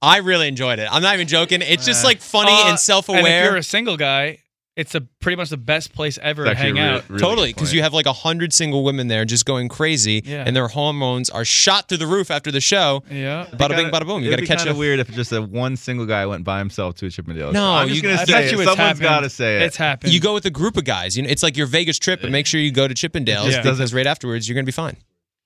I 0.00 0.18
really 0.18 0.48
enjoyed 0.48 0.78
it. 0.78 0.88
I'm 0.90 1.02
not 1.02 1.12
even 1.12 1.28
joking. 1.28 1.60
It's 1.60 1.84
just 1.84 2.04
like 2.04 2.22
funny 2.22 2.52
Uh, 2.52 2.70
and 2.70 2.78
self 2.78 3.10
aware. 3.10 3.44
If 3.44 3.44
you're 3.50 3.56
a 3.58 3.62
single 3.62 3.98
guy, 3.98 4.38
it's 4.80 4.94
a 4.94 5.02
pretty 5.20 5.36
much 5.36 5.50
the 5.50 5.56
best 5.56 5.92
place 5.92 6.18
ever 6.22 6.44
to 6.44 6.54
hang 6.54 6.78
out. 6.78 7.08
really- 7.08 7.20
totally, 7.20 7.52
because 7.52 7.72
you 7.74 7.82
have 7.82 7.92
like 7.92 8.06
a 8.06 8.12
hundred 8.12 8.52
single 8.52 8.82
women 8.82 9.08
there 9.08 9.24
just 9.24 9.44
going 9.44 9.68
crazy, 9.68 10.22
Yeah. 10.24 10.44
and 10.46 10.56
their 10.56 10.68
hormones 10.68 11.28
are 11.30 11.44
shot 11.44 11.88
through 11.88 11.98
the 11.98 12.06
roof 12.06 12.30
after 12.30 12.50
the 12.50 12.60
show. 12.60 13.02
Yeah. 13.10 13.46
Bada 13.52 13.76
bing, 13.76 13.90
bada 13.90 14.06
boom. 14.06 14.22
You 14.22 14.30
got 14.30 14.38
to 14.40 14.46
catch 14.46 14.58
kind 14.64 14.70
it. 14.70 14.76
weird 14.76 14.98
if 15.00 15.10
just 15.14 15.32
a 15.32 15.42
one 15.42 15.76
single 15.76 16.06
guy 16.06 16.24
went 16.26 16.44
by 16.44 16.58
himself 16.58 16.94
to 16.96 17.06
a 17.06 17.08
Chippendales. 17.10 17.52
No, 17.52 17.74
I'm 17.74 17.88
just 17.88 17.96
you- 18.02 18.08
gonna 18.08 18.20
I 18.22 18.24
say 18.24 18.32
bet 18.32 18.44
it. 18.44 18.52
you 18.52 18.58
it's 18.60 18.68
Someone's 18.70 18.78
happened. 18.78 19.02
got 19.02 19.20
to 19.20 19.30
say 19.30 19.56
it. 19.56 19.62
It's 19.62 19.76
happened. 19.76 20.12
You 20.12 20.20
go 20.20 20.34
with 20.34 20.46
a 20.46 20.50
group 20.50 20.76
of 20.76 20.84
guys. 20.84 21.16
You 21.16 21.22
know, 21.24 21.28
it's 21.28 21.42
like 21.42 21.56
your 21.56 21.66
Vegas 21.66 21.98
trip, 21.98 22.22
but 22.22 22.30
make 22.30 22.46
sure 22.46 22.60
you 22.60 22.72
go 22.72 22.88
to 22.88 22.94
Chippendales 22.94 23.50
Yeah. 23.52 23.62
because 23.62 23.92
right 23.94 24.06
afterwards 24.06 24.48
you're 24.48 24.54
gonna 24.54 24.64
be 24.64 24.72
fine. 24.72 24.96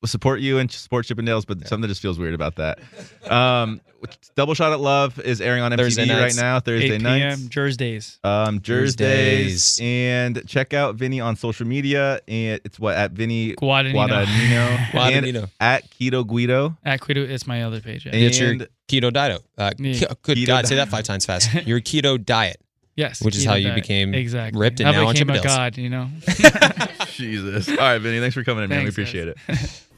We'll 0.04 0.08
support 0.10 0.40
you 0.40 0.58
and 0.58 0.70
support 0.70 1.06
Chippendales, 1.06 1.46
but 1.46 1.66
something 1.66 1.88
just 1.88 2.02
feels 2.02 2.18
weird 2.18 2.34
about 2.34 2.56
that. 2.56 2.78
Um, 3.26 3.80
Double 4.34 4.52
Shot 4.52 4.70
at 4.74 4.80
Love 4.80 5.18
is 5.18 5.40
airing 5.40 5.62
on 5.62 5.72
MTV 5.72 5.76
Thursday 5.78 6.08
right 6.20 6.36
now, 6.36 6.60
Thursday 6.60 6.96
8 6.96 7.00
nights. 7.00 7.36
p.m. 7.40 7.48
Thursdays. 7.48 8.18
Um, 8.22 8.60
Thursdays. 8.60 9.78
Thursdays. 9.78 9.80
And 9.80 10.46
check 10.46 10.74
out 10.74 10.96
Vinny 10.96 11.22
on 11.22 11.36
social 11.36 11.66
media. 11.66 12.20
And 12.28 12.60
it's 12.66 12.78
what 12.78 12.96
at 12.98 13.12
Vinny 13.12 13.54
Guadagnino. 13.54 13.94
Guadagnino. 13.94 14.76
Guadagnino. 14.90 15.50
at 15.58 15.88
Keto 15.88 16.26
Guido. 16.26 16.76
At 16.84 17.00
Guido, 17.00 17.22
it's 17.22 17.46
my 17.46 17.62
other 17.62 17.80
page. 17.80 18.04
Yeah. 18.04 18.12
And- 18.12 18.22
It's 18.24 18.38
your 18.38 18.56
keto 18.86 19.10
diet. 19.10 19.40
Uh, 19.56 19.70
Yeah. 19.78 20.08
good 20.20 20.36
Keto 20.36 20.46
God, 20.48 20.66
say 20.66 20.74
that 20.76 20.88
five 20.90 21.04
times 21.04 21.24
fast. 21.24 21.50
Your 21.66 21.80
keto 21.80 22.22
diet, 22.22 22.60
yes. 22.96 23.22
which 23.22 23.36
is 23.36 23.46
how 23.46 23.54
you 23.54 23.68
diet. 23.68 23.74
became 23.76 24.12
exactly. 24.12 24.60
ripped 24.60 24.80
and 24.80 24.88
I 24.90 24.92
now 24.92 25.06
on 25.06 25.14
became 25.14 25.30
a 25.30 25.32
Chippendales. 25.38 25.44
god, 25.44 25.78
you 25.78 25.88
know. 25.88 26.10
Jesus. 27.12 27.70
All 27.70 27.76
right, 27.76 27.98
Vinny. 27.98 28.20
Thanks 28.20 28.34
for 28.34 28.44
coming 28.44 28.64
in, 28.64 28.68
man. 28.68 28.80
we 28.84 28.90
Thanks, 28.90 28.94
appreciate 28.96 29.28
it. 29.28 29.38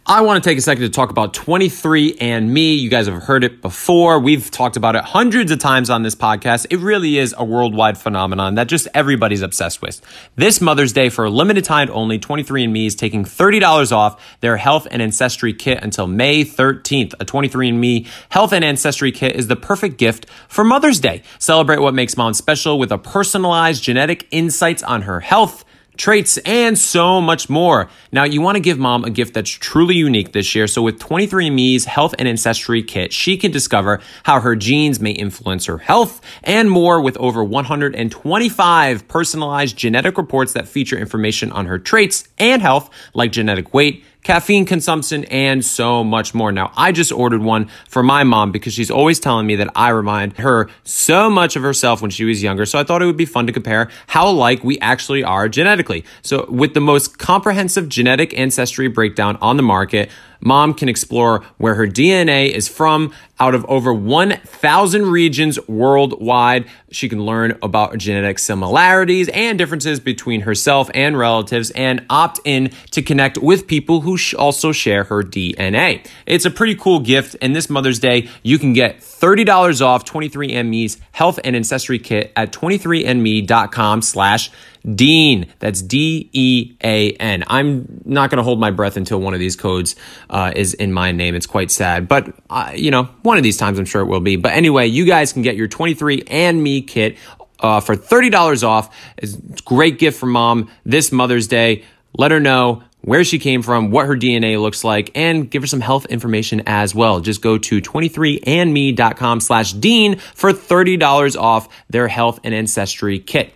I 0.09 0.21
want 0.21 0.41
to 0.41 0.49
take 0.49 0.57
a 0.57 0.63
second 0.63 0.85
to 0.85 0.89
talk 0.89 1.11
about 1.11 1.35
23andMe. 1.35 2.79
You 2.79 2.89
guys 2.89 3.09
have 3.09 3.25
heard 3.25 3.43
it 3.43 3.61
before. 3.61 4.21
We've 4.21 4.49
talked 4.53 4.77
about 4.77 4.95
it 4.95 5.03
hundreds 5.03 5.51
of 5.51 5.59
times 5.59 5.91
on 5.91 6.05
this 6.05 6.15
podcast. 6.15 6.69
It 6.71 6.77
really 6.77 7.19
is 7.19 7.35
a 7.37 7.45
worldwide 7.45 7.99
phenomenon 7.99 8.55
that 8.55 8.69
just 8.69 8.87
everybody's 8.95 9.43
obsessed 9.43 9.83
with. 9.83 10.01
This 10.37 10.61
Mother's 10.61 10.93
Day, 10.93 11.09
for 11.09 11.25
a 11.25 11.31
limited 11.31 11.65
time 11.65 11.91
only, 11.91 12.21
23andMe 12.21 12.87
is 12.87 12.95
taking 12.95 13.25
$30 13.25 13.91
off 13.91 14.39
their 14.43 14.57
health 14.57 14.87
and 14.93 15.03
ancestry 15.03 15.53
kit 15.53 15.83
until 15.83 16.07
May 16.07 16.45
13th. 16.45 17.15
A 17.19 17.25
23andMe 17.25 18.07
health 18.29 18.53
and 18.53 18.65
ancestry 18.65 19.11
kit 19.11 19.35
is 19.35 19.49
the 19.49 19.57
perfect 19.57 19.99
gift 19.99 20.27
for 20.47 20.63
Mother's 20.63 21.01
Day. 21.01 21.25
Celebrate 21.41 21.81
what 21.81 21.95
makes 21.95 22.17
mom 22.17 22.33
special 22.33 22.79
with 22.79 22.93
a 22.93 22.99
personalized 22.99 23.83
genetic 23.83 24.29
insights 24.31 24.85
on 24.85 25.03
her 25.03 25.19
health 25.19 25.65
traits, 25.97 26.39
and 26.39 26.79
so 26.79 27.21
much 27.21 27.49
more. 27.49 27.89
Now, 28.13 28.25
you 28.25 28.41
want 28.41 28.57
to 28.57 28.61
give 28.61 28.79
mom 28.79 29.05
a 29.05 29.11
gift 29.11 29.35
that's 29.35 29.51
truly 29.51 29.97
unique 29.97 30.33
this 30.33 30.55
year. 30.55 30.67
So, 30.67 30.83
with 30.83 30.99
23andMe's 30.99 31.85
Health 31.85 32.15
and 32.19 32.29
Ancestry 32.29 32.83
Kit, 32.83 33.13
she 33.13 33.37
can 33.37 33.51
discover 33.51 34.01
how 34.25 34.41
her 34.41 34.57
genes 34.57 35.01
may 35.01 35.13
influence 35.13 35.67
her 35.67 35.79
health 35.79 36.21
and 36.43 36.71
more 36.71 37.01
with 37.01 37.17
over 37.19 37.43
125 37.43 39.09
personalized 39.09 39.77
genetic 39.77 40.19
reports 40.19 40.53
that 40.53 40.69
feature 40.69 40.99
information 40.99 41.53
on 41.53 41.67
her 41.67 41.79
traits 41.79 42.29
and 42.39 42.63
health, 42.63 42.91
like 43.15 43.33
genetic 43.33 43.75
weight 43.75 44.05
caffeine 44.27 44.65
consumption, 44.65 45.25
and 45.27 45.65
so 45.65 46.03
much 46.03 46.35
more. 46.35 46.51
Now, 46.51 46.73
I 46.77 46.91
just 46.91 47.13
ordered 47.13 47.43
one 47.43 47.69
for 47.89 48.03
my 48.03 48.25
mom 48.25 48.51
because 48.51 48.73
she's 48.73 48.91
always 48.91 49.21
telling 49.21 49.47
me 49.47 49.55
that 49.55 49.71
I 49.77 49.91
remind 49.91 50.37
her 50.39 50.69
so 50.83 51.31
much 51.31 51.55
of 51.55 51.63
herself 51.63 52.03
when 52.03 52.11
she 52.11 52.25
was 52.25 52.43
younger. 52.43 52.67
So 52.67 52.77
I 52.77 52.83
thought 52.83 53.03
it 53.03 53.07
would 53.07 53.17
be 53.17 53.25
fun 53.25 53.47
to 53.47 53.53
compare 53.53 53.89
how 54.09 54.29
alike 54.29 54.65
we 54.65 54.81
actually 54.81 55.23
are 55.23 55.49
genetically. 55.49 56.05
So 56.23 56.45
with 56.51 56.75
the 56.75 56.81
most 56.81 57.19
comprehensive 57.19 57.89
genetic 57.89 58.37
ancestry 58.37 58.89
breakdown 58.89 59.39
on 59.41 59.57
the 59.59 59.63
market, 59.63 60.11
Mom 60.41 60.75
can 60.75 60.89
explore 60.89 61.45
where 61.59 61.75
her 61.75 61.87
DNA 61.87 62.51
is 62.51 62.69
from 62.69 63.13
out 63.39 63.55
of 63.55 63.65
over 63.67 63.93
1,000 63.93 65.07
regions 65.07 65.59
worldwide. 65.69 66.67
She 66.91 67.09
can 67.09 67.25
learn 67.25 67.59
about 67.63 67.99
genetic 67.99 68.39
similarities 68.39 69.29
and 69.29 69.59
differences 69.59 70.01
between 70.01 70.43
herself 70.43 70.91
and 70.95 71.19
relatives 71.19 71.71
and 71.73 72.05
opt 72.09 72.41
in 72.45 72.71
to 72.93 73.03
connect 73.03 73.39
with 73.39 73.67
people 73.67 74.01
who 74.01 74.17
also 74.39 74.73
share 74.73 75.05
her 75.05 75.23
DNA. 75.23 76.07
It's 76.25 76.45
a 76.45 76.51
pretty 76.51 76.75
cool 76.75 77.01
gift. 77.01 77.37
And 77.43 77.55
this 77.55 77.69
Mother's 77.69 77.99
Day, 77.99 78.29
you 78.43 78.59
can 78.59 78.73
get 78.73 79.01
$30 79.01 79.85
off 79.85 80.05
23andMe's 80.05 80.99
health 81.13 81.39
and 81.45 81.55
ancestry 81.55 81.99
kit 81.99 82.33
at 82.37 82.53
23andme.com 82.53 84.03
slash 84.03 84.51
Dean. 84.95 85.47
That's 85.59 85.83
D 85.83 86.29
E 86.33 86.77
A 86.83 87.13
N. 87.13 87.45
I'm 87.47 88.03
not 88.05 88.31
going 88.31 88.39
to 88.39 88.43
hold 88.45 88.61
my 88.61 88.71
breath 88.71 88.97
until 88.97 89.21
one 89.21 89.35
of 89.35 89.41
these 89.41 89.57
codes 89.57 89.97
uh, 90.31 90.53
is 90.55 90.75
in 90.75 90.93
my 90.93 91.13
name. 91.13 91.35
It's 91.35 91.47
quite 91.47 91.71
sad, 91.71 92.09
but 92.09 92.35
uh, 92.51 92.73
you 92.75 92.91
know, 92.91 93.05
one 93.23 93.37
of 93.37 93.43
these 93.43 93.57
times 93.57 93.79
I'm 93.79 93.85
sure 93.85 94.03
it 94.03 94.07
will 94.07 94.21
be. 94.21 94.37
But 94.37 94.53
anyway, 94.53 94.87
you 94.87 95.07
guys 95.07 95.33
can 95.33 95.43
get 95.43 95.57
your 95.57 95.69
23 95.69 96.25
and 96.29 96.63
Me 96.63 96.83
kit 96.83 97.17
uh, 97.61 97.81
for 97.81 97.97
$30 97.97 98.67
off. 98.67 98.95
It's 99.17 99.35
a 99.35 99.63
great 99.65 99.99
gift 99.99 100.19
for 100.21 100.27
mom 100.27 100.71
this 100.85 101.13
Mother's 101.13 101.49
Day. 101.49 101.85
Let 102.17 102.31
her 102.31 102.41
know 102.41 102.83
where 103.07 103.23
she 103.23 103.39
came 103.39 103.63
from, 103.63 103.91
what 103.91 104.07
her 104.07 104.17
DNA 104.17 104.61
looks 104.61 104.83
like, 104.83 105.13
and 105.15 105.49
give 105.49 105.63
her 105.63 105.67
some 105.67 105.81
health 105.81 106.07
information 106.07 106.63
as 106.67 106.93
well. 106.95 107.21
Just 107.21 107.41
go 107.41 107.57
to 107.57 107.81
23andme.com 107.81 109.41
slash 109.41 109.73
Dean 109.75 110.17
for 110.17 110.53
$30 110.53 111.41
off 111.41 111.69
their 111.89 112.09
health 112.09 112.41
and 112.43 112.53
ancestry 112.53 113.21
kit. 113.21 113.56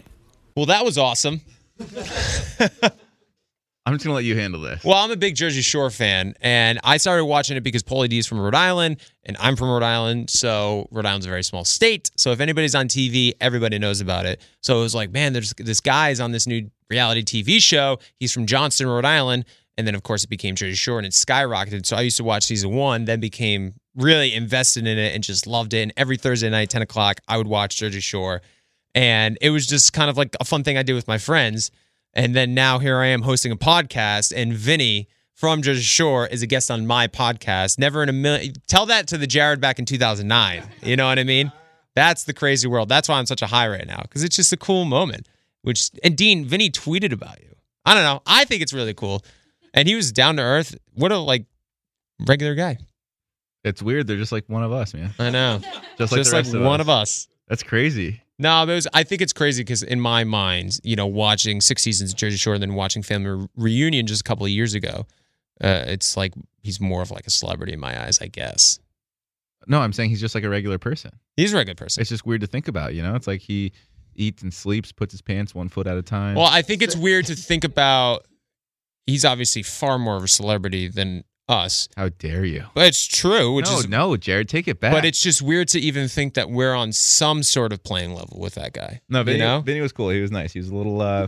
Well, 0.60 0.66
that 0.66 0.84
was 0.84 0.98
awesome. 0.98 1.40
I'm 1.80 1.88
just 3.94 4.04
gonna 4.04 4.12
let 4.12 4.24
you 4.24 4.36
handle 4.36 4.60
this. 4.60 4.84
Well, 4.84 4.98
I'm 4.98 5.10
a 5.10 5.16
big 5.16 5.34
Jersey 5.34 5.62
Shore 5.62 5.88
fan, 5.88 6.34
and 6.42 6.78
I 6.84 6.98
started 6.98 7.24
watching 7.24 7.56
it 7.56 7.62
because 7.62 7.82
Paulie 7.82 8.10
D 8.10 8.18
is 8.18 8.26
from 8.26 8.38
Rhode 8.38 8.54
Island, 8.54 8.98
and 9.24 9.38
I'm 9.40 9.56
from 9.56 9.70
Rhode 9.70 9.82
Island. 9.82 10.28
So 10.28 10.86
Rhode 10.90 11.06
Island's 11.06 11.24
a 11.24 11.30
very 11.30 11.44
small 11.44 11.64
state. 11.64 12.10
So 12.18 12.32
if 12.32 12.40
anybody's 12.40 12.74
on 12.74 12.88
TV, 12.88 13.32
everybody 13.40 13.78
knows 13.78 14.02
about 14.02 14.26
it. 14.26 14.42
So 14.60 14.80
it 14.80 14.82
was 14.82 14.94
like, 14.94 15.10
man, 15.10 15.32
there's 15.32 15.54
this 15.56 15.80
guy's 15.80 16.20
on 16.20 16.32
this 16.32 16.46
new 16.46 16.70
reality 16.90 17.22
TV 17.22 17.58
show. 17.58 17.98
He's 18.18 18.30
from 18.30 18.44
Johnston, 18.44 18.86
Rhode 18.86 19.06
Island, 19.06 19.46
and 19.78 19.86
then 19.86 19.94
of 19.94 20.02
course 20.02 20.24
it 20.24 20.28
became 20.28 20.56
Jersey 20.56 20.74
Shore, 20.74 20.98
and 20.98 21.06
it 21.06 21.12
skyrocketed. 21.12 21.86
So 21.86 21.96
I 21.96 22.02
used 22.02 22.18
to 22.18 22.24
watch 22.24 22.44
season 22.44 22.72
one, 22.72 23.06
then 23.06 23.18
became 23.18 23.76
really 23.96 24.34
invested 24.34 24.86
in 24.86 24.98
it 24.98 25.14
and 25.14 25.24
just 25.24 25.46
loved 25.46 25.72
it. 25.72 25.80
And 25.80 25.92
every 25.96 26.18
Thursday 26.18 26.50
night, 26.50 26.68
10 26.68 26.82
o'clock, 26.82 27.20
I 27.26 27.38
would 27.38 27.48
watch 27.48 27.78
Jersey 27.78 28.00
Shore, 28.00 28.42
and 28.94 29.38
it 29.40 29.50
was 29.50 29.66
just 29.66 29.92
kind 29.92 30.10
of 30.10 30.16
like 30.16 30.36
a 30.40 30.44
fun 30.44 30.64
thing 30.64 30.76
I 30.76 30.82
did 30.82 30.94
with 30.94 31.08
my 31.08 31.18
friends. 31.18 31.70
And 32.12 32.34
then 32.34 32.54
now 32.54 32.78
here 32.80 32.98
I 32.98 33.06
am 33.06 33.22
hosting 33.22 33.52
a 33.52 33.56
podcast, 33.56 34.32
and 34.36 34.52
Vinny 34.52 35.08
from 35.34 35.62
Jersey 35.62 35.82
Shore 35.82 36.26
is 36.26 36.42
a 36.42 36.46
guest 36.46 36.70
on 36.70 36.86
my 36.86 37.06
podcast. 37.06 37.78
Never 37.78 38.02
in 38.02 38.08
a 38.08 38.12
million. 38.12 38.54
Tell 38.66 38.86
that 38.86 39.06
to 39.08 39.18
the 39.18 39.26
Jared 39.26 39.60
back 39.60 39.78
in 39.78 39.84
2009. 39.84 40.62
You 40.82 40.96
know 40.96 41.06
what 41.06 41.18
I 41.18 41.24
mean? 41.24 41.52
That's 41.94 42.24
the 42.24 42.32
crazy 42.34 42.68
world. 42.68 42.88
That's 42.88 43.08
why 43.08 43.18
I'm 43.18 43.26
such 43.26 43.42
a 43.42 43.46
high 43.46 43.68
right 43.68 43.86
now 43.86 44.00
because 44.02 44.22
it's 44.24 44.36
just 44.36 44.52
a 44.52 44.56
cool 44.56 44.84
moment. 44.84 45.28
Which 45.62 45.90
and 46.02 46.16
Dean 46.16 46.44
Vinny 46.46 46.70
tweeted 46.70 47.12
about 47.12 47.40
you. 47.40 47.54
I 47.84 47.94
don't 47.94 48.02
know. 48.02 48.22
I 48.26 48.44
think 48.44 48.62
it's 48.62 48.72
really 48.72 48.94
cool, 48.94 49.24
and 49.74 49.86
he 49.88 49.94
was 49.94 50.10
down 50.12 50.36
to 50.36 50.42
earth. 50.42 50.76
What 50.94 51.12
a 51.12 51.18
like 51.18 51.44
regular 52.26 52.54
guy. 52.54 52.78
It's 53.62 53.82
weird. 53.82 54.06
They're 54.06 54.16
just 54.16 54.32
like 54.32 54.48
one 54.48 54.62
of 54.62 54.72
us, 54.72 54.94
man. 54.94 55.10
I 55.18 55.30
know. 55.30 55.60
Just 55.98 56.12
like 56.12 56.20
Just 56.20 56.32
like 56.32 56.46
of 56.46 56.52
one 56.62 56.80
us. 56.80 56.84
of 56.84 56.88
us. 56.88 57.28
That's 57.48 57.62
crazy. 57.62 58.22
No, 58.40 58.64
was, 58.64 58.88
I 58.94 59.02
think 59.02 59.20
it's 59.20 59.34
crazy 59.34 59.62
because 59.62 59.82
in 59.82 60.00
my 60.00 60.24
mind, 60.24 60.78
you 60.82 60.96
know, 60.96 61.06
watching 61.06 61.60
six 61.60 61.82
seasons 61.82 62.12
of 62.12 62.16
Jersey 62.16 62.38
Shore 62.38 62.54
and 62.54 62.62
then 62.62 62.72
watching 62.72 63.02
Family 63.02 63.30
Re- 63.30 63.48
Reunion 63.54 64.06
just 64.06 64.22
a 64.22 64.24
couple 64.24 64.46
of 64.46 64.50
years 64.50 64.72
ago, 64.72 65.06
uh, 65.62 65.84
it's 65.86 66.16
like 66.16 66.32
he's 66.62 66.80
more 66.80 67.02
of 67.02 67.10
like 67.10 67.26
a 67.26 67.30
celebrity 67.30 67.74
in 67.74 67.80
my 67.80 68.02
eyes, 68.02 68.18
I 68.18 68.28
guess. 68.28 68.78
No, 69.66 69.80
I'm 69.80 69.92
saying 69.92 70.08
he's 70.08 70.22
just 70.22 70.34
like 70.34 70.42
a 70.42 70.48
regular 70.48 70.78
person. 70.78 71.10
He's 71.36 71.52
a 71.52 71.56
regular 71.58 71.74
person. 71.74 72.00
It's 72.00 72.08
just 72.08 72.24
weird 72.24 72.40
to 72.40 72.46
think 72.46 72.66
about. 72.66 72.94
You 72.94 73.02
know, 73.02 73.14
it's 73.14 73.26
like 73.26 73.42
he 73.42 73.72
eats 74.14 74.42
and 74.42 74.54
sleeps, 74.54 74.90
puts 74.90 75.12
his 75.12 75.20
pants 75.20 75.54
one 75.54 75.68
foot 75.68 75.86
at 75.86 75.98
a 75.98 76.02
time. 76.02 76.34
Well, 76.34 76.48
I 76.50 76.62
think 76.62 76.80
it's 76.80 76.96
weird 76.96 77.26
to 77.26 77.36
think 77.36 77.64
about. 77.64 78.26
He's 79.06 79.26
obviously 79.26 79.62
far 79.62 79.98
more 79.98 80.16
of 80.16 80.24
a 80.24 80.28
celebrity 80.28 80.88
than 80.88 81.24
us. 81.50 81.88
How 81.96 82.08
dare 82.10 82.44
you? 82.44 82.64
But 82.74 82.86
it's 82.86 83.06
true, 83.06 83.52
which 83.54 83.66
no, 83.66 83.78
is 83.78 83.88
no, 83.88 84.16
Jared, 84.16 84.48
take 84.48 84.68
it 84.68 84.80
back. 84.80 84.92
But 84.92 85.04
it's 85.04 85.20
just 85.20 85.42
weird 85.42 85.68
to 85.68 85.80
even 85.80 86.08
think 86.08 86.34
that 86.34 86.48
we're 86.50 86.74
on 86.74 86.92
some 86.92 87.42
sort 87.42 87.72
of 87.72 87.82
playing 87.82 88.14
level 88.14 88.38
with 88.40 88.54
that 88.54 88.72
guy. 88.72 89.00
no, 89.08 89.22
Vinny, 89.24 89.38
you 89.38 89.44
know? 89.44 89.60
Vinny 89.60 89.80
was 89.80 89.92
cool. 89.92 90.10
He 90.10 90.20
was 90.20 90.30
nice. 90.30 90.52
He 90.52 90.60
was 90.60 90.68
a 90.68 90.74
little, 90.74 91.02
uh, 91.02 91.26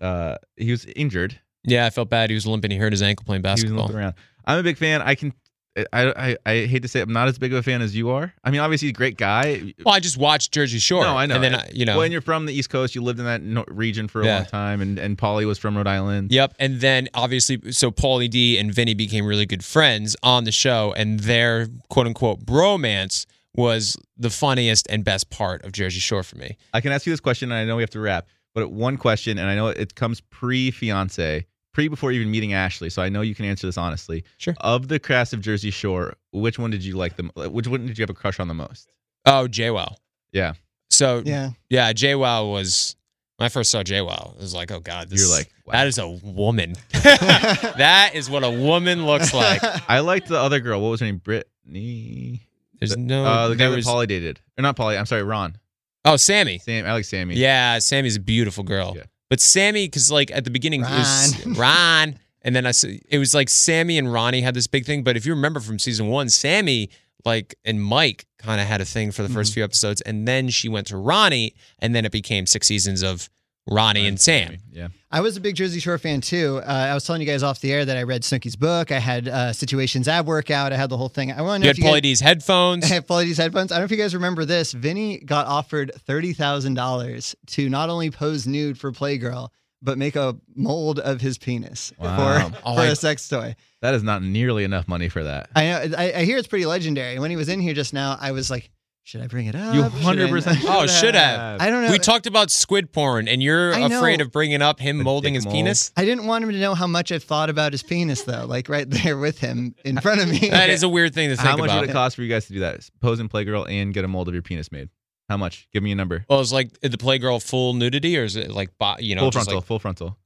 uh, 0.00 0.36
he 0.56 0.70
was 0.70 0.84
injured. 0.84 1.38
Yeah, 1.64 1.86
I 1.86 1.90
felt 1.90 2.10
bad. 2.10 2.28
He 2.30 2.34
was 2.34 2.46
limping. 2.46 2.72
He 2.72 2.76
hurt 2.76 2.92
his 2.92 3.02
ankle 3.02 3.24
playing 3.24 3.42
He 3.42 3.48
was 3.48 3.62
basketball. 3.62 3.84
limping 3.84 4.00
around. 4.00 4.14
I'm 4.44 4.58
a 4.58 4.62
big 4.64 4.76
fan. 4.76 5.00
I 5.00 5.14
can, 5.14 5.32
I, 5.76 5.86
I, 5.94 6.36
I 6.44 6.66
hate 6.66 6.82
to 6.82 6.88
say, 6.88 7.00
it, 7.00 7.04
I'm 7.04 7.12
not 7.12 7.28
as 7.28 7.38
big 7.38 7.52
of 7.52 7.58
a 7.58 7.62
fan 7.62 7.80
as 7.80 7.96
you 7.96 8.10
are. 8.10 8.32
I 8.44 8.50
mean, 8.50 8.60
obviously, 8.60 8.88
he's 8.88 8.92
a 8.92 8.94
great 8.94 9.16
guy. 9.16 9.72
Well, 9.84 9.94
I 9.94 10.00
just 10.00 10.18
watched 10.18 10.52
Jersey 10.52 10.78
Shore. 10.78 11.02
No, 11.02 11.16
I 11.16 11.24
know. 11.26 11.36
And 11.36 11.44
then, 11.44 11.54
I, 11.54 11.70
you 11.72 11.86
know. 11.86 11.96
when 11.98 12.12
you're 12.12 12.20
from 12.20 12.44
the 12.46 12.52
East 12.52 12.68
Coast, 12.68 12.94
you 12.94 13.02
lived 13.02 13.18
in 13.18 13.24
that 13.24 13.42
no- 13.42 13.64
region 13.68 14.06
for 14.06 14.20
a 14.20 14.24
Yeah. 14.26 14.36
long 14.36 14.46
time, 14.46 14.80
and 14.82 14.98
and 14.98 15.16
Paulie 15.16 15.46
was 15.46 15.58
from 15.58 15.76
Rhode 15.76 15.86
Island. 15.86 16.30
Yep. 16.30 16.54
And 16.58 16.80
then 16.80 17.08
obviously, 17.14 17.72
so 17.72 17.90
Paulie 17.90 18.28
D 18.28 18.58
and 18.58 18.72
Vinny 18.74 18.92
became 18.94 19.24
really 19.24 19.46
good 19.46 19.64
friends 19.64 20.14
on 20.22 20.44
the 20.44 20.52
show, 20.52 20.92
and 20.96 21.20
their 21.20 21.68
quote 21.88 22.06
unquote 22.06 22.44
bromance 22.44 23.24
was 23.54 23.96
the 24.16 24.30
funniest 24.30 24.86
and 24.90 25.04
best 25.04 25.30
part 25.30 25.64
of 25.64 25.72
Jersey 25.72 26.00
Shore 26.00 26.22
for 26.22 26.36
me. 26.36 26.56
I 26.74 26.80
can 26.80 26.92
ask 26.92 27.06
you 27.06 27.12
this 27.12 27.20
question, 27.20 27.50
and 27.50 27.58
I 27.58 27.64
know 27.64 27.76
we 27.76 27.82
have 27.82 27.90
to 27.90 28.00
wrap, 28.00 28.26
but 28.54 28.70
one 28.70 28.96
question, 28.96 29.38
and 29.38 29.48
I 29.48 29.54
know 29.54 29.68
it 29.68 29.94
comes 29.94 30.20
pre 30.20 30.70
fiance, 30.70 31.46
pre 31.72 31.88
before 31.88 32.12
even 32.12 32.30
meeting 32.30 32.52
Ashley, 32.52 32.90
so 32.90 33.02
I 33.02 33.08
know 33.08 33.20
you 33.22 33.34
can 33.34 33.44
answer 33.44 33.66
this 33.66 33.78
honestly. 33.78 34.24
Sure. 34.38 34.54
Of 34.60 34.88
the 34.88 34.98
cast 34.98 35.32
of 35.32 35.40
Jersey 35.40 35.70
Shore, 35.70 36.14
which 36.32 36.58
one 36.58 36.70
did 36.70 36.84
you 36.84 36.96
like 36.96 37.16
the? 37.16 37.30
m- 37.36 37.52
Which 37.52 37.66
one 37.66 37.86
did 37.86 37.98
you 37.98 38.02
have 38.02 38.10
a 38.10 38.14
crush 38.14 38.38
on 38.40 38.48
the 38.48 38.54
most? 38.54 38.92
Oh, 39.24 39.46
JWoww. 39.50 39.94
Yeah. 40.32 40.54
So 40.90 41.22
Yeah. 41.24 41.50
yeah, 41.70 41.92
JWoww 41.92 42.50
was 42.50 42.96
when 43.36 43.46
I 43.46 43.48
first 43.48 43.70
saw 43.70 43.82
JWoww. 43.82 44.34
It 44.36 44.40
was 44.40 44.54
like, 44.54 44.70
oh 44.70 44.80
god, 44.80 45.08
this 45.10 45.20
You're 45.20 45.26
is- 45.26 45.32
like, 45.38 45.50
that 45.70 45.86
is 45.86 45.98
a 45.98 46.08
woman. 46.08 46.74
that 46.92 48.10
is 48.14 48.28
what 48.28 48.44
a 48.44 48.50
woman 48.50 49.06
looks 49.06 49.32
like. 49.42 49.60
I 49.88 50.00
liked 50.00 50.28
the 50.28 50.38
other 50.38 50.60
girl. 50.60 50.80
What 50.80 50.90
was 50.90 51.00
her 51.00 51.06
name? 51.06 51.18
Brittany. 51.18 52.46
There's 52.78 52.90
The- 52.90 52.96
no. 52.98 53.24
Uh, 53.24 53.48
the 53.48 53.54
guy 53.56 53.58
there 53.64 53.70
that 53.70 53.76
was- 53.76 53.86
Paulie 53.86 54.08
dated, 54.08 54.40
or 54.58 54.62
not 54.62 54.76
Paulie? 54.76 54.98
I'm 54.98 55.06
sorry, 55.06 55.22
Ron. 55.22 55.56
Oh, 56.04 56.16
Sammy. 56.16 56.58
Sam. 56.58 56.84
I 56.84 56.92
like 56.94 57.04
Sammy. 57.04 57.36
Yeah, 57.36 57.78
Sammy's 57.78 58.16
a 58.16 58.20
beautiful 58.20 58.64
girl. 58.64 58.94
Yeah. 58.96 59.04
But 59.32 59.40
Sammy, 59.40 59.86
because 59.86 60.12
like 60.12 60.30
at 60.30 60.44
the 60.44 60.50
beginning, 60.50 60.82
it 60.82 60.90
was 60.90 61.46
Ron, 61.56 62.18
and 62.42 62.54
then 62.54 62.66
I 62.66 62.72
it 63.08 63.16
was 63.16 63.34
like 63.34 63.48
Sammy 63.48 63.96
and 63.96 64.12
Ronnie 64.12 64.42
had 64.42 64.52
this 64.52 64.66
big 64.66 64.84
thing. 64.84 65.02
But 65.02 65.16
if 65.16 65.24
you 65.24 65.32
remember 65.32 65.58
from 65.58 65.78
season 65.78 66.08
one, 66.08 66.28
Sammy 66.28 66.90
like 67.24 67.54
and 67.64 67.82
Mike 67.82 68.26
kind 68.36 68.60
of 68.60 68.66
had 68.66 68.82
a 68.82 68.84
thing 68.84 69.10
for 69.10 69.22
the 69.22 69.30
1st 69.30 69.32
Mm-hmm. 69.32 69.52
few 69.54 69.64
episodes, 69.64 70.02
and 70.02 70.28
then 70.28 70.50
she 70.50 70.68
went 70.68 70.86
to 70.88 70.98
Ronnie, 70.98 71.54
and 71.78 71.94
then 71.94 72.04
it 72.04 72.12
became 72.12 72.44
six 72.44 72.66
seasons 72.66 73.02
of 73.02 73.30
Ronnie 73.70 74.06
and 74.06 74.18
Sam. 74.20 74.56
Yeah. 74.72 74.88
I 75.10 75.20
was 75.20 75.36
a 75.36 75.40
big 75.40 75.54
Jersey 75.54 75.78
Shore 75.78 75.98
fan 75.98 76.20
too. 76.20 76.60
Uh, 76.64 76.70
I 76.70 76.94
was 76.94 77.04
telling 77.04 77.20
you 77.20 77.26
guys 77.26 77.42
off 77.42 77.60
the 77.60 77.72
air 77.72 77.84
that 77.84 77.96
I 77.96 78.02
read 78.02 78.22
Snooki's 78.22 78.56
book. 78.56 78.90
I 78.90 78.98
had 78.98 79.28
uh, 79.28 79.52
Situations 79.52 80.08
ab 80.08 80.26
workout. 80.26 80.72
I 80.72 80.76
had 80.76 80.90
the 80.90 80.96
whole 80.96 81.08
thing. 81.10 81.30
I 81.30 81.42
want 81.42 81.62
to 81.62 81.66
know 81.66 81.66
You 81.66 81.70
if 81.70 81.76
had 81.76 81.84
you 81.84 81.90
Paulie 81.90 81.94
guys, 81.96 82.02
D's 82.02 82.20
headphones. 82.20 82.84
I 82.90 82.94
had 82.94 83.06
Paulie 83.06 83.24
D's 83.24 83.36
headphones. 83.38 83.70
I 83.70 83.76
don't 83.76 83.82
know 83.82 83.84
if 83.84 83.90
you 83.90 83.96
guys 83.98 84.14
remember 84.14 84.44
this. 84.44 84.72
Vinny 84.72 85.18
got 85.18 85.46
offered 85.46 85.92
thirty 86.06 86.32
thousand 86.32 86.74
dollars 86.74 87.36
to 87.48 87.68
not 87.68 87.88
only 87.90 88.10
pose 88.10 88.46
nude 88.46 88.78
for 88.78 88.90
Playgirl, 88.90 89.50
but 89.80 89.98
make 89.98 90.16
a 90.16 90.36
mold 90.56 90.98
of 90.98 91.20
his 91.20 91.38
penis 91.38 91.92
Wow. 91.98 92.48
for, 92.50 92.56
Oh, 92.64 92.74
for 92.74 92.80
I- 92.80 92.86
a 92.86 92.96
sex 92.96 93.28
toy. 93.28 93.54
That 93.80 93.94
is 93.94 94.02
not 94.04 94.22
nearly 94.22 94.62
enough 94.64 94.86
money 94.88 95.08
for 95.08 95.24
that. 95.24 95.50
I 95.56 95.64
know. 95.66 95.96
I, 95.98 96.12
I 96.18 96.24
hear 96.24 96.38
it's 96.38 96.46
pretty 96.48 96.66
legendary. 96.66 97.18
When 97.18 97.30
he 97.30 97.36
was 97.36 97.48
in 97.48 97.58
here 97.60 97.74
just 97.74 97.92
now, 97.92 98.16
I 98.20 98.30
was 98.30 98.48
like, 98.48 98.70
should 99.04 99.20
I 99.20 99.26
bring 99.26 99.46
it 99.46 99.54
up? 99.56 99.74
You 99.74 99.82
Should 99.82 100.20
I 100.20 100.28
100% 100.28 100.64
Oh, 100.68 100.86
should 100.86 101.14
have. 101.16 101.60
I 101.60 101.70
don't 101.70 101.82
know. 101.84 101.90
We 101.90 101.98
talked 101.98 102.26
about 102.26 102.50
squid 102.52 102.92
porn, 102.92 103.26
and 103.26 103.42
you're 103.42 103.74
I 103.74 103.88
know. 103.88 103.98
afraid 103.98 104.20
of 104.20 104.30
bringing 104.30 104.62
up 104.62 104.78
him 104.78 105.02
molding 105.02 105.34
his 105.34 105.44
mold. 105.44 105.54
penis. 105.56 105.90
I 105.96 106.04
didn't 106.04 106.26
want 106.26 106.44
him 106.44 106.50
to 106.52 106.58
know 106.58 106.74
how 106.74 106.86
much 106.86 107.10
I've 107.10 107.24
thought 107.24 107.50
about 107.50 107.72
his 107.72 107.82
penis, 107.82 108.22
though. 108.22 108.46
Like 108.46 108.68
right 108.68 108.88
there 108.88 109.18
with 109.18 109.38
him 109.38 109.74
in 109.84 110.00
front 110.00 110.20
of 110.20 110.28
me. 110.28 110.38
That 110.50 110.70
is 110.70 110.82
a 110.82 110.88
weird 110.88 111.14
thing 111.14 111.30
to 111.30 111.36
think 111.36 111.44
about. 111.44 111.50
How 111.50 111.56
much 111.56 111.70
about. 111.70 111.80
would 111.80 111.90
it 111.90 111.92
cost 111.94 112.16
for 112.16 112.22
you 112.22 112.28
guys 112.28 112.46
to 112.46 112.52
do 112.52 112.60
that? 112.60 112.88
Pose 113.00 113.18
in 113.18 113.28
Playgirl 113.28 113.68
and 113.68 113.92
get 113.92 114.04
a 114.04 114.08
mold 114.08 114.28
of 114.28 114.34
your 114.34 114.42
penis 114.42 114.70
made. 114.70 114.88
How 115.28 115.36
much? 115.36 115.66
Give 115.72 115.82
me 115.82 115.90
a 115.92 115.94
number. 115.96 116.24
Well, 116.28 116.40
it's 116.40 116.52
like 116.52 116.78
the 116.80 116.90
Playgirl 116.90 117.42
full 117.42 117.74
nudity, 117.74 118.16
or 118.18 118.24
is 118.24 118.36
it 118.36 118.50
like 118.50 118.70
you 119.00 119.14
know 119.16 119.22
full 119.22 119.30
frontal. 119.32 119.54
like 119.56 119.64
full 119.64 119.78
frontal. 119.78 120.18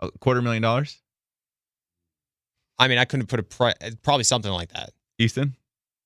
A 0.00 0.10
quarter 0.18 0.42
million 0.42 0.62
dollars. 0.62 1.00
I 2.78 2.88
mean, 2.88 2.98
I 2.98 3.04
couldn't 3.04 3.26
put 3.26 3.38
a 3.40 3.42
price. 3.42 3.74
Probably 4.02 4.24
something 4.24 4.50
like 4.50 4.72
that. 4.72 4.90
Easton. 5.18 5.54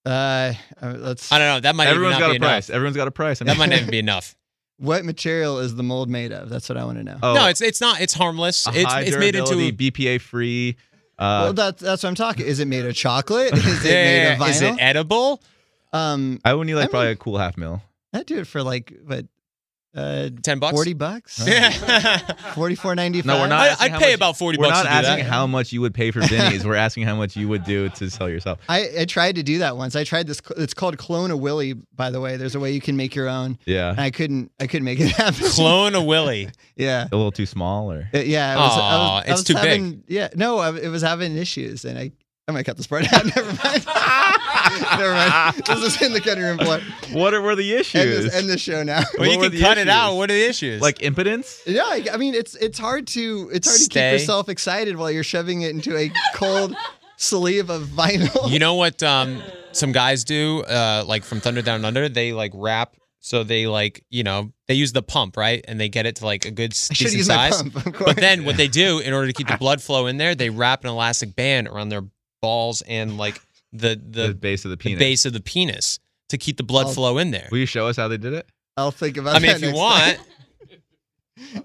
Uh, 0.06 0.52
uh, 0.82 0.94
let's. 0.98 1.32
I 1.32 1.38
don't 1.38 1.48
know. 1.48 1.60
That 1.60 1.74
might 1.76 1.86
Everyone's 1.88 2.16
even 2.16 2.20
got 2.20 2.26
not 2.28 2.36
a 2.36 2.38
be 2.40 2.44
price. 2.46 2.70
Everyone's 2.70 2.96
got 2.96 3.08
a 3.08 3.10
price. 3.10 3.40
I 3.40 3.46
That 3.46 3.56
might 3.56 3.70
not 3.70 3.78
even 3.78 3.90
be 3.90 3.98
enough. 3.98 4.36
What 4.78 5.04
material 5.04 5.60
is 5.60 5.76
the 5.76 5.82
mold 5.82 6.08
made 6.10 6.32
of? 6.32 6.48
That's 6.50 6.68
what 6.68 6.76
I 6.76 6.84
want 6.84 6.98
to 6.98 7.04
know. 7.04 7.16
Oh, 7.22 7.34
No, 7.34 7.46
it's 7.48 7.60
it's 7.60 7.80
not. 7.80 8.00
It's 8.00 8.12
harmless. 8.12 8.66
a 8.66 8.70
It's 8.74 8.84
high 8.92 9.02
it's 9.02 9.16
made 9.16 9.34
into 9.36 9.54
BPA 9.54 10.20
free. 10.20 10.76
well, 11.18 11.48
Uh, 11.48 11.52
that's 11.52 11.80
that's 11.80 12.02
what 12.02 12.08
I'm 12.08 12.14
talking. 12.16 12.44
Is 12.44 12.58
it 12.60 12.66
made 12.66 12.84
of 12.84 12.94
chocolate? 12.94 13.52
Is 13.56 13.84
it 13.84 13.88
Yeah, 13.90 13.94
made 13.94 14.32
of 14.32 14.38
vinyl? 14.40 14.48
Is 14.50 14.62
it 14.62 14.76
edible? 14.80 15.40
um, 15.92 16.40
I 16.44 16.52
would 16.54 16.66
need 16.66 16.74
like 16.74 16.86
I 16.86 16.88
probably 16.88 17.10
a 17.10 17.16
cool 17.16 17.38
half 17.38 17.56
mil. 17.56 17.80
I'd 18.12 18.26
do 18.26 18.38
it 18.38 18.46
for 18.48 18.62
like 18.64 18.92
what, 19.06 19.26
uh, 19.96 20.30
Ten 20.42 20.58
bucks. 20.58 20.74
forty 20.74 20.92
bucks, 20.92 21.42
Yeah. 21.46 22.18
forty 22.54 22.74
four 22.74 22.94
ninety 22.94 23.20
five. 23.20 23.26
No, 23.26 23.38
we're 23.40 23.48
not. 23.48 23.60
I- 23.60 23.68
asking 23.68 23.92
I'd 23.94 24.00
pay 24.00 24.06
much- 24.08 24.14
about 24.16 24.36
40 24.36 24.58
We're 24.58 24.64
bucks 24.66 24.74
not 24.76 24.82
to 24.82 24.88
do 24.88 24.94
asking 25.08 25.24
that. 25.24 25.30
how 25.30 25.46
much 25.46 25.72
you 25.72 25.80
would 25.80 25.94
pay 25.94 26.10
for 26.10 26.20
Vinny's. 26.20 26.64
we're 26.66 26.74
asking 26.74 27.04
how 27.04 27.14
much 27.16 27.36
you 27.36 27.48
would 27.48 27.64
do 27.64 27.88
to 27.90 28.10
sell 28.10 28.28
yourself. 28.28 28.58
I, 28.68 28.88
I 29.00 29.04
tried 29.04 29.36
to 29.36 29.42
do 29.42 29.58
that 29.58 29.76
once. 29.76 29.94
I 29.96 30.04
tried 30.04 30.26
this. 30.26 30.40
It's 30.56 30.74
called 30.74 30.98
Clone 30.98 31.30
a 31.30 31.36
Willy. 31.36 31.74
By 31.74 32.10
the 32.10 32.20
way, 32.20 32.36
there's 32.36 32.54
a 32.54 32.60
way 32.60 32.72
you 32.72 32.80
can 32.80 32.96
make 32.96 33.14
your 33.14 33.28
own. 33.28 33.58
Yeah. 33.66 33.90
And 33.90 34.00
I 34.00 34.10
couldn't. 34.10 34.50
I 34.60 34.66
couldn't 34.66 34.84
make 34.84 34.98
it 35.00 35.08
happen. 35.16 35.46
Clone 35.50 35.94
a 35.94 36.02
Willy. 36.02 36.48
yeah. 36.76 37.04
A 37.10 37.14
little 37.16 37.32
too 37.32 37.46
small, 37.46 37.92
or 37.92 38.08
Uh, 38.12 38.18
yeah. 38.18 38.52
I 38.52 38.56
was, 38.56 38.72
I 38.72 38.78
was, 38.78 38.80
I 38.80 39.20
it's 39.20 39.30
was 39.30 39.44
too 39.44 39.54
big. 39.54 39.62
having, 39.62 40.04
Yeah. 40.08 40.28
No, 40.34 40.58
I, 40.58 40.76
it 40.76 40.88
was 40.88 41.02
having 41.02 41.36
issues, 41.36 41.84
and 41.84 41.98
I. 41.98 42.12
I 42.46 42.52
might 42.52 42.64
cut 42.66 42.76
this 42.76 42.86
part 42.86 43.10
out. 43.12 43.24
Never 43.36 43.48
mind. 43.64 43.86
Never 44.98 45.12
mind. 45.14 45.62
This 45.66 45.82
is 45.82 46.02
in 46.02 46.12
the 46.12 46.20
cutting 46.22 46.44
room 46.44 46.58
floor. 46.58 46.80
what 47.12 47.32
are, 47.32 47.40
were 47.40 47.56
the 47.56 47.72
issues? 47.74 47.94
End 48.02 48.10
this, 48.10 48.34
end 48.34 48.48
this 48.50 48.60
show 48.60 48.82
now. 48.82 49.00
Well, 49.18 49.28
you 49.30 49.38
What 49.38 49.44
were 49.44 49.50
can 49.50 49.52
the 49.58 49.60
cut 49.62 49.78
it 49.78 49.88
out. 49.88 50.08
issues? 50.08 50.18
What 50.18 50.30
are 50.30 50.34
the 50.34 50.46
issues? 50.46 50.82
like 50.82 51.02
impotence? 51.02 51.62
Yeah, 51.66 51.82
I 51.84 52.04
I 52.12 52.16
mean 52.18 52.34
it's 52.34 52.54
it's 52.56 52.78
hard 52.78 53.06
to 53.08 53.50
it's 53.52 53.66
hard 53.68 53.80
to 53.80 53.88
keep 53.88 54.12
yourself 54.12 54.48
excited 54.50 54.96
while 54.96 55.10
you're 55.10 55.24
shoving 55.24 55.62
it 55.62 55.70
into 55.70 55.96
a 55.96 56.10
cold 56.34 56.76
sleeve 57.16 57.70
of 57.70 57.84
vinyl. 57.84 58.50
You 58.50 58.58
know 58.64 58.74
what 58.74 59.02
um, 59.02 59.42
some 59.72 59.92
guys 59.92 60.24
do, 60.24 60.62
uh, 60.64 61.04
like 61.06 61.24
from 61.24 61.40
Thunder 61.40 61.62
Down 61.62 61.84
Under? 61.84 62.08
They 62.10 62.32
like 62.34 62.52
wrap. 62.54 62.94
So 63.20 63.42
they 63.42 63.66
like, 63.66 64.04
you 64.10 64.22
know, 64.22 64.52
they 64.68 64.74
use 64.74 64.92
the 64.92 65.02
pump, 65.02 65.38
right? 65.38 65.64
And 65.66 65.80
they 65.80 65.88
get 65.88 66.04
it 66.04 66.16
to 66.16 66.26
like 66.26 66.44
a 66.44 66.50
good 66.50 66.72
s- 66.72 66.90
I 66.90 66.94
should 66.94 67.04
decent 67.04 67.18
use 67.20 67.28
my 67.28 67.48
size. 67.50 67.62
pump, 67.62 67.86
of 67.86 67.92
course. 67.94 68.04
But 68.12 68.16
then 68.16 68.44
what 68.44 68.58
they 68.58 68.68
do 68.68 68.98
in 68.98 69.14
order 69.14 69.28
to 69.28 69.32
keep 69.32 69.48
the 69.48 69.56
blood 69.56 69.80
flow 69.80 70.08
in 70.08 70.18
there, 70.18 70.34
they 70.34 70.50
wrap 70.50 70.84
an 70.84 70.90
elastic 70.90 71.34
band 71.34 71.68
around 71.68 71.88
their 71.88 72.02
balls 72.44 72.82
and 72.82 73.16
like 73.16 73.40
the 73.72 74.00
the, 74.16 74.28
The 74.28 74.34
base 74.34 74.64
of 74.64 74.70
the 74.70 74.76
the 74.76 74.80
penis. 74.82 74.98
base 74.98 75.24
of 75.24 75.32
the 75.32 75.40
penis 75.40 75.98
to 76.28 76.36
keep 76.38 76.56
the 76.56 76.62
blood 76.62 76.86
I'll- 76.86 76.92
flow 76.92 77.18
in 77.18 77.30
there. 77.30 77.48
Will 77.50 77.58
you 77.58 77.66
show 77.66 77.86
us 77.88 77.96
how 77.96 78.08
they 78.08 78.18
did 78.18 78.32
it? 78.34 78.46
I'll 78.76 78.90
think 78.90 79.16
about 79.16 79.36
I 79.36 79.38
mean, 79.38 79.52
that 79.52 79.62
if 79.62 79.68
you 79.68 79.74
want. 79.74 80.18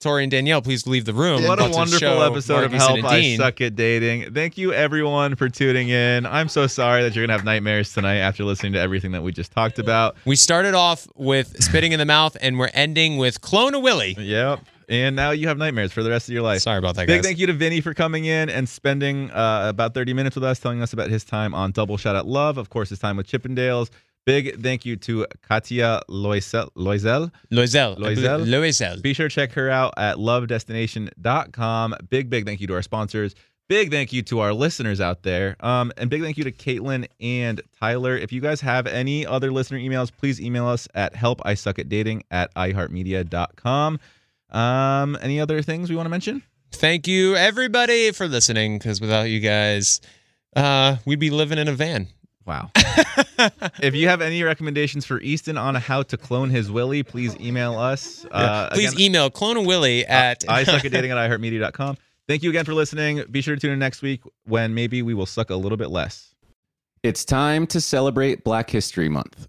Tori 0.00 0.24
and 0.24 0.32
Danielle, 0.32 0.60
please 0.62 0.84
leave 0.88 1.04
the 1.04 1.14
room. 1.14 1.44
What 1.44 1.60
a 1.60 1.70
wonderful 1.70 2.24
episode 2.24 2.64
of 2.64 2.72
Marcus 2.72 2.88
and 2.88 3.02
Help 3.02 3.12
I 3.12 3.36
Suck 3.36 3.60
at 3.60 3.76
Dating. 3.76 4.34
Thank 4.34 4.58
you 4.58 4.72
everyone 4.72 5.36
for 5.36 5.48
tuning 5.48 5.90
in. 5.90 6.26
I'm 6.26 6.48
so 6.48 6.66
sorry 6.66 7.04
that 7.04 7.14
you're 7.14 7.24
gonna 7.24 7.34
have 7.38 7.44
nightmares 7.44 7.92
tonight 7.94 8.16
after 8.16 8.42
listening 8.42 8.72
to 8.72 8.80
everything 8.80 9.12
that 9.12 9.22
we 9.22 9.30
just 9.30 9.52
talked 9.52 9.78
about. 9.78 10.16
We 10.24 10.34
started 10.34 10.74
off 10.74 11.06
with 11.14 11.62
spitting 11.62 11.92
in 11.92 12.00
the 12.00 12.04
mouth, 12.04 12.36
and 12.40 12.58
we're 12.58 12.70
ending 12.74 13.16
with 13.16 13.40
clone 13.42 13.74
a 13.74 13.78
Willy. 13.78 14.16
Yep. 14.18 14.60
And 14.88 15.16
now 15.16 15.30
you 15.30 15.48
have 15.48 15.58
nightmares 15.58 15.92
for 15.92 16.02
the 16.02 16.10
rest 16.10 16.28
of 16.28 16.32
your 16.32 16.42
life. 16.42 16.60
Sorry 16.62 16.78
about 16.78 16.94
that, 16.96 17.06
Big 17.06 17.18
guys. 17.18 17.26
thank 17.26 17.38
you 17.38 17.46
to 17.46 17.52
Vinny 17.52 17.80
for 17.80 17.94
coming 17.94 18.24
in 18.24 18.48
and 18.48 18.68
spending 18.68 19.30
uh, 19.30 19.66
about 19.68 19.94
30 19.94 20.14
minutes 20.14 20.36
with 20.36 20.44
us, 20.44 20.58
telling 20.58 20.82
us 20.82 20.92
about 20.92 21.10
his 21.10 21.24
time 21.24 21.54
on 21.54 21.72
Double 21.72 21.96
Shot 21.96 22.16
at 22.16 22.26
Love, 22.26 22.58
of 22.58 22.70
course, 22.70 22.88
his 22.90 22.98
time 22.98 23.16
with 23.16 23.26
Chippendales. 23.26 23.90
Big 24.24 24.62
thank 24.62 24.86
you 24.86 24.94
to 24.96 25.26
Katia 25.48 26.00
Loisel. 26.08 26.70
Loisel. 26.76 27.32
Loisel. 27.50 27.98
Loisel. 27.98 28.46
Loisel. 28.46 29.02
Be 29.02 29.14
sure 29.14 29.28
to 29.28 29.34
check 29.34 29.50
her 29.52 29.68
out 29.68 29.94
at 29.96 30.16
lovedestination.com. 30.16 31.94
Big, 32.08 32.30
big 32.30 32.46
thank 32.46 32.60
you 32.60 32.66
to 32.68 32.74
our 32.74 32.82
sponsors. 32.82 33.34
Big 33.68 33.90
thank 33.90 34.12
you 34.12 34.22
to 34.22 34.40
our 34.40 34.52
listeners 34.52 35.00
out 35.00 35.22
there. 35.22 35.56
Um, 35.60 35.92
and 35.96 36.10
big 36.10 36.20
thank 36.22 36.36
you 36.36 36.44
to 36.44 36.52
Caitlin 36.52 37.06
and 37.20 37.60
Tyler. 37.80 38.16
If 38.16 38.30
you 38.30 38.40
guys 38.40 38.60
have 38.60 38.86
any 38.86 39.24
other 39.24 39.50
listener 39.50 39.78
emails, 39.78 40.12
please 40.14 40.40
email 40.40 40.66
us 40.66 40.86
at 40.94 41.14
helpisuckatdating 41.14 42.22
at 42.30 42.54
iheartmedia.com. 42.54 43.98
Um, 44.52 45.18
any 45.20 45.40
other 45.40 45.62
things 45.62 45.90
we 45.90 45.96
want 45.96 46.06
to 46.06 46.10
mention? 46.10 46.42
Thank 46.70 47.06
you, 47.06 47.34
everybody, 47.36 48.12
for 48.12 48.28
listening, 48.28 48.78
because 48.78 49.00
without 49.00 49.24
you 49.24 49.40
guys, 49.40 50.00
uh, 50.54 50.96
we'd 51.04 51.18
be 51.18 51.30
living 51.30 51.58
in 51.58 51.68
a 51.68 51.72
van. 51.72 52.08
Wow. 52.44 52.70
if 52.74 53.94
you 53.94 54.08
have 54.08 54.20
any 54.20 54.42
recommendations 54.42 55.06
for 55.06 55.20
Easton 55.20 55.56
on 55.56 55.74
how 55.76 56.02
to 56.02 56.16
clone 56.16 56.50
his 56.50 56.70
Willy, 56.70 57.02
please 57.02 57.36
email 57.36 57.78
us. 57.78 58.26
Uh, 58.30 58.68
Please 58.72 58.92
again, 58.92 59.04
email 59.04 59.30
clone 59.30 59.56
a 59.56 59.62
Willy 59.62 60.04
at 60.06 60.44
I 60.48 60.64
suck 60.64 60.84
at 60.84 60.92
dating 60.92 61.12
at 61.12 61.16
iheartmedia.com. 61.16 61.96
Thank 62.26 62.42
you 62.42 62.50
again 62.50 62.64
for 62.64 62.74
listening. 62.74 63.24
Be 63.30 63.42
sure 63.42 63.54
to 63.54 63.60
tune 63.60 63.72
in 63.72 63.78
next 63.78 64.02
week 64.02 64.22
when 64.44 64.74
maybe 64.74 65.02
we 65.02 65.14
will 65.14 65.26
suck 65.26 65.50
a 65.50 65.56
little 65.56 65.78
bit 65.78 65.90
less. 65.90 66.34
It's 67.02 67.24
time 67.24 67.66
to 67.68 67.80
celebrate 67.80 68.44
Black 68.44 68.70
History 68.70 69.08
Month 69.08 69.48